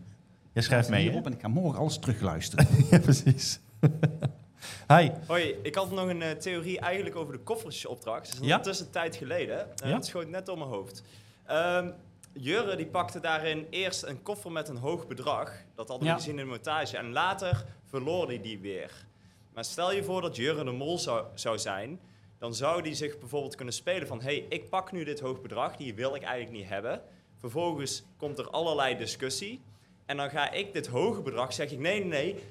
Jij 0.54 0.64
schrijft 0.64 0.90
mee, 0.90 1.02
hierop 1.02 1.26
en 1.26 1.34
ik 1.34 1.42
ga 1.42 1.48
morgen 1.48 1.80
alles 1.80 2.00
terugluisteren. 2.00 2.68
ja, 2.92 3.00
precies. 3.00 3.60
Hi. 4.94 5.10
Hoi, 5.28 5.56
ik 5.64 5.76
had 5.76 5.92
nog 5.92 6.08
een 6.10 6.22
eh, 6.22 6.32
theorie 6.32 6.80
eigenlijk 6.80 7.16
over 7.16 7.34
de 7.34 7.40
koffersopdracht. 7.40 8.48
Dat 8.48 8.68
is 8.68 8.80
een 8.80 8.90
tijd 8.90 9.16
geleden. 9.16 9.60
Eh, 9.60 9.90
Ja? 9.90 9.96
Het 9.96 10.06
schoot 10.06 10.28
net 10.28 10.46
door 10.46 10.58
mijn 10.58 10.70
hoofd. 10.70 11.04
Ehm 11.46 11.90
Jurre 12.34 12.76
die 12.76 12.86
pakte 12.86 13.20
daarin 13.20 13.68
eerst 13.70 14.04
een 14.04 14.22
koffer 14.22 14.52
met 14.52 14.68
een 14.70 14.78
hoog 14.78 15.08
bedrag. 15.08 15.52
Dat 15.76 15.88
hadden 15.88 16.08
Ja. 16.08 16.14
we 16.14 16.20
gezien 16.20 16.40
in 16.40 16.46
de 16.46 16.50
montage. 16.52 16.98
En 16.98 17.12
later 17.12 17.66
verloor 17.86 18.28
hij 18.28 18.42
die 18.42 18.60
weer. 18.60 19.06
Maar 19.54 19.64
stel 19.66 19.94
je 19.94 20.04
voor 20.04 20.22
dat 20.22 20.36
Jurre 20.36 20.64
de 20.64 20.72
mol 20.72 20.98
zou, 21.00 21.26
zou 21.34 21.58
zijn. 21.58 22.00
Dan 22.40 22.54
zou 22.54 22.82
die 22.82 22.94
zich 22.94 23.20
bijvoorbeeld 23.20 23.56
kunnen 23.56 23.74
spelen 23.74 24.08
van... 24.08 24.22
hey, 24.22 24.46
ik 24.50 24.70
pak 24.70 24.92
nu 24.92 25.04
dit 25.04 25.20
hoog 25.20 25.42
bedrag, 25.42 25.76
die 25.76 25.94
wil 25.94 26.16
ik 26.16 26.22
eigenlijk 26.24 26.58
niet 26.58 26.70
hebben. 26.70 27.02
Vervolgens 27.40 28.04
komt 28.18 28.40
er 28.40 28.50
allerlei 28.50 28.98
discussie. 28.98 29.62
En 30.10 30.18
dan 30.18 30.30
ga 30.30 30.52
ik 30.52 30.74
dit 30.74 30.88
hoge 30.88 31.22
bedrag, 31.22 31.54
zeg 31.54 31.72
ik... 31.72 31.80
nee, 31.80 32.06
nee, 32.06 32.34
nee, 32.34 32.44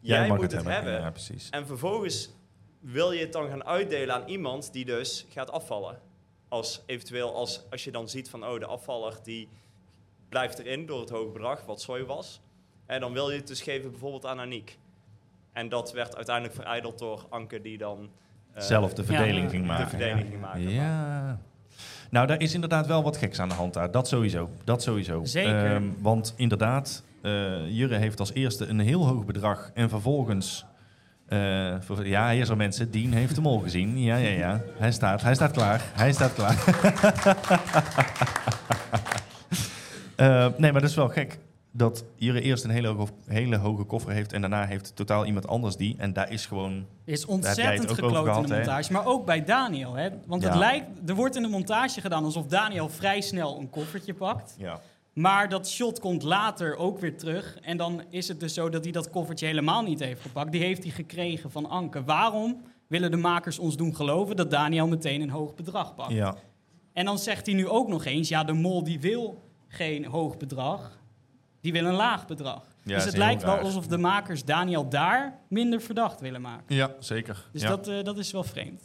jij, 0.00 0.28
mag 0.28 0.38
moet 0.38 0.52
het 0.52 0.52
het 0.52 0.64
hebben. 0.64 0.84
hebben. 0.84 1.02
Ja, 1.02 1.10
precies. 1.10 1.50
En 1.50 1.66
vervolgens 1.66 2.30
wil 2.80 3.12
je 3.12 3.20
het 3.20 3.32
dan 3.32 3.48
gaan 3.48 3.64
uitdelen 3.64 4.14
aan 4.14 4.28
iemand 4.28 4.72
die 4.72 4.84
dus 4.84 5.26
gaat 5.28 5.50
afvallen. 5.50 6.00
Als 6.48 6.82
eventueel 6.86 7.34
als, 7.34 7.62
als 7.70 7.84
je 7.84 7.90
dan 7.90 8.08
ziet 8.08 8.30
van 8.30 8.44
oh, 8.46 8.58
de 8.58 8.66
afvaller 8.66 9.18
die 9.22 9.48
blijft 10.28 10.58
erin 10.58 10.86
door 10.86 11.00
het 11.00 11.10
hoge 11.10 11.30
bedrag, 11.30 11.64
wat 11.64 11.80
zooi 11.80 12.04
was. 12.04 12.40
En 12.86 13.00
dan 13.00 13.12
wil 13.12 13.30
je 13.30 13.36
het 13.36 13.46
dus 13.46 13.62
geven 13.62 13.90
bijvoorbeeld 13.90 14.26
aan 14.26 14.40
Aniek. 14.40 14.78
En 15.52 15.68
dat 15.68 15.92
werd 15.92 16.16
uiteindelijk 16.16 16.54
verijdeld 16.54 16.98
door 16.98 17.26
Anke 17.28 17.60
die 17.60 17.78
dan 17.78 18.10
eh, 18.52 18.62
Zelf 18.62 18.94
de 18.94 19.04
verdeling 19.04 19.50
ging 19.50 19.66
maken. 19.66 19.84
De 19.84 19.90
verdeling 19.90 20.28
ging 20.28 20.40
maken. 20.40 20.68
Ja. 20.68 21.40
Nou, 22.10 22.26
daar 22.26 22.40
is 22.40 22.54
inderdaad 22.54 22.86
wel 22.86 23.02
wat 23.02 23.16
geks 23.16 23.38
aan 23.40 23.48
de 23.48 23.54
hand 23.54 23.74
daar. 23.74 23.90
Dat 23.90 24.08
sowieso. 24.08 24.50
Dat 24.64 24.82
sowieso. 24.82 25.20
Zeker. 25.24 25.74
Ehm, 25.74 25.82
want 25.98 26.34
inderdaad, 26.36 27.02
eh 27.22 27.68
Jurre 27.68 27.96
heeft 27.96 28.20
als 28.20 28.32
eerste 28.32 28.66
een 28.66 28.80
heel 28.80 29.06
hoog 29.06 29.24
bedrag. 29.24 29.70
En 29.74 29.88
vervolgens... 29.88 30.64
eh, 31.28 31.74
voor- 31.80 32.06
ja, 32.06 32.30
hier 32.30 32.46
zijn 32.46 32.58
mensen. 32.58 32.90
Dien 32.90 33.12
heeft 33.12 33.36
hem 33.36 33.46
al 33.46 33.58
gezien. 33.58 34.00
Ja, 34.02 34.16
ja, 34.16 34.28
ja. 34.28 34.60
Hij 34.78 34.92
staat, 34.92 35.22
hij 35.22 35.34
staat 35.34 35.50
klaar. 35.52 35.82
Hij 35.92 36.12
staat 36.12 36.34
klaar. 36.34 36.56
Eh, 40.16 40.46
nee, 40.56 40.72
maar 40.72 40.80
dat 40.80 40.90
is 40.90 40.96
wel 40.96 41.08
gek. 41.08 41.38
Dat 41.72 42.04
Jure 42.16 42.40
eerst 42.40 42.64
een 42.64 42.70
hele 42.70 42.88
hoge, 42.88 43.12
hele 43.26 43.56
hoge 43.56 43.84
koffer 43.84 44.12
heeft 44.12 44.32
en 44.32 44.40
daarna 44.40 44.66
heeft 44.66 44.96
totaal 44.96 45.26
iemand 45.26 45.46
anders 45.46 45.76
die. 45.76 45.94
En 45.98 46.12
daar 46.12 46.32
is 46.32 46.46
gewoon... 46.46 46.86
is 47.04 47.24
ontzettend 47.24 47.90
gekloot 47.90 48.36
in 48.36 48.42
de 48.42 48.54
montage. 48.54 48.92
Maar 48.92 49.06
ook 49.06 49.24
bij 49.26 49.44
Daniel. 49.44 49.94
Hè? 49.94 50.08
Want 50.26 50.44
het 50.44 50.54
lijkt, 50.54 50.86
er 51.06 51.14
wordt 51.14 51.36
in 51.36 51.42
de 51.42 51.48
montage 51.48 52.00
gedaan 52.00 52.24
alsof 52.24 52.46
Daniel 52.46 52.88
vrij 52.88 53.20
snel 53.20 53.58
een 53.58 53.70
koffertje 53.70 54.14
pakt. 54.14 54.54
Ja. 54.58 54.80
Maar 55.12 55.48
dat 55.48 55.68
shot 55.68 56.00
komt 56.00 56.22
later 56.22 56.76
ook 56.76 56.98
weer 56.98 57.16
terug. 57.16 57.58
En 57.62 57.76
dan 57.76 58.02
is 58.10 58.28
het 58.28 58.40
dus 58.40 58.54
zo 58.54 58.68
dat 58.68 58.84
hij 58.84 58.92
dat 58.92 59.10
koffertje 59.10 59.46
helemaal 59.46 59.82
niet 59.82 60.00
heeft 60.00 60.20
gepakt. 60.20 60.52
Die 60.52 60.62
heeft 60.62 60.82
hij 60.82 60.92
gekregen 60.92 61.50
van 61.50 61.68
Anke. 61.68 62.04
Waarom 62.04 62.62
willen 62.86 63.10
de 63.10 63.16
makers 63.16 63.58
ons 63.58 63.76
doen 63.76 63.96
geloven 63.96 64.36
dat 64.36 64.50
Daniel 64.50 64.88
meteen 64.88 65.20
een 65.20 65.30
hoog 65.30 65.54
bedrag 65.54 65.94
pakt? 65.94 66.12
Ja. 66.12 66.36
En 66.92 67.04
dan 67.04 67.18
zegt 67.18 67.46
hij 67.46 67.54
nu 67.54 67.68
ook 67.68 67.88
nog 67.88 68.04
eens, 68.04 68.28
ja, 68.28 68.44
de 68.44 68.52
mol 68.52 68.84
die 68.84 69.00
wil 69.00 69.42
geen 69.68 70.04
hoog 70.04 70.36
bedrag, 70.36 70.98
die 71.60 71.72
wil 71.72 71.84
een 71.84 71.94
laag 71.94 72.26
bedrag. 72.26 72.66
Ja, 72.82 72.94
dus 72.94 73.04
het 73.04 73.16
lijkt 73.16 73.42
wel 73.42 73.58
alsof 73.58 73.86
de 73.86 73.98
makers 73.98 74.44
Daniel 74.44 74.88
daar 74.88 75.38
minder 75.48 75.80
verdacht 75.80 76.20
willen 76.20 76.40
maken. 76.40 76.74
Ja, 76.74 76.94
zeker. 76.98 77.48
Dus 77.52 77.62
ja. 77.62 77.68
dat, 77.68 77.88
eh, 77.88 78.02
dat 78.02 78.18
is 78.18 78.30
wel 78.32 78.44
vreemd. 78.44 78.82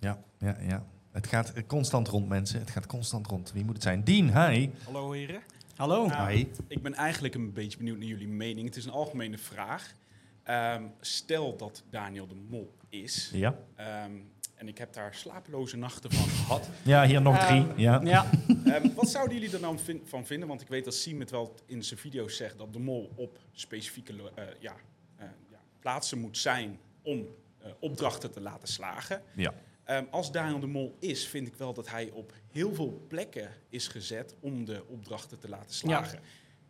Ja, 0.00 0.18
ja, 0.38 0.56
ja. 0.60 0.84
Het 1.12 1.26
gaat 1.26 1.66
constant 1.66 2.08
rond, 2.08 2.28
mensen. 2.28 2.60
Het 2.60 2.70
gaat 2.70 2.86
constant 2.86 3.26
rond. 3.26 3.52
Wie 3.52 3.64
moet 3.64 3.74
het 3.74 3.82
zijn? 3.82 4.04
Dien, 4.04 4.26
hi. 4.26 4.70
Hallo 4.84 5.12
heren. 5.12 5.40
Hallo. 5.76 6.06
Nou, 6.06 6.32
Hi. 6.32 6.46
Ik 6.68 6.82
ben 6.82 6.94
eigenlijk 6.94 7.34
een 7.34 7.52
beetje 7.52 7.78
benieuwd 7.78 7.98
naar 7.98 8.06
jullie 8.06 8.28
mening. 8.28 8.66
Het 8.66 8.76
is 8.76 8.84
een 8.84 8.90
algemene 8.90 9.38
vraag. 9.38 9.94
Ehm, 10.42 10.82
stel 11.00 11.56
dat 11.56 11.82
Daniel 11.90 12.26
de 12.26 12.34
Mol 12.48 12.74
is. 12.88 13.30
Ja. 13.32 13.54
Ehm, 13.74 14.12
en 14.56 14.68
ik 14.68 14.78
heb 14.78 14.92
daar 14.92 15.14
slapeloze 15.14 15.76
nachten 15.76 16.12
van 16.12 16.28
gehad. 16.38 16.68
Ja, 16.82 17.06
hier 17.06 17.22
nog 17.22 17.36
Ehm, 17.36 17.46
drie, 17.46 17.84
ja. 17.84 18.00
Ja. 18.04 18.30
Ehm, 18.64 18.94
wat 18.94 19.08
zouden 19.10 19.38
jullie 19.38 19.54
er 19.54 19.60
nou 19.60 19.78
van 20.04 20.26
vinden? 20.26 20.48
Want 20.48 20.60
ik 20.60 20.68
weet 20.68 20.84
dat 20.84 20.94
Siem 20.94 21.20
het 21.20 21.30
wel 21.30 21.54
in 21.66 21.84
zijn 21.84 22.00
video's 22.00 22.36
zegt 22.36 22.58
dat 22.58 22.72
de 22.72 22.78
mol 22.78 23.12
op 23.14 23.38
specifieke 23.52 24.12
eh, 24.12 24.44
ja, 24.58 24.76
eh, 25.16 25.26
ja, 25.50 25.58
plaatsen 25.80 26.18
moet 26.18 26.38
zijn 26.38 26.78
om 27.02 27.26
eh, 27.58 27.70
opdrachten 27.80 28.32
te 28.32 28.40
laten 28.40 28.68
slagen. 28.68 29.22
Ja. 29.34 29.54
Ehm, 29.84 30.04
als 30.10 30.32
Daniel 30.32 30.60
de 30.60 30.66
Mol 30.66 30.96
is, 31.00 31.26
vind 31.26 31.46
ik 31.46 31.54
wel 31.54 31.74
dat 31.74 31.88
hij 31.90 32.10
op 32.10 32.32
heel 32.52 32.74
veel 32.74 33.04
plekken 33.08 33.50
is 33.68 33.88
gezet 33.88 34.34
om 34.40 34.64
de 34.64 34.82
opdrachten 34.88 35.38
te 35.38 35.48
laten 35.48 35.74
slagen. 35.74 36.20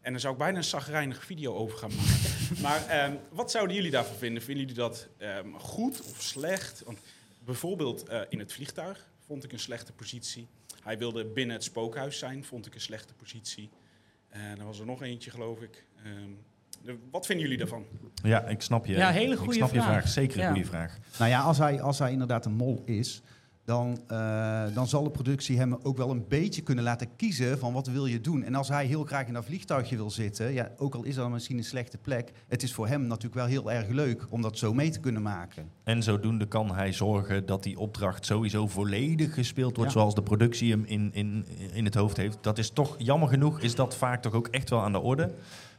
En 0.00 0.12
daar 0.12 0.20
zou 0.20 0.32
ik 0.32 0.38
bijna 0.38 0.56
een 0.56 0.64
zagrijnige 0.64 1.20
video 1.20 1.54
over 1.54 1.78
gaan 1.78 1.90
maken. 1.96 2.62
maar 2.66 2.86
ehm, 2.86 3.14
wat 3.30 3.50
zouden 3.50 3.76
jullie 3.76 3.90
daarvan 3.90 4.16
vinden? 4.16 4.42
Vinden 4.42 4.66
jullie 4.66 4.80
dat 4.80 5.08
ehm, 5.18 5.52
goed 5.52 6.00
of 6.00 6.22
slecht? 6.22 6.82
Want 6.84 6.98
bijvoorbeeld 7.46 8.08
eh, 8.08 8.20
in 8.28 8.38
het 8.38 8.52
vliegtuig 8.52 9.08
vond 9.26 9.44
ik 9.44 9.52
een 9.52 9.58
slechte 9.58 9.92
positie. 9.92 10.48
Hij 10.82 10.98
wilde 10.98 11.24
binnen 11.24 11.54
het 11.56 11.64
spookhuis 11.64 12.18
zijn, 12.18 12.44
vond 12.44 12.66
ik 12.66 12.74
een 12.74 12.80
slechte 12.80 13.14
positie. 13.14 13.70
En 14.28 14.58
er 14.58 14.64
was 14.64 14.78
er 14.78 14.86
nog 14.86 15.02
eentje, 15.02 15.30
geloof 15.30 15.60
ik. 15.60 15.84
Ehm, 16.04 16.96
wat 17.10 17.26
vinden 17.26 17.44
jullie 17.44 17.58
daarvan? 17.60 17.86
Ja, 18.22 18.44
ik 18.44 18.62
snap 18.62 18.86
je. 18.86 18.92
Ja, 18.92 19.10
hele 19.10 19.32
ik 19.32 19.38
goede 19.38 19.54
snap 19.54 19.72
je 19.72 19.80
vraag. 19.80 19.90
vraag. 19.90 20.08
Zeker 20.08 20.36
een 20.38 20.42
Ja. 20.44 20.50
goede 20.50 20.64
vraag. 20.66 20.98
Nou 21.18 21.30
ja, 21.30 21.40
als 21.40 21.58
hij, 21.58 21.80
als 21.80 21.98
hij 21.98 22.12
inderdaad 22.12 22.46
een 22.46 22.52
mol 22.54 22.82
is, 22.84 23.22
dan, 23.66 23.98
eh, 24.08 24.64
dan 24.74 24.86
zal 24.86 25.02
de 25.04 25.10
productie 25.10 25.58
hem 25.58 25.74
ook 25.82 25.96
wel 25.96 26.10
een 26.10 26.24
beetje 26.28 26.62
kunnen 26.62 26.84
laten 26.84 27.08
kiezen 27.16 27.58
van 27.58 27.72
wat 27.72 27.86
wil 27.86 28.06
je 28.06 28.20
doen. 28.20 28.42
En 28.44 28.54
als 28.54 28.68
hij 28.68 28.86
heel 28.86 29.04
graag 29.04 29.26
in 29.26 29.32
dat 29.32 29.44
vliegtuigje 29.44 29.96
wil 29.96 30.10
zitten, 30.10 30.52
ja, 30.52 30.70
ook 30.76 30.94
al 30.94 31.02
is 31.04 31.14
dat 31.14 31.30
misschien 31.30 31.58
een 31.58 31.64
slechte 31.64 31.98
plek, 31.98 32.32
het 32.48 32.62
is 32.62 32.72
voor 32.74 32.88
hem 32.88 33.00
natuurlijk 33.06 33.34
wel 33.34 33.46
heel 33.46 33.72
erg 33.72 33.88
leuk 33.88 34.26
om 34.30 34.42
dat 34.42 34.58
zo 34.58 34.74
mee 34.74 34.90
te 34.90 35.00
kunnen 35.00 35.22
maken. 35.22 35.70
En 35.84 36.02
zodoende 36.02 36.46
kan 36.46 36.74
hij 36.74 36.92
zorgen 36.92 37.46
dat 37.46 37.62
die 37.62 37.78
opdracht 37.78 38.26
sowieso 38.26 38.66
volledig 38.66 39.34
gespeeld 39.34 39.76
wordt 39.76 39.92
Ja. 39.92 39.98
zoals 39.98 40.14
de 40.14 40.22
productie 40.22 40.70
hem 40.70 40.84
in, 40.84 41.10
in, 41.12 41.46
in 41.72 41.84
het 41.84 41.94
hoofd 41.94 42.16
heeft. 42.16 42.38
Dat 42.40 42.58
is 42.58 42.70
toch, 42.70 42.94
jammer 42.98 43.28
genoeg, 43.28 43.60
is 43.60 43.74
dat 43.74 43.96
vaak 43.96 44.22
toch 44.22 44.32
ook 44.32 44.46
echt 44.48 44.70
wel 44.70 44.80
aan 44.82 44.92
de 44.92 45.00
orde. 45.00 45.22
Eh, 45.22 45.32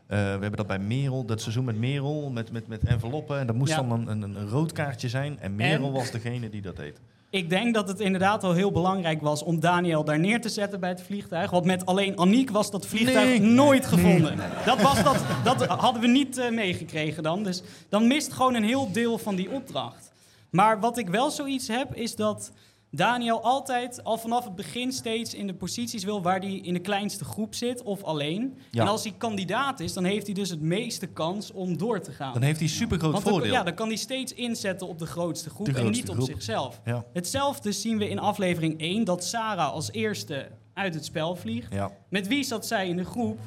we 0.08 0.16
hebben 0.24 0.52
dat 0.56 0.68
bij 0.68 0.80
Merel, 0.80 1.26
dat 1.26 1.42
seizoen 1.42 1.66
met 1.66 1.78
Merel, 1.78 2.30
met, 2.32 2.52
met, 2.52 2.68
met 2.68 2.84
enveloppen. 2.84 3.40
En 3.40 3.48
dat 3.48 3.56
moest 3.56 3.72
Ja. 3.72 3.82
dan 3.82 3.92
een, 3.92 4.08
een, 4.22 4.36
een 4.36 4.50
rood 4.50 4.72
kaartje 4.72 5.10
zijn. 5.10 5.40
En 5.40 5.56
Merel 5.56 5.86
En- 5.88 5.92
was 5.94 6.12
degene 6.12 6.50
die 6.50 6.62
dat 6.62 6.76
deed. 6.76 7.02
Ik 7.30 7.50
denk 7.50 7.74
dat 7.74 7.88
het 7.88 8.00
inderdaad 8.00 8.44
al 8.44 8.54
heel 8.54 8.72
belangrijk 8.72 9.22
was 9.22 9.44
om 9.44 9.60
Daniel 9.60 10.04
daar 10.04 10.20
neer 10.20 10.42
te 10.42 10.50
zetten 10.50 10.80
bij 10.80 10.90
het 10.90 11.02
vliegtuig. 11.02 11.52
Want 11.52 11.66
met 11.66 11.86
alleen 11.86 12.18
Aniek 12.18 12.50
was 12.50 12.72
dat 12.72 12.86
vliegtuig 12.86 13.28
Nee. 13.28 13.40
nooit 13.40 13.86
gevonden. 13.86 14.38
Dat, 14.66 14.82
was 14.82 15.04
dat, 15.04 15.18
dat 15.44 15.66
hadden 15.66 16.02
we 16.02 16.08
niet 16.08 16.38
eh, 16.38 16.50
meegekregen 16.50 17.24
dan. 17.24 17.44
Dus 17.44 17.62
dan 17.90 18.08
mist 18.08 18.34
gewoon 18.34 18.54
een 18.54 18.64
heel 18.64 18.92
deel 18.92 19.18
van 19.18 19.36
die 19.36 19.52
opdracht. 19.52 20.12
Maar 20.50 20.80
wat 20.80 20.98
ik 20.98 21.10
wel 21.10 21.32
zoiets 21.32 21.68
heb, 21.68 21.96
is 21.96 22.16
dat 22.16 22.52
Daniel 22.98 23.41
altijd 23.41 24.04
al 24.04 24.18
vanaf 24.18 24.43
het 24.43 24.56
begin 24.56 24.91
steeds 24.91 25.34
in 25.34 25.48
de 25.48 25.54
posities 25.54 26.04
wil 26.04 26.22
waar 26.22 26.39
hij 26.39 26.54
in 26.54 26.74
de 26.74 26.80
kleinste 26.80 27.26
groep 27.26 27.56
zit 27.56 27.84
of 27.84 28.04
alleen. 28.04 28.58
Ja. 28.72 28.82
En 28.82 28.88
als 28.88 29.04
hij 29.04 29.14
kandidaat 29.18 29.80
is, 29.80 29.93
dan 29.93 30.04
heeft 30.04 30.26
hij 30.26 30.36
dus 30.36 30.50
het 30.50 30.62
meeste 30.62 31.08
kans 31.08 31.52
om 31.52 31.78
door 31.78 32.02
te 32.02 32.12
gaan. 32.12 32.34
Dan 32.34 32.41
heeft 32.41 32.60
hij 32.60 32.68
super 32.68 33.00
groot 33.00 33.12
Want 33.12 33.24
dan, 33.24 33.34
voordeel. 33.34 33.52
ja, 33.52 33.64
dan 33.64 33.74
kan 33.74 33.88
hij 33.88 33.98
steeds 33.98 34.34
inzetten 34.34 34.88
op 34.88 35.00
de 35.00 35.06
grootste 35.06 35.50
groep 35.50 35.66
De 35.66 35.72
en 35.72 35.78
grootste 35.78 36.12
niet 36.12 36.20
op 36.20 36.26
zichzelf. 36.26 36.82
Ja. 36.86 37.06
Hetzelfde 37.14 37.72
zien 37.72 37.98
we 37.98 38.10
in 38.10 38.20
aflevering 38.20 38.80
1, 38.80 39.04
dat 39.04 39.24
Sarah 39.24 39.72
als 39.72 39.91
eerste 39.91 40.48
uit 40.74 40.93
het 40.93 41.06
spel 41.06 41.36
vliegt. 41.36 41.74
Ja. 41.74 41.91
Met 42.10 42.28
wie 42.28 42.43
zat 42.43 42.68
zij 42.68 42.88
in 42.88 42.98
de 42.98 43.06
groep? 43.06 43.39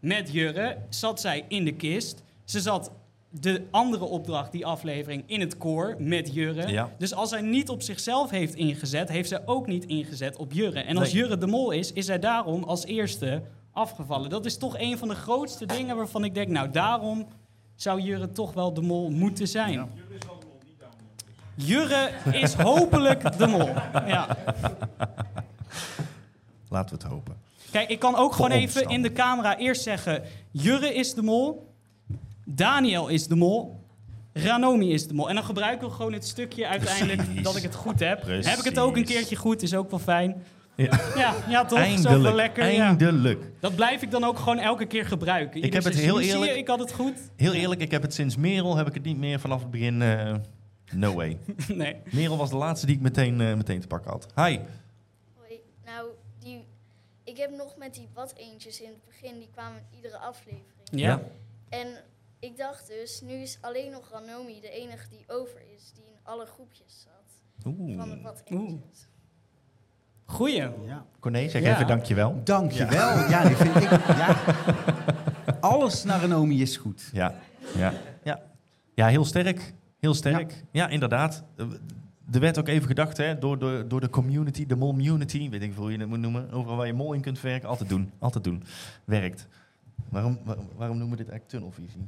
Met 0.00 0.32
Jurre 0.32 0.78
zat 0.88 1.20
zij 1.20 1.44
in 1.48 1.64
de 1.64 1.74
kist. 1.74 2.22
Ze 2.44 2.60
zat 2.60 2.90
de 3.30 3.66
andere 3.70 4.04
opdracht, 4.04 4.52
die 4.52 4.66
aflevering, 4.66 5.22
in 5.26 5.40
het 5.40 5.56
koor 5.56 5.96
met 5.98 6.34
Jurre. 6.34 6.68
Ja. 6.68 6.90
Dus 6.98 7.14
als 7.14 7.28
zij 7.28 7.40
niet 7.40 7.68
op 7.68 7.82
zichzelf 7.82 8.30
heeft 8.30 8.54
ingezet, 8.54 9.08
heeft 9.08 9.28
zij 9.28 9.42
ook 9.46 9.66
niet 9.66 9.84
ingezet 9.84 10.36
op 10.36 10.52
Jurre. 10.52 10.80
En 10.80 10.96
als 10.96 11.12
Nee. 11.12 11.22
Jurre 11.22 11.38
de 11.38 11.46
mol 11.46 11.70
is, 11.70 11.92
is 11.92 12.06
zij 12.06 12.18
daarom 12.18 12.62
als 12.62 12.84
eerste 12.84 13.42
afgevallen. 13.72 14.30
Dat 14.30 14.46
is 14.46 14.56
toch 14.56 14.78
een 14.78 14.98
van 14.98 15.08
de 15.08 15.14
grootste 15.14 15.66
dingen 15.66 15.96
waarvan 15.96 16.24
ik 16.24 16.34
denk, 16.34 16.48
nou 16.48 16.70
daarom 16.70 17.26
zou 17.74 18.00
Jurre 18.00 18.32
toch 18.32 18.52
wel 18.52 18.74
de 18.74 18.82
mol 18.82 19.10
moeten 19.10 19.48
zijn. 19.48 19.90
Jurre 21.54 22.10
is 22.32 22.54
hopelijk 22.54 23.38
de 23.38 23.46
mol. 23.46 23.68
Ja. 24.06 24.36
Laten 26.68 26.96
we 26.96 27.02
het 27.02 27.12
hopen. 27.12 27.36
Kijk, 27.70 27.88
ik 27.88 27.98
kan 27.98 28.14
ook 28.14 28.34
Voor 28.34 28.46
gewoon 28.46 28.60
even 28.60 28.88
in 28.88 29.02
de 29.02 29.12
camera 29.12 29.58
eerst 29.58 29.82
zeggen... 29.82 30.22
Jurre 30.50 30.94
is 30.94 31.14
de 31.14 31.22
mol, 31.22 31.69
Daniel 32.54 33.08
is 33.08 33.26
de 33.26 33.36
mol, 33.36 33.78
Ranomi 34.32 34.92
is 34.92 35.06
de 35.06 35.14
mol. 35.14 35.28
En 35.28 35.34
dan 35.34 35.44
gebruiken 35.44 35.88
we 35.88 35.94
gewoon 35.94 36.12
het 36.12 36.26
stukje 36.26 36.66
uiteindelijk 36.66 37.22
Precies. 37.24 37.42
dat 37.42 37.56
ik 37.56 37.62
het 37.62 37.74
goed 37.74 38.00
heb. 38.00 38.20
Precies. 38.20 38.50
Heb 38.50 38.58
ik 38.58 38.64
het 38.64 38.78
ook 38.78 38.96
een 38.96 39.04
keertje 39.04 39.36
goed, 39.36 39.62
is 39.62 39.74
ook 39.74 39.90
wel 39.90 39.98
fijn. 39.98 40.42
Ja. 40.76 41.00
Ja, 41.16 41.34
ja 41.48 41.64
toch? 41.64 41.78
Wel 41.78 41.88
Eindelijk, 41.88 42.34
lekker. 42.34 42.70
ja. 42.72 42.86
eindelijk. 42.86 43.50
Dat 43.60 43.74
blijf 43.74 44.02
ik 44.02 44.10
dan 44.10 44.24
ook 44.24 44.38
gewoon 44.38 44.58
elke 44.58 44.86
keer 44.86 45.06
gebruiken. 45.06 45.62
Ik 45.62 45.72
heb 45.72 45.84
het 45.84 45.94
heel 45.94 46.16
Zie 46.16 46.26
je, 46.26 46.32
eerlijk- 46.32 46.54
ik 46.54 46.68
had 46.68 46.78
het 46.78 46.92
goed. 46.92 47.14
Heel 47.36 47.52
eerlijk, 47.52 47.80
ik 47.80 47.90
heb 47.90 48.02
het 48.02 48.14
sinds 48.14 48.36
Merel 48.36 48.76
heb 48.76 48.86
ik 48.86 48.94
het 48.94 49.02
niet 49.04 49.16
meer 49.18 49.40
vanaf 49.40 49.60
het 49.60 49.70
begin. 49.70 50.02
eh, 50.02 50.34
no 50.92 51.14
way. 51.14 51.38
Nee. 51.68 51.96
Merel 52.10 52.36
was 52.36 52.50
de 52.50 52.56
laatste 52.56 52.86
die 52.86 52.94
ik 52.96 53.00
meteen, 53.00 53.40
eh, 53.40 53.54
meteen 53.54 53.80
te 53.80 53.86
pakken 53.86 54.10
had. 54.10 54.26
Hi. 54.34 54.58
Hoi. 55.36 55.60
Nou, 55.84 56.06
die, 56.38 56.64
ik 57.24 57.36
heb 57.36 57.50
nog 57.56 57.76
met 57.76 57.94
die 57.94 58.08
wat 58.14 58.32
eentjes 58.36 58.80
in 58.80 58.88
het 58.88 59.04
begin, 59.04 59.38
die 59.38 59.48
kwamen 59.52 59.78
in 59.90 59.96
iedere 59.96 60.18
aflevering. 60.18 60.64
Ja. 60.90 61.22
En 61.68 61.86
ik 62.40 62.56
dacht 62.56 62.86
dus, 62.86 63.20
nu 63.20 63.32
is 63.32 63.58
alleen 63.60 63.90
nog 63.90 64.08
Ranomi 64.10 64.60
de 64.60 64.70
enige 64.70 65.08
die 65.08 65.24
over 65.26 65.60
is, 65.76 65.92
die 65.94 66.04
in 66.04 66.18
alle 66.22 66.46
groepjes 66.46 67.06
zat. 67.06 67.66
Oeh. 67.66 67.96
Van 67.96 68.08
de 68.08 68.20
wat 68.20 68.42
eentjes. 68.44 69.08
Goeie. 70.24 70.68
Ja. 70.86 71.04
Corné, 71.20 71.48
zeg 71.48 71.62
Ja. 71.62 71.74
even 71.74 71.86
dankjewel. 71.86 72.40
Dankjewel. 72.44 73.28
Ja, 73.28 73.44
die 73.44 73.56
vind 73.56 73.76
ik, 73.76 73.90
ja. 74.22 74.36
Alles 75.60 76.04
naar 76.04 76.20
Renomi 76.20 76.62
is 76.62 76.76
goed. 76.76 77.10
Ja, 77.12 77.34
ja, 77.76 77.92
ja. 78.22 78.40
ja 78.94 79.06
heel 79.08 79.24
sterk. 79.24 79.74
Heel 80.00 80.14
sterk. 80.14 80.64
Ja, 80.70 80.88
inderdaad. 80.88 81.44
Eh, 81.56 81.66
Er 82.32 82.40
werd 82.40 82.58
ook 82.58 82.68
even 82.68 82.86
gedacht 82.86 83.16
hè, 83.16 83.38
door, 83.38 83.58
de, 83.58 83.84
door 83.88 84.00
de 84.00 84.10
community, 84.10 84.66
de 84.66 84.76
molmunity, 84.76 85.50
weet 85.50 85.62
ik 85.62 85.74
hoe 85.74 85.92
je 85.92 85.98
het 85.98 86.08
moet 86.08 86.18
noemen. 86.18 86.50
Overal 86.50 86.76
waar 86.76 86.86
je 86.86 86.92
mol 86.92 87.12
in 87.12 87.20
kunt 87.20 87.40
werken, 87.40 87.68
altijd 87.68 87.88
doen. 87.88 88.12
Altijd 88.18 88.44
doen. 88.44 88.62
Werkt. 89.04 89.46
Waarom, 90.08 90.38
waarom, 90.44 90.68
waarom 90.76 90.98
noemen 90.98 91.16
we 91.18 91.24
dit 91.24 91.32
eigenlijk 91.32 91.48
tunnelvisie? 91.74 92.06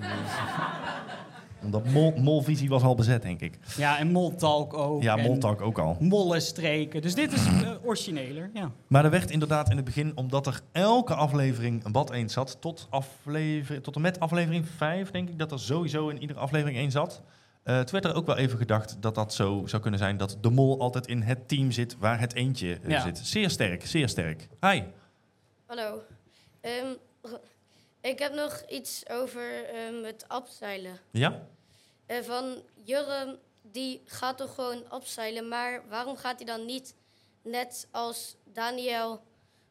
Omdat 1.64 1.84
mol, 1.84 2.14
molvisie 2.16 2.68
was 2.68 2.82
al 2.82 2.94
bezet, 2.94 3.22
denk 3.22 3.40
ik. 3.40 3.58
Ja, 3.76 3.98
en 3.98 4.10
moltalk 4.10 4.74
ook. 4.74 5.02
Ja, 5.02 5.16
moltalk 5.16 5.60
ook 5.60 5.78
al. 5.78 5.96
Mollenstreken. 6.00 7.02
Dus 7.02 7.14
dit 7.14 7.32
is 7.32 7.46
eh, 7.46 7.70
origineler, 7.84 8.50
ja. 8.54 8.70
Maar 8.86 9.04
er 9.04 9.10
werd 9.10 9.30
inderdaad 9.30 9.70
in 9.70 9.76
het 9.76 9.84
begin, 9.84 10.16
omdat 10.16 10.46
er 10.46 10.60
elke 10.72 11.14
aflevering 11.14 11.84
een 11.84 11.92
bad 11.92 12.10
eens 12.10 12.32
zat, 12.32 12.56
tot, 12.60 12.86
aflevering, 12.90 13.82
tot 13.84 13.94
en 13.94 14.00
met 14.00 14.20
aflevering 14.20 14.66
5, 14.76 15.10
denk 15.10 15.28
ik, 15.28 15.38
dat 15.38 15.52
er 15.52 15.58
sowieso 15.60 16.08
in 16.08 16.20
iedere 16.20 16.38
aflevering 16.38 16.78
één 16.78 16.90
zat. 16.90 17.22
Eh 17.62 17.76
toen 17.76 18.00
werd 18.00 18.04
er 18.04 18.14
ook 18.14 18.26
wel 18.26 18.36
even 18.36 18.58
gedacht 18.58 18.96
dat 19.00 19.14
dat 19.14 19.34
zo 19.34 19.62
zou 19.66 19.82
kunnen 19.82 20.00
zijn 20.00 20.16
dat 20.16 20.36
de 20.40 20.50
mol 20.50 20.80
altijd 20.80 21.06
in 21.06 21.22
het 21.22 21.48
team 21.48 21.70
zit 21.70 21.96
waar 21.98 22.20
het 22.20 22.34
eentje 22.34 22.78
eh, 22.82 22.90
Ja. 22.90 23.00
zit. 23.00 23.18
Zeer 23.18 23.50
sterk, 23.50 23.86
zeer 23.86 24.08
sterk. 24.08 24.48
Hi. 24.60 24.82
Hallo. 25.66 26.02
Ehm, 26.60 26.86
ik 28.00 28.18
heb 28.18 28.34
nog 28.34 28.62
iets 28.68 29.08
over 29.08 29.64
ehm, 29.64 30.04
het 30.04 30.28
abzeilen. 30.28 30.98
Ja? 31.10 31.46
Eh, 32.06 32.22
van 32.22 32.62
Jurre, 32.84 33.38
die 33.62 34.02
gaat 34.04 34.38
toch 34.38 34.54
gewoon 34.54 34.90
abzeilen, 34.90 35.48
maar 35.48 35.88
waarom 35.88 36.16
gaat 36.16 36.36
hij 36.36 36.46
dan 36.46 36.64
niet 36.66 36.94
net 37.42 37.88
als 37.90 38.36
Daniel 38.44 39.22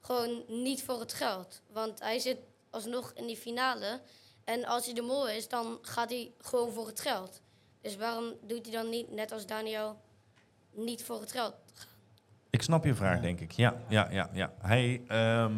gewoon 0.01 0.43
niet 0.47 0.83
voor 0.83 0.99
het 0.99 1.13
geld. 1.13 1.61
Want 1.71 1.99
hij 1.99 2.19
zit 2.19 2.37
alsnog 2.69 3.11
in 3.15 3.27
die 3.27 3.37
finale. 3.37 4.01
En 4.43 4.65
als 4.65 4.85
hij 4.85 4.93
de 4.93 5.01
mol 5.01 5.29
is, 5.29 5.47
dan 5.47 5.77
gaat 5.81 6.09
hij 6.09 6.31
gewoon 6.37 6.71
voor 6.71 6.87
het 6.87 6.99
geld. 6.99 7.41
Dus 7.81 7.95
waarom 7.95 8.33
doet 8.41 8.65
hij 8.65 8.75
dan 8.75 8.89
niet, 8.89 9.11
net 9.11 9.31
als 9.31 9.45
Daniel, 9.45 10.01
niet 10.71 11.03
voor 11.03 11.19
het 11.19 11.31
geld? 11.31 11.55
Ik 12.49 12.61
snap 12.61 12.85
je 12.85 12.95
vraag, 12.95 13.21
denk 13.21 13.39
ik. 13.39 13.51
Ja, 13.51 13.81
ja, 13.89 14.09
ja, 14.11 14.29
ja. 14.33 14.53
Hij, 14.59 15.01
ehm, 15.07 15.53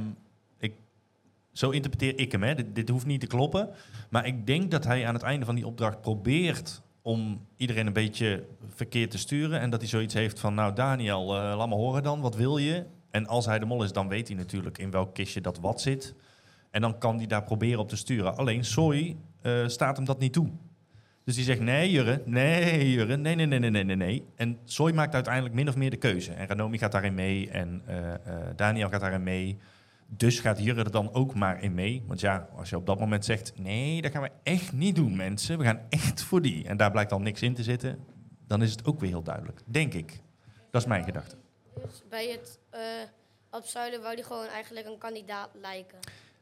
zo 1.51 1.69
interpreteer 1.69 2.19
ik 2.19 2.31
hem. 2.31 2.43
Hè. 2.43 2.71
Dit, 2.71 2.89
hoeft 2.89 3.05
niet 3.05 3.19
te 3.19 3.27
kloppen. 3.27 3.69
Maar 4.09 4.25
ik 4.25 4.45
denk 4.45 4.71
dat 4.71 4.83
hij 4.83 5.07
aan 5.07 5.13
het 5.13 5.23
einde 5.23 5.45
van 5.45 5.55
die 5.55 5.67
opdracht 5.67 6.01
probeert 6.01 6.81
om 7.01 7.47
iedereen 7.57 7.87
een 7.87 7.93
beetje 7.93 8.43
verkeerd 8.67 9.11
te 9.11 9.17
sturen. 9.17 9.59
En 9.59 9.69
dat 9.69 9.79
hij 9.79 9.89
zoiets 9.89 10.13
heeft 10.13 10.39
van, 10.39 10.53
nou 10.53 10.73
Daniel, 10.73 11.21
eh, 11.21 11.57
laat 11.57 11.67
me 11.67 11.75
horen 11.75 12.03
dan, 12.03 12.21
wat 12.21 12.35
wil 12.35 12.57
je? 12.57 12.85
En 13.11 13.27
als 13.27 13.45
hij 13.45 13.59
de 13.59 13.65
mol 13.65 13.83
is, 13.83 13.91
dan 13.91 14.07
weet 14.07 14.27
hij 14.27 14.37
natuurlijk 14.37 14.77
in 14.77 14.91
welk 14.91 15.13
kistje 15.13 15.41
dat 15.41 15.59
wat 15.59 15.81
zit. 15.81 16.15
En 16.71 16.81
dan 16.81 16.97
kan 16.97 17.17
hij 17.17 17.27
daar 17.27 17.43
proberen 17.43 17.79
op 17.79 17.89
te 17.89 17.95
sturen. 17.95 18.37
Alleen 18.37 18.65
Soy 18.65 19.15
eh, 19.41 19.67
staat 19.67 19.95
hem 19.95 20.05
dat 20.05 20.19
niet 20.19 20.33
toe. 20.33 20.49
Dus 21.25 21.35
die 21.35 21.43
zegt, 21.43 21.59
nee 21.59 21.91
Jurre, 21.91 22.21
nee 22.25 22.91
Jurre, 22.91 23.17
nee, 23.17 23.35
nee, 23.35 23.45
nee, 23.45 23.59
nee, 23.59 23.83
nee, 23.83 23.95
nee. 23.95 24.25
En 24.35 24.57
Soy 24.65 24.91
maakt 24.91 25.13
uiteindelijk 25.13 25.55
min 25.55 25.67
of 25.67 25.75
meer 25.75 25.89
de 25.89 25.97
keuze. 25.97 26.31
En 26.33 26.47
Ranomi 26.47 26.77
gaat 26.77 26.91
daarin 26.91 27.13
mee 27.13 27.49
en 27.49 27.81
eh, 27.85 27.95
Daniel 28.55 28.89
gaat 28.89 29.01
daarin 29.01 29.23
mee. 29.23 29.57
Dus 30.17 30.39
gaat 30.39 30.63
Jurre 30.63 30.83
er 30.83 30.91
dan 30.91 31.13
ook 31.13 31.33
maar 31.33 31.63
in 31.63 31.73
mee. 31.73 32.03
Want 32.07 32.19
ja, 32.19 32.49
als 32.55 32.69
je 32.69 32.77
op 32.77 32.85
dat 32.85 32.99
moment 32.99 33.25
zegt, 33.25 33.53
nee, 33.57 34.01
dat 34.01 34.11
gaan 34.11 34.21
we 34.21 34.31
echt 34.43 34.73
niet 34.73 34.95
doen 34.95 35.15
mensen. 35.15 35.57
We 35.57 35.63
gaan 35.63 35.81
echt 35.89 36.23
voor 36.23 36.41
die. 36.41 36.67
En 36.67 36.77
daar 36.77 36.91
blijkt 36.91 37.09
dan 37.09 37.23
niks 37.23 37.41
in 37.41 37.53
te 37.53 37.63
zitten. 37.63 38.05
Dan 38.47 38.61
is 38.61 38.71
het 38.71 38.85
ook 38.85 38.99
weer 38.99 39.09
heel 39.09 39.23
duidelijk, 39.23 39.61
denk 39.65 39.93
ik. 39.93 40.21
Dat 40.69 40.81
is 40.81 40.87
mijn 40.87 41.03
gedachte. 41.03 41.35
Dus 41.73 42.03
bij 42.09 42.29
het 42.29 42.59
eh 42.69 42.79
abzuilen 43.49 44.01
wou 44.01 44.13
hij 44.13 44.23
gewoon 44.23 44.47
eigenlijk 44.47 44.87
een 44.87 44.97
kandidaat 44.97 45.49
lijken. 45.61 45.99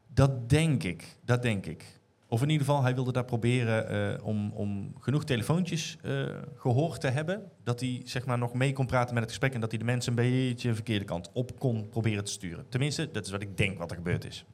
Dat 0.08 0.50
denk 0.50 0.84
ik, 0.84 1.04
dat 1.26 1.42
denk 1.42 1.66
ik. 1.66 1.99
Of 2.32 2.42
in 2.42 2.50
ieder 2.50 2.66
geval, 2.66 2.84
hij 2.84 2.96
wilde 2.96 3.12
daar 3.12 3.26
proberen 3.26 3.90
eh, 3.90 4.26
om, 4.26 4.52
om 4.52 4.94
genoeg 5.00 5.24
telefoontjes 5.24 5.98
eh, 6.02 6.26
gehoord 6.56 7.02
te 7.02 7.08
hebben. 7.08 7.52
Dat 7.64 7.80
hij 7.80 8.02
zeg 8.06 8.26
maar, 8.26 8.38
nog 8.38 8.54
mee 8.54 8.74
kon 8.74 8.86
praten 8.86 9.14
met 9.14 9.24
het 9.24 9.32
gesprek 9.32 9.54
en 9.54 9.62
dat 9.62 9.70
hij 9.70 9.80
de 9.80 9.86
mensen 9.86 10.10
een 10.10 10.24
beetje 10.24 10.70
een 10.70 10.76
verkeerde 10.76 11.06
kant 11.06 11.30
op 11.34 11.60
kon 11.60 11.90
proberen 11.90 12.24
te 12.24 12.32
sturen. 12.32 12.66
Tenminste, 12.70 13.12
dat 13.12 13.26
is 13.26 13.32
wat 13.32 13.42
ik 13.42 13.58
denk 13.58 13.78
wat 13.78 13.92
er 13.92 13.98
gebeurd 13.98 14.26
is. 14.26 14.46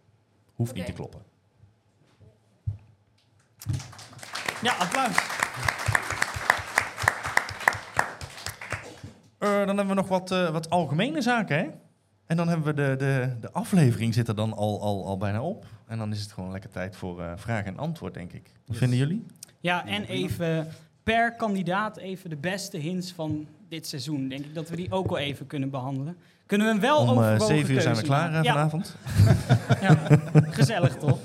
Hoeft 0.53 0.73
niet 0.73 0.85
te 0.85 0.91
kloppen. 0.91 1.21
Ja, 4.61 4.73
applaus. 4.73 5.35
Eh, 9.37 9.65
dan 9.65 9.77
hebben 9.77 9.87
we 9.87 9.93
nog 9.93 10.07
wat, 10.07 10.31
eh, 10.31 10.49
wat 10.49 10.69
algemene 10.69 11.21
zaken, 11.21 11.57
hè? 11.57 11.67
En 12.25 12.37
dan 12.37 12.47
hebben 12.47 12.65
we 12.65 12.73
de, 12.73 12.95
de, 12.95 13.35
de 13.39 13.51
aflevering 13.51 14.13
zit 14.13 14.27
er 14.27 14.35
dan 14.35 14.53
al, 14.53 14.81
al, 14.81 15.05
al 15.05 15.17
bijna 15.17 15.41
op. 15.41 15.65
En 15.87 15.97
dan 15.97 16.11
is 16.11 16.21
het 16.21 16.31
gewoon 16.31 16.51
lekker 16.51 16.69
tijd 16.69 16.95
voor 16.95 17.21
eh, 17.21 17.31
vraag 17.35 17.65
en 17.65 17.77
antwoord, 17.77 18.13
denk 18.13 18.31
ik. 18.33 18.51
Wat 18.65 18.77
vinden 18.77 18.97
jullie? 18.97 19.25
Ja, 19.59 19.85
en 19.85 20.03
even 20.03 20.67
per 21.03 21.35
kandidaat 21.35 21.97
even 21.97 22.29
de 22.29 22.35
beste 22.35 22.77
hints 22.77 23.11
van 23.11 23.47
dit 23.69 23.87
seizoen. 23.87 24.27
Denk 24.27 24.45
ik 24.45 24.53
dat 24.55 24.69
we 24.69 24.75
die 24.75 24.91
ook 24.91 25.09
wel 25.09 25.17
even 25.17 25.47
kunnen 25.47 25.69
behandelen. 25.69 26.17
Kunnen 26.45 26.67
we 26.67 26.73
hem 26.73 26.81
wel 26.81 26.97
Om 26.97 27.23
eh, 27.23 27.39
zeven 27.41 27.73
uur 27.73 27.81
zijn 27.81 27.95
we 27.95 28.01
klaar 28.01 28.33
eh, 28.33 28.43
Ja. 28.43 28.51
vanavond. 28.53 28.95
ja, 29.81 29.97
gezellig 30.49 30.95
toch? 30.95 31.19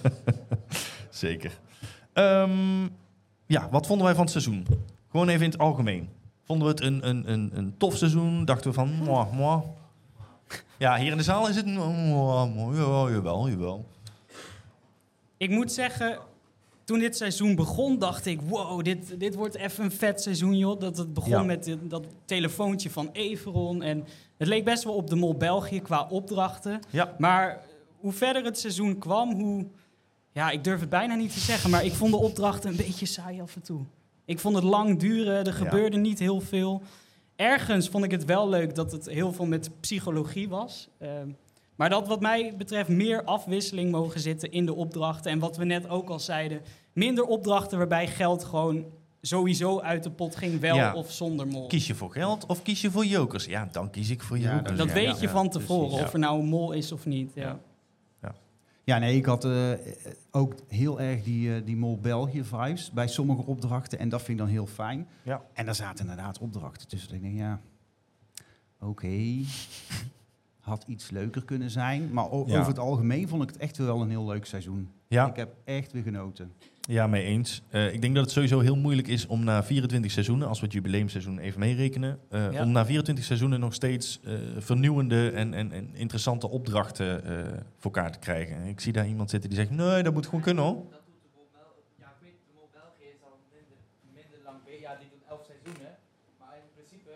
Zeker. 1.11 1.59
Ehm, 2.13 2.83
ja, 3.47 3.69
wat 3.71 3.87
vonden 3.87 4.05
wij 4.07 4.15
van 4.15 4.23
het 4.23 4.33
seizoen? 4.33 4.67
Gewoon 5.11 5.29
even 5.29 5.45
in 5.45 5.51
het 5.51 5.61
algemeen. 5.61 6.09
Vonden 6.45 6.67
we 6.67 6.73
het 6.73 6.83
een, 6.83 7.09
een, 7.09 7.33
een, 7.33 7.51
een 7.55 7.75
tof 7.79 7.97
seizoen? 7.97 8.45
Dachten 8.45 8.71
we 8.71 8.77
van, 8.77 8.95
mwah, 8.95 9.33
mwah. 9.33 9.63
Ja, 10.77 10.97
hier 10.97 11.11
in 11.11 11.17
de 11.17 11.23
zaal 11.23 11.49
is 11.49 11.57
het, 11.57 11.67
mwah, 11.67 12.55
mwah, 12.55 12.77
jawel, 12.77 13.11
jawel, 13.11 13.49
jawel. 13.49 13.87
Ik 15.41 15.51
moet 15.51 15.73
zeggen, 15.73 16.19
toen 16.85 16.99
dit 16.99 17.17
seizoen 17.17 17.55
begon, 17.55 17.99
dacht 17.99 18.27
ik: 18.27 18.41
wow, 18.41 18.85
dit, 18.85 19.21
dit 19.21 19.35
wordt 19.35 19.55
even 19.55 19.85
een 19.85 19.91
vet 19.93 20.23
seizoen, 20.23 20.57
joh. 20.59 20.81
Dat 20.81 20.97
het 20.97 21.15
begon 21.15 21.31
Ja. 21.31 21.43
met 21.43 21.77
dat 21.83 22.07
telefoontje 22.25 22.91
van 22.91 23.09
Everon. 23.13 23.83
En 23.83 24.05
het 24.37 24.49
leek 24.49 24.65
best 24.65 24.85
wel 24.85 24.95
op 24.95 25.07
de 25.11 25.17
Mol 25.17 25.35
België 25.37 25.81
qua 25.81 26.07
opdrachten. 26.11 26.81
Ja. 26.91 27.15
Maar 27.19 27.63
hoe 27.97 28.13
verder 28.13 28.45
het 28.45 28.59
seizoen 28.59 28.99
kwam, 28.99 29.33
hoe. 29.41 29.67
Ja, 30.33 30.51
ik 30.51 30.65
durf 30.65 30.81
het 30.81 30.89
bijna 30.89 31.15
niet 31.15 31.33
te 31.33 31.41
zeggen, 31.41 31.71
maar 31.71 31.85
ik 31.85 31.93
vond 31.93 32.13
de 32.13 32.19
opdrachten 32.19 32.71
een 32.71 32.77
beetje 32.77 33.07
saai 33.07 33.41
af 33.41 33.55
en 33.57 33.63
toe. 33.63 33.81
Ik 34.25 34.39
vond 34.39 34.55
het 34.55 34.65
lang 34.65 34.99
duren, 34.99 35.35
er 35.39 35.47
Ja. 35.47 35.53
gebeurde 35.53 35.97
niet 35.97 36.19
heel 36.19 36.41
veel. 36.41 36.83
Ergens 37.37 37.89
vond 37.89 38.05
ik 38.05 38.11
het 38.11 38.25
wel 38.25 38.49
leuk 38.49 38.75
dat 38.75 38.93
het 38.93 39.07
heel 39.07 39.33
veel 39.33 39.47
met 39.47 39.71
psychologie 39.81 40.49
was. 40.49 40.89
Ehm, 40.99 41.29
maar 41.81 41.91
dat 41.91 42.09
wat 42.09 42.21
mij 42.21 42.55
betreft 42.57 42.89
meer 42.89 43.25
afwisseling 43.25 43.91
mogen 43.91 44.21
zitten 44.21 44.51
in 44.53 44.67
de 44.67 44.75
opdrachten. 44.75 45.31
En 45.31 45.39
wat 45.39 45.57
we 45.57 45.65
net 45.65 45.89
ook 45.89 46.09
al 46.09 46.19
zeiden, 46.19 46.61
minder 46.93 47.25
opdrachten 47.25 47.79
waarbij 47.79 48.07
geld 48.07 48.45
gewoon 48.45 48.85
sowieso 49.21 49.81
uit 49.81 50.03
de 50.03 50.11
pot 50.11 50.37
ging, 50.37 50.61
wel 50.61 50.77
Ja. 50.77 50.95
of 50.95 51.11
zonder 51.13 51.47
mol. 51.47 51.67
Kies 51.67 51.87
je 51.87 51.95
voor 51.95 52.13
geld 52.13 52.47
of 52.47 52.63
kies 52.63 52.81
je 52.81 52.91
voor 52.91 53.05
jokers? 53.07 53.45
Ja, 53.45 53.69
dan 53.73 53.91
kies 53.91 54.11
ik 54.11 54.23
voor 54.23 54.39
Ja, 54.39 54.55
jokers. 54.57 54.79
dat 54.79 54.89
Ja, 54.89 54.93
weet 54.95 55.05
ja, 55.05 55.15
je 55.15 55.21
ja, 55.27 55.29
van 55.31 55.49
tevoren, 55.51 55.87
precies. 55.89 56.07
of 56.07 56.13
er 56.13 56.19
nou 56.19 56.41
een 56.41 56.47
mol 56.47 56.73
is 56.73 56.93
of 56.93 57.07
niet. 57.07 57.31
Ja. 57.35 57.59
Ja, 58.85 58.99
nee, 58.99 59.17
ik 59.17 59.25
had 59.25 59.45
eh, 59.45 59.71
ook 60.31 60.55
heel 60.69 61.01
erg 61.01 61.23
die, 61.23 61.55
eh, 61.55 61.61
die 61.65 61.77
Mol 61.77 61.99
België 61.99 62.45
vibes 62.45 62.91
bij 62.91 63.09
sommige 63.09 63.43
opdrachten. 63.47 63.99
En 63.99 64.09
dat 64.09 64.23
vind 64.23 64.39
ik 64.39 64.45
dan 64.45 64.53
heel 64.55 64.67
fijn. 64.67 65.09
Ja. 65.23 65.43
En 65.53 65.65
daar 65.65 65.75
zaten 65.75 66.01
inderdaad 66.01 66.39
opdrachten 66.39 66.89
tussen. 66.89 67.09
dat 67.09 67.17
Ik 67.19 67.23
denk, 67.23 67.39
ja, 67.39 67.61
oké. 68.81 69.09
Had 70.71 70.85
iets 70.87 71.11
leuker 71.11 71.45
kunnen 71.45 71.71
zijn. 71.71 72.09
Maar 72.13 72.25
Ja. 72.25 72.31
over 72.31 72.67
het 72.67 72.79
algemeen 72.79 73.29
vond 73.29 73.43
ik 73.43 73.49
het 73.49 73.59
echt 73.59 73.77
wel 73.77 74.01
een 74.03 74.11
heel 74.11 74.27
leuk 74.27 74.45
seizoen. 74.47 74.91
Ja. 75.09 75.29
Ik 75.29 75.37
heb 75.37 75.55
echt 75.65 75.93
weer 75.93 76.03
genoten. 76.03 76.53
Ja, 76.81 77.07
mee 77.07 77.23
eens. 77.25 77.63
Eh, 77.69 77.93
ik 77.93 78.01
denk 78.01 78.15
dat 78.15 78.25
het 78.25 78.33
sowieso 78.33 78.61
heel 78.61 78.77
moeilijk 78.77 79.09
is 79.09 79.27
om 79.27 79.45
na 79.45 79.65
24 79.65 80.11
seizoenen, 80.11 80.49
als 80.49 80.59
we 80.61 80.65
het 80.65 80.75
jubileumseizoen 80.75 81.39
even 81.39 81.61
meerekenen, 81.61 82.19
eh, 82.29 82.53
Ja. 82.53 82.63
om 82.63 82.71
na 82.71 82.87
24 82.87 83.25
seizoenen 83.25 83.61
nog 83.61 83.75
steeds 83.75 84.21
eh, 84.25 84.35
vernieuwende 84.59 85.31
en, 85.31 85.55
en, 85.55 85.73
en 85.73 85.95
interessante 85.95 86.49
opdrachten 86.49 87.25
eh, 87.25 87.39
voor 87.79 87.93
elkaar 87.95 88.13
te 88.13 88.19
krijgen. 88.19 88.57
En 88.57 88.67
Ik 88.67 88.81
zie 88.81 88.93
daar 88.93 89.07
iemand 89.09 89.31
zitten 89.31 89.51
die 89.51 89.59
zegt, 89.59 89.71
nee, 89.71 90.03
dat 90.03 90.13
moet 90.13 90.25
gewoon 90.27 90.41
kunnen 90.41 90.65
hoor. 90.65 90.77
Ja, 91.99 92.07
ik 92.07 92.13
weet, 92.21 92.33
de 92.47 92.53
Mol 92.55 92.69
België 92.73 93.05
is 93.15 93.23
al 93.23 93.39
minder, 93.53 93.79
minder 94.15 94.39
lang 94.45 94.57
bezig. 94.65 94.81
Ja, 94.81 94.97
die 95.01 95.09
doen 95.11 95.23
elf 95.29 95.45
seizoenen. 95.47 95.93
Maar 96.39 96.55
in 96.63 96.69
principe 96.75 97.11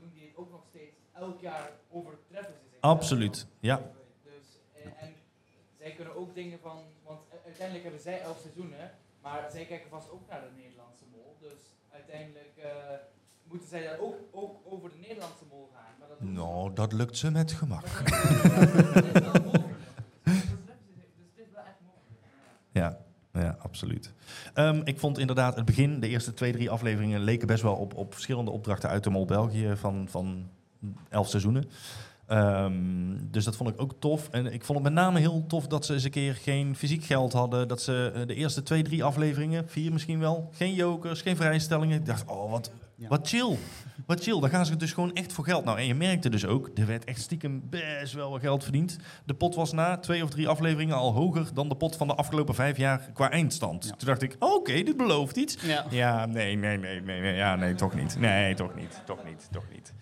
doen 0.00 0.10
die 0.14 0.26
het 0.26 0.36
ook 0.36 0.50
nog 0.50 0.64
steeds 0.68 0.96
elk 1.12 1.40
jaar 1.40 1.70
overtreffen 1.90 2.54
ze 2.54 2.68
zich. 2.70 2.80
Absoluut, 2.80 3.46
ja. 3.60 3.82
Dus, 4.22 4.58
en, 4.82 4.96
en 4.96 5.14
zij 5.78 5.90
kunnen 5.90 6.16
ook 6.16 6.34
dingen 6.34 6.58
van, 6.60 6.78
want 7.04 7.20
uiteindelijk 7.44 7.84
hebben 7.84 8.02
zij 8.02 8.20
elf 8.20 8.38
seizoenen, 8.40 8.90
maar 9.22 9.50
zij 9.50 9.64
kijken 9.64 9.90
vast 9.90 10.10
ook 10.10 10.28
naar 10.28 10.40
de 10.40 10.62
Nederlandse 10.62 11.04
mol. 11.12 11.36
Dus 11.40 11.60
uiteindelijk 11.90 12.56
eh, 12.56 12.70
moeten 13.42 13.68
zij 13.68 13.82
dan 13.82 13.98
ook, 13.98 14.16
ook 14.30 14.56
over 14.64 14.90
de 14.90 14.98
Nederlandse 14.98 15.44
mol 15.50 15.70
gaan. 15.74 15.94
Maar 15.98 16.08
dat 16.08 16.20
Nou, 16.20 16.72
dat 16.74 16.92
lukt 16.92 17.16
ze 17.16 17.30
met 17.30 17.52
gemak. 17.52 17.84
Ja, 22.72 23.05
ja 23.44 23.56
absoluut. 23.62 24.12
Ehm, 24.54 24.80
ik 24.84 24.98
vond 24.98 25.18
inderdaad 25.18 25.56
het 25.56 25.64
begin, 25.64 26.00
de 26.00 26.08
eerste 26.08 26.34
twee, 26.34 26.52
drie 26.52 26.70
afleveringen, 26.70 27.20
leken 27.20 27.46
best 27.46 27.62
wel 27.62 27.74
op, 27.74 27.94
op 27.94 28.12
verschillende 28.12 28.50
opdrachten 28.50 28.88
uit 28.88 29.04
de 29.04 29.10
Mol 29.10 29.24
België 29.24 29.72
van, 29.76 30.06
van 30.10 30.48
elf 31.08 31.28
seizoenen. 31.28 31.64
Ehm, 32.26 32.72
dus 33.30 33.44
dat 33.44 33.56
vond 33.56 33.70
ik 33.70 33.80
ook 33.80 33.94
tof. 33.98 34.28
En 34.30 34.52
ik 34.52 34.64
vond 34.64 34.78
het 34.78 34.88
met 34.88 35.02
name 35.02 35.18
heel 35.18 35.44
tof 35.46 35.66
dat 35.66 35.84
ze 35.84 35.92
eens 35.92 36.04
een 36.04 36.10
keer 36.10 36.34
geen 36.34 36.76
fysiek 36.76 37.04
geld 37.04 37.32
hadden. 37.32 37.68
Dat 37.68 37.82
ze 37.82 38.12
eh, 38.14 38.26
de 38.26 38.34
eerste 38.34 38.62
twee, 38.62 38.82
drie 38.82 39.04
afleveringen, 39.04 39.68
vier 39.68 39.92
misschien 39.92 40.18
wel, 40.18 40.50
geen 40.52 40.74
jokers, 40.74 41.22
geen 41.22 41.36
vrijstellingen. 41.36 41.98
Ik 41.98 42.06
dacht, 42.06 42.30
oh, 42.30 42.50
wat, 42.50 42.70
wat 42.98 43.28
chill. 43.28 43.58
Wat 44.06 44.22
chill. 44.22 44.40
Dan 44.40 44.50
gaan 44.50 44.66
ze 44.66 44.76
dus 44.76 44.92
gewoon 44.92 45.12
echt 45.14 45.32
voor 45.32 45.44
geld. 45.44 45.64
Nou, 45.64 45.78
en 45.78 45.86
je 45.86 45.94
merkte 45.94 46.28
dus 46.28 46.46
ook, 46.46 46.70
er 46.74 46.86
werd 46.86 47.04
echt 47.04 47.20
stiekem 47.20 47.62
best 47.70 48.12
wel 48.12 48.30
wat 48.30 48.40
geld 48.40 48.62
verdiend. 48.62 48.98
De 49.24 49.34
pot 49.34 49.54
was 49.54 49.72
na 49.72 49.98
twee 49.98 50.22
of 50.22 50.30
drie 50.30 50.48
afleveringen 50.48 50.96
al 50.96 51.12
hoger 51.12 51.54
dan 51.54 51.68
de 51.68 51.74
pot 51.76 51.96
van 51.96 52.06
de 52.06 52.14
afgelopen 52.14 52.54
vijf 52.54 52.76
jaar 52.76 53.10
qua 53.12 53.30
eindstand. 53.30 53.82
Toen 53.82 54.08
dacht 54.08 54.22
ik, 54.22 54.36
oké, 54.38 54.82
dit 54.82 54.96
belooft 54.96 55.36
iets. 55.36 55.56
Ja. 55.90 56.26
nee, 56.26 56.56
nee, 56.56 56.78
nee, 56.78 57.00
nee, 57.00 57.20
nee, 57.20 57.34
ja, 57.34 57.56
nee, 57.56 57.74
toch 57.74 57.94
niet. 57.94 58.18
Nee, 58.18 58.54
toch 58.54 58.74
niet, 58.74 59.02
toch 59.04 59.24
niet, 59.24 59.48
toch 59.50 59.64
niet. 59.72 59.92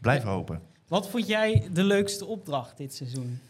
Blijf 0.00 0.22
hopen. 0.22 0.60
Wat 0.88 1.08
vond 1.08 1.26
jij 1.26 1.68
de 1.72 1.84
leukste 1.84 2.26
opdracht 2.26 2.76
dit 2.76 2.94
seizoen? 2.94 3.40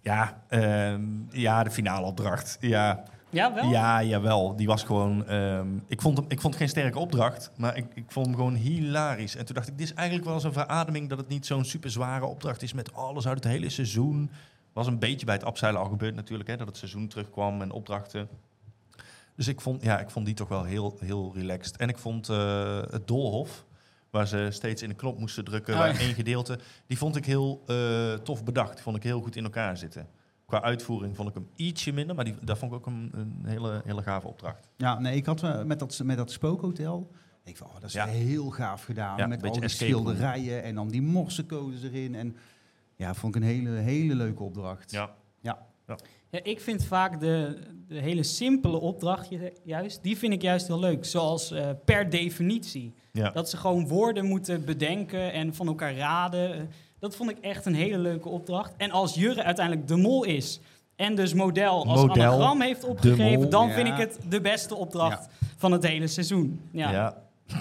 Ja, 0.00 0.42
ehm, 0.48 1.02
ja, 1.30 1.62
de 1.62 1.70
finale 1.70 2.06
opdracht. 2.06 2.56
Ja. 2.60 3.04
Ja, 3.30 3.54
wel? 3.54 3.70
Ja, 3.70 4.02
jawel. 4.02 4.56
Die 4.56 4.66
was 4.66 4.82
gewoon... 4.82 5.26
ehm, 5.26 5.68
ik, 5.86 6.00
vond 6.00 6.16
hem, 6.18 6.26
ik 6.28 6.40
vond 6.40 6.54
het 6.54 6.62
geen 6.62 6.72
sterke 6.72 6.98
opdracht, 6.98 7.50
maar 7.56 7.76
ik, 7.76 7.86
ik 7.94 8.04
vond 8.08 8.26
hem 8.26 8.34
gewoon 8.34 8.54
hilarisch. 8.54 9.36
En 9.36 9.44
toen 9.44 9.54
dacht 9.54 9.68
ik, 9.68 9.78
dit 9.78 9.86
is 9.86 9.94
eigenlijk 9.94 10.26
wel 10.26 10.34
eens 10.34 10.44
een 10.44 10.52
verademing... 10.52 11.08
dat 11.08 11.18
het 11.18 11.28
niet 11.28 11.46
zo'n 11.46 11.64
super 11.64 11.90
zware 11.90 12.26
opdracht 12.26 12.62
is 12.62 12.72
met 12.72 12.94
alles 12.94 13.26
uit 13.26 13.44
het 13.44 13.52
hele 13.52 13.68
seizoen. 13.68 14.30
Was 14.72 14.86
een 14.86 14.98
beetje 14.98 15.26
bij 15.26 15.34
het 15.34 15.44
abzeilen 15.44 15.80
al 15.80 15.88
gebeurd 15.88 16.14
natuurlijk, 16.14 16.48
hè, 16.48 16.56
dat 16.56 16.66
het 16.66 16.76
seizoen 16.76 17.08
terugkwam 17.08 17.62
en 17.62 17.70
opdrachten. 17.70 18.28
Dus 19.36 19.48
ik 19.48 19.60
vond, 19.60 19.82
ja, 19.82 20.00
ik 20.00 20.10
vond 20.10 20.26
die 20.26 20.34
toch 20.34 20.48
wel 20.48 20.64
heel, 20.64 20.96
heel 21.00 21.32
relaxed. 21.34 21.76
En 21.76 21.88
ik 21.88 21.98
vond 21.98 22.28
eh, 22.28 22.80
het 22.90 23.06
Doolhof 23.08 23.66
Waar 24.10 24.26
ze 24.26 24.48
steeds 24.50 24.82
in 24.82 24.88
de 24.88 24.94
knop 24.94 25.18
moesten 25.18 25.44
drukken. 25.44 25.74
Oh, 25.74 25.80
waar 25.80 25.98
één 26.00 26.14
gedeelte. 26.14 26.58
Die 26.86 26.98
vond 26.98 27.16
ik 27.16 27.24
heel 27.24 27.62
eh, 27.66 28.12
tof 28.12 28.44
bedacht. 28.44 28.72
Die 28.72 28.82
vond 28.82 28.96
ik 28.96 29.02
heel 29.02 29.20
goed 29.20 29.36
in 29.36 29.44
elkaar 29.44 29.76
zitten. 29.76 30.08
Qua 30.48 30.62
uitvoering 30.62 31.16
vond 31.16 31.28
ik 31.28 31.34
hem 31.34 31.48
ietsje 31.56 31.92
minder. 31.92 32.14
Maar 32.16 32.24
die, 32.24 32.34
dat 32.42 32.58
vond 32.58 32.72
ik 32.72 32.78
ook 32.78 32.86
een, 32.86 33.10
een 33.14 33.42
hele, 33.44 33.82
hele 33.84 34.02
gave 34.02 34.26
opdracht. 34.28 34.68
Ja, 34.76 34.98
nee, 34.98 35.16
ik 35.16 35.26
had 35.26 35.42
eh, 35.42 35.62
met 35.62 35.78
dat, 35.78 36.00
met 36.04 36.16
dat 36.16 36.30
spookhotel. 36.32 37.10
Ik 37.44 37.56
vond, 37.56 37.70
oh, 37.70 37.76
dat 37.80 37.84
is 37.88 37.92
Ja. 37.92 38.06
heel 38.06 38.50
gaaf 38.50 38.84
gedaan. 38.84 39.16
Ja, 39.16 39.26
met 39.26 39.42
al 39.42 39.50
die 39.50 39.60
room. 39.60 39.68
schilderijen 39.70 40.62
en 40.62 40.74
dan 40.74 40.88
die 40.88 41.02
morsecodes 41.02 41.82
erin. 41.82 42.14
En 42.14 42.36
ja, 42.96 43.14
vond 43.14 43.34
ik 43.36 43.42
een 43.42 43.48
hele, 43.48 43.70
hele 43.70 44.14
leuke 44.14 44.42
opdracht. 44.42 44.90
Ja. 44.90 45.10
Ja. 45.40 45.66
Ja, 46.30 46.40
ik 46.42 46.60
vind 46.60 46.84
vaak 46.84 47.20
de, 47.20 47.58
de 47.88 48.00
hele 48.00 48.22
simpele 48.22 48.76
opdracht 48.80 49.28
ju- 49.28 49.52
juist, 49.64 50.02
die 50.02 50.16
vind 50.18 50.32
ik 50.32 50.42
juist 50.42 50.66
heel 50.66 50.78
leuk. 50.78 51.04
Zoals 51.04 51.50
eh, 51.50 51.70
per 51.84 52.10
definitie. 52.10 52.94
Ja. 53.12 53.30
Dat 53.30 53.50
ze 53.50 53.56
gewoon 53.56 53.88
woorden 53.88 54.24
moeten 54.24 54.64
bedenken 54.64 55.32
en 55.32 55.54
van 55.54 55.66
elkaar 55.66 55.94
raden. 55.96 56.70
Dat 57.00 57.16
vond 57.16 57.30
ik 57.30 57.38
echt 57.40 57.66
een 57.66 57.74
hele 57.74 57.98
leuke 57.98 58.28
opdracht. 58.28 58.72
En 58.76 58.90
als 58.90 59.14
Jurre 59.14 59.42
uiteindelijk 59.42 59.88
de 59.88 59.96
mol 59.96 60.24
is 60.24 60.60
en 60.96 61.14
dus 61.14 61.34
model 61.34 61.86
als 61.86 62.00
Model, 62.00 62.24
anagram 62.24 62.60
heeft 62.60 62.84
opgegeven, 62.84 63.40
mol. 63.40 63.48
dan 63.48 63.68
Ja. 63.68 63.74
vind 63.74 63.88
ik 63.88 63.96
het 63.96 64.18
de 64.28 64.40
beste 64.40 64.74
opdracht 64.74 65.28
van 65.56 65.72
het 65.72 65.86
hele 65.86 66.06
seizoen. 66.06 66.60
Ja. 66.70 66.90
Ja. 66.90 67.16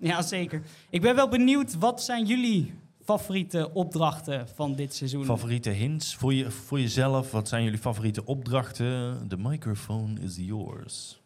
Ja, 0.00 0.22
zeker. 0.22 0.62
Ik 0.90 1.00
ben 1.00 1.14
wel 1.14 1.28
benieuwd, 1.28 1.78
wat 1.78 2.02
zijn 2.02 2.24
jullie 2.26 2.74
favoriete 3.04 3.70
opdrachten 3.72 4.48
van 4.54 4.74
dit 4.74 4.94
seizoen? 4.94 5.24
Favoriete 5.24 5.70
hints 5.70 6.14
voor, 6.14 6.34
je, 6.34 6.50
voor 6.50 6.80
jezelf? 6.80 7.30
Wat 7.30 7.48
zijn 7.48 7.64
jullie 7.64 7.78
favoriete 7.78 8.24
opdrachten? 8.24 9.24
The 9.28 9.36
microphone 9.38 10.20
is 10.20 10.36
yours. 10.36 11.20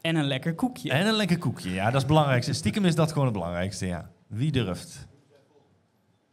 En 0.00 0.16
een 0.16 0.24
lekker 0.24 0.54
koekje. 0.54 0.90
En 0.90 1.06
een 1.06 1.14
lekker 1.14 1.38
koekje, 1.38 1.70
ja, 1.70 1.84
dat 1.84 1.92
is 1.92 1.98
het 1.98 2.06
belangrijkste. 2.06 2.52
Stiekem 2.52 2.84
is 2.84 2.94
dat 2.94 3.08
gewoon 3.08 3.24
het 3.24 3.32
belangrijkste, 3.34 3.86
ja. 3.86 4.10
Wie 4.26 4.52
durft? 4.52 5.06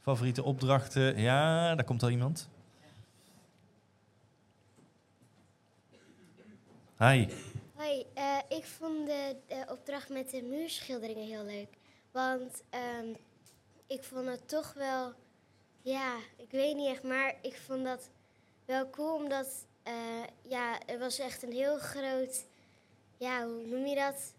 Favoriete 0.01 0.43
opdrachten? 0.43 1.19
Ja, 1.19 1.75
daar 1.75 1.85
komt 1.85 2.03
al 2.03 2.09
iemand. 2.09 2.49
Hi. 6.97 7.27
Hoi, 7.75 8.05
eh, 8.13 8.37
ik 8.49 8.65
vond 8.65 9.07
de, 9.07 9.35
opdracht 9.69 10.09
met 10.09 10.29
de 10.29 10.41
muurschilderingen 10.41 11.27
heel 11.27 11.43
leuk. 11.43 11.77
Want 12.11 12.63
ehm, 12.69 13.13
ik 13.87 14.03
vond 14.03 14.25
het 14.27 14.47
toch 14.47 14.73
wel, 14.73 15.13
ja, 15.81 16.17
ik 16.37 16.51
weet 16.51 16.75
niet 16.75 16.89
echt, 16.89 17.03
maar 17.03 17.35
ik 17.41 17.57
vond 17.57 17.83
dat 17.83 18.09
wel 18.65 18.89
cool 18.89 19.15
omdat, 19.15 19.65
eh, 19.83 20.23
ja, 20.41 20.77
het 20.85 20.99
was 20.99 21.19
echt 21.19 21.43
een 21.43 21.51
heel 21.51 21.77
groot, 21.77 22.45
ja, 23.17 23.45
hoe 23.45 23.67
noem 23.67 23.85
je 23.85 23.95
dat? 23.95 24.33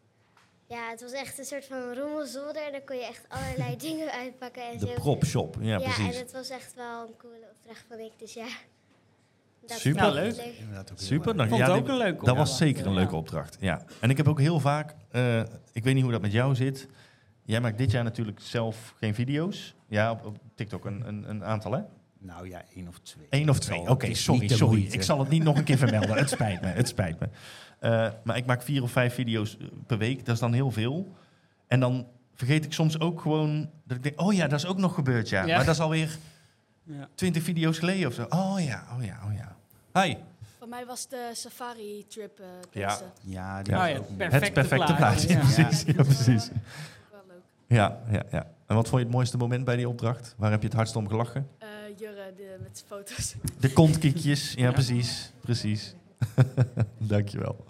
Ja, 0.72 0.90
het 0.90 1.00
was 1.02 1.12
echt 1.12 1.38
een 1.38 1.44
soort 1.44 1.64
van 1.64 1.94
rommelzolder 1.94 2.62
en 2.66 2.72
daar 2.72 2.80
kon 2.82 2.96
je 2.96 3.04
echt 3.06 3.26
allerlei 3.28 3.76
dingen 3.88 4.10
uitpakken 4.12 4.62
en 4.70 4.78
De 4.78 4.86
zo. 4.86 4.92
propshop, 4.94 5.56
ja, 5.60 5.66
Ja, 5.78 5.78
precies. 5.78 6.14
en 6.14 6.20
het 6.22 6.32
was 6.32 6.50
echt 6.50 6.74
wel 6.74 7.02
een 7.06 7.16
coole 7.16 7.46
opdracht, 7.56 7.84
vond 7.88 8.00
ik. 8.00 8.12
Dus 8.18 8.34
ja, 8.34 8.46
dat 9.66 9.78
Super. 9.78 10.06
ik 10.06 10.12
leuk. 10.12 10.36
leuk. 10.36 10.54
Super. 10.94 11.36
het 11.38 11.54
ja, 11.56 11.68
ook 11.68 11.88
een 11.88 11.96
leuke 11.96 12.24
Dat 12.24 12.36
was 12.36 12.50
opdracht, 12.50 12.56
zeker 12.58 12.86
een 12.86 12.94
leuke 12.94 13.16
opdracht, 13.16 13.56
ja. 13.60 13.82
En 14.00 14.10
ik 14.10 14.16
heb 14.16 14.28
ook 14.28 14.40
heel 14.40 14.60
vaak, 14.60 14.94
eh, 15.10 15.40
ik 15.72 15.84
weet 15.84 15.94
niet 15.94 16.02
hoe 16.02 16.12
dat 16.12 16.20
met 16.20 16.32
jou 16.32 16.54
zit. 16.54 16.88
Jij 17.44 17.60
maakt 17.60 17.78
dit 17.78 17.90
jaar 17.90 18.04
natuurlijk 18.04 18.40
zelf 18.40 18.94
geen 18.96 19.14
video's. 19.14 19.74
Ja, 19.88 20.10
op, 20.10 20.24
op 20.26 20.36
TikTok 20.54 20.84
een, 20.84 21.06
een, 21.08 21.30
een 21.30 21.44
aantal, 21.44 21.72
hè? 21.72 21.80
Nou 22.24 22.48
ja, 22.48 22.62
één 22.74 22.88
of 22.88 22.98
twee. 22.98 23.26
Eén 23.30 23.50
of 23.50 23.58
twee. 23.58 23.80
Oké, 23.80 24.14
sorry, 24.14 24.48
sorry. 24.48 24.76
moeite. 24.76 24.94
Ik 24.94 25.02
zal 25.02 25.18
het 25.18 25.28
niet 25.28 25.42
nog 25.42 25.56
een 25.56 25.64
keer 25.64 25.78
vermelden. 25.78 26.16
Het 26.16 26.30
spijt 26.30 26.60
me, 26.60 26.66
het 26.66 26.88
spijt 26.88 27.18
me. 27.20 27.28
Eh, 27.78 28.08
maar 28.24 28.36
ik 28.36 28.46
maak 28.46 28.62
vier 28.62 28.82
of 28.82 28.90
vijf 28.90 29.14
video's 29.14 29.56
eh, 29.60 29.66
per 29.86 29.98
week. 29.98 30.24
Dat 30.24 30.34
is 30.34 30.40
dan 30.40 30.52
heel 30.52 30.70
veel. 30.70 31.12
En 31.66 31.80
dan 31.80 32.06
vergeet 32.34 32.64
ik 32.64 32.72
soms 32.72 33.00
ook 33.00 33.20
gewoon 33.20 33.70
dat 33.84 33.96
ik 33.96 34.02
denk, 34.02 34.20
oh 34.20 34.32
ja, 34.34 34.46
dat 34.46 34.58
is 34.58 34.66
ook 34.66 34.78
nog 34.78 34.94
gebeurd, 34.94 35.28
ja. 35.28 35.44
Ja. 35.46 35.56
Maar 35.56 35.64
dat 35.64 35.74
is 35.74 35.80
alweer 35.80 36.16
Ja. 36.84 37.08
twintig 37.14 37.42
video's 37.42 37.78
geleden 37.78 38.06
of 38.08 38.14
zo. 38.14 38.22
Oh 38.28 38.54
ja, 38.58 38.84
oh 38.96 39.04
ja, 39.04 39.18
oh 39.26 39.32
ja. 39.34 39.56
Hi. 40.02 40.14
Voor 40.58 40.68
mij 40.68 40.86
was 40.86 41.08
de 41.08 41.30
safari-trip 41.32 42.40
uh, 42.40 42.46
Ja. 42.70 42.98
Ja, 43.22 43.62
die 43.62 43.72
Oh 43.74 43.78
was 43.80 43.88
ja, 43.88 43.96
ook 43.96 44.04
mooi. 44.04 44.16
perfecte 44.16 44.44
het 44.44 44.52
perfecte 44.68 44.94
plaatje. 44.94 45.28
Ja. 45.28 45.38
Precies, 45.38 45.82
ja, 45.82 46.02
precies. 46.02 46.48
Wel 47.10 47.20
leuk. 47.28 47.42
Ja, 47.66 47.98
ja, 48.10 48.22
ja. 48.30 48.46
En 48.66 48.74
wat 48.78 48.88
vond 48.88 49.00
je 49.00 49.06
het 49.06 49.16
mooiste 49.16 49.36
moment 49.36 49.64
bij 49.64 49.76
die 49.76 49.88
opdracht? 49.88 50.34
Waar 50.38 50.50
heb 50.50 50.60
je 50.60 50.66
het 50.66 50.76
hardst 50.76 50.96
om 50.96 51.08
gelachen? 51.08 51.48
Eh 51.92 51.98
Jurre 51.98 52.32
de, 52.36 52.56
met 52.62 52.78
zijn 52.78 52.88
foto's. 52.88 53.34
De 53.60 53.72
kontkiekjes. 53.72 54.52
Ja, 54.54 54.62
Ja. 54.64 54.72
precies. 54.72 55.32
Precies. 55.40 55.94
Dankjewel. 56.98 57.64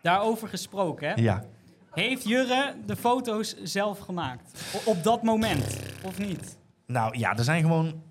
Daarover 0.00 0.48
gesproken, 0.48 1.08
hè? 1.08 1.14
Ja. 1.14 1.44
Heeft 1.90 2.24
Jurre 2.28 2.74
de 2.86 2.96
foto's 2.96 3.56
zelf 3.62 3.98
gemaakt? 3.98 4.62
O- 4.74 4.90
op 4.90 5.02
dat 5.02 5.22
moment, 5.22 5.78
of 6.04 6.18
niet? 6.18 6.56
Nou 6.86 7.18
ja, 7.18 7.36
er 7.36 7.44
zijn 7.44 7.62
gewoon 7.62 8.02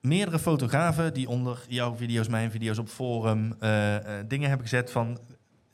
meerdere 0.00 0.38
fotografen 0.38 1.14
die 1.14 1.28
onder 1.28 1.64
jouw 1.68 1.94
video's, 1.96 2.28
mijn 2.28 2.50
video's 2.50 2.78
op 2.78 2.88
forum 2.88 3.56
eh, 3.60 3.96
eh, 3.96 4.24
dingen 4.28 4.48
hebben 4.48 4.66
gezet 4.68 4.90
van 4.90 5.18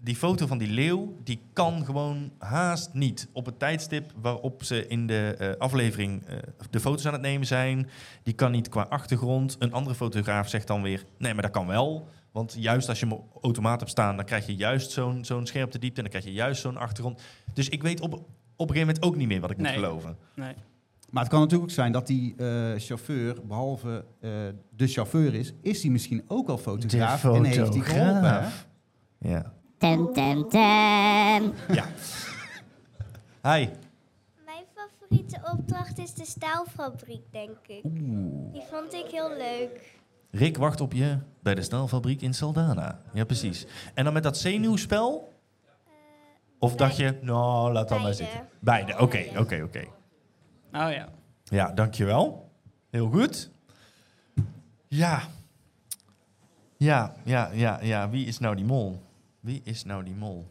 die 0.02 0.16
foto 0.16 0.46
van 0.46 0.58
die 0.58 0.68
leeuw, 0.68 1.16
die 1.24 1.40
kan 1.52 1.84
gewoon 1.84 2.32
haast 2.38 2.94
niet 2.94 3.28
op 3.32 3.46
het 3.46 3.58
tijdstip 3.58 4.12
waarop 4.20 4.64
ze 4.64 4.86
in 4.86 5.06
de 5.06 5.34
eh, 5.38 5.50
aflevering 5.58 6.26
eh, 6.26 6.36
de 6.70 6.80
foto's 6.80 7.06
aan 7.06 7.12
het 7.12 7.22
nemen 7.22 7.46
zijn. 7.46 7.88
Die 8.22 8.34
kan 8.34 8.50
niet 8.50 8.68
qua 8.68 8.82
achtergrond. 8.82 9.56
Een 9.58 9.72
andere 9.72 9.96
fotograaf 9.96 10.48
zegt 10.48 10.66
dan 10.66 10.82
weer, 10.82 11.04
nee, 11.18 11.34
maar 11.34 11.42
dat 11.42 11.50
kan 11.52 11.66
wel. 11.66 12.08
Want 12.32 12.56
juist 12.58 12.88
als 12.88 13.00
je 13.00 13.06
hem 13.06 13.20
automaat 13.42 13.78
hebt 13.80 13.90
staan, 13.92 14.16
dan 14.16 14.24
krijg 14.24 14.46
je 14.46 14.56
juist 14.56 14.90
zo'n 14.90 15.24
zo'n 15.24 15.46
scherpte 15.46 15.78
diepte 15.78 15.96
en 15.96 16.02
dan 16.02 16.20
krijg 16.20 16.24
je 16.24 16.40
juist 16.40 16.60
zo'n 16.60 16.76
achtergrond. 16.76 17.20
Dus 17.54 17.68
ik 17.68 17.82
weet 17.82 18.00
op, 18.00 18.12
op 18.12 18.20
een 18.56 18.74
gegeven 18.74 18.86
moment 18.86 19.02
ook 19.02 19.16
niet 19.16 19.28
meer 19.28 19.40
wat 19.40 19.50
ik 19.50 19.58
moet 19.58 19.68
geloven. 19.68 20.16
Nee. 20.34 20.54
Maar 21.10 21.22
het 21.22 21.32
kan 21.32 21.40
natuurlijk 21.40 21.70
ook 21.70 21.76
zijn 21.76 21.92
dat 21.92 22.06
die 22.06 22.34
eh, 22.36 22.72
chauffeur, 22.76 23.36
behalve 23.46 24.04
eh, 24.20 24.30
de 24.76 24.86
chauffeur 24.86 25.34
is, 25.34 25.52
is 25.62 25.82
hij 25.82 25.90
misschien 25.90 26.24
ook 26.26 26.48
al 26.48 26.58
fotograaf. 26.58 27.24
en 27.24 27.44
heeft 27.44 27.74
hij 27.74 27.82
geholpen. 27.82 28.42
hè? 28.42 28.48
Ja. 29.18 29.52
Tem, 29.80 30.12
tem, 30.12 30.48
tem. 30.48 31.52
Ja. 31.72 31.86
Hi. 33.42 33.68
Mijn 34.44 34.64
favoriete 34.74 35.40
opdracht 35.52 35.98
is 35.98 36.14
de 36.14 36.24
staalfabriek, 36.24 37.22
denk 37.30 37.56
ik. 37.66 37.82
Die 38.52 38.62
vond 38.70 38.92
ik 38.94 39.06
heel 39.10 39.36
leuk. 39.36 39.98
Rick 40.30 40.56
wacht 40.56 40.80
op 40.80 40.92
je 40.92 41.18
bij 41.42 41.54
de 41.54 41.62
staalfabriek 41.62 42.20
in 42.22 42.34
Saldana. 42.34 43.00
Ja, 43.12 43.24
precies. 43.24 43.66
En 43.94 44.04
dan 44.04 44.12
met 44.12 44.22
dat 44.22 44.36
zenuwspel? 44.36 45.32
Of 46.58 46.74
dacht 46.76 46.96
je, 46.96 47.18
nou, 47.20 47.72
laat 47.72 47.88
dan 47.88 48.02
maar 48.02 48.06
Beide. 48.10 48.24
zitten. 48.24 48.48
Beide, 48.58 48.98
oké, 48.98 49.26
oké, 49.36 49.62
oké. 49.62 49.84
Oh 50.72 50.92
ja. 50.92 51.08
Ja, 51.44 51.72
dankjewel. 51.72 52.50
Heel 52.90 53.08
goed. 53.10 53.50
Ja. 54.88 55.22
Ja, 56.76 57.14
ja, 57.24 57.50
ja, 57.52 57.78
ja. 57.82 58.10
Wie 58.10 58.26
is 58.26 58.38
nou 58.38 58.56
die 58.56 58.64
mol? 58.64 59.08
Wie 59.40 59.60
is 59.64 59.84
nou 59.84 60.04
die 60.04 60.14
mol? 60.14 60.50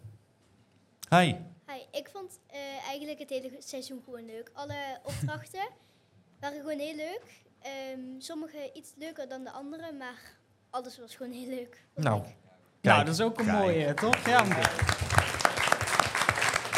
Hi. 1.09 1.35
Hi, 1.67 1.81
ik 1.91 2.09
vond 2.13 2.39
eh, 2.47 2.59
eigenlijk 2.87 3.19
het 3.19 3.29
hele 3.29 3.51
seizoen 3.59 4.01
gewoon 4.05 4.25
leuk. 4.25 4.49
Alle 4.53 4.99
opdrachten 5.03 5.67
waren 6.41 6.59
gewoon 6.59 6.79
heel 6.79 6.95
leuk. 6.95 7.43
Ehm, 7.61 7.99
sommige 8.19 8.71
iets 8.73 8.93
leuker 8.97 9.29
dan 9.29 9.43
de 9.43 9.51
andere, 9.51 9.91
maar 9.91 10.35
alles 10.69 10.99
was 10.99 11.15
gewoon 11.15 11.31
heel 11.31 11.47
leuk. 11.49 11.85
Nou, 11.95 12.19
nou, 12.19 12.31
kijk, 12.81 13.05
dat 13.05 13.15
is 13.15 13.21
ook 13.21 13.39
een 13.39 13.45
kijk. 13.45 13.57
mooie, 13.57 13.93
toch? 13.93 14.25
Ja. 14.25 14.43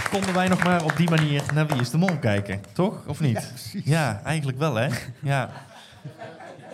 Konden 0.09 0.33
wij 0.33 0.47
nog 0.47 0.63
maar 0.63 0.83
op 0.83 0.95
die 0.95 1.09
manier 1.09 1.43
naar 1.53 1.67
Wie 1.67 1.81
is 1.81 1.89
de 1.89 1.97
Mol 1.97 2.17
kijken, 2.19 2.61
toch? 2.73 3.07
Of 3.07 3.19
niet? 3.19 3.41
Ja, 3.41 3.47
precies. 3.47 3.85
Ja, 3.85 4.21
eigenlijk 4.23 4.57
wel, 4.57 4.75
hè? 4.75 4.88
Ja. 5.21 5.65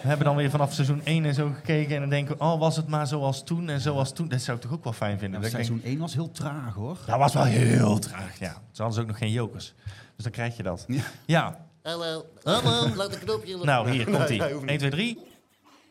We 0.01 0.07
hebben 0.07 0.25
dan 0.25 0.35
weer 0.35 0.49
vanaf 0.49 0.73
seizoen 0.73 1.01
1 1.03 1.25
en 1.25 1.33
zo 1.33 1.51
gekeken 1.53 1.93
en 1.93 1.99
dan 1.99 2.09
denken 2.09 2.37
we, 2.37 2.43
oh, 2.43 2.59
was 2.59 2.75
het 2.75 2.87
maar 2.87 3.07
zoals 3.07 3.43
toen 3.43 3.69
en 3.69 3.81
zoals 3.81 4.13
toen. 4.13 4.27
Dat 4.27 4.41
zou 4.41 4.57
ik 4.57 4.63
toch 4.63 4.73
ook 4.73 4.83
wel 4.83 4.93
fijn 4.93 5.19
vinden. 5.19 5.39
Nou, 5.39 5.51
seizoen 5.51 5.79
denk, 5.81 5.87
1 5.87 5.99
was 5.99 6.13
heel 6.13 6.31
traag 6.31 6.73
hoor. 6.73 6.97
dat 7.05 7.17
was 7.17 7.33
wel 7.33 7.43
heel 7.43 7.99
traag, 7.99 8.39
ja. 8.39 8.61
Ze 8.71 8.81
hadden 8.81 9.01
ook 9.01 9.07
nog 9.07 9.17
geen 9.17 9.31
jokers. 9.31 9.73
Dus 10.15 10.23
dan 10.23 10.31
krijg 10.31 10.57
je 10.57 10.63
dat. 10.63 10.85
Ja. 11.25 11.65
Hallo, 11.83 12.25
hallo, 12.43 12.95
laat 12.95 13.13
een 13.13 13.19
knopje. 13.19 13.57
Nou, 13.57 13.89
hier 13.89 14.05
komt 14.05 14.29
Nee, 14.29 14.39
hij. 14.41 14.51
hoeft 14.51 14.65
1, 14.65 14.77
2, 14.77 14.89
3. 14.89 15.19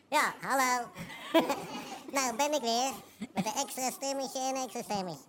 Ja, 0.09 0.33
hallo. 0.41 0.87
nou, 2.15 2.35
ben 2.37 2.53
ik 2.53 2.61
weer. 2.61 2.91
Met 3.33 3.45
een 3.45 3.61
extra 3.61 3.89
stemmetje 3.91 4.39
en 4.39 4.55
een 4.55 4.63
extra 4.63 4.81
stemmetje. 4.83 5.23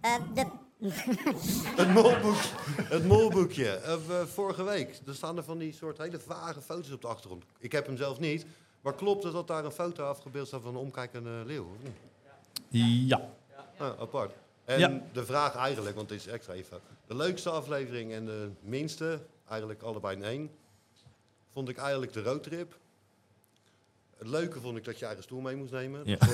Eh, 0.00 0.10
de... 0.34 0.46
Het 0.80 1.88
molboekje. 1.94 2.48
Het 2.82 3.04
molboekje. 3.06 3.68
Eh, 3.70 4.24
vorige 4.26 4.62
week. 4.64 5.00
Er 5.06 5.14
staan 5.14 5.36
er 5.36 5.44
van 5.44 5.58
die 5.58 5.72
soort 5.72 5.98
hele 5.98 6.18
vage 6.20 6.60
foto's 6.60 6.90
op 6.92 7.00
de 7.00 7.06
achtergrond. 7.06 7.44
Ik 7.58 7.72
heb 7.72 7.86
hem 7.86 7.96
zelf 7.96 8.18
niet. 8.20 8.46
Maar 8.80 8.94
klopt 8.94 9.22
het 9.24 9.32
dat 9.32 9.46
daar 9.46 9.64
een 9.64 9.70
foto 9.70 10.04
afgebeeld 10.04 10.46
staat 10.46 10.62
van 10.62 10.74
een 10.74 10.80
omkijkende 10.80 11.42
leeuw? 11.46 11.64
of 11.64 11.82
niet? 11.82 13.08
Ja. 13.08 13.28
Ah, 13.78 14.00
apart. 14.00 14.32
En 14.64 14.78
Ja. 14.78 15.00
de 15.12 15.24
vraag 15.24 15.54
eigenlijk, 15.56 15.96
want 15.96 16.10
het 16.10 16.18
is 16.20 16.26
extra 16.26 16.52
even. 16.54 16.80
De 17.06 17.16
leukste 17.16 17.50
aflevering 17.50 18.12
en 18.12 18.24
de 18.24 18.50
minste, 18.60 19.20
eigenlijk 19.48 19.82
allebei 19.82 20.16
in 20.16 20.24
één, 20.24 20.50
vond 21.52 21.68
ik 21.68 21.76
eigenlijk 21.76 22.12
de 22.12 22.22
roadtrip. 22.22 22.78
Het 24.16 24.28
leuke 24.28 24.60
vond 24.60 24.76
ik 24.76 24.84
dat 24.84 24.98
je 24.98 25.04
eigen 25.06 25.22
stoel 25.22 25.40
mee 25.40 25.56
moest 25.56 25.72
nemen. 25.72 26.00
Ja. 26.04 26.18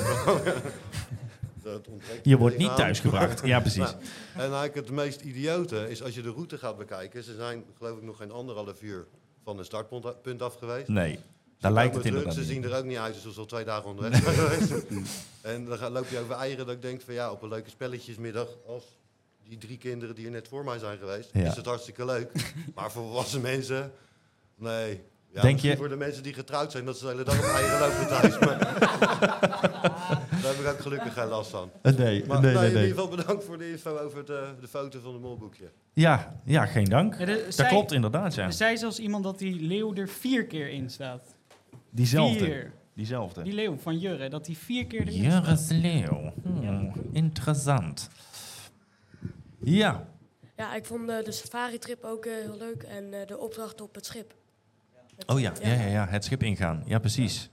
Dat 1.62 1.88
ontbreekt 1.88 2.24
Je 2.24 2.36
wordt 2.36 2.56
niet 2.56 2.76
thuisgebracht. 2.76 3.46
Ja, 3.46 3.60
precies. 3.66 3.78
Nou, 3.78 3.94
en 4.34 4.40
eigenlijk 4.40 4.74
het 4.74 4.90
meest 4.90 5.20
idiote 5.20 5.90
is 5.90 6.02
als 6.02 6.14
je 6.14 6.22
de 6.22 6.30
route 6.30 6.58
gaat 6.58 6.78
bekijken. 6.78 7.24
Ze 7.24 7.34
zijn 7.34 7.64
geloof 7.78 7.96
ik 7.96 8.02
nog 8.02 8.16
geen 8.16 8.30
anderhalf 8.30 8.82
uur 8.82 9.06
van 9.44 9.56
het 9.56 9.66
startpunt 9.66 10.22
punt 10.22 10.42
af 10.42 10.54
geweest. 10.54 10.88
Nee, 10.88 11.12
Ze 11.12 11.20
daar 11.58 11.72
lijkt 11.72 11.94
het 11.94 12.04
inderdaad 12.04 12.34
Ze 12.34 12.44
zien 12.44 12.64
er 12.64 12.76
ook 12.76 12.84
niet 12.84 12.96
uit 12.98 13.14
alsof 13.14 13.32
ze 13.34 13.40
al 13.40 13.46
twee 13.46 13.64
dagen 13.64 13.84
onderweg 13.90 14.22
zijn 14.22 14.34
geweest. 14.34 14.72
En 15.40 15.64
dan 15.64 15.78
ga- 15.78 15.90
loop 15.90 16.08
je 16.08 16.18
over 16.18 16.34
eieren 16.34 16.66
dat 16.66 16.74
ik 16.74 16.82
denk 16.82 17.00
van 17.00 17.14
ja, 17.14 17.30
op 17.30 17.42
een 17.42 17.48
leuke 17.48 17.70
spelletjesmiddag 17.70 18.48
als 18.66 18.84
die 19.48 19.58
drie 19.58 19.78
kinderen 19.78 20.14
die 20.14 20.24
er 20.24 20.30
net 20.30 20.48
voor 20.48 20.64
mij 20.64 20.78
zijn 20.78 20.98
geweest, 20.98 21.30
Ja. 21.32 21.40
is 21.50 21.56
het 21.56 21.66
hartstikke 21.66 22.04
leuk. 22.04 22.52
maar 22.74 22.90
voor 22.92 23.02
volwassen 23.02 23.40
mensen, 23.40 23.92
nee. 24.56 25.02
Ja, 25.34 25.42
Denk 25.42 25.58
je- 25.58 25.76
voor 25.76 25.88
de 25.88 25.96
mensen 25.96 26.22
die 26.22 26.32
getrouwd 26.34 26.72
zijn, 26.72 26.84
dat 26.84 26.96
ze 26.98 27.04
de 27.04 27.10
hele 27.10 27.22
dag 27.24 27.38
op 27.38 27.44
eieren 27.44 27.78
lopen 27.78 28.06
thuis. 28.08 28.38
Maar 28.38 30.30
heb 30.56 30.64
ik 30.66 30.72
ook 30.72 30.80
gelukkig 30.80 31.12
geen 31.12 31.26
last 31.28 31.50
van. 31.50 31.70
Eh, 31.82 31.92
nee, 31.96 32.24
maar, 32.26 32.40
nee, 32.40 32.52
nou, 32.54 32.64
nee, 32.66 32.74
in 32.74 32.80
ieder 32.82 32.94
geval 33.00 33.16
bedankt 33.16 33.44
voor 33.44 33.58
de 33.58 33.70
info 33.70 33.96
over 33.98 34.24
de, 34.24 34.48
de 34.60 34.68
foto 34.68 35.00
van 35.00 35.12
het 35.12 35.22
molboekje. 35.22 35.70
Ja, 35.92 36.40
ja, 36.44 36.66
geen 36.66 36.84
dank. 36.84 37.18
Ja, 37.18 37.24
de- 37.24 37.42
dat 37.44 37.54
zei- 37.54 37.68
klopt 37.68 37.92
inderdaad, 37.92 38.34
ja. 38.34 38.44
Er 38.44 38.52
zei 38.52 38.76
zelfs 38.76 38.98
iemand 38.98 39.24
dat 39.24 39.38
die 39.38 39.60
leeuw 39.60 39.94
er 39.94 40.08
vier 40.08 40.44
keer 40.46 40.68
in 40.68 40.90
staat. 40.90 41.34
Diezelfde. 41.90 42.44
Vier. 42.44 42.72
Diezelfde. 42.94 43.42
Die 43.42 43.52
leeuw 43.52 43.76
van 43.78 43.98
Jurre, 43.98 44.28
dat 44.28 44.44
die 44.44 44.58
vier 44.58 44.86
keer 44.86 45.00
erin 45.00 45.20
Jurres 45.22 45.64
staat. 45.64 45.78
Leeuw. 45.78 46.32
Hmm, 46.42 46.92
Interessant. 47.12 48.08
Ja, 49.64 50.06
Ja, 50.56 50.74
ik 50.74 50.84
vond 50.84 51.08
eh, 51.08 51.24
de 51.24 51.32
safari-trip 51.32 52.04
ook 52.04 52.24
eh, 52.26 52.32
heel 52.32 52.56
leuk 52.58 52.82
en 52.82 53.12
eh, 53.20 53.26
de 53.26 53.38
opdracht 53.38 53.80
op 53.80 53.94
het 53.94 54.06
schip. 54.06 54.34
Oh 55.26 55.40
ja, 55.40 55.52
ja, 55.62 55.72
ja, 55.72 55.86
ja, 55.86 56.06
het 56.08 56.24
schip 56.24 56.42
ingaan. 56.42 56.82
Ja, 56.86 56.98
precies. 56.98 57.50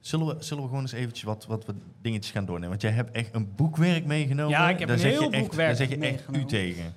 Zullen 0.00 0.26
we, 0.26 0.36
zullen 0.38 0.62
we 0.62 0.68
gewoon 0.68 0.82
eens 0.82 0.92
eventjes 0.92 1.22
wat, 1.22 1.46
wat, 1.46 1.66
wat 1.66 1.74
dingetjes 2.02 2.32
gaan 2.32 2.44
doornemen? 2.44 2.68
Want 2.68 2.82
jij 2.82 2.90
hebt 2.90 3.16
echt 3.16 3.34
een 3.34 3.54
boekwerk 3.56 4.04
meegenomen. 4.04 4.50
Ja, 4.50 4.68
ik 4.68 4.78
heb 4.78 4.88
Daar 4.88 4.96
een 4.96 5.04
heel 5.04 5.22
je 5.22 5.30
echt, 5.30 5.42
boekwerk 5.42 5.68
Daar 5.68 5.76
zeg 5.76 5.88
je 5.88 5.96
echt 5.96 6.24
u 6.32 6.44
tegen. 6.44 6.94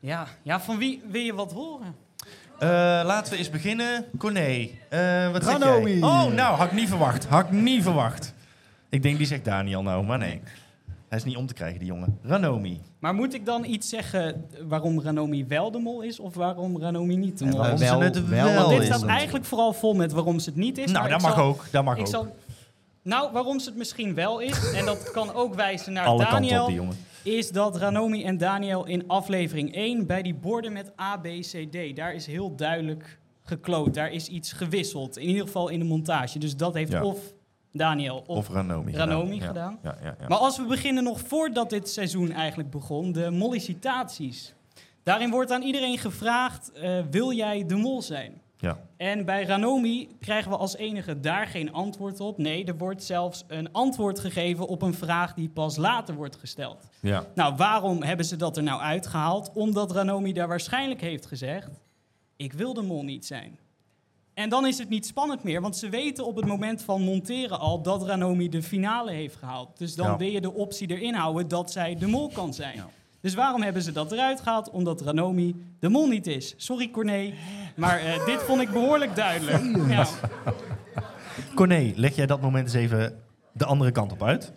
Ja. 0.00 0.26
ja, 0.42 0.60
van 0.60 0.78
wie 0.78 1.02
wil 1.10 1.20
je 1.20 1.34
wat 1.34 1.52
horen? 1.52 1.94
Eh, 2.58 2.68
laten 3.04 3.32
we 3.32 3.38
eens 3.38 3.50
beginnen. 3.50 4.04
Corné, 4.18 4.68
eh, 4.88 5.32
wat 5.32 5.44
zeg 5.44 5.58
jij? 5.58 6.00
Oh, 6.00 6.26
nou, 6.26 6.56
had 6.56 6.66
ik 6.66 6.72
niet 6.72 6.88
verwacht. 6.88 7.24
Had 7.24 7.44
ik 7.44 7.50
niet 7.50 7.82
verwacht. 7.82 8.34
Ik 8.88 9.02
denk, 9.02 9.18
die 9.18 9.26
zegt 9.26 9.44
Daniel 9.44 9.82
nou, 9.82 10.04
maar 10.04 10.18
nee. 10.18 10.40
Hij 11.08 11.18
is 11.18 11.24
niet 11.24 11.36
om 11.36 11.46
te 11.46 11.54
krijgen, 11.54 11.78
die 11.78 11.88
jongen. 11.88 12.18
Ranomi. 12.22 12.80
Maar 12.98 13.14
moet 13.14 13.34
ik 13.34 13.44
dan 13.46 13.64
iets 13.64 13.88
zeggen 13.88 14.44
waarom 14.68 15.00
Ranomi 15.00 15.44
wel 15.46 15.70
de 15.70 15.78
mol 15.78 16.00
is 16.02 16.20
of 16.20 16.34
waarom 16.34 16.80
Ranomi 16.80 17.16
niet 17.16 17.38
de 17.38 17.44
mol 17.44 17.56
waarom 17.58 17.80
is? 17.80 17.88
ze 17.88 17.94
het 17.96 18.28
wel 18.28 18.54
Want 18.54 18.68
dit 18.68 18.80
is. 18.80 18.86
staat 18.86 19.04
eigenlijk 19.04 19.44
vooral 19.44 19.72
vol 19.72 19.94
met 19.94 20.12
waarom 20.12 20.38
ze 20.38 20.48
het 20.48 20.58
niet 20.58 20.78
is. 20.78 20.90
Nou, 20.92 21.08
dat 21.08 21.20
mag 21.22 21.34
zal- 21.34 21.44
ook, 21.44 21.64
dat 21.70 21.84
mag 21.84 21.94
ik 21.94 22.00
ook. 22.00 22.06
Zal, 22.06 22.36
nou, 23.02 23.32
waarom 23.32 23.58
ze 23.60 23.68
het 23.68 23.78
misschien 23.78 24.14
wel 24.14 24.38
is, 24.40 24.72
en 24.72 24.84
dat 24.84 25.10
kan 25.10 25.34
ook 25.34 25.54
wijzen 25.54 25.92
naar 25.92 26.06
Alle 26.06 26.24
op, 26.24 26.30
Daniel, 26.30 26.66
die 26.66 26.74
jongen. 26.74 26.96
is 27.22 27.50
dat 27.50 27.76
Ranomi 27.76 28.24
en 28.24 28.38
Daniel 28.38 28.84
in 28.86 29.04
aflevering 29.08 29.74
1 29.74 30.06
bij 30.06 30.22
die 30.22 30.34
borden 30.34 30.72
met 30.72 30.92
A, 31.00 31.16
B, 31.16 31.24
C, 31.40 31.66
D, 31.70 31.96
daar 31.96 32.14
is 32.14 32.26
heel 32.26 32.54
duidelijk 32.56 33.18
gekloot. 33.42 33.94
Daar 33.94 34.12
is 34.12 34.28
iets 34.28 34.52
gewisseld, 34.52 35.18
in 35.18 35.28
ieder 35.28 35.42
geval 35.46 35.68
in 35.68 35.78
de 35.78 35.84
montage. 35.84 36.38
Dus 36.38 36.56
dat 36.56 36.74
heeft 36.74 36.92
Ja. 36.92 37.04
of 37.04 37.18
Daniel 37.76 38.24
of, 38.26 38.36
Of 38.36 38.48
Ranomi 38.48 38.92
Ranomi 38.92 39.40
gedaan. 39.40 39.78
Ja, 39.82 39.90
gedaan. 39.90 40.02
ja, 40.02 40.08
ja, 40.08 40.16
ja. 40.20 40.28
Maar 40.28 40.38
als 40.38 40.56
we 40.56 40.64
beginnen 40.64 41.04
nog 41.04 41.20
voordat 41.20 41.70
dit 41.70 41.88
seizoen 41.88 42.32
eigenlijk 42.32 42.70
begon, 42.70 43.12
de 43.12 43.30
mollicitaties. 43.30 44.54
Daarin 45.02 45.30
wordt 45.30 45.50
aan 45.50 45.62
iedereen 45.62 45.98
gevraagd, 45.98 46.72
eh, 46.72 46.98
wil 47.10 47.32
jij 47.32 47.66
de 47.66 47.76
mol 47.76 48.02
zijn? 48.02 48.40
Ja. 48.58 48.78
En 48.96 49.24
bij 49.24 49.44
Ranomi 49.44 50.08
krijgen 50.20 50.50
we 50.50 50.56
als 50.56 50.76
enige 50.76 51.20
daar 51.20 51.46
geen 51.46 51.72
antwoord 51.72 52.20
op. 52.20 52.38
Nee, 52.38 52.64
er 52.64 52.76
wordt 52.76 53.02
zelfs 53.02 53.44
een 53.46 53.72
antwoord 53.72 54.20
gegeven 54.20 54.66
op 54.66 54.82
een 54.82 54.94
vraag 54.94 55.34
die 55.34 55.48
pas 55.48 55.76
later 55.76 56.14
wordt 56.14 56.36
gesteld. 56.36 56.88
Ja. 57.00 57.24
Nou, 57.34 57.56
waarom 57.56 58.02
hebben 58.02 58.26
ze 58.26 58.36
dat 58.36 58.56
er 58.56 58.62
nou 58.62 58.80
uitgehaald? 58.80 59.50
Omdat 59.54 59.90
Ranomi 59.92 60.32
daar 60.32 60.48
waarschijnlijk 60.48 61.00
heeft 61.00 61.26
gezegd: 61.26 61.80
Ik 62.36 62.52
wil 62.52 62.74
de 62.74 62.82
mol 62.82 63.04
niet 63.04 63.26
zijn. 63.26 63.58
En 64.36 64.48
dan 64.48 64.66
is 64.66 64.78
het 64.78 64.88
niet 64.88 65.06
spannend 65.06 65.42
meer, 65.42 65.60
want 65.60 65.76
ze 65.76 65.88
weten 65.88 66.26
op 66.26 66.36
het 66.36 66.44
moment 66.46 66.82
van 66.82 67.02
monteren 67.02 67.58
al 67.58 67.82
dat 67.82 68.02
Ranomi 68.06 68.48
de 68.48 68.62
finale 68.62 69.10
heeft 69.12 69.36
gehaald. 69.36 69.78
Dus 69.78 69.94
dan 69.94 70.06
Ja. 70.06 70.16
wil 70.16 70.28
je 70.28 70.40
de 70.40 70.52
optie 70.52 70.90
erin 70.90 71.14
houden 71.14 71.48
dat 71.48 71.70
zij 71.72 71.94
de 71.96 72.06
mol 72.06 72.28
kan 72.28 72.54
zijn. 72.54 72.80
Dus 73.20 73.34
waarom 73.34 73.62
hebben 73.62 73.82
ze 73.82 73.92
dat 73.92 74.12
eruit 74.12 74.40
gehaald? 74.40 74.70
Omdat 74.70 75.00
Ranomi 75.00 75.54
de 75.80 75.88
mol 75.88 76.06
niet 76.08 76.26
is. 76.26 76.54
Sorry 76.56 76.90
Corné, 76.90 77.32
maar 77.76 77.98
eh, 77.98 78.26
dit 78.26 78.42
vond 78.42 78.60
ik 78.60 78.70
behoorlijk 78.70 79.14
duidelijk. 79.16 79.88
Ja. 79.88 80.06
Corné, 81.54 81.92
leg 81.94 82.16
jij 82.16 82.26
dat 82.26 82.40
moment 82.40 82.64
eens 82.64 82.74
even 82.74 83.22
de 83.52 83.64
andere 83.64 83.90
kant 83.90 84.12
op 84.12 84.22
uit? 84.22 84.52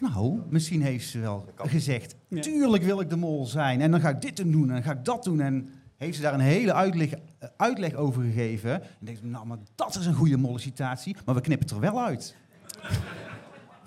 Nou, 0.00 0.40
misschien 0.48 0.82
heeft 0.82 1.08
ze 1.08 1.18
wel 1.18 1.44
gezegd, 1.56 2.14
Ja. 2.28 2.40
tuurlijk 2.40 2.82
wil 2.82 3.00
ik 3.00 3.10
de 3.10 3.16
mol 3.16 3.44
zijn. 3.46 3.80
En 3.80 3.90
dan 3.90 4.00
ga 4.00 4.08
ik 4.08 4.20
dit 4.20 4.36
doen 4.36 4.52
en 4.62 4.68
dan 4.68 4.82
ga 4.82 4.92
ik 4.92 5.04
dat 5.04 5.24
doen. 5.24 5.40
En 5.40 5.70
heeft 5.96 6.16
ze 6.16 6.22
daar 6.22 6.34
een 6.34 6.40
hele 6.40 6.72
uitleg, 6.74 7.10
uitleg 7.56 7.94
over 7.94 8.22
gegeven. 8.22 8.72
En 8.82 8.88
denk 8.98 9.16
ik, 9.18 9.24
nou, 9.24 9.46
maar 9.46 9.58
dat 9.74 9.96
is 9.96 10.06
een 10.06 10.14
goede 10.14 10.36
mollicitatie. 10.36 11.16
Maar 11.24 11.34
we 11.34 11.40
knippen 11.40 11.66
het 11.66 11.76
er 11.76 11.92
wel 11.92 12.00
uit. 12.04 12.34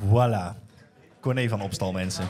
Voilà. 0.03 0.57
Corné 1.19 1.47
van 1.49 1.61
Opstal, 1.61 1.91
mensen. 1.91 2.27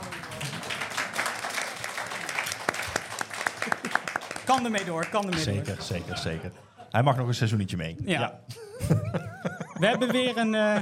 Kan 4.44 4.64
ermee 4.64 4.84
door, 4.84 5.08
kan 5.08 5.20
ermee 5.24 5.44
door. 5.44 5.54
Zeker, 5.54 5.82
zeker, 5.82 6.18
zeker. 6.18 6.52
Hij 6.90 7.02
mag 7.02 7.16
nog 7.16 7.26
een 7.28 7.34
seizoenetje 7.34 7.76
mee. 7.76 7.96
Ja. 8.04 8.40
We 9.80 9.86
hebben 9.86 10.10
weer 10.12 10.36
een, 10.36 10.54
eh, 10.54 10.80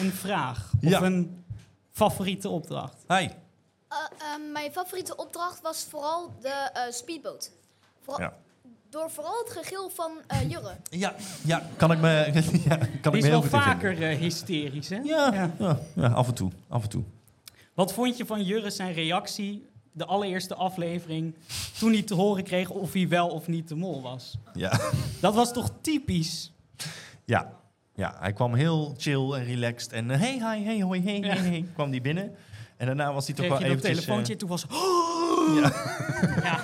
een 0.00 0.12
vraag. 0.12 0.70
Of 0.82 0.90
Ja. 0.90 1.02
een 1.02 1.44
favoriete 1.92 2.48
opdracht. 2.48 3.04
Hi. 3.08 3.14
Eh, 3.14 3.96
ehm, 4.18 4.52
mijn 4.52 4.72
favoriete 4.72 5.16
opdracht 5.16 5.60
was 5.60 5.86
vooral 5.90 6.34
de 6.40 6.48
eh, 6.72 6.82
speedboot. 6.92 7.52
Vooral, 8.02 8.20
Ja. 8.22 8.32
Door 8.90 9.10
vooral 9.10 9.38
het 9.44 9.52
gegil 9.52 9.90
van 9.90 10.12
eh 10.26 10.42
Jurre. 10.50 10.76
Ja, 10.90 11.14
ja, 11.44 11.62
kan 11.76 11.92
ik 11.92 12.00
me, 12.00 12.08
ja, 12.68 12.76
kan 12.76 12.88
Die 12.88 12.90
ik 13.02 13.10
me 13.10 13.16
is 13.16 13.24
heel 13.24 13.30
wel 13.30 13.40
goed 13.40 13.50
vaker 13.50 14.02
eh, 14.02 14.18
hysterisch, 14.18 14.88
hè? 14.88 14.96
Ja, 14.96 15.50
ja, 15.58 15.78
ja, 15.94 16.06
af 16.08 16.28
en 16.28 16.34
toe, 16.34 16.50
af 16.68 16.82
en 16.82 16.88
toe. 16.88 17.04
Wat 17.74 17.92
vond 17.92 18.16
je 18.16 18.26
van 18.26 18.42
Jurre 18.42 18.70
zijn 18.70 18.92
reactie, 18.92 19.66
de 19.92 20.04
allereerste 20.04 20.54
aflevering, 20.54 21.34
toen 21.78 21.92
hij 21.92 22.02
te 22.02 22.14
horen 22.14 22.44
kreeg 22.44 22.70
of 22.70 22.92
hij 22.92 23.08
wel 23.08 23.28
of 23.28 23.46
niet 23.46 23.68
de 23.68 23.74
mol 23.74 24.02
was? 24.02 24.38
Ja. 24.54 24.80
Dat 25.20 25.34
was 25.34 25.52
toch 25.52 25.70
typisch? 25.80 26.52
Ja, 27.24 27.52
ja, 27.94 28.16
hij 28.18 28.32
kwam 28.32 28.54
heel 28.54 28.94
chill 28.96 29.32
en 29.32 29.44
relaxed. 29.44 29.92
En 29.92 30.10
eh, 30.10 30.20
hey, 30.20 30.32
hi, 30.32 30.64
hey, 30.64 30.80
hoi, 30.80 31.02
hey, 31.02 31.18
hey, 31.20 31.38
hey, 31.38 31.68
kwam 31.74 31.90
die 31.90 32.00
binnen. 32.00 32.36
En 32.76 32.86
daarna 32.86 33.12
was 33.12 33.26
hij 33.26 33.34
toch 33.34 33.46
Kreeg 33.46 33.58
wel 33.58 33.68
je 33.68 33.74
dat 33.74 33.84
eventjes... 33.84 34.04
telefoontje, 34.04 34.32
eh, 34.32 34.38
toen 34.38 34.48
was... 34.48 34.66
ja. 35.60 35.72
Ja, 36.42 36.62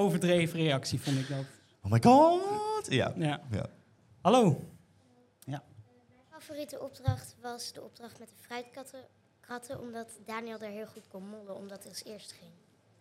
overdreven 0.00 0.58
reactie 0.58 1.00
vond 1.00 1.18
ik 1.18 1.28
dat. 1.28 1.44
Oh 1.82 1.90
my 1.90 2.02
god! 2.02 2.86
Ja. 2.88 3.12
Ja. 3.16 3.40
ja. 3.50 3.66
Hallo. 4.20 4.64
Mijn 5.44 5.62
favoriete 6.28 6.80
opdracht 6.80 7.36
was 7.40 7.72
de 7.72 7.82
opdracht 7.82 8.18
met 8.18 8.28
de 8.28 8.34
fruitkatten. 8.40 9.04
Omdat 9.80 10.18
Daniel 10.24 10.58
daar 10.58 10.70
heel 10.70 10.86
goed 10.86 11.08
kon 11.08 11.28
mollen, 11.28 11.56
omdat 11.56 11.82
hij 11.82 11.88
als 11.88 12.04
eerste 12.04 12.34
ging. 12.34 12.50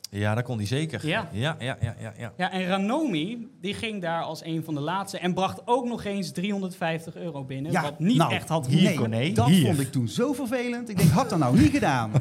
Ja, 0.09 0.35
dat 0.35 0.43
kon 0.43 0.57
hij 0.57 0.65
zeker. 0.65 1.07
Ja. 1.07 1.27
Ja, 1.31 1.55
ja, 1.59 1.77
ja, 1.81 1.95
ja. 1.99 2.13
ja. 2.17 2.33
Ja, 2.37 2.51
en 2.51 2.65
Ranomi, 2.65 3.47
die 3.61 3.73
ging 3.73 4.01
daar 4.01 4.21
als 4.21 4.43
een 4.43 4.63
van 4.63 4.73
de 4.73 4.79
laatste 4.79 5.19
en 5.19 5.33
bracht 5.33 5.61
ook 5.65 5.85
nog 5.85 6.03
eens 6.03 6.31
350 6.31 7.15
euro 7.15 7.43
binnen. 7.43 7.71
Ja, 7.71 7.81
wat 7.81 7.99
niet 7.99 8.17
nou, 8.17 8.33
echt 8.33 8.49
had 8.49 8.67
nee, 8.69 8.97
gehoeven. 8.97 9.33
dat 9.33 9.51
vond 9.51 9.79
ik 9.79 9.91
toen 9.91 10.07
zo 10.07 10.33
vervelend. 10.33 10.89
Ik 10.89 10.97
denk, 10.97 11.09
had 11.09 11.29
dat 11.29 11.39
nou 11.39 11.59
niet 11.59 11.71
gedaan. 11.71 12.11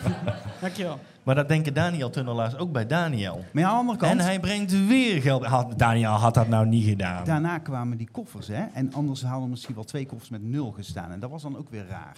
Dankjewel. 0.60 0.98
Maar 1.22 1.34
dat 1.34 1.48
denken 1.48 1.74
Daniel 1.74 2.10
Tunnelaars 2.10 2.56
ook 2.56 2.72
bij 2.72 2.86
Daniel. 2.86 3.44
Maar 3.52 3.64
aan 3.64 3.70
de 3.70 3.76
andere 3.76 3.98
kant... 3.98 4.12
En 4.12 4.18
hij 4.18 4.40
brengt 4.40 4.86
weer 4.86 5.22
geld. 5.22 5.44
Had, 5.44 5.78
Daniel 5.78 6.10
had 6.10 6.34
dat 6.34 6.48
nou 6.48 6.66
niet 6.66 6.88
gedaan. 6.88 7.24
Daarna 7.24 7.58
kwamen 7.58 7.96
die 7.96 8.08
koffers, 8.12 8.46
hè. 8.46 8.64
En 8.72 8.92
anders 8.92 9.22
hadden 9.22 9.50
misschien 9.50 9.74
wel 9.74 9.84
twee 9.84 10.06
koffers 10.06 10.30
met 10.30 10.42
nul 10.42 10.70
gestaan. 10.70 11.10
En 11.10 11.20
dat 11.20 11.30
was 11.30 11.42
dan 11.42 11.58
ook 11.58 11.70
weer 11.70 11.86
raar. 11.88 12.16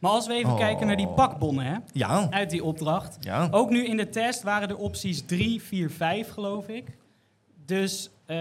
Maar 0.00 0.10
als 0.10 0.26
we 0.26 0.34
even 0.34 0.50
Oh. 0.52 0.58
kijken 0.58 0.86
naar 0.86 0.96
die 0.96 1.08
pakbonnen 1.08 1.64
hè, 1.64 1.76
Ja. 1.92 2.26
uit 2.30 2.50
die 2.50 2.64
opdracht. 2.64 3.16
Ja. 3.20 3.48
Ook 3.50 3.70
nu 3.70 3.84
in 3.86 3.96
de 3.96 4.08
test 4.08 4.42
waren 4.42 4.68
er 4.68 4.76
opties 4.76 5.22
3, 5.26 5.62
4, 5.62 5.90
5 5.90 6.28
geloof 6.30 6.68
ik. 6.68 6.96
Dus 7.66 8.10
eh, 8.26 8.36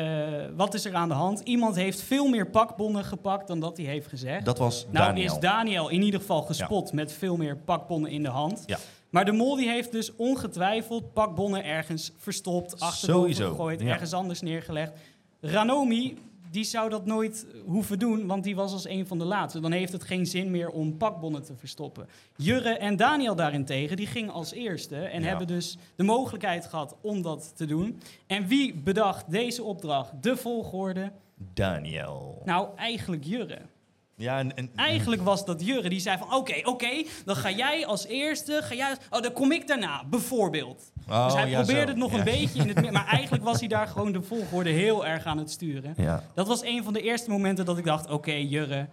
wat 0.55 0.73
is 0.73 0.85
er 0.85 0.95
aan 0.95 1.07
de 1.07 1.13
hand? 1.13 1.39
Iemand 1.39 1.75
heeft 1.75 2.01
veel 2.01 2.27
meer 2.27 2.49
pakbonnen 2.49 3.03
gepakt 3.05 3.47
dan 3.47 3.59
dat 3.59 3.77
hij 3.77 3.85
heeft 3.85 4.07
gezegd. 4.07 4.45
Dat 4.45 4.57
was 4.57 4.85
nou 4.91 5.05
Daniel. 5.05 5.25
is 5.33 5.39
Daniel 5.39 5.89
in 5.89 6.01
ieder 6.01 6.19
geval 6.19 6.41
gespot 6.41 6.93
met 6.93 7.11
veel 7.11 7.37
meer 7.37 7.57
pakbonnen 7.57 8.11
in 8.11 8.23
de 8.23 8.29
hand. 8.29 8.63
Ja. 8.65 8.77
Maar 9.09 9.25
de 9.25 9.31
mol 9.31 9.55
die 9.55 9.69
heeft 9.69 9.91
dus 9.91 10.15
ongetwijfeld 10.15 11.13
pakbonnen 11.13 11.63
ergens 11.63 12.11
verstopt, 12.17 12.79
achterboven 12.79 13.35
gegooid, 13.35 13.81
ergens 13.81 14.13
anders 14.13 14.41
neergelegd. 14.41 14.91
Ranomi, 15.41 16.17
die 16.51 16.63
zou 16.63 16.89
dat 16.89 17.05
nooit 17.05 17.45
hoeven 17.65 17.99
doen, 17.99 18.27
want 18.27 18.43
die 18.43 18.55
was 18.55 18.71
als 18.73 18.87
een 18.87 19.07
van 19.07 19.17
de 19.17 19.23
laatste. 19.25 19.59
Dan 19.59 19.71
heeft 19.71 19.91
het 19.93 20.03
geen 20.03 20.25
zin 20.25 20.51
meer 20.51 20.69
om 20.69 20.97
pakbonnen 20.97 21.43
te 21.43 21.55
verstoppen. 21.55 22.07
Jurre 22.35 22.77
en 22.77 22.95
Daniel 22.95 23.35
daarentegen, 23.35 23.97
die 23.97 24.07
gingen 24.07 24.33
als 24.33 24.51
eerste 24.51 24.95
en 24.95 25.21
Ja. 25.21 25.27
hebben 25.27 25.47
dus 25.47 25.77
de 25.95 26.03
mogelijkheid 26.03 26.65
gehad 26.65 26.95
om 27.01 27.21
dat 27.21 27.51
te 27.55 27.65
doen. 27.65 27.99
En 28.27 28.47
wie 28.47 28.73
bedacht 28.75 29.31
deze 29.31 29.63
opdracht, 29.63 30.23
de 30.23 30.37
volgorde? 30.37 31.11
Daniel. 31.53 32.41
Nou, 32.45 32.67
eigenlijk 32.75 33.23
Jurre. 33.23 33.59
Ja, 34.19 34.39
en, 34.39 34.55
en, 34.55 34.69
Eigenlijk 34.75 35.21
was 35.21 35.45
dat 35.45 35.65
Jurre 35.65 35.89
die 35.89 35.99
zei 35.99 36.17
van 36.17 36.33
oké, 36.33 36.53
oké, 36.63 37.03
dan 37.25 37.35
ga 37.35 37.51
jij 37.51 37.85
als 37.85 38.05
eerste, 38.05 38.59
ga 38.63 38.75
jij, 38.75 38.95
oh 39.09 39.21
dan 39.21 39.31
kom 39.33 39.51
ik 39.51 39.67
daarna, 39.67 40.03
bijvoorbeeld. 40.09 40.91
Oh, 41.09 41.25
dus 41.25 41.33
hij 41.33 41.49
ja, 41.49 41.57
probeerde 41.57 41.81
zo. 41.81 41.87
het 41.87 41.97
nog 41.97 42.11
Ja. 42.11 42.17
een 42.17 42.23
beetje 42.23 42.61
in 42.61 42.67
het 42.67 42.91
maar 42.91 43.07
eigenlijk 43.07 43.43
was 43.43 43.59
hij 43.59 43.67
daar 43.67 43.87
gewoon 43.87 44.11
de 44.11 44.21
volgorde 44.21 44.69
heel 44.69 45.05
erg 45.05 45.25
aan 45.25 45.37
het 45.37 45.51
sturen. 45.51 45.93
Ja. 45.97 46.23
Dat 46.33 46.47
was 46.47 46.63
een 46.63 46.83
van 46.83 46.93
de 46.93 47.01
eerste 47.01 47.29
momenten 47.29 47.65
dat 47.65 47.77
ik 47.77 47.85
dacht, 47.85 48.09
oké 48.09 48.31
Jurre, 48.31 48.87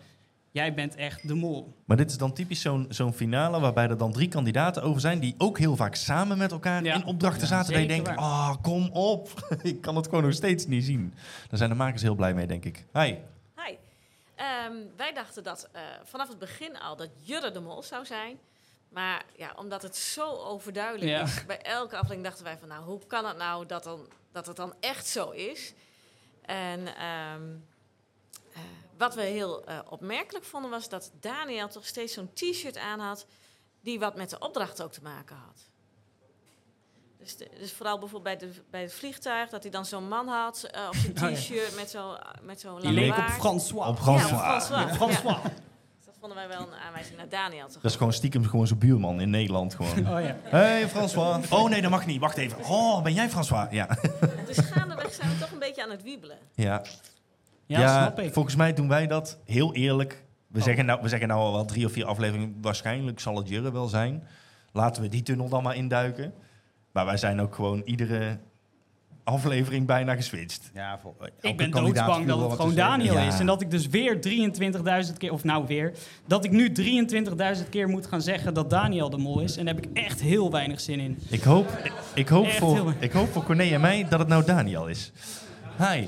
jij 0.51 0.75
bent 0.75 0.95
echt 0.95 1.29
de 1.29 1.35
mol. 1.35 1.75
Maar 1.85 1.97
dit 1.97 2.11
is 2.11 2.19
dan 2.19 2.33
typisch 2.33 2.61
zo'n 2.61 2.87
zo'n 2.89 3.13
finale 3.13 3.61
waarbij 3.61 3.89
er 3.89 3.97
dan 3.97 4.13
drie 4.13 4.29
kandidaten 4.29 4.83
over 4.83 5.01
zijn 5.01 5.19
die 5.19 5.35
ook 5.39 5.59
heel 5.59 5.77
vaak 5.77 5.95
samen 5.95 6.39
met 6.39 6.53
elkaar 6.53 6.85
in 6.85 7.05
opdrachten 7.05 7.47
zaten. 7.47 7.73
Dat 7.73 7.83
je 7.83 7.89
denkt, 7.89 8.17
ah, 8.17 8.55
kom 8.63 8.89
op. 8.93 9.29
ik 9.63 9.81
kan 9.81 9.97
het 9.97 10.05
gewoon 10.09 10.25
nog 10.25 10.33
steeds 10.33 10.67
niet 10.67 10.85
zien. 10.85 11.15
Daar 11.49 11.59
zijn 11.59 11.71
de 11.71 11.77
makers 11.77 12.03
heel 12.03 12.15
blij 12.15 12.35
mee, 12.35 12.47
denk 12.47 12.65
ik. 12.65 12.85
Hi. 12.93 13.15
Ehm, 14.37 14.77
wij 14.97 15.13
dachten 15.13 15.43
dat 15.43 15.69
eh, 15.73 15.83
vanaf 16.05 16.29
het 16.29 16.39
begin 16.39 16.79
al 16.79 16.97
dat 16.97 17.09
Jurre 17.23 17.51
de 17.51 17.61
mol 17.61 17.83
zou 17.83 18.07
zijn. 18.07 18.39
Maar 18.89 19.25
ja, 19.37 19.53
omdat 19.57 19.83
het 19.83 19.97
zo 19.97 20.31
overduidelijk 20.31 21.11
Ja. 21.11 21.23
is, 21.23 21.47
bij 21.47 21.63
elke 21.63 21.95
aflevering 21.95 22.25
dachten 22.25 22.45
wij 22.45 22.59
van... 22.59 22.69
nou, 22.69 22.85
hoe 22.85 23.07
kan 23.07 23.27
het 23.27 23.37
nou 23.37 23.67
dat, 23.67 23.85
dan, 23.85 24.09
dat 24.33 24.47
het 24.47 24.57
dan 24.57 24.75
echt 24.81 25.07
zo 25.07 25.31
is? 25.31 25.73
En 26.43 26.87
ehm, 26.97 27.55
eh, 28.53 28.61
wat 28.97 29.15
we 29.15 29.23
heel 29.23 29.65
eh, 29.65 29.79
opmerkelijk 29.89 30.45
vonden 30.45 30.71
was 30.71 30.89
dat 30.89 31.11
Daniel 31.21 31.69
toch 31.69 31.87
steeds 31.87 32.13
zo'n 32.13 32.33
t-shirt 32.33 32.77
aan 32.77 33.01
had... 33.01 33.27
die 33.81 33.99
wat 33.99 34.17
met 34.17 34.31
de 34.31 34.39
opdracht 34.39 34.83
ook 34.83 34.93
te 34.93 35.03
maken 35.03 35.37
had. 35.37 35.71
Dus, 37.27 37.37
de- 37.37 37.51
dus 37.61 37.73
vooral 37.73 37.99
bijvoorbeeld 37.99 38.39
bij, 38.39 38.49
de, 38.49 38.55
bij 38.71 38.81
het 38.83 38.93
vliegtuig, 38.93 39.49
dat 39.51 39.63
hij 39.63 39.71
dan 39.73 39.85
zo'n 39.85 40.09
man 40.09 40.29
had 40.29 40.63
eh, 40.71 40.87
op 40.89 40.95
zijn 40.95 41.13
Oh 41.23 41.31
ja. 41.31 41.37
t-shirt 41.37 41.77
met 41.77 41.91
zo'n 41.91 42.17
met 42.43 42.61
zo'n 42.61 42.81
Die 42.81 42.91
leek 42.93 43.17
op. 43.19 43.25
François. 43.25 43.89
Op 43.89 43.99
François. 43.99 44.31
Ja, 44.31 44.55
op 44.55 44.61
François. 44.61 44.87
Ja, 44.89 44.95
François. 44.95 45.37
Ja. 45.43 45.43
Dus 45.97 46.05
dat 46.07 46.15
vonden 46.21 46.37
wij 46.39 46.49
wel 46.49 46.61
een 46.61 46.75
aanwijzing 46.87 47.17
naar 47.17 47.29
Daniel. 47.29 47.67
Toch? 47.67 47.83
Dat 47.83 47.91
is 47.91 47.97
gewoon 47.97 48.13
stiekem 48.13 48.45
gewoon 48.45 48.67
zijn 48.67 48.79
buurman 48.79 49.21
in 49.21 49.31
Nederland 49.31 49.75
gewoon. 49.75 49.99
Oh 49.99 50.21
ja. 50.21 50.37
Hey 50.43 50.89
François. 50.89 51.49
Oh 51.51 51.69
nee, 51.71 51.83
dat 51.83 51.91
mag 51.91 52.07
niet. 52.07 52.21
Wacht 52.21 52.37
even. 52.37 52.59
Oh, 52.65 53.03
ben 53.03 53.13
jij 53.15 53.29
François? 53.31 53.67
Ja. 53.71 53.99
Dus 54.47 54.59
gaandeweg 54.59 55.15
zijn 55.15 55.29
we 55.31 55.39
toch 55.39 55.51
een 55.53 55.59
beetje 55.59 55.83
aan 55.83 55.91
het 55.91 56.03
wiebelen. 56.03 56.39
Ja. 56.55 56.83
Ja, 57.67 58.03
snap 58.03 58.19
ik. 58.21 58.33
Volgens 58.33 58.57
mij 58.57 58.73
doen 58.73 58.89
wij 58.89 59.07
dat 59.07 59.39
heel 59.45 59.75
eerlijk. 59.75 60.25
We, 60.47 60.61
zeggen 60.61 60.85
nou, 60.87 61.03
we 61.03 61.09
zeggen 61.09 61.29
nou 61.29 61.41
al 61.41 61.53
wel 61.53 61.65
drie 61.65 61.87
of 61.87 61.93
vier 61.93 62.05
afleveringen. 62.05 62.59
Waarschijnlijk 62.61 63.21
zal 63.21 63.37
het 63.37 63.49
Jurre 63.49 63.73
wel 63.73 63.87
zijn. 63.89 64.27
Laten 64.73 65.03
we 65.03 65.09
die 65.09 65.23
tunnel 65.23 65.49
dan 65.49 65.63
maar 65.63 65.77
induiken. 65.77 66.35
Maar 66.97 67.07
wij 67.07 67.17
zijn 67.17 67.41
ook 67.41 67.55
gewoon 67.55 67.83
iedere 67.85 68.39
aflevering 69.25 69.87
bijna 69.87 70.15
geswitcht. 70.15 70.71
Ja, 70.75 70.99
voor, 70.99 71.15
Ik 71.41 71.57
ben 71.57 71.71
doodsbang 71.71 72.27
dat 72.27 72.41
het 72.41 72.53
gewoon 72.53 72.75
Daniel 72.75 73.19
is. 73.19 73.39
En 73.39 73.47
dat 73.47 73.61
ik 73.61 73.71
dus 73.71 73.87
weer 73.87 74.19
23.000 75.09 75.17
keer, 75.19 75.33
of 75.33 75.45
nou 75.45 75.67
weer, 75.67 75.93
dat 76.27 76.45
ik 76.45 76.51
nu 76.51 76.73
23.000 77.61 77.69
keer 77.69 77.89
moet 77.89 78.07
gaan 78.07 78.23
zeggen 78.23 78.55
dat 78.55 78.71
Daniel 78.71 79.11
de 79.11 79.17
mol 79.17 79.41
is. 79.41 79.57
En 79.57 79.65
daar 79.65 79.75
heb 79.75 79.87
ik 79.87 79.97
echt 79.97 80.21
heel 80.21 80.51
weinig 80.51 80.81
zin 80.81 81.01
in. 81.01 81.19
Ik 81.29 81.43
hoop, 81.43 81.71
ik, 82.15 82.29
hoop 82.29 82.45
Echt 82.45 82.57
voor, 82.57 82.95
ik 82.99 83.13
hoop 83.13 83.33
voor 83.33 83.45
Corné 83.45 83.75
en 83.75 83.81
mij 83.81 84.09
dat 84.09 84.19
het 84.19 84.29
nou 84.29 84.45
Daniel 84.45 84.89
is. 84.89 85.13
Hi. 85.79 86.07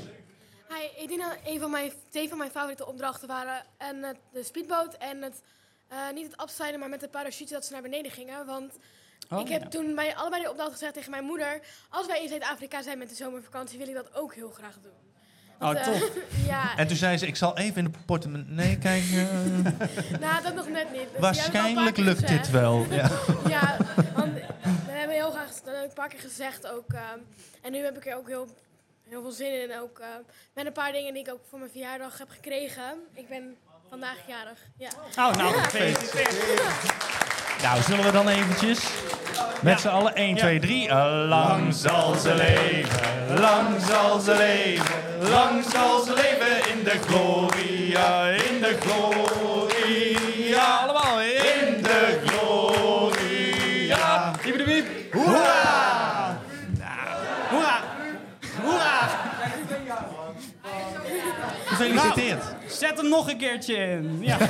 Hi, 0.69 1.01
ik 1.01 1.07
denk 1.07 1.21
dat 1.21 1.37
een 1.45 1.59
van 1.59 1.71
mijn, 1.71 1.91
twee 2.09 2.29
van 2.29 2.37
mijn 2.37 2.51
favoriete 2.51 2.87
opdrachten 2.87 3.27
waren 3.27 3.63
en 3.77 4.03
het, 4.03 4.17
de 4.33 4.43
speedboot 4.43 4.93
en 4.93 5.21
het, 5.21 5.41
eh, 5.87 5.97
niet 6.13 6.25
het 6.25 6.37
afzeilen, 6.37 6.79
maar 6.79 6.89
met 6.89 6.99
de 6.99 7.09
parachute 7.09 7.53
dat 7.53 7.65
ze 7.65 7.73
naar 7.73 7.81
beneden 7.81 8.11
gingen. 8.11 8.45
Want 8.45 8.73
Oh, 9.31 9.39
ik 9.39 9.47
heb 9.47 9.61
ja. 9.63 9.67
toen 9.69 9.95
bij 9.95 10.15
allebei 10.15 10.43
de 10.43 10.49
opdrachten 10.49 10.73
gezegd 10.77 10.93
tegen 10.93 11.11
mijn 11.11 11.23
moeder, 11.23 11.59
als 11.89 12.07
wij 12.07 12.21
in 12.21 12.27
Zuid-Afrika 12.29 12.81
zijn 12.81 12.97
met 12.97 13.09
de 13.09 13.15
zomervakantie, 13.15 13.77
wil 13.77 13.87
ik 13.87 13.93
dat 13.93 14.15
ook 14.15 14.33
heel 14.33 14.49
graag 14.49 14.75
doen. 14.81 14.91
Oh, 15.69 15.75
eh, 15.77 15.83
tof. 15.83 16.09
ja, 16.47 16.77
En 16.77 16.87
toen 16.87 16.97
zei 16.97 17.17
ze, 17.17 17.27
ik 17.27 17.35
zal 17.35 17.57
even 17.57 17.77
in 17.85 17.91
de 17.91 17.97
portemonnee 18.05 18.77
kijken. 18.77 19.27
nou 20.21 20.43
dat 20.43 20.55
nog 20.55 20.67
net 20.69 20.91
niet. 20.91 21.07
Dus 21.11 21.19
Waarschijnlijk 21.19 21.97
lukt 21.97 22.27
dit 22.27 22.49
wel. 22.51 22.85
Ja. 22.89 23.09
Ja, 23.47 23.77
want 24.15 24.33
we 24.85 24.91
hebben 24.91 25.15
heel 25.15 25.31
graag, 25.31 25.47
dat 25.63 25.73
heb 25.75 25.83
ik 25.83 25.89
een 25.89 25.93
paar 25.93 26.09
keer 26.09 26.19
gezegd 26.19 26.67
ook. 26.67 26.91
ehm, 26.93 27.19
en 27.61 27.71
nu 27.71 27.77
heb 27.83 27.97
ik 27.97 28.05
er 28.05 28.15
ook 28.17 28.27
heel, 28.27 28.47
heel 29.09 29.21
veel 29.21 29.31
zin 29.31 29.61
in. 29.61 29.79
Ook 29.79 29.99
ehm, 29.99 30.21
met 30.53 30.65
een 30.65 30.71
paar 30.73 30.91
dingen 30.91 31.13
die 31.13 31.23
ik 31.23 31.31
ook 31.31 31.41
voor 31.49 31.59
mijn 31.59 31.71
verjaardag 31.71 32.17
heb 32.17 32.29
gekregen. 32.29 32.97
Ik 33.13 33.27
ben 33.29 33.55
vandaag 33.89 34.17
jarig. 34.27 34.59
Ja. 34.77 34.89
Oh, 35.09 35.35
nou, 35.35 35.55
Ja. 35.55 35.61
gefeliciteerd. 35.63 37.28
Nou, 37.61 37.81
zullen 37.81 38.05
we 38.05 38.11
dan 38.11 38.27
eventjes 38.27 38.79
met 39.61 39.79
z'n 39.79 39.87
allen 39.87 40.15
1, 40.15 40.35
2, 40.35 40.59
3. 40.59 40.93
Lang 41.27 41.73
zal 41.73 42.15
ze 42.15 42.33
leven, 42.35 43.39
lang 43.39 43.67
zal 43.87 44.19
ze 44.19 44.35
leven, 44.35 45.29
lang 45.29 45.63
zal 45.71 45.99
ze 45.99 46.13
leven 46.13 46.71
in 46.77 46.83
de 46.83 46.99
gloria, 47.07 48.27
in 48.27 48.61
de 48.61 48.77
gloria. 48.79 50.77
Allemaal 50.77 51.21
in 51.21 51.83
de 51.83 52.21
gloria. 52.25 54.31
Wiep 54.43 54.57
de 54.57 54.63
wiep. 54.63 55.13
Hoera! 55.13 56.37
Hoera! 57.49 57.79
Hoera! 58.63 59.07
Gefeliciteerd. 61.65 62.43
Nou, 62.43 62.53
zet 62.67 62.97
hem 62.97 63.09
nog 63.09 63.29
een 63.29 63.37
keertje 63.37 63.75
in. 63.75 64.17
Ja. 64.21 64.37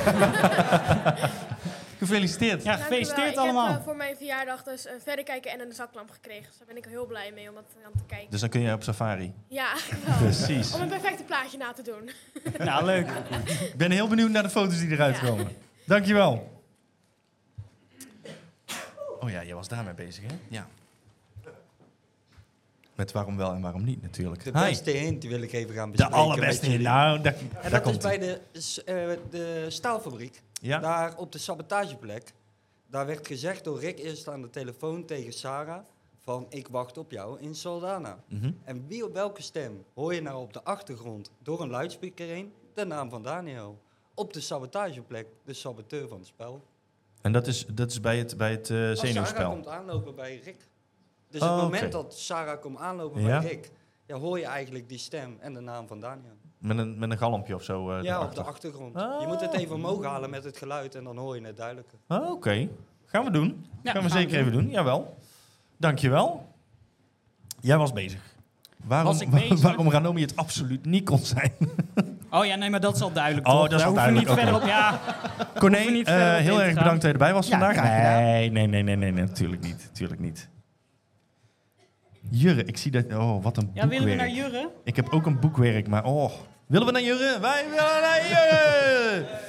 Gefeliciteerd. 2.00 2.62
Ja, 2.62 2.76
gefeliciteerd 2.76 3.30
Ik 3.32 3.36
allemaal. 3.38 3.68
heb 3.68 3.78
eh, 3.78 3.84
voor 3.84 3.96
mijn 3.96 4.16
verjaardag 4.16 4.62
dus 4.62 4.86
een 4.86 5.00
verrekijker 5.04 5.50
en 5.52 5.60
een 5.60 5.72
zaklamp 5.72 6.10
gekregen. 6.10 6.44
Dus 6.48 6.58
daar 6.58 6.66
ben 6.66 6.76
ik 6.76 6.84
heel 6.84 7.06
blij 7.06 7.32
mee 7.34 7.48
om 7.48 7.54
dat 7.54 7.64
aan 7.84 7.92
te 7.96 8.04
kijken. 8.06 8.30
Dus 8.30 8.40
dan 8.40 8.48
kun 8.48 8.60
je 8.60 8.72
op 8.72 8.82
safari. 8.82 9.32
Ja, 9.48 9.72
wel. 10.06 10.16
Precies. 10.16 10.72
Om 10.72 10.80
een 10.80 10.88
perfecte 10.88 11.22
plaatje 11.22 11.58
na 11.58 11.72
te 11.72 11.82
doen. 11.82 12.10
Nou, 12.66 12.84
leuk. 12.84 13.08
Ik 13.60 13.74
ben 13.76 13.90
heel 13.90 14.08
benieuwd 14.08 14.30
naar 14.30 14.42
de 14.42 14.50
foto's 14.50 14.78
die 14.78 14.90
eruit 14.90 15.18
komen. 15.18 15.48
Dankjewel. 15.86 16.60
Oh 19.20 19.30
ja, 19.30 19.44
jij 19.44 19.54
was 19.54 19.68
daarmee 19.68 19.94
bezig, 19.94 20.24
hè? 20.26 20.34
Ja. 20.48 20.66
Met 22.94 23.12
waarom 23.12 23.36
wel 23.36 23.52
en 23.52 23.60
waarom 23.60 23.84
niet, 23.84 24.02
natuurlijk. 24.02 24.44
De 24.44 24.50
Hi. 24.58 24.64
beste 24.68 24.90
hint 24.90 25.24
wil 25.24 25.42
ik 25.42 25.52
even 25.52 25.74
gaan 25.74 25.90
De 25.90 25.96
bespreken. 25.96 26.22
allerbeste 26.24 26.60
met 26.64 26.70
hint. 26.74 26.82
Nou, 26.84 27.20
daar, 27.20 27.34
en 27.34 27.48
daar 27.62 27.70
dat 27.70 27.80
is 27.86 27.90
komt 27.90 28.02
bij 28.02 28.18
de, 28.18 28.40
eh, 28.84 29.30
de 29.30 29.66
staalfabriek. 29.68 30.40
Ja. 30.60 30.78
Daar 30.78 31.16
op 31.16 31.32
de 31.32 31.38
sabotageplek. 31.38 32.32
Daar 32.86 33.06
werd 33.06 33.26
gezegd 33.26 33.64
door 33.64 33.80
Rick 33.80 33.98
eerst 33.98 34.28
aan 34.28 34.42
de 34.42 34.50
telefoon 34.50 35.04
tegen 35.04 35.32
Sarah... 35.32 35.84
van 36.18 36.46
ik 36.48 36.68
wacht 36.68 36.98
op 36.98 37.10
jou 37.10 37.40
in 37.40 37.54
Soldana. 37.54 38.22
Mhm. 38.28 38.52
En 38.64 38.86
wie 38.86 39.04
op 39.04 39.12
welke 39.12 39.42
stem 39.42 39.84
hoor 39.94 40.14
je 40.14 40.22
nou 40.22 40.42
op 40.42 40.52
de 40.52 40.62
achtergrond 40.64 41.30
door 41.42 41.60
een 41.60 41.70
luidspreker 41.70 42.26
heen? 42.26 42.52
De 42.74 42.84
naam 42.84 43.10
van 43.10 43.22
Daniel. 43.22 43.78
Op 44.14 44.32
de 44.32 44.40
sabotageplek, 44.40 45.26
de 45.44 45.52
saboteur 45.54 46.08
van 46.08 46.18
het 46.18 46.26
spel. 46.26 46.64
En 47.20 47.32
dat 47.32 47.46
is, 47.46 47.66
dat 47.66 47.90
is 47.90 48.00
bij 48.00 48.18
het, 48.18 48.36
bij 48.36 48.50
het 48.50 48.70
eh 48.70 48.88
Als 48.88 48.98
Sarah 48.98 49.12
zenuwspel. 49.12 49.50
komt 49.50 49.66
aanlopen 49.66 50.14
bij 50.14 50.40
Rick. 50.44 50.68
Dus 51.30 51.40
Oh, 51.42 51.52
het 51.54 51.62
moment 51.62 51.92
dat 51.92 52.18
Sarah 52.18 52.60
komt 52.60 52.78
aanlopen 52.78 53.20
Ja. 53.22 53.40
bij 53.40 53.48
Rick... 53.48 53.70
Ja, 54.06 54.16
hoor 54.18 54.38
je 54.38 54.44
eigenlijk 54.44 54.88
die 54.88 54.98
stem 54.98 55.36
en 55.40 55.54
de 55.54 55.60
naam 55.60 55.86
van 55.86 56.00
Daniel. 56.00 56.36
Met 56.60 56.78
een, 56.78 56.98
met 56.98 57.10
een 57.10 57.18
galmpje 57.18 57.54
of 57.54 57.62
zo. 57.62 57.90
eh, 57.90 58.02
Ja, 58.02 58.22
op 58.22 58.34
de 58.34 58.42
achtergrond. 58.42 58.94
Je 58.98 59.24
moet 59.26 59.40
het 59.40 59.52
even 59.54 59.74
omhoog 59.74 60.04
halen 60.04 60.30
met 60.30 60.44
het 60.44 60.56
geluid 60.56 60.94
en 60.94 61.04
dan 61.04 61.16
hoor 61.16 61.36
je 61.40 61.46
het 61.46 61.56
duidelijker. 61.56 61.98
Oh, 62.08 62.30
Oké, 62.30 62.68
gaan 63.06 63.24
we 63.24 63.30
doen. 63.30 63.46
Ja, 63.82 63.92
gaan 63.92 64.02
we 64.02 64.08
gaan 64.08 64.18
we 64.18 64.24
zeker 64.24 64.38
even 64.38 64.52
doen. 64.52 64.68
Jawel. 64.70 65.16
Dankjewel. 65.76 66.48
Jij 67.60 67.76
was 67.78 67.92
bezig. 67.92 68.20
Waarom, 68.84 69.12
Was 69.12 69.20
ik 69.20 69.30
bezig? 69.30 69.60
waarom 69.62 69.90
Ranomi 69.90 70.20
het 70.20 70.36
absoluut 70.36 70.84
niet 70.84 71.04
kon 71.04 71.18
zijn. 71.18 71.52
Oh 72.32 72.44
ja, 72.46 72.54
nee, 72.56 72.70
maar 72.70 72.80
dat 72.80 72.94
is 72.94 73.02
al 73.02 73.12
duidelijk. 73.12 73.46
Oh, 73.46 73.52
toch? 73.52 73.62
dat 73.68 73.72
is 73.72 73.78
Daar 73.78 73.86
al 73.86 73.92
hoeven 73.92 74.14
we 74.14 74.24
duidelijk, 74.24 74.62
Niet 74.62 74.68
verder 74.68 74.94
op, 75.34 75.48
ja. 75.54 75.58
Corné, 75.60 75.76
eh, 75.76 76.36
in 76.38 76.42
heel 76.42 76.62
erg 76.62 76.74
bedankt 76.74 76.92
dat 76.94 77.02
je 77.02 77.08
erbij 77.12 77.32
was 77.32 77.48
Ja, 77.48 77.58
vandaag. 77.58 77.82
nee, 77.82 78.50
nee, 78.50 78.66
nee, 78.66 78.82
nee, 78.82 78.96
nee, 78.96 79.12
natuurlijk 79.12 79.62
niet. 79.62 79.84
Natuurlijk 79.88 80.20
niet. 80.20 80.48
Jurre, 82.30 82.64
ik 82.64 82.76
zie 82.76 82.90
dat... 82.90 83.12
Oh, 83.12 83.42
wat 83.42 83.56
een 83.56 83.70
Ja, 83.74 83.88
willen 83.88 84.04
we 84.04 84.10
boekwerk. 84.10 84.18
naar 84.18 84.44
Jurre? 84.44 84.70
Ik 84.84 84.96
heb 84.96 85.08
ook 85.08 85.26
een 85.26 85.40
boekwerk, 85.40 85.88
maar 85.88 86.04
oh... 86.04 86.32
Willen 86.66 86.86
we 86.86 86.92
naar 86.92 87.02
Jurre? 87.02 87.40
Wij 87.40 87.64
willen 87.64 88.00
naar 88.00 88.28
Jurre! 88.28 89.26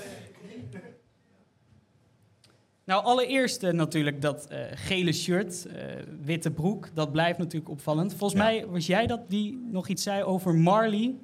Nou, 2.85 3.03
allereerst 3.03 3.63
eh, 3.63 3.73
natuurlijk 3.73 4.21
dat 4.21 4.47
eh, 4.47 4.59
gele 4.73 5.13
shirt, 5.13 5.65
eh, 5.65 5.85
witte 6.21 6.51
broek. 6.51 6.89
Dat 6.93 7.11
blijft 7.11 7.37
natuurlijk 7.37 7.71
opvallend. 7.71 8.13
Volgens 8.15 8.39
mij 8.39 8.67
was 8.67 8.85
jij 8.85 9.07
dat 9.07 9.29
die 9.29 9.67
nog 9.71 9.87
iets 9.87 10.03
zei 10.03 10.23
over 10.23 10.55
Marley. 10.55 11.15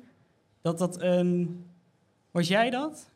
Dat 0.62 0.78
dat 0.78 1.02
een... 1.02 1.64
Was 2.32 2.48
jij 2.48 2.70
dat? 2.70 3.10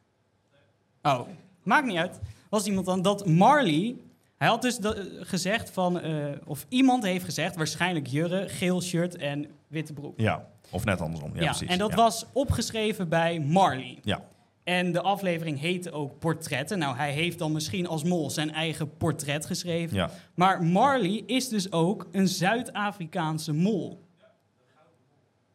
Oh, 1.01 1.19
maakt 1.63 1.85
niet 1.85 1.97
uit. 1.97 2.19
Was 2.49 2.65
iemand 2.65 2.85
dan 2.85 3.01
dat 3.01 3.25
Marley... 3.25 3.95
Hij 4.41 4.49
had 4.49 4.61
dus 4.61 4.79
eh, 4.79 4.91
gezegd 5.19 5.69
van... 5.69 5.99
eh, 5.99 6.25
of 6.45 6.65
iemand 6.69 7.03
heeft 7.03 7.25
gezegd, 7.25 7.55
waarschijnlijk 7.55 8.07
Jurre, 8.07 8.49
geel 8.49 8.81
shirt 8.81 9.15
en 9.15 9.45
witte 9.67 9.93
broek. 9.93 10.13
Ja, 10.19 10.47
of 10.69 10.85
net 10.85 11.01
andersom. 11.01 11.29
Ja, 11.35 11.41
Ja, 11.41 11.49
precies. 11.49 11.67
en 11.69 11.77
dat 11.77 11.89
ja. 11.89 11.95
was 11.95 12.25
opgeschreven 12.31 13.09
bij 13.09 13.39
Marley. 13.39 13.99
Ja. 14.03 14.21
En 14.63 14.91
de 14.91 15.01
aflevering 15.01 15.59
heette 15.59 15.91
ook 15.91 16.19
Portretten. 16.19 16.79
Nou, 16.79 16.95
hij 16.95 17.11
heeft 17.11 17.39
dan 17.39 17.51
misschien 17.51 17.87
als 17.87 18.03
mol 18.03 18.29
zijn 18.29 18.53
eigen 18.53 18.97
portret 18.97 19.45
geschreven. 19.45 19.95
Ja. 19.95 20.09
Maar 20.35 20.63
Marley 20.63 21.23
is 21.25 21.49
dus 21.49 21.71
ook 21.71 22.07
een 22.11 22.27
Zuid-Afrikaanse 22.27 23.53
mol. 23.53 24.01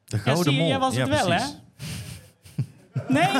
De 0.05 0.17
Ja, 0.17 0.23
gouden 0.23 0.45
zie 0.45 0.53
je, 0.53 0.59
mol. 0.59 0.69
jij 0.69 0.79
was 0.79 0.95
ja, 0.95 1.01
het 1.01 1.09
wel, 1.11 1.27
precies. 1.27 1.45
hè? 1.53 1.55
Nee? 3.09 3.33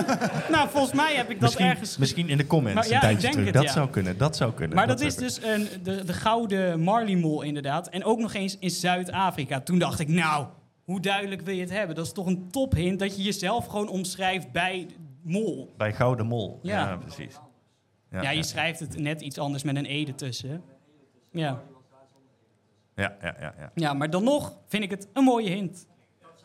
Nou, 0.51 0.69
volgens 0.69 0.93
mij 0.93 1.15
heb 1.15 1.31
ik 1.31 1.41
dat 1.41 1.41
Misschien, 1.41 1.67
ergens... 1.67 1.97
misschien 1.97 2.29
in 2.29 2.37
de 2.37 2.47
comments 2.47 2.75
Maar 2.75 2.85
een 2.85 2.91
ja, 2.91 2.97
ik 2.97 3.03
tijdje 3.03 3.21
denk 3.21 3.33
terug. 3.33 3.47
het, 3.47 3.55
dat 3.55 3.65
ja. 3.65 3.73
zou 3.73 3.91
kunnen, 3.91 4.19
dat 4.19 4.37
zou 4.37 4.53
kunnen. 4.53 4.77
Maar 4.77 4.87
dat, 4.87 5.01
is 5.01 5.17
dus 5.17 5.43
een, 5.43 5.69
de, 5.83 6.05
de 6.05 6.13
gouden 6.13 6.81
Marley-mol 6.81 7.43
inderdaad. 7.43 7.89
En 7.89 8.05
ook 8.05 8.19
nog 8.19 8.35
eens 8.35 8.59
in 8.59 8.71
Zuid-Afrika. 8.71 9.61
Toen 9.61 9.79
dacht 9.79 10.01
ik, 10.01 10.09
nou, 10.09 10.47
hoe 10.85 11.01
duidelijk 11.01 11.41
wil 11.43 11.55
je 11.55 11.61
het 11.61 11.71
hebben? 11.71 11.97
Dat 11.97 12.07
is 12.07 12.13
toch 12.13 12.27
een 12.27 12.51
tophint 12.51 12.99
dat 12.99 13.17
je 13.17 13.23
jezelf 13.23 13.67
gewoon 13.67 13.89
omschrijft 13.89 14.53
bij 14.53 14.87
mol. 15.23 15.75
Bij 15.77 15.93
Gouden 15.93 16.27
Mol. 16.27 16.59
Ja. 16.63 16.89
Ja, 16.89 16.97
precies. 16.97 17.37
Ja, 18.11 18.31
je 18.31 18.43
schrijft 18.43 18.81
het 18.81 18.99
net 18.99 19.21
iets 19.21 19.39
anders 19.39 19.63
met 19.63 19.77
een 19.77 19.85
ede 19.85 20.15
tussen. 20.15 20.63
Ja. 21.33 21.63
Ja, 22.95 23.17
ja, 23.21 23.37
ja, 23.41 23.55
ja. 23.59 23.71
ja, 23.75 23.93
maar 23.93 24.11
dan 24.11 24.25
nog 24.25 24.59
vind 24.67 24.83
ik 24.83 24.91
het 24.91 25.09
een 25.13 25.25
mooie 25.25 25.51
hint. 25.51 25.87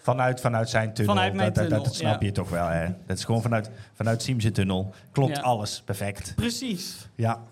Vanuit, 0.01 0.41
vanuit 0.41 0.69
zijn 0.69 0.93
tunnel. 0.93 1.13
Vanuit 1.15 1.33
mijn 1.33 1.53
dat, 1.53 1.55
dat- 1.55 1.69
dat 1.69 1.79
tunnel, 1.79 1.93
snap 1.99 2.21
ja. 2.21 2.27
je 2.27 2.33
toch 2.33 2.49
wel, 2.49 2.67
hè? 2.67 2.85
Dat 3.05 3.17
is 3.17 3.23
gewoon 3.25 3.41
vanuit, 3.41 3.69
vanuit 3.93 4.21
Siemse 4.21 4.51
tunnel. 4.51 4.93
Klopt 5.11 5.35
Ja. 5.37 5.41
alles, 5.41 5.81
perfect. 5.81 6.35
Precies. 6.35 7.07
Ja. 7.15 7.43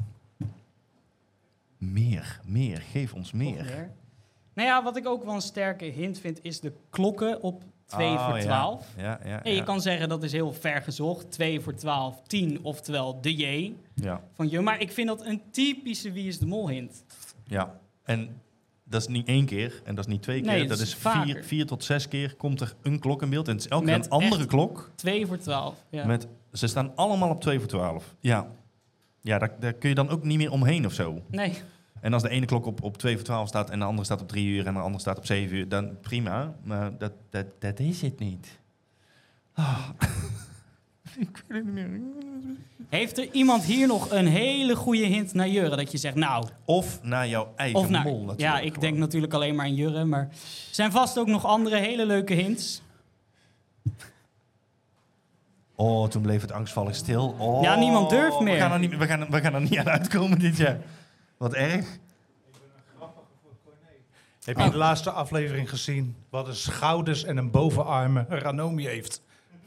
Meer, 1.77 2.39
meer. 2.45 2.81
Geef 2.91 3.13
ons 3.13 3.31
meer. 3.31 3.63
meer. 3.65 3.89
Nou 4.53 4.67
ja, 4.69 4.83
wat 4.83 4.97
ik 4.97 5.07
ook 5.07 5.23
wel 5.23 5.33
een 5.33 5.41
sterke 5.41 5.85
hint 5.85 6.19
vind, 6.19 6.39
is 6.41 6.59
de 6.59 6.71
klokken 6.89 7.41
op 7.41 7.63
2 7.85 8.07
Oh, 8.07 8.29
voor 8.29 8.37
ja. 8.37 8.43
12. 8.43 8.85
Ja, 8.97 9.19
ja, 9.25 9.43
en 9.43 9.53
je 9.53 9.63
kan 9.63 9.81
zeggen 9.81 10.09
dat 10.09 10.23
is 10.23 10.31
heel 10.31 10.53
ver 10.53 10.81
gezocht. 10.81 11.31
2 11.31 11.59
voor 11.61 11.73
12, 11.75 12.21
10, 12.27 12.59
oftewel 12.63 13.21
de 13.21 13.35
J 13.35 13.73
Ja. 13.93 14.21
van 14.33 14.49
je. 14.49 14.59
Maar 14.61 14.81
ik 14.81 14.91
vind 14.91 15.07
dat 15.07 15.25
een 15.25 15.41
typische 15.51 16.11
Wie 16.11 16.27
is 16.27 16.39
de 16.39 16.45
Mol 16.45 16.69
hint. 16.69 17.03
Ja. 17.43 17.79
En 18.03 18.41
dat 18.89 19.01
is 19.01 19.07
niet 19.07 19.27
één 19.27 19.45
keer 19.45 19.81
en 19.83 19.95
dat 19.95 20.05
is 20.05 20.11
niet 20.11 20.21
twee 20.21 20.41
keer. 20.41 20.51
Nee, 20.51 20.59
dat 20.59 20.69
dat 20.69 20.79
is 20.79 20.95
is 20.95 20.99
vier, 20.99 21.43
vier 21.43 21.65
tot 21.65 21.83
zes 21.83 22.07
keer 22.07 22.35
komt 22.35 22.61
er 22.61 22.75
een 22.81 22.99
klok 22.99 23.21
in 23.21 23.29
beeld. 23.29 23.47
En 23.47 23.53
het 23.53 23.63
is 23.63 23.69
elke 23.69 23.85
keer 23.85 23.95
een 23.95 24.09
andere 24.09 24.45
klok. 24.45 24.91
2 24.95 25.25
voor 25.25 25.37
12. 25.37 25.83
Ja. 25.89 26.05
Met, 26.05 26.27
ze 26.53 26.67
staan 26.67 26.91
allemaal 26.95 27.29
op 27.29 27.41
2 27.41 27.59
voor 27.59 27.67
12. 27.67 28.15
Ja, 28.19 28.47
ja 29.21 29.37
daar, 29.39 29.55
daar 29.59 29.73
kun 29.73 29.89
je 29.89 29.95
dan 29.95 30.09
ook 30.09 30.23
niet 30.23 30.37
meer 30.37 30.51
omheen 30.51 30.85
of 30.85 30.93
zo. 30.93 31.21
Nee. 31.27 31.53
En 32.01 32.13
als 32.13 32.23
de 32.23 32.29
ene 32.29 32.45
klok 32.45 32.65
op, 32.65 32.83
op 32.83 32.97
2 32.97 33.15
voor 33.15 33.25
12 33.25 33.47
staat 33.47 33.69
en 33.69 33.79
de 33.79 33.85
andere 33.85 34.05
staat 34.05 34.21
op 34.21 34.27
3 34.27 34.47
uur 34.47 34.67
en 34.67 34.73
de 34.73 34.79
andere 34.79 34.99
staat 34.99 35.17
op 35.17 35.25
7 35.25 35.57
uur, 35.57 35.69
dan 35.69 35.99
prima. 36.01 36.55
Maar 36.63 36.97
dat, 36.97 37.11
dat, 37.29 37.45
dat 37.59 37.79
is 37.79 38.01
het 38.01 38.19
niet. 38.19 38.59
Ah. 39.53 39.89
Ik 41.19 41.43
weet 41.47 41.65
het 41.65 41.73
niet 41.73 41.87
meer. 41.87 42.01
Heeft 42.89 43.17
er 43.17 43.31
iemand 43.31 43.63
hier 43.63 43.87
nog 43.87 44.11
een 44.11 44.27
hele 44.27 44.75
goede 44.75 45.05
hint 45.05 45.33
naar 45.33 45.47
Jurre? 45.47 45.75
Dat 45.75 45.91
je 45.91 45.97
zegt, 45.97 46.15
nou... 46.15 46.47
Of 46.65 46.99
naar 47.01 47.27
jouw 47.27 47.53
eigen 47.55 47.79
Of 47.79 47.89
naar, 47.89 48.03
mol 48.03 48.13
natuurlijk. 48.13 48.39
ja, 48.39 48.59
ik 48.59 48.81
denk 48.81 48.97
natuurlijk 48.97 49.33
alleen 49.33 49.55
maar 49.55 49.65
aan 49.65 49.75
Jurre. 49.75 50.05
Maar 50.05 50.21
er 50.21 50.37
zijn 50.71 50.91
vast 50.91 51.17
ook 51.17 51.27
nog 51.27 51.45
andere 51.45 51.77
hele 51.77 52.05
leuke 52.05 52.33
hints. 52.33 52.81
Oh, 55.75 56.07
toen 56.07 56.21
bleef 56.21 56.41
het 56.41 56.51
angstvallig 56.51 56.95
stil. 56.95 57.35
Oh, 57.37 57.61
Ja, 57.63 57.75
niemand 57.75 58.09
durft 58.09 58.39
meer. 58.39 58.53
We 58.53 58.59
gaan, 58.59 58.71
er 58.71 58.79
niet, 58.79 58.97
we, 58.97 59.05
gaan, 59.05 59.29
we 59.29 59.41
gaan 59.41 59.53
er 59.53 59.61
niet 59.61 59.77
aan 59.77 59.89
uitkomen 59.89 60.39
dit 60.39 60.57
jaar. 60.57 60.79
Wat 61.37 61.53
erg. 61.53 61.85
Heb 64.43 64.57
je 64.57 64.69
de 64.69 64.77
laatste 64.77 65.11
aflevering 65.11 65.69
gezien 65.69 66.15
wat 66.29 66.47
een 66.47 66.55
schouders 66.55 67.23
en 67.23 67.37
een 67.37 67.51
bovenarmen 67.51 68.25
Ranomi 68.29 68.87
heeft? 68.87 69.21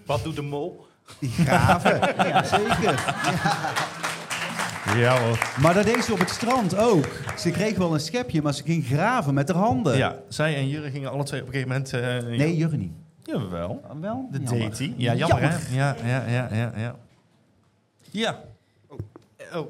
Wat 0.07 0.23
doet 0.23 0.37
de 0.37 0.43
mol? 0.43 0.87
Graven, 1.21 2.01
ja 2.29 2.45
zeker. 2.45 3.15
Ja 4.97 5.19
hoor. 5.21 5.49
Maar 5.61 5.75
dat 5.75 5.85
deed 5.85 6.05
ze 6.05 6.13
op 6.13 6.19
het 6.19 6.31
strand 6.31 6.77
ook. 6.77 7.09
Ze 7.39 7.51
kreeg 7.51 7.77
wel 7.77 7.95
een 7.95 8.01
schepje, 8.01 8.43
maar 8.43 8.55
ze 8.55 8.63
ging 8.63 8.87
graven 8.87 9.35
met 9.35 9.49
haar 9.49 9.59
handen. 9.59 9.97
Ja, 9.97 10.17
zij 10.29 10.55
en 10.57 10.69
Jurre 10.69 10.91
gingen 10.91 11.11
alle 11.11 11.25
twee 11.25 11.41
op 11.41 11.47
een 11.47 11.53
gegeven 11.53 11.73
moment... 11.73 11.93
eh, 11.93 12.39
Nee, 12.39 12.57
Jurre 12.57 12.77
niet. 12.77 12.93
Jawel. 13.23 13.83
wel? 14.01 14.29
De 14.31 14.39
Jammer. 14.43 14.59
deed 14.79 14.93
Ja, 14.97 15.15
jammer, 15.15 15.41
Jammer. 15.41 15.51
hè? 15.69 15.77
Ja, 15.77 15.97
ja, 16.05 16.25
ja, 16.29 16.49
ja, 16.53 16.73
ja. 16.77 16.97
Ja. 18.11 18.41
Oh. 19.55 19.69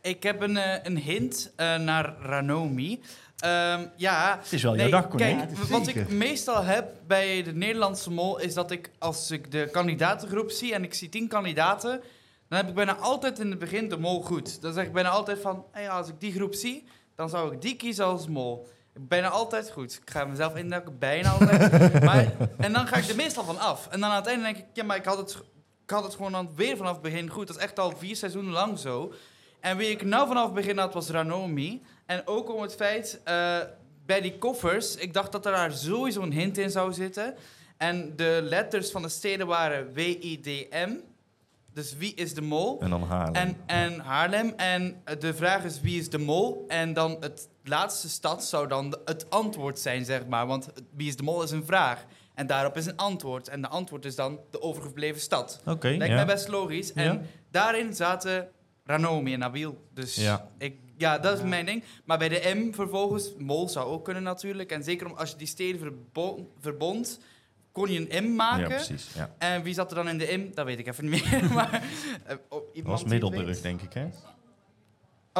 Ik 0.00 0.22
heb 0.22 0.40
een, 0.42 0.56
eh, 0.56 0.78
een 0.82 0.96
hint 0.98 1.52
eh, 1.56 1.76
naar 1.76 2.14
Ranomi. 2.22 3.00
Ehm, 3.38 3.86
ja, 3.96 4.38
Het 4.42 4.52
is 4.52 4.62
wel 4.62 4.76
jouw 4.76 4.88
dag. 4.88 5.08
Kijk, 5.08 5.38
Ja, 5.38 5.66
wat 5.68 5.84
zeker. 5.84 6.00
ik 6.00 6.08
meestal 6.08 6.62
heb 6.62 6.92
bij 7.06 7.42
de 7.42 7.52
Nederlandse 7.52 8.10
mol 8.10 8.38
is 8.38 8.54
dat 8.54 8.70
ik 8.70 8.90
als 8.98 9.30
ik 9.30 9.50
de 9.50 9.68
kandidatengroep 9.72 10.50
zie 10.50 10.74
en 10.74 10.84
ik 10.84 10.94
zie 10.94 11.08
tien 11.08 11.28
kandidaten, 11.28 12.00
dan 12.48 12.58
heb 12.58 12.68
ik 12.68 12.74
bijna 12.74 12.96
altijd 12.96 13.38
in 13.38 13.50
het 13.50 13.58
begin 13.58 13.88
de 13.88 13.98
mol 13.98 14.22
goed. 14.22 14.62
Dan 14.62 14.72
zeg 14.72 14.84
ik 14.84 14.92
bijna 14.92 15.08
altijd 15.08 15.40
van, 15.40 15.64
hey, 15.72 15.90
als 15.90 16.08
ik 16.08 16.14
die 16.20 16.32
groep 16.32 16.54
zie, 16.54 16.84
dan 17.14 17.28
zou 17.28 17.54
ik 17.54 17.62
die 17.62 17.76
kiezen 17.76 18.04
als 18.04 18.26
mol. 18.28 18.68
Bijna 19.00 19.28
altijd 19.28 19.70
goed. 19.70 20.00
Ik 20.04 20.10
ga 20.10 20.24
mezelf 20.24 20.56
induiken, 20.56 20.98
bijna 20.98 21.30
altijd. 21.30 22.02
maar, 22.04 22.26
en 22.58 22.72
dan 22.72 22.86
ga 22.86 22.96
ik 22.96 23.04
er 23.08 23.16
meestal 23.16 23.44
van 23.44 23.58
af. 23.58 23.88
En 23.90 24.00
dan 24.00 24.10
aan 24.10 24.16
het 24.16 24.26
einde 24.26 24.44
denk 24.44 24.56
ik, 24.56 24.64
ja, 24.72 24.84
maar 24.84 24.96
ik 24.96 25.04
had 25.04 25.18
het, 25.18 25.36
ik 25.84 25.90
had 25.90 26.04
het 26.04 26.14
gewoon 26.14 26.32
dan 26.32 26.50
weer 26.56 26.76
vanaf 26.76 26.92
het 26.92 27.02
begin 27.02 27.28
goed. 27.30 27.46
Dat 27.46 27.56
is 27.56 27.62
echt 27.62 27.78
al 27.78 27.92
vier 27.96 28.16
seizoenen 28.16 28.52
lang 28.52 28.78
zo. 28.78 29.12
En 29.60 29.76
wie 29.76 29.90
ik 29.90 30.02
nou 30.04 30.28
vanaf 30.28 30.44
het 30.44 30.54
begin 30.54 30.78
had, 30.78 30.94
was 30.94 31.08
Ranomi. 31.08 31.82
En 32.08 32.22
ook 32.26 32.54
om 32.54 32.62
het 32.62 32.74
feit, 32.74 33.20
eh, 33.24 33.58
bij 34.06 34.20
die 34.20 34.38
koffers, 34.38 34.96
ik 34.96 35.12
dacht 35.12 35.32
dat 35.32 35.46
er 35.46 35.52
daar 35.52 35.72
sowieso 35.72 36.22
een 36.22 36.32
hint 36.32 36.58
in 36.58 36.70
zou 36.70 36.92
zitten. 36.92 37.34
En 37.76 38.12
de 38.16 38.40
letters 38.42 38.90
van 38.90 39.02
de 39.02 39.08
steden 39.08 39.46
waren 39.46 39.92
W-I-D-M. 39.94 40.90
Dus 41.72 41.96
wie 41.96 42.14
is 42.14 42.34
de 42.34 42.40
mol? 42.40 42.80
En 42.80 42.90
dan 42.90 43.02
Haarlem. 43.02 43.34
En, 43.34 43.56
en 43.66 43.98
Haarlem. 44.00 44.52
En 44.56 45.00
eh, 45.04 45.18
de 45.20 45.34
vraag 45.34 45.64
is 45.64 45.80
wie 45.80 45.98
is 46.00 46.10
de 46.10 46.18
mol? 46.18 46.64
En 46.68 46.92
dan 46.92 47.16
het 47.20 47.48
laatste 47.64 48.08
stad 48.08 48.44
zou 48.44 48.68
dan 48.68 48.98
het 49.04 49.30
antwoord 49.30 49.78
zijn, 49.78 50.04
zeg 50.04 50.26
maar. 50.26 50.46
Want 50.46 50.68
wie 50.94 51.08
is 51.08 51.16
de 51.16 51.22
mol 51.22 51.42
is 51.42 51.50
een 51.50 51.64
vraag. 51.64 52.04
En 52.34 52.46
daarop 52.46 52.76
is 52.76 52.86
een 52.86 52.96
antwoord. 52.96 53.48
En 53.48 53.60
de 53.60 53.68
antwoord 53.68 54.04
is 54.04 54.14
dan 54.14 54.40
de 54.50 54.62
overgebleven 54.62 55.20
stad. 55.20 55.60
Oké, 55.66 55.88
Lijkt 55.88 56.06
ja. 56.06 56.14
mij 56.14 56.26
best 56.26 56.48
logisch. 56.48 56.92
En 56.92 57.04
Ja. 57.12 57.20
daarin 57.50 57.94
zaten 57.94 58.48
Ranomi 58.84 59.32
en 59.32 59.38
Nabil. 59.38 59.88
Dus 59.94 60.14
Ja. 60.14 60.48
ik, 60.58 60.78
ja, 60.98 61.18
dat 61.18 61.38
is 61.38 61.44
mijn 61.44 61.66
ding. 61.66 61.84
Maar 62.04 62.18
bij 62.18 62.28
de 62.28 62.54
M 62.54 62.74
vervolgens, 62.74 63.34
mol 63.38 63.68
zou 63.68 63.86
ook 63.86 64.04
kunnen 64.04 64.22
natuurlijk. 64.22 64.70
En 64.70 64.82
zeker 64.82 65.06
om, 65.06 65.12
als 65.12 65.30
je 65.30 65.36
die 65.36 65.46
steden 65.46 65.80
verbond, 65.80 66.48
verbond 66.60 67.20
kon 67.72 67.90
je 67.92 68.06
een 68.10 68.24
M 68.24 68.34
maken. 68.34 68.60
Ja, 68.60 68.66
precies, 68.66 69.08
ja. 69.14 69.34
En 69.38 69.62
wie 69.62 69.74
zat 69.74 69.90
er 69.90 69.96
dan 69.96 70.08
in 70.08 70.18
de 70.18 70.36
M? 70.36 70.54
Dat 70.54 70.66
weet 70.66 70.78
ik 70.78 70.86
even 70.86 71.08
niet 71.08 71.30
meer. 71.30 71.52
maar, 71.54 71.82
eh, 72.24 72.36
oh, 72.48 72.74
Dat 72.74 72.84
was 72.84 73.04
Middelburg, 73.04 73.60
denk 73.60 73.82
ik, 73.82 73.92
hè? 73.92 74.08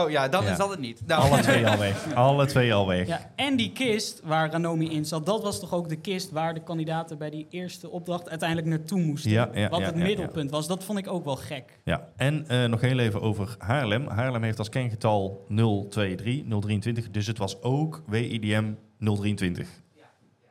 Oh 0.05 0.11
ja, 0.11 0.29
dan 0.29 0.45
Ja. 0.45 0.51
is 0.51 0.57
dat 0.57 0.70
het 0.70 0.79
niet. 0.81 1.07
Nou. 1.07 1.23
Alle 1.23 1.41
twee 1.43 1.69
al 1.70 1.79
weg. 1.79 2.15
Alle 2.15 2.47
twee 2.47 2.75
al 2.75 2.87
weg. 2.87 3.07
Ja, 3.07 3.31
en 3.37 3.57
die 3.57 3.73
kist 3.73 4.20
waar 4.25 4.51
Ranomi 4.51 4.91
in 4.91 5.05
zat, 5.05 5.27
dat 5.27 5.43
was 5.43 5.61
toch 5.61 5.75
ook 5.75 5.89
de 5.89 5.97
kist 5.97 6.31
waar 6.31 6.55
de 6.55 6.62
kandidaten 6.62 7.19
bij 7.19 7.31
die 7.31 7.47
eerste 7.51 7.91
opdracht 7.91 8.29
uiteindelijk 8.29 8.69
naartoe 8.69 9.01
moesten. 9.01 9.31
Ja, 9.31 9.51
ja, 9.53 9.69
wat 9.69 9.81
ja, 9.81 9.87
het 9.87 9.97
ja, 9.97 10.03
middelpunt 10.03 10.51
was. 10.51 10.66
Dat 10.66 10.85
vond 10.85 10.99
ik 10.99 11.09
ook 11.09 11.25
wel 11.25 11.37
gek. 11.37 11.79
Ja, 11.85 12.09
en 12.16 12.49
eh, 12.49 12.65
nog 12.65 12.81
heel 12.81 12.99
even 12.99 13.20
over 13.20 13.55
Haarlem. 13.59 14.07
Haarlem 14.07 14.43
heeft 14.43 14.59
als 14.59 14.69
kengetal 14.69 15.45
023, 15.89 16.61
023. 16.61 17.11
Dus 17.11 17.27
het 17.27 17.39
was 17.39 17.62
ook 17.62 18.03
WIDM 18.07 18.73
023. 18.99 19.69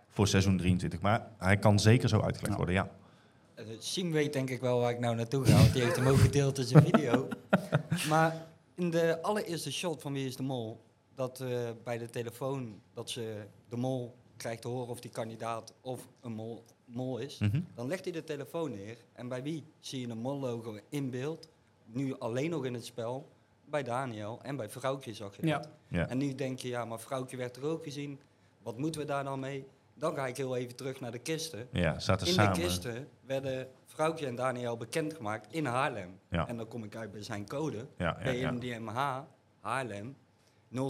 Voor 0.10 0.28
seizoen 0.28 0.58
23. 0.58 1.00
Maar 1.02 1.28
hij 1.38 1.58
kan 1.58 1.80
zeker 1.80 2.10
zo 2.10 2.22
uitgelegd 2.22 2.58
worden, 2.58 2.76
ja. 2.76 2.90
Eh, 3.56 3.64
Siem 3.80 4.12
weet 4.12 4.34
denk 4.34 4.50
ik 4.50 4.62
wel 4.62 4.80
waar 4.80 4.92
ik 4.92 5.00
nou 5.00 5.16
naartoe 5.16 5.46
ga, 5.46 5.58
want 5.58 5.74
die 5.74 5.82
heeft 5.82 5.96
hem 5.96 6.08
ook 6.08 6.18
gedeeld 6.18 6.58
in 6.58 6.64
zijn 6.64 6.84
video. 6.84 7.28
maar 8.10 8.47
in 8.78 8.90
de 8.90 9.22
allereerste 9.22 9.72
shot 9.72 10.02
van 10.02 10.14
Wie 10.14 10.26
is 10.28 10.36
de 10.36 10.44
Mol, 10.44 10.82
dat 11.16 11.40
eh, 11.42 11.70
bij 11.84 11.98
de 11.98 12.10
telefoon, 12.10 12.82
dat 12.94 13.10
ze 13.10 13.44
de 13.70 13.76
mol 13.78 14.16
krijgt 14.38 14.62
te 14.62 14.68
horen 14.68 14.88
of 14.88 15.00
die 15.00 15.12
kandidaat 15.12 15.74
of 15.82 16.08
een 16.22 16.32
mol, 16.32 16.64
mol 16.86 17.18
is, 17.18 17.38
Mhm. 17.38 17.62
dan 17.76 17.88
legt 17.88 18.04
hij 18.04 18.14
de 18.14 18.24
telefoon 18.24 18.72
neer. 18.72 18.98
En 19.14 19.28
bij 19.28 19.44
wie 19.44 19.64
zie 19.80 20.02
je 20.02 20.08
een 20.08 20.18
mol-logo 20.18 20.80
in 20.90 21.10
beeld? 21.10 21.48
Nu 21.86 22.16
alleen 22.20 22.50
nog 22.50 22.66
in 22.66 22.74
het 22.74 22.86
spel. 22.86 23.28
Bij 23.66 23.84
Daniel 23.84 24.40
en 24.42 24.56
bij 24.56 24.70
Vrouwtje 24.70 25.14
zag 25.14 25.36
je 25.36 25.46
Ja. 25.48 25.58
dat. 25.58 25.70
Ja. 25.88 26.08
En 26.10 26.18
nu 26.18 26.36
denk 26.36 26.60
je, 26.60 26.68
ja, 26.68 26.86
maar 26.86 27.00
Vrouwtje 27.00 27.38
werd 27.38 27.56
er 27.56 27.64
ook 27.66 27.84
gezien. 27.84 28.20
Wat 28.64 28.78
moeten 28.78 29.02
we 29.02 29.08
daar 29.08 29.24
dan 29.24 29.40
mee? 29.40 29.68
Dan 29.94 30.16
ga 30.16 30.28
ik 30.28 30.38
heel 30.38 30.56
even 30.56 30.76
terug 30.76 31.00
naar 31.00 31.12
de 31.12 31.20
kisten. 31.20 31.68
Ja, 31.72 32.00
zaten 32.00 32.28
in 32.28 32.34
samen. 32.34 32.54
de 32.54 32.62
kisten 32.62 33.08
werden 33.26 33.68
Vrouwtje 33.98 34.28
en 34.28 34.36
Daniel 34.36 34.78
bekendgemaakt 34.78 35.54
in 35.54 35.66
Haarlem. 35.66 36.20
Ja. 36.30 36.48
En 36.48 36.58
dan 36.58 36.68
kom 36.68 36.84
ik 36.84 36.96
uit 36.96 37.12
bij 37.12 37.24
zijn 37.24 37.48
code. 37.48 37.88
Ja, 37.98 38.18
ja, 38.24 38.30
ja. 38.30 38.52
BMDMH, 38.52 39.20
Haarlem, 39.60 40.16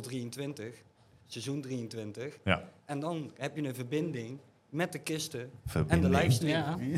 023, 0.01 0.83
seizoen 1.27 1.61
23. 1.61 2.37
Ja. 2.43 2.63
En 2.85 2.99
dan 2.99 3.31
heb 3.37 3.55
je 3.55 3.63
een 3.63 3.75
verbinding 3.75 4.39
met 4.69 4.91
de 4.91 4.99
kisten 4.99 5.51
en 5.87 6.01
de 6.01 6.09
livestream. 6.09 6.81
Ja. 6.81 6.97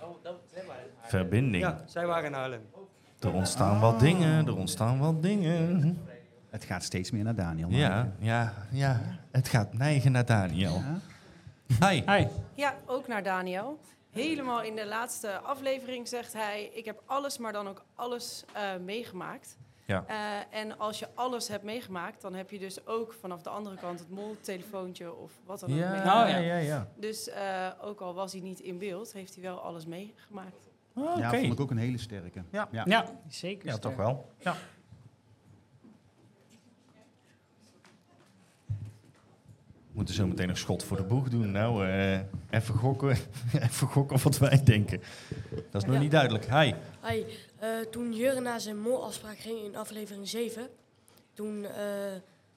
Oh, 0.00 0.14
dat 0.22 0.36
zijn 0.52 0.66
wij. 0.66 0.86
Verbinding. 1.00 1.64
Ja, 1.64 1.82
zij 1.86 2.06
waren 2.06 2.24
in 2.24 2.32
Haarlem. 2.32 2.62
Er 3.18 3.32
ontstaan 3.32 3.80
wat 3.80 4.00
dingen, 4.00 4.46
er 4.46 4.56
ontstaan 4.56 4.98
wat 4.98 5.22
dingen. 5.22 5.98
Het 6.48 6.64
gaat 6.64 6.82
steeds 6.82 7.10
meer 7.10 7.24
naar 7.24 7.34
Daniel. 7.34 7.68
Ja, 7.68 8.12
ja, 8.18 8.54
ja. 8.70 9.00
Het 9.30 9.48
gaat 9.48 9.72
neigen 9.72 10.12
naar 10.12 10.26
Daniel. 10.26 10.82
Hi. 11.80 12.02
Hi. 12.06 12.26
Ja, 12.54 12.74
ook 12.86 13.08
naar 13.08 13.22
Daniel. 13.22 13.78
Helemaal 14.10 14.62
in 14.62 14.76
de 14.76 14.86
laatste 14.86 15.38
aflevering 15.38 16.08
zegt 16.08 16.32
hij: 16.32 16.70
Ik 16.72 16.84
heb 16.84 17.02
alles, 17.06 17.38
maar 17.38 17.52
dan 17.52 17.68
ook 17.68 17.84
alles 17.94 18.44
eh, 18.52 18.76
meegemaakt. 18.84 19.58
Ja. 19.86 20.04
Eh, 20.06 20.58
en 20.60 20.78
als 20.78 20.98
je 20.98 21.08
alles 21.14 21.48
hebt 21.48 21.64
meegemaakt, 21.64 22.20
dan 22.20 22.34
heb 22.34 22.50
je 22.50 22.58
dus 22.58 22.86
ook 22.86 23.12
vanaf 23.12 23.42
de 23.42 23.50
andere 23.50 23.76
kant 23.76 23.98
het 23.98 24.10
moltelefoontje 24.10 25.14
of 25.14 25.32
wat 25.44 25.60
dan 25.60 25.72
ook. 25.72 25.78
Ja, 25.78 25.90
meegemaakt. 25.90 26.30
ja, 26.30 26.38
ja, 26.38 26.56
ja. 26.56 26.88
Dus 26.96 27.28
eh, 27.28 27.68
ook 27.82 28.00
al 28.00 28.14
was 28.14 28.32
hij 28.32 28.40
niet 28.40 28.60
in 28.60 28.78
beeld, 28.78 29.12
heeft 29.12 29.34
hij 29.34 29.42
wel 29.42 29.58
alles 29.58 29.86
meegemaakt. 29.86 30.68
Ja, 30.94 31.30
vond 31.30 31.52
ik 31.52 31.60
ook 31.60 31.70
een 31.70 31.76
hele 31.76 31.98
sterke. 31.98 32.42
Ja, 32.50 32.68
Ja, 32.70 33.06
zeker. 33.28 33.66
Ja, 33.66 33.74
sterk. 33.74 33.96
toch 33.96 34.04
wel. 34.04 34.30
Ja. 34.38 34.56
We 39.90 39.96
moeten 39.96 40.14
zo 40.14 40.26
meteen 40.26 40.48
nog 40.48 40.58
schot 40.58 40.82
voor 40.84 40.96
de 40.96 41.02
boeg 41.02 41.28
doen. 41.28 41.50
Nou, 41.50 41.86
eh, 41.88 42.18
even, 42.50 42.74
gokken, 42.74 43.08
even 43.66 43.86
gokken 43.86 44.16
of 44.16 44.22
wat 44.24 44.38
wij 44.38 44.62
denken. 44.64 45.02
Dat 45.70 45.82
is 45.82 45.84
nog 45.88 45.94
Ja. 45.96 46.00
niet 46.00 46.10
duidelijk. 46.10 46.44
Hi. 46.44 46.72
Hi, 47.06 47.24
eh, 47.58 47.68
toen 47.90 48.12
Jurgen 48.14 48.42
naar 48.42 48.60
zijn 48.60 48.78
molafspraak 48.80 49.38
ging 49.38 49.58
in 49.64 49.76
aflevering 49.76 50.28
7, 50.28 50.68
toen 51.34 51.64
eh, 51.64 51.72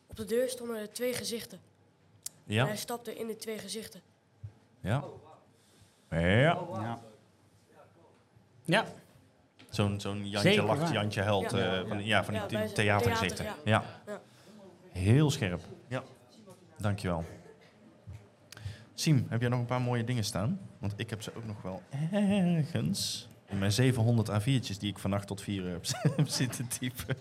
op 0.07 0.15
de 0.15 0.25
deur 0.25 0.49
stonden 0.49 0.77
er 0.79 0.91
twee 0.91 1.13
gezichten. 1.13 1.59
Ja. 2.43 2.61
En 2.61 2.67
hij 2.67 2.77
stapte 2.77 3.15
in 3.15 3.27
de 3.27 3.35
twee 3.35 3.57
gezichten. 3.57 4.01
Ja. 4.79 5.03
Ja. 6.09 6.19
Ja. 6.19 6.99
Ja. 8.65 8.85
Zo'n 9.69 9.99
zo'n 9.99 10.17
Jantje 10.29 10.49
Zeker 10.49 10.63
lacht, 10.65 10.79
waar. 10.81 10.93
Jantje 10.93 11.21
huilt. 11.21 11.51
Ja. 11.51 11.57
eh, 11.81 11.87
van, 11.87 11.97
die- 11.97 12.05
ja, 12.05 12.23
van 12.23 12.33
die 12.47 12.71
theatergezichten. 12.73 13.45
theater, 13.45 13.61
Ja. 13.69 13.83
ja. 14.07 14.21
Heel 14.91 15.31
scherp. 15.31 15.61
Dankjewel. 16.83 17.23
Siem, 18.93 19.25
heb 19.29 19.41
jij 19.41 19.49
nog 19.49 19.59
een 19.59 19.65
paar 19.65 19.81
mooie 19.81 20.03
dingen 20.03 20.23
staan? 20.23 20.59
Want 20.79 20.93
ik 20.95 21.09
heb 21.09 21.21
ze 21.21 21.31
ook 21.35 21.45
nog 21.45 21.61
wel 21.61 21.81
ergens. 22.11 23.27
In 23.49 23.57
mijn 23.57 23.71
700 23.71 24.29
A4'tjes 24.41 24.77
die 24.79 24.89
ik 24.89 24.99
vannacht 24.99 25.27
tot 25.27 25.41
vier 25.41 25.65
heb, 25.69 25.85
heb 26.15 26.27
zitten 26.41 26.67
typen. 26.67 27.17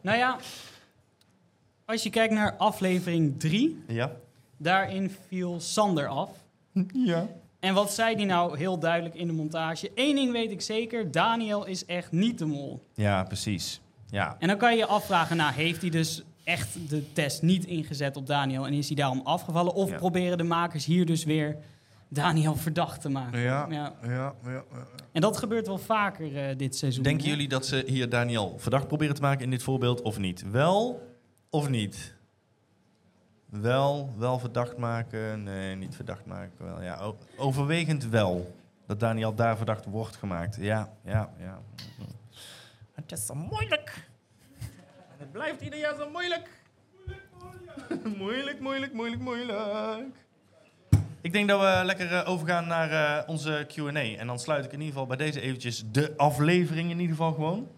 Nou 0.00 0.18
ja, 0.18 0.36
als 1.84 2.02
je 2.02 2.10
kijkt 2.10 2.34
naar 2.34 2.56
aflevering 2.56 3.40
3, 3.40 3.82
Ja. 3.86 4.12
daarin 4.56 5.10
viel 5.28 5.60
Sander 5.60 6.06
af. 6.06 6.30
Ja. 6.92 7.26
En 7.60 7.74
wat 7.74 7.92
zei 7.92 8.16
die 8.16 8.26
nou 8.26 8.56
heel 8.58 8.78
duidelijk 8.78 9.14
in 9.14 9.26
de 9.26 9.32
montage? 9.32 9.90
Eén 9.94 10.14
ding 10.14 10.32
weet 10.32 10.50
ik 10.50 10.60
zeker, 10.60 11.10
Daniel 11.10 11.64
is 11.64 11.84
echt 11.84 12.12
niet 12.12 12.38
de 12.38 12.46
mol. 12.46 12.86
Ja, 12.94 13.22
precies. 13.24 13.80
Ja. 14.10 14.36
En 14.38 14.48
dan 14.48 14.56
kan 14.58 14.72
je 14.72 14.78
je 14.78 14.86
afvragen, 14.86 15.36
nou 15.36 15.52
heeft 15.52 15.80
hij 15.80 15.90
dus 15.90 16.22
echt 16.48 16.88
de 16.88 17.12
test 17.12 17.42
niet 17.42 17.64
ingezet 17.64 18.16
op 18.16 18.26
Daniel 18.26 18.66
en 18.66 18.72
is 18.72 18.86
hij 18.86 18.96
daarom 18.96 19.20
afgevallen? 19.24 19.74
Of 19.74 19.90
Ja. 19.90 19.96
proberen 19.96 20.38
de 20.38 20.44
makers 20.44 20.84
hier 20.84 21.06
dus 21.06 21.24
weer 21.24 21.56
Daniel 22.08 22.56
verdacht 22.56 23.00
te 23.00 23.08
maken? 23.08 23.40
Ja, 23.40 23.66
ja, 23.70 23.94
ja, 24.02 24.34
ja. 24.44 24.64
En 25.12 25.20
dat 25.20 25.36
gebeurt 25.36 25.66
wel 25.66 25.78
vaker 25.78 26.36
eh, 26.48 26.56
dit 26.56 26.76
seizoen. 26.76 27.02
Denken 27.02 27.24
hè? 27.24 27.30
jullie 27.30 27.48
dat 27.48 27.66
ze 27.66 27.84
hier 27.86 28.08
Daniel 28.08 28.54
verdacht 28.58 28.86
proberen 28.86 29.14
te 29.14 29.20
maken 29.20 29.44
in 29.44 29.50
dit 29.50 29.62
voorbeeld 29.62 30.02
of 30.02 30.18
niet? 30.18 30.50
Wel 30.50 31.06
of 31.50 31.68
niet? 31.68 32.14
Wel, 33.50 34.12
wel 34.16 34.38
verdacht 34.38 34.76
maken, 34.76 35.42
nee, 35.42 35.74
niet 35.76 35.94
verdacht 35.94 36.26
maken. 36.26 36.66
Wel, 36.66 36.82
ja, 36.82 37.12
overwegend 37.36 38.08
wel. 38.08 38.56
Dat 38.86 39.00
Daniel 39.00 39.34
daar 39.34 39.56
verdacht 39.56 39.84
wordt 39.84 40.16
gemaakt. 40.16 40.56
Ja, 40.60 40.92
ja, 41.04 41.30
ja. 41.38 41.60
Het 42.92 43.12
is 43.12 43.26
zo 43.26 43.34
moeilijk. 43.34 44.07
Het 45.18 45.32
blijft 45.32 45.60
ieder 45.60 45.78
jaar 45.78 45.96
zo 45.96 46.10
moeilijk. 46.10 46.48
moeilijk, 48.18 48.60
moeilijk, 48.60 48.92
moeilijk, 48.92 49.22
moeilijk. 49.22 50.14
Ik 51.20 51.32
denk 51.32 51.48
dat 51.48 51.60
we 51.60 51.84
lekker 51.84 52.12
eh, 52.12 52.28
overgaan 52.28 52.66
naar 52.66 52.90
eh, 52.90 53.28
onze 53.28 53.66
Q&A. 53.68 54.16
En 54.18 54.26
dan 54.26 54.38
sluit 54.38 54.64
ik 54.64 54.72
in 54.72 54.78
ieder 54.78 54.92
geval 54.92 55.06
bij 55.06 55.16
deze 55.16 55.40
eventjes 55.40 55.84
de 55.90 56.12
aflevering 56.16 56.90
in 56.90 57.00
ieder 57.00 57.16
geval 57.16 57.32
gewoon. 57.32 57.68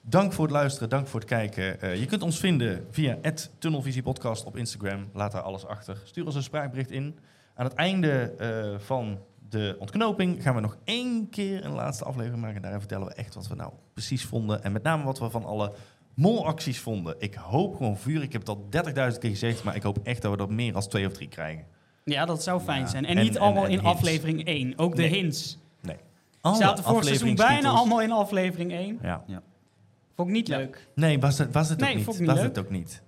Dank 0.00 0.32
voor 0.32 0.44
het 0.44 0.52
luisteren, 0.52 0.88
dank 0.88 1.06
voor 1.06 1.20
het 1.20 1.28
kijken. 1.28 1.80
Eh, 1.80 2.00
je 2.00 2.06
kunt 2.06 2.22
ons 2.22 2.38
vinden 2.38 2.86
via 2.90 3.18
Tunnelvisiepodcast 3.58 4.44
op 4.44 4.56
Instagram. 4.56 5.10
Laat 5.12 5.32
daar 5.32 5.42
alles 5.42 5.66
achter. 5.66 5.96
Stuur 6.04 6.26
ons 6.26 6.34
een 6.34 6.42
spraakbericht 6.42 6.90
in. 6.90 7.18
Aan 7.54 7.64
het 7.64 7.74
einde 7.74 8.34
van 8.78 9.18
de 9.48 9.76
ontknoping 9.78 10.42
gaan 10.42 10.54
we 10.54 10.60
nog 10.60 10.76
één 10.84 11.28
keer 11.28 11.64
een 11.64 11.72
laatste 11.72 12.04
aflevering 12.04 12.42
maken. 12.42 12.62
Daarin 12.62 12.80
vertellen 12.80 13.06
we 13.06 13.14
echt 13.14 13.34
wat 13.34 13.48
we 13.48 13.54
nou 13.54 13.72
precies 13.92 14.24
vonden. 14.24 14.62
En 14.62 14.72
met 14.72 14.82
name 14.82 15.04
wat 15.04 15.18
we 15.18 15.30
van 15.30 15.44
alle 15.44 15.72
molacties 16.14 16.78
vonden. 16.80 17.14
Ik 17.18 17.34
hoop 17.34 17.76
gewoon 17.76 17.96
vuur. 17.98 18.22
Ik 18.22 18.32
heb 18.32 18.46
het 18.46 18.50
al 18.50 18.68
30.000 19.12 19.18
keer 19.18 19.30
gezegd, 19.30 19.64
maar 19.64 19.76
ik 19.76 19.82
hoop 19.82 19.98
echt 20.02 20.22
dat 20.22 20.30
we 20.30 20.36
dat 20.36 20.50
meer 20.50 20.74
als 20.74 20.88
twee 20.88 21.06
of 21.06 21.12
drie 21.12 21.28
krijgen. 21.28 21.64
Ja, 22.04 22.24
dat 22.24 22.42
zou 22.42 22.60
fijn 22.60 22.80
Ja. 22.80 22.86
zijn. 22.86 23.04
En, 23.04 23.16
En- 23.16 23.22
niet 23.24 23.34
en- 23.34 23.40
allemaal 23.40 23.64
en 23.64 23.70
in 23.70 23.78
hints. 23.78 23.94
aflevering 23.94 24.46
1. 24.46 24.78
Ook 24.78 24.96
de 24.96 25.02
Nee. 25.02 25.10
hints. 25.10 25.58
Nee. 25.82 25.96
Die 26.42 26.54
zaten 26.54 26.84
vorig 26.84 27.04
seizoen 27.04 27.34
bijna 27.34 27.68
allemaal 27.68 28.00
in 28.02 28.10
aflevering 28.12 28.72
1. 28.72 28.98
Ja. 29.02 29.24
Vond 30.16 30.28
ik 30.28 30.34
niet 30.34 30.48
leuk. 30.48 30.88
Nee, 30.94 31.18
was 31.18 31.38
het, 31.38 31.52
was 31.52 31.68
het 31.68 31.78
Nee, 31.80 31.88
ook 31.90 31.94
niet. 31.96 32.04
vond 32.04 32.16
ik 32.16 32.22
niet 32.22 32.30
was 32.30 32.40
leuk. 32.40 32.48
het 32.56 32.64
ook 32.64 32.70
niet. 32.70 33.02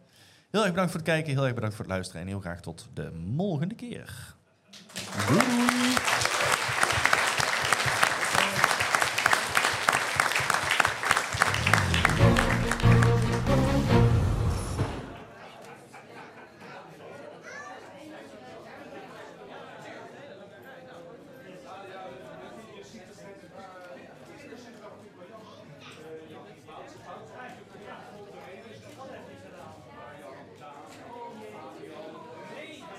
Heel 0.50 0.60
erg 0.60 0.70
bedankt 0.70 0.90
voor 0.90 1.00
het 1.00 1.08
kijken, 1.08 1.32
heel 1.32 1.44
erg 1.44 1.54
bedankt 1.54 1.74
voor 1.76 1.84
het 1.84 1.94
luisteren 1.94 2.22
en 2.22 2.26
heel 2.28 2.40
graag 2.40 2.60
tot 2.60 2.88
de 2.94 3.10
volgende 3.36 3.74
keer. 3.74 4.34
Doei. 5.28 5.40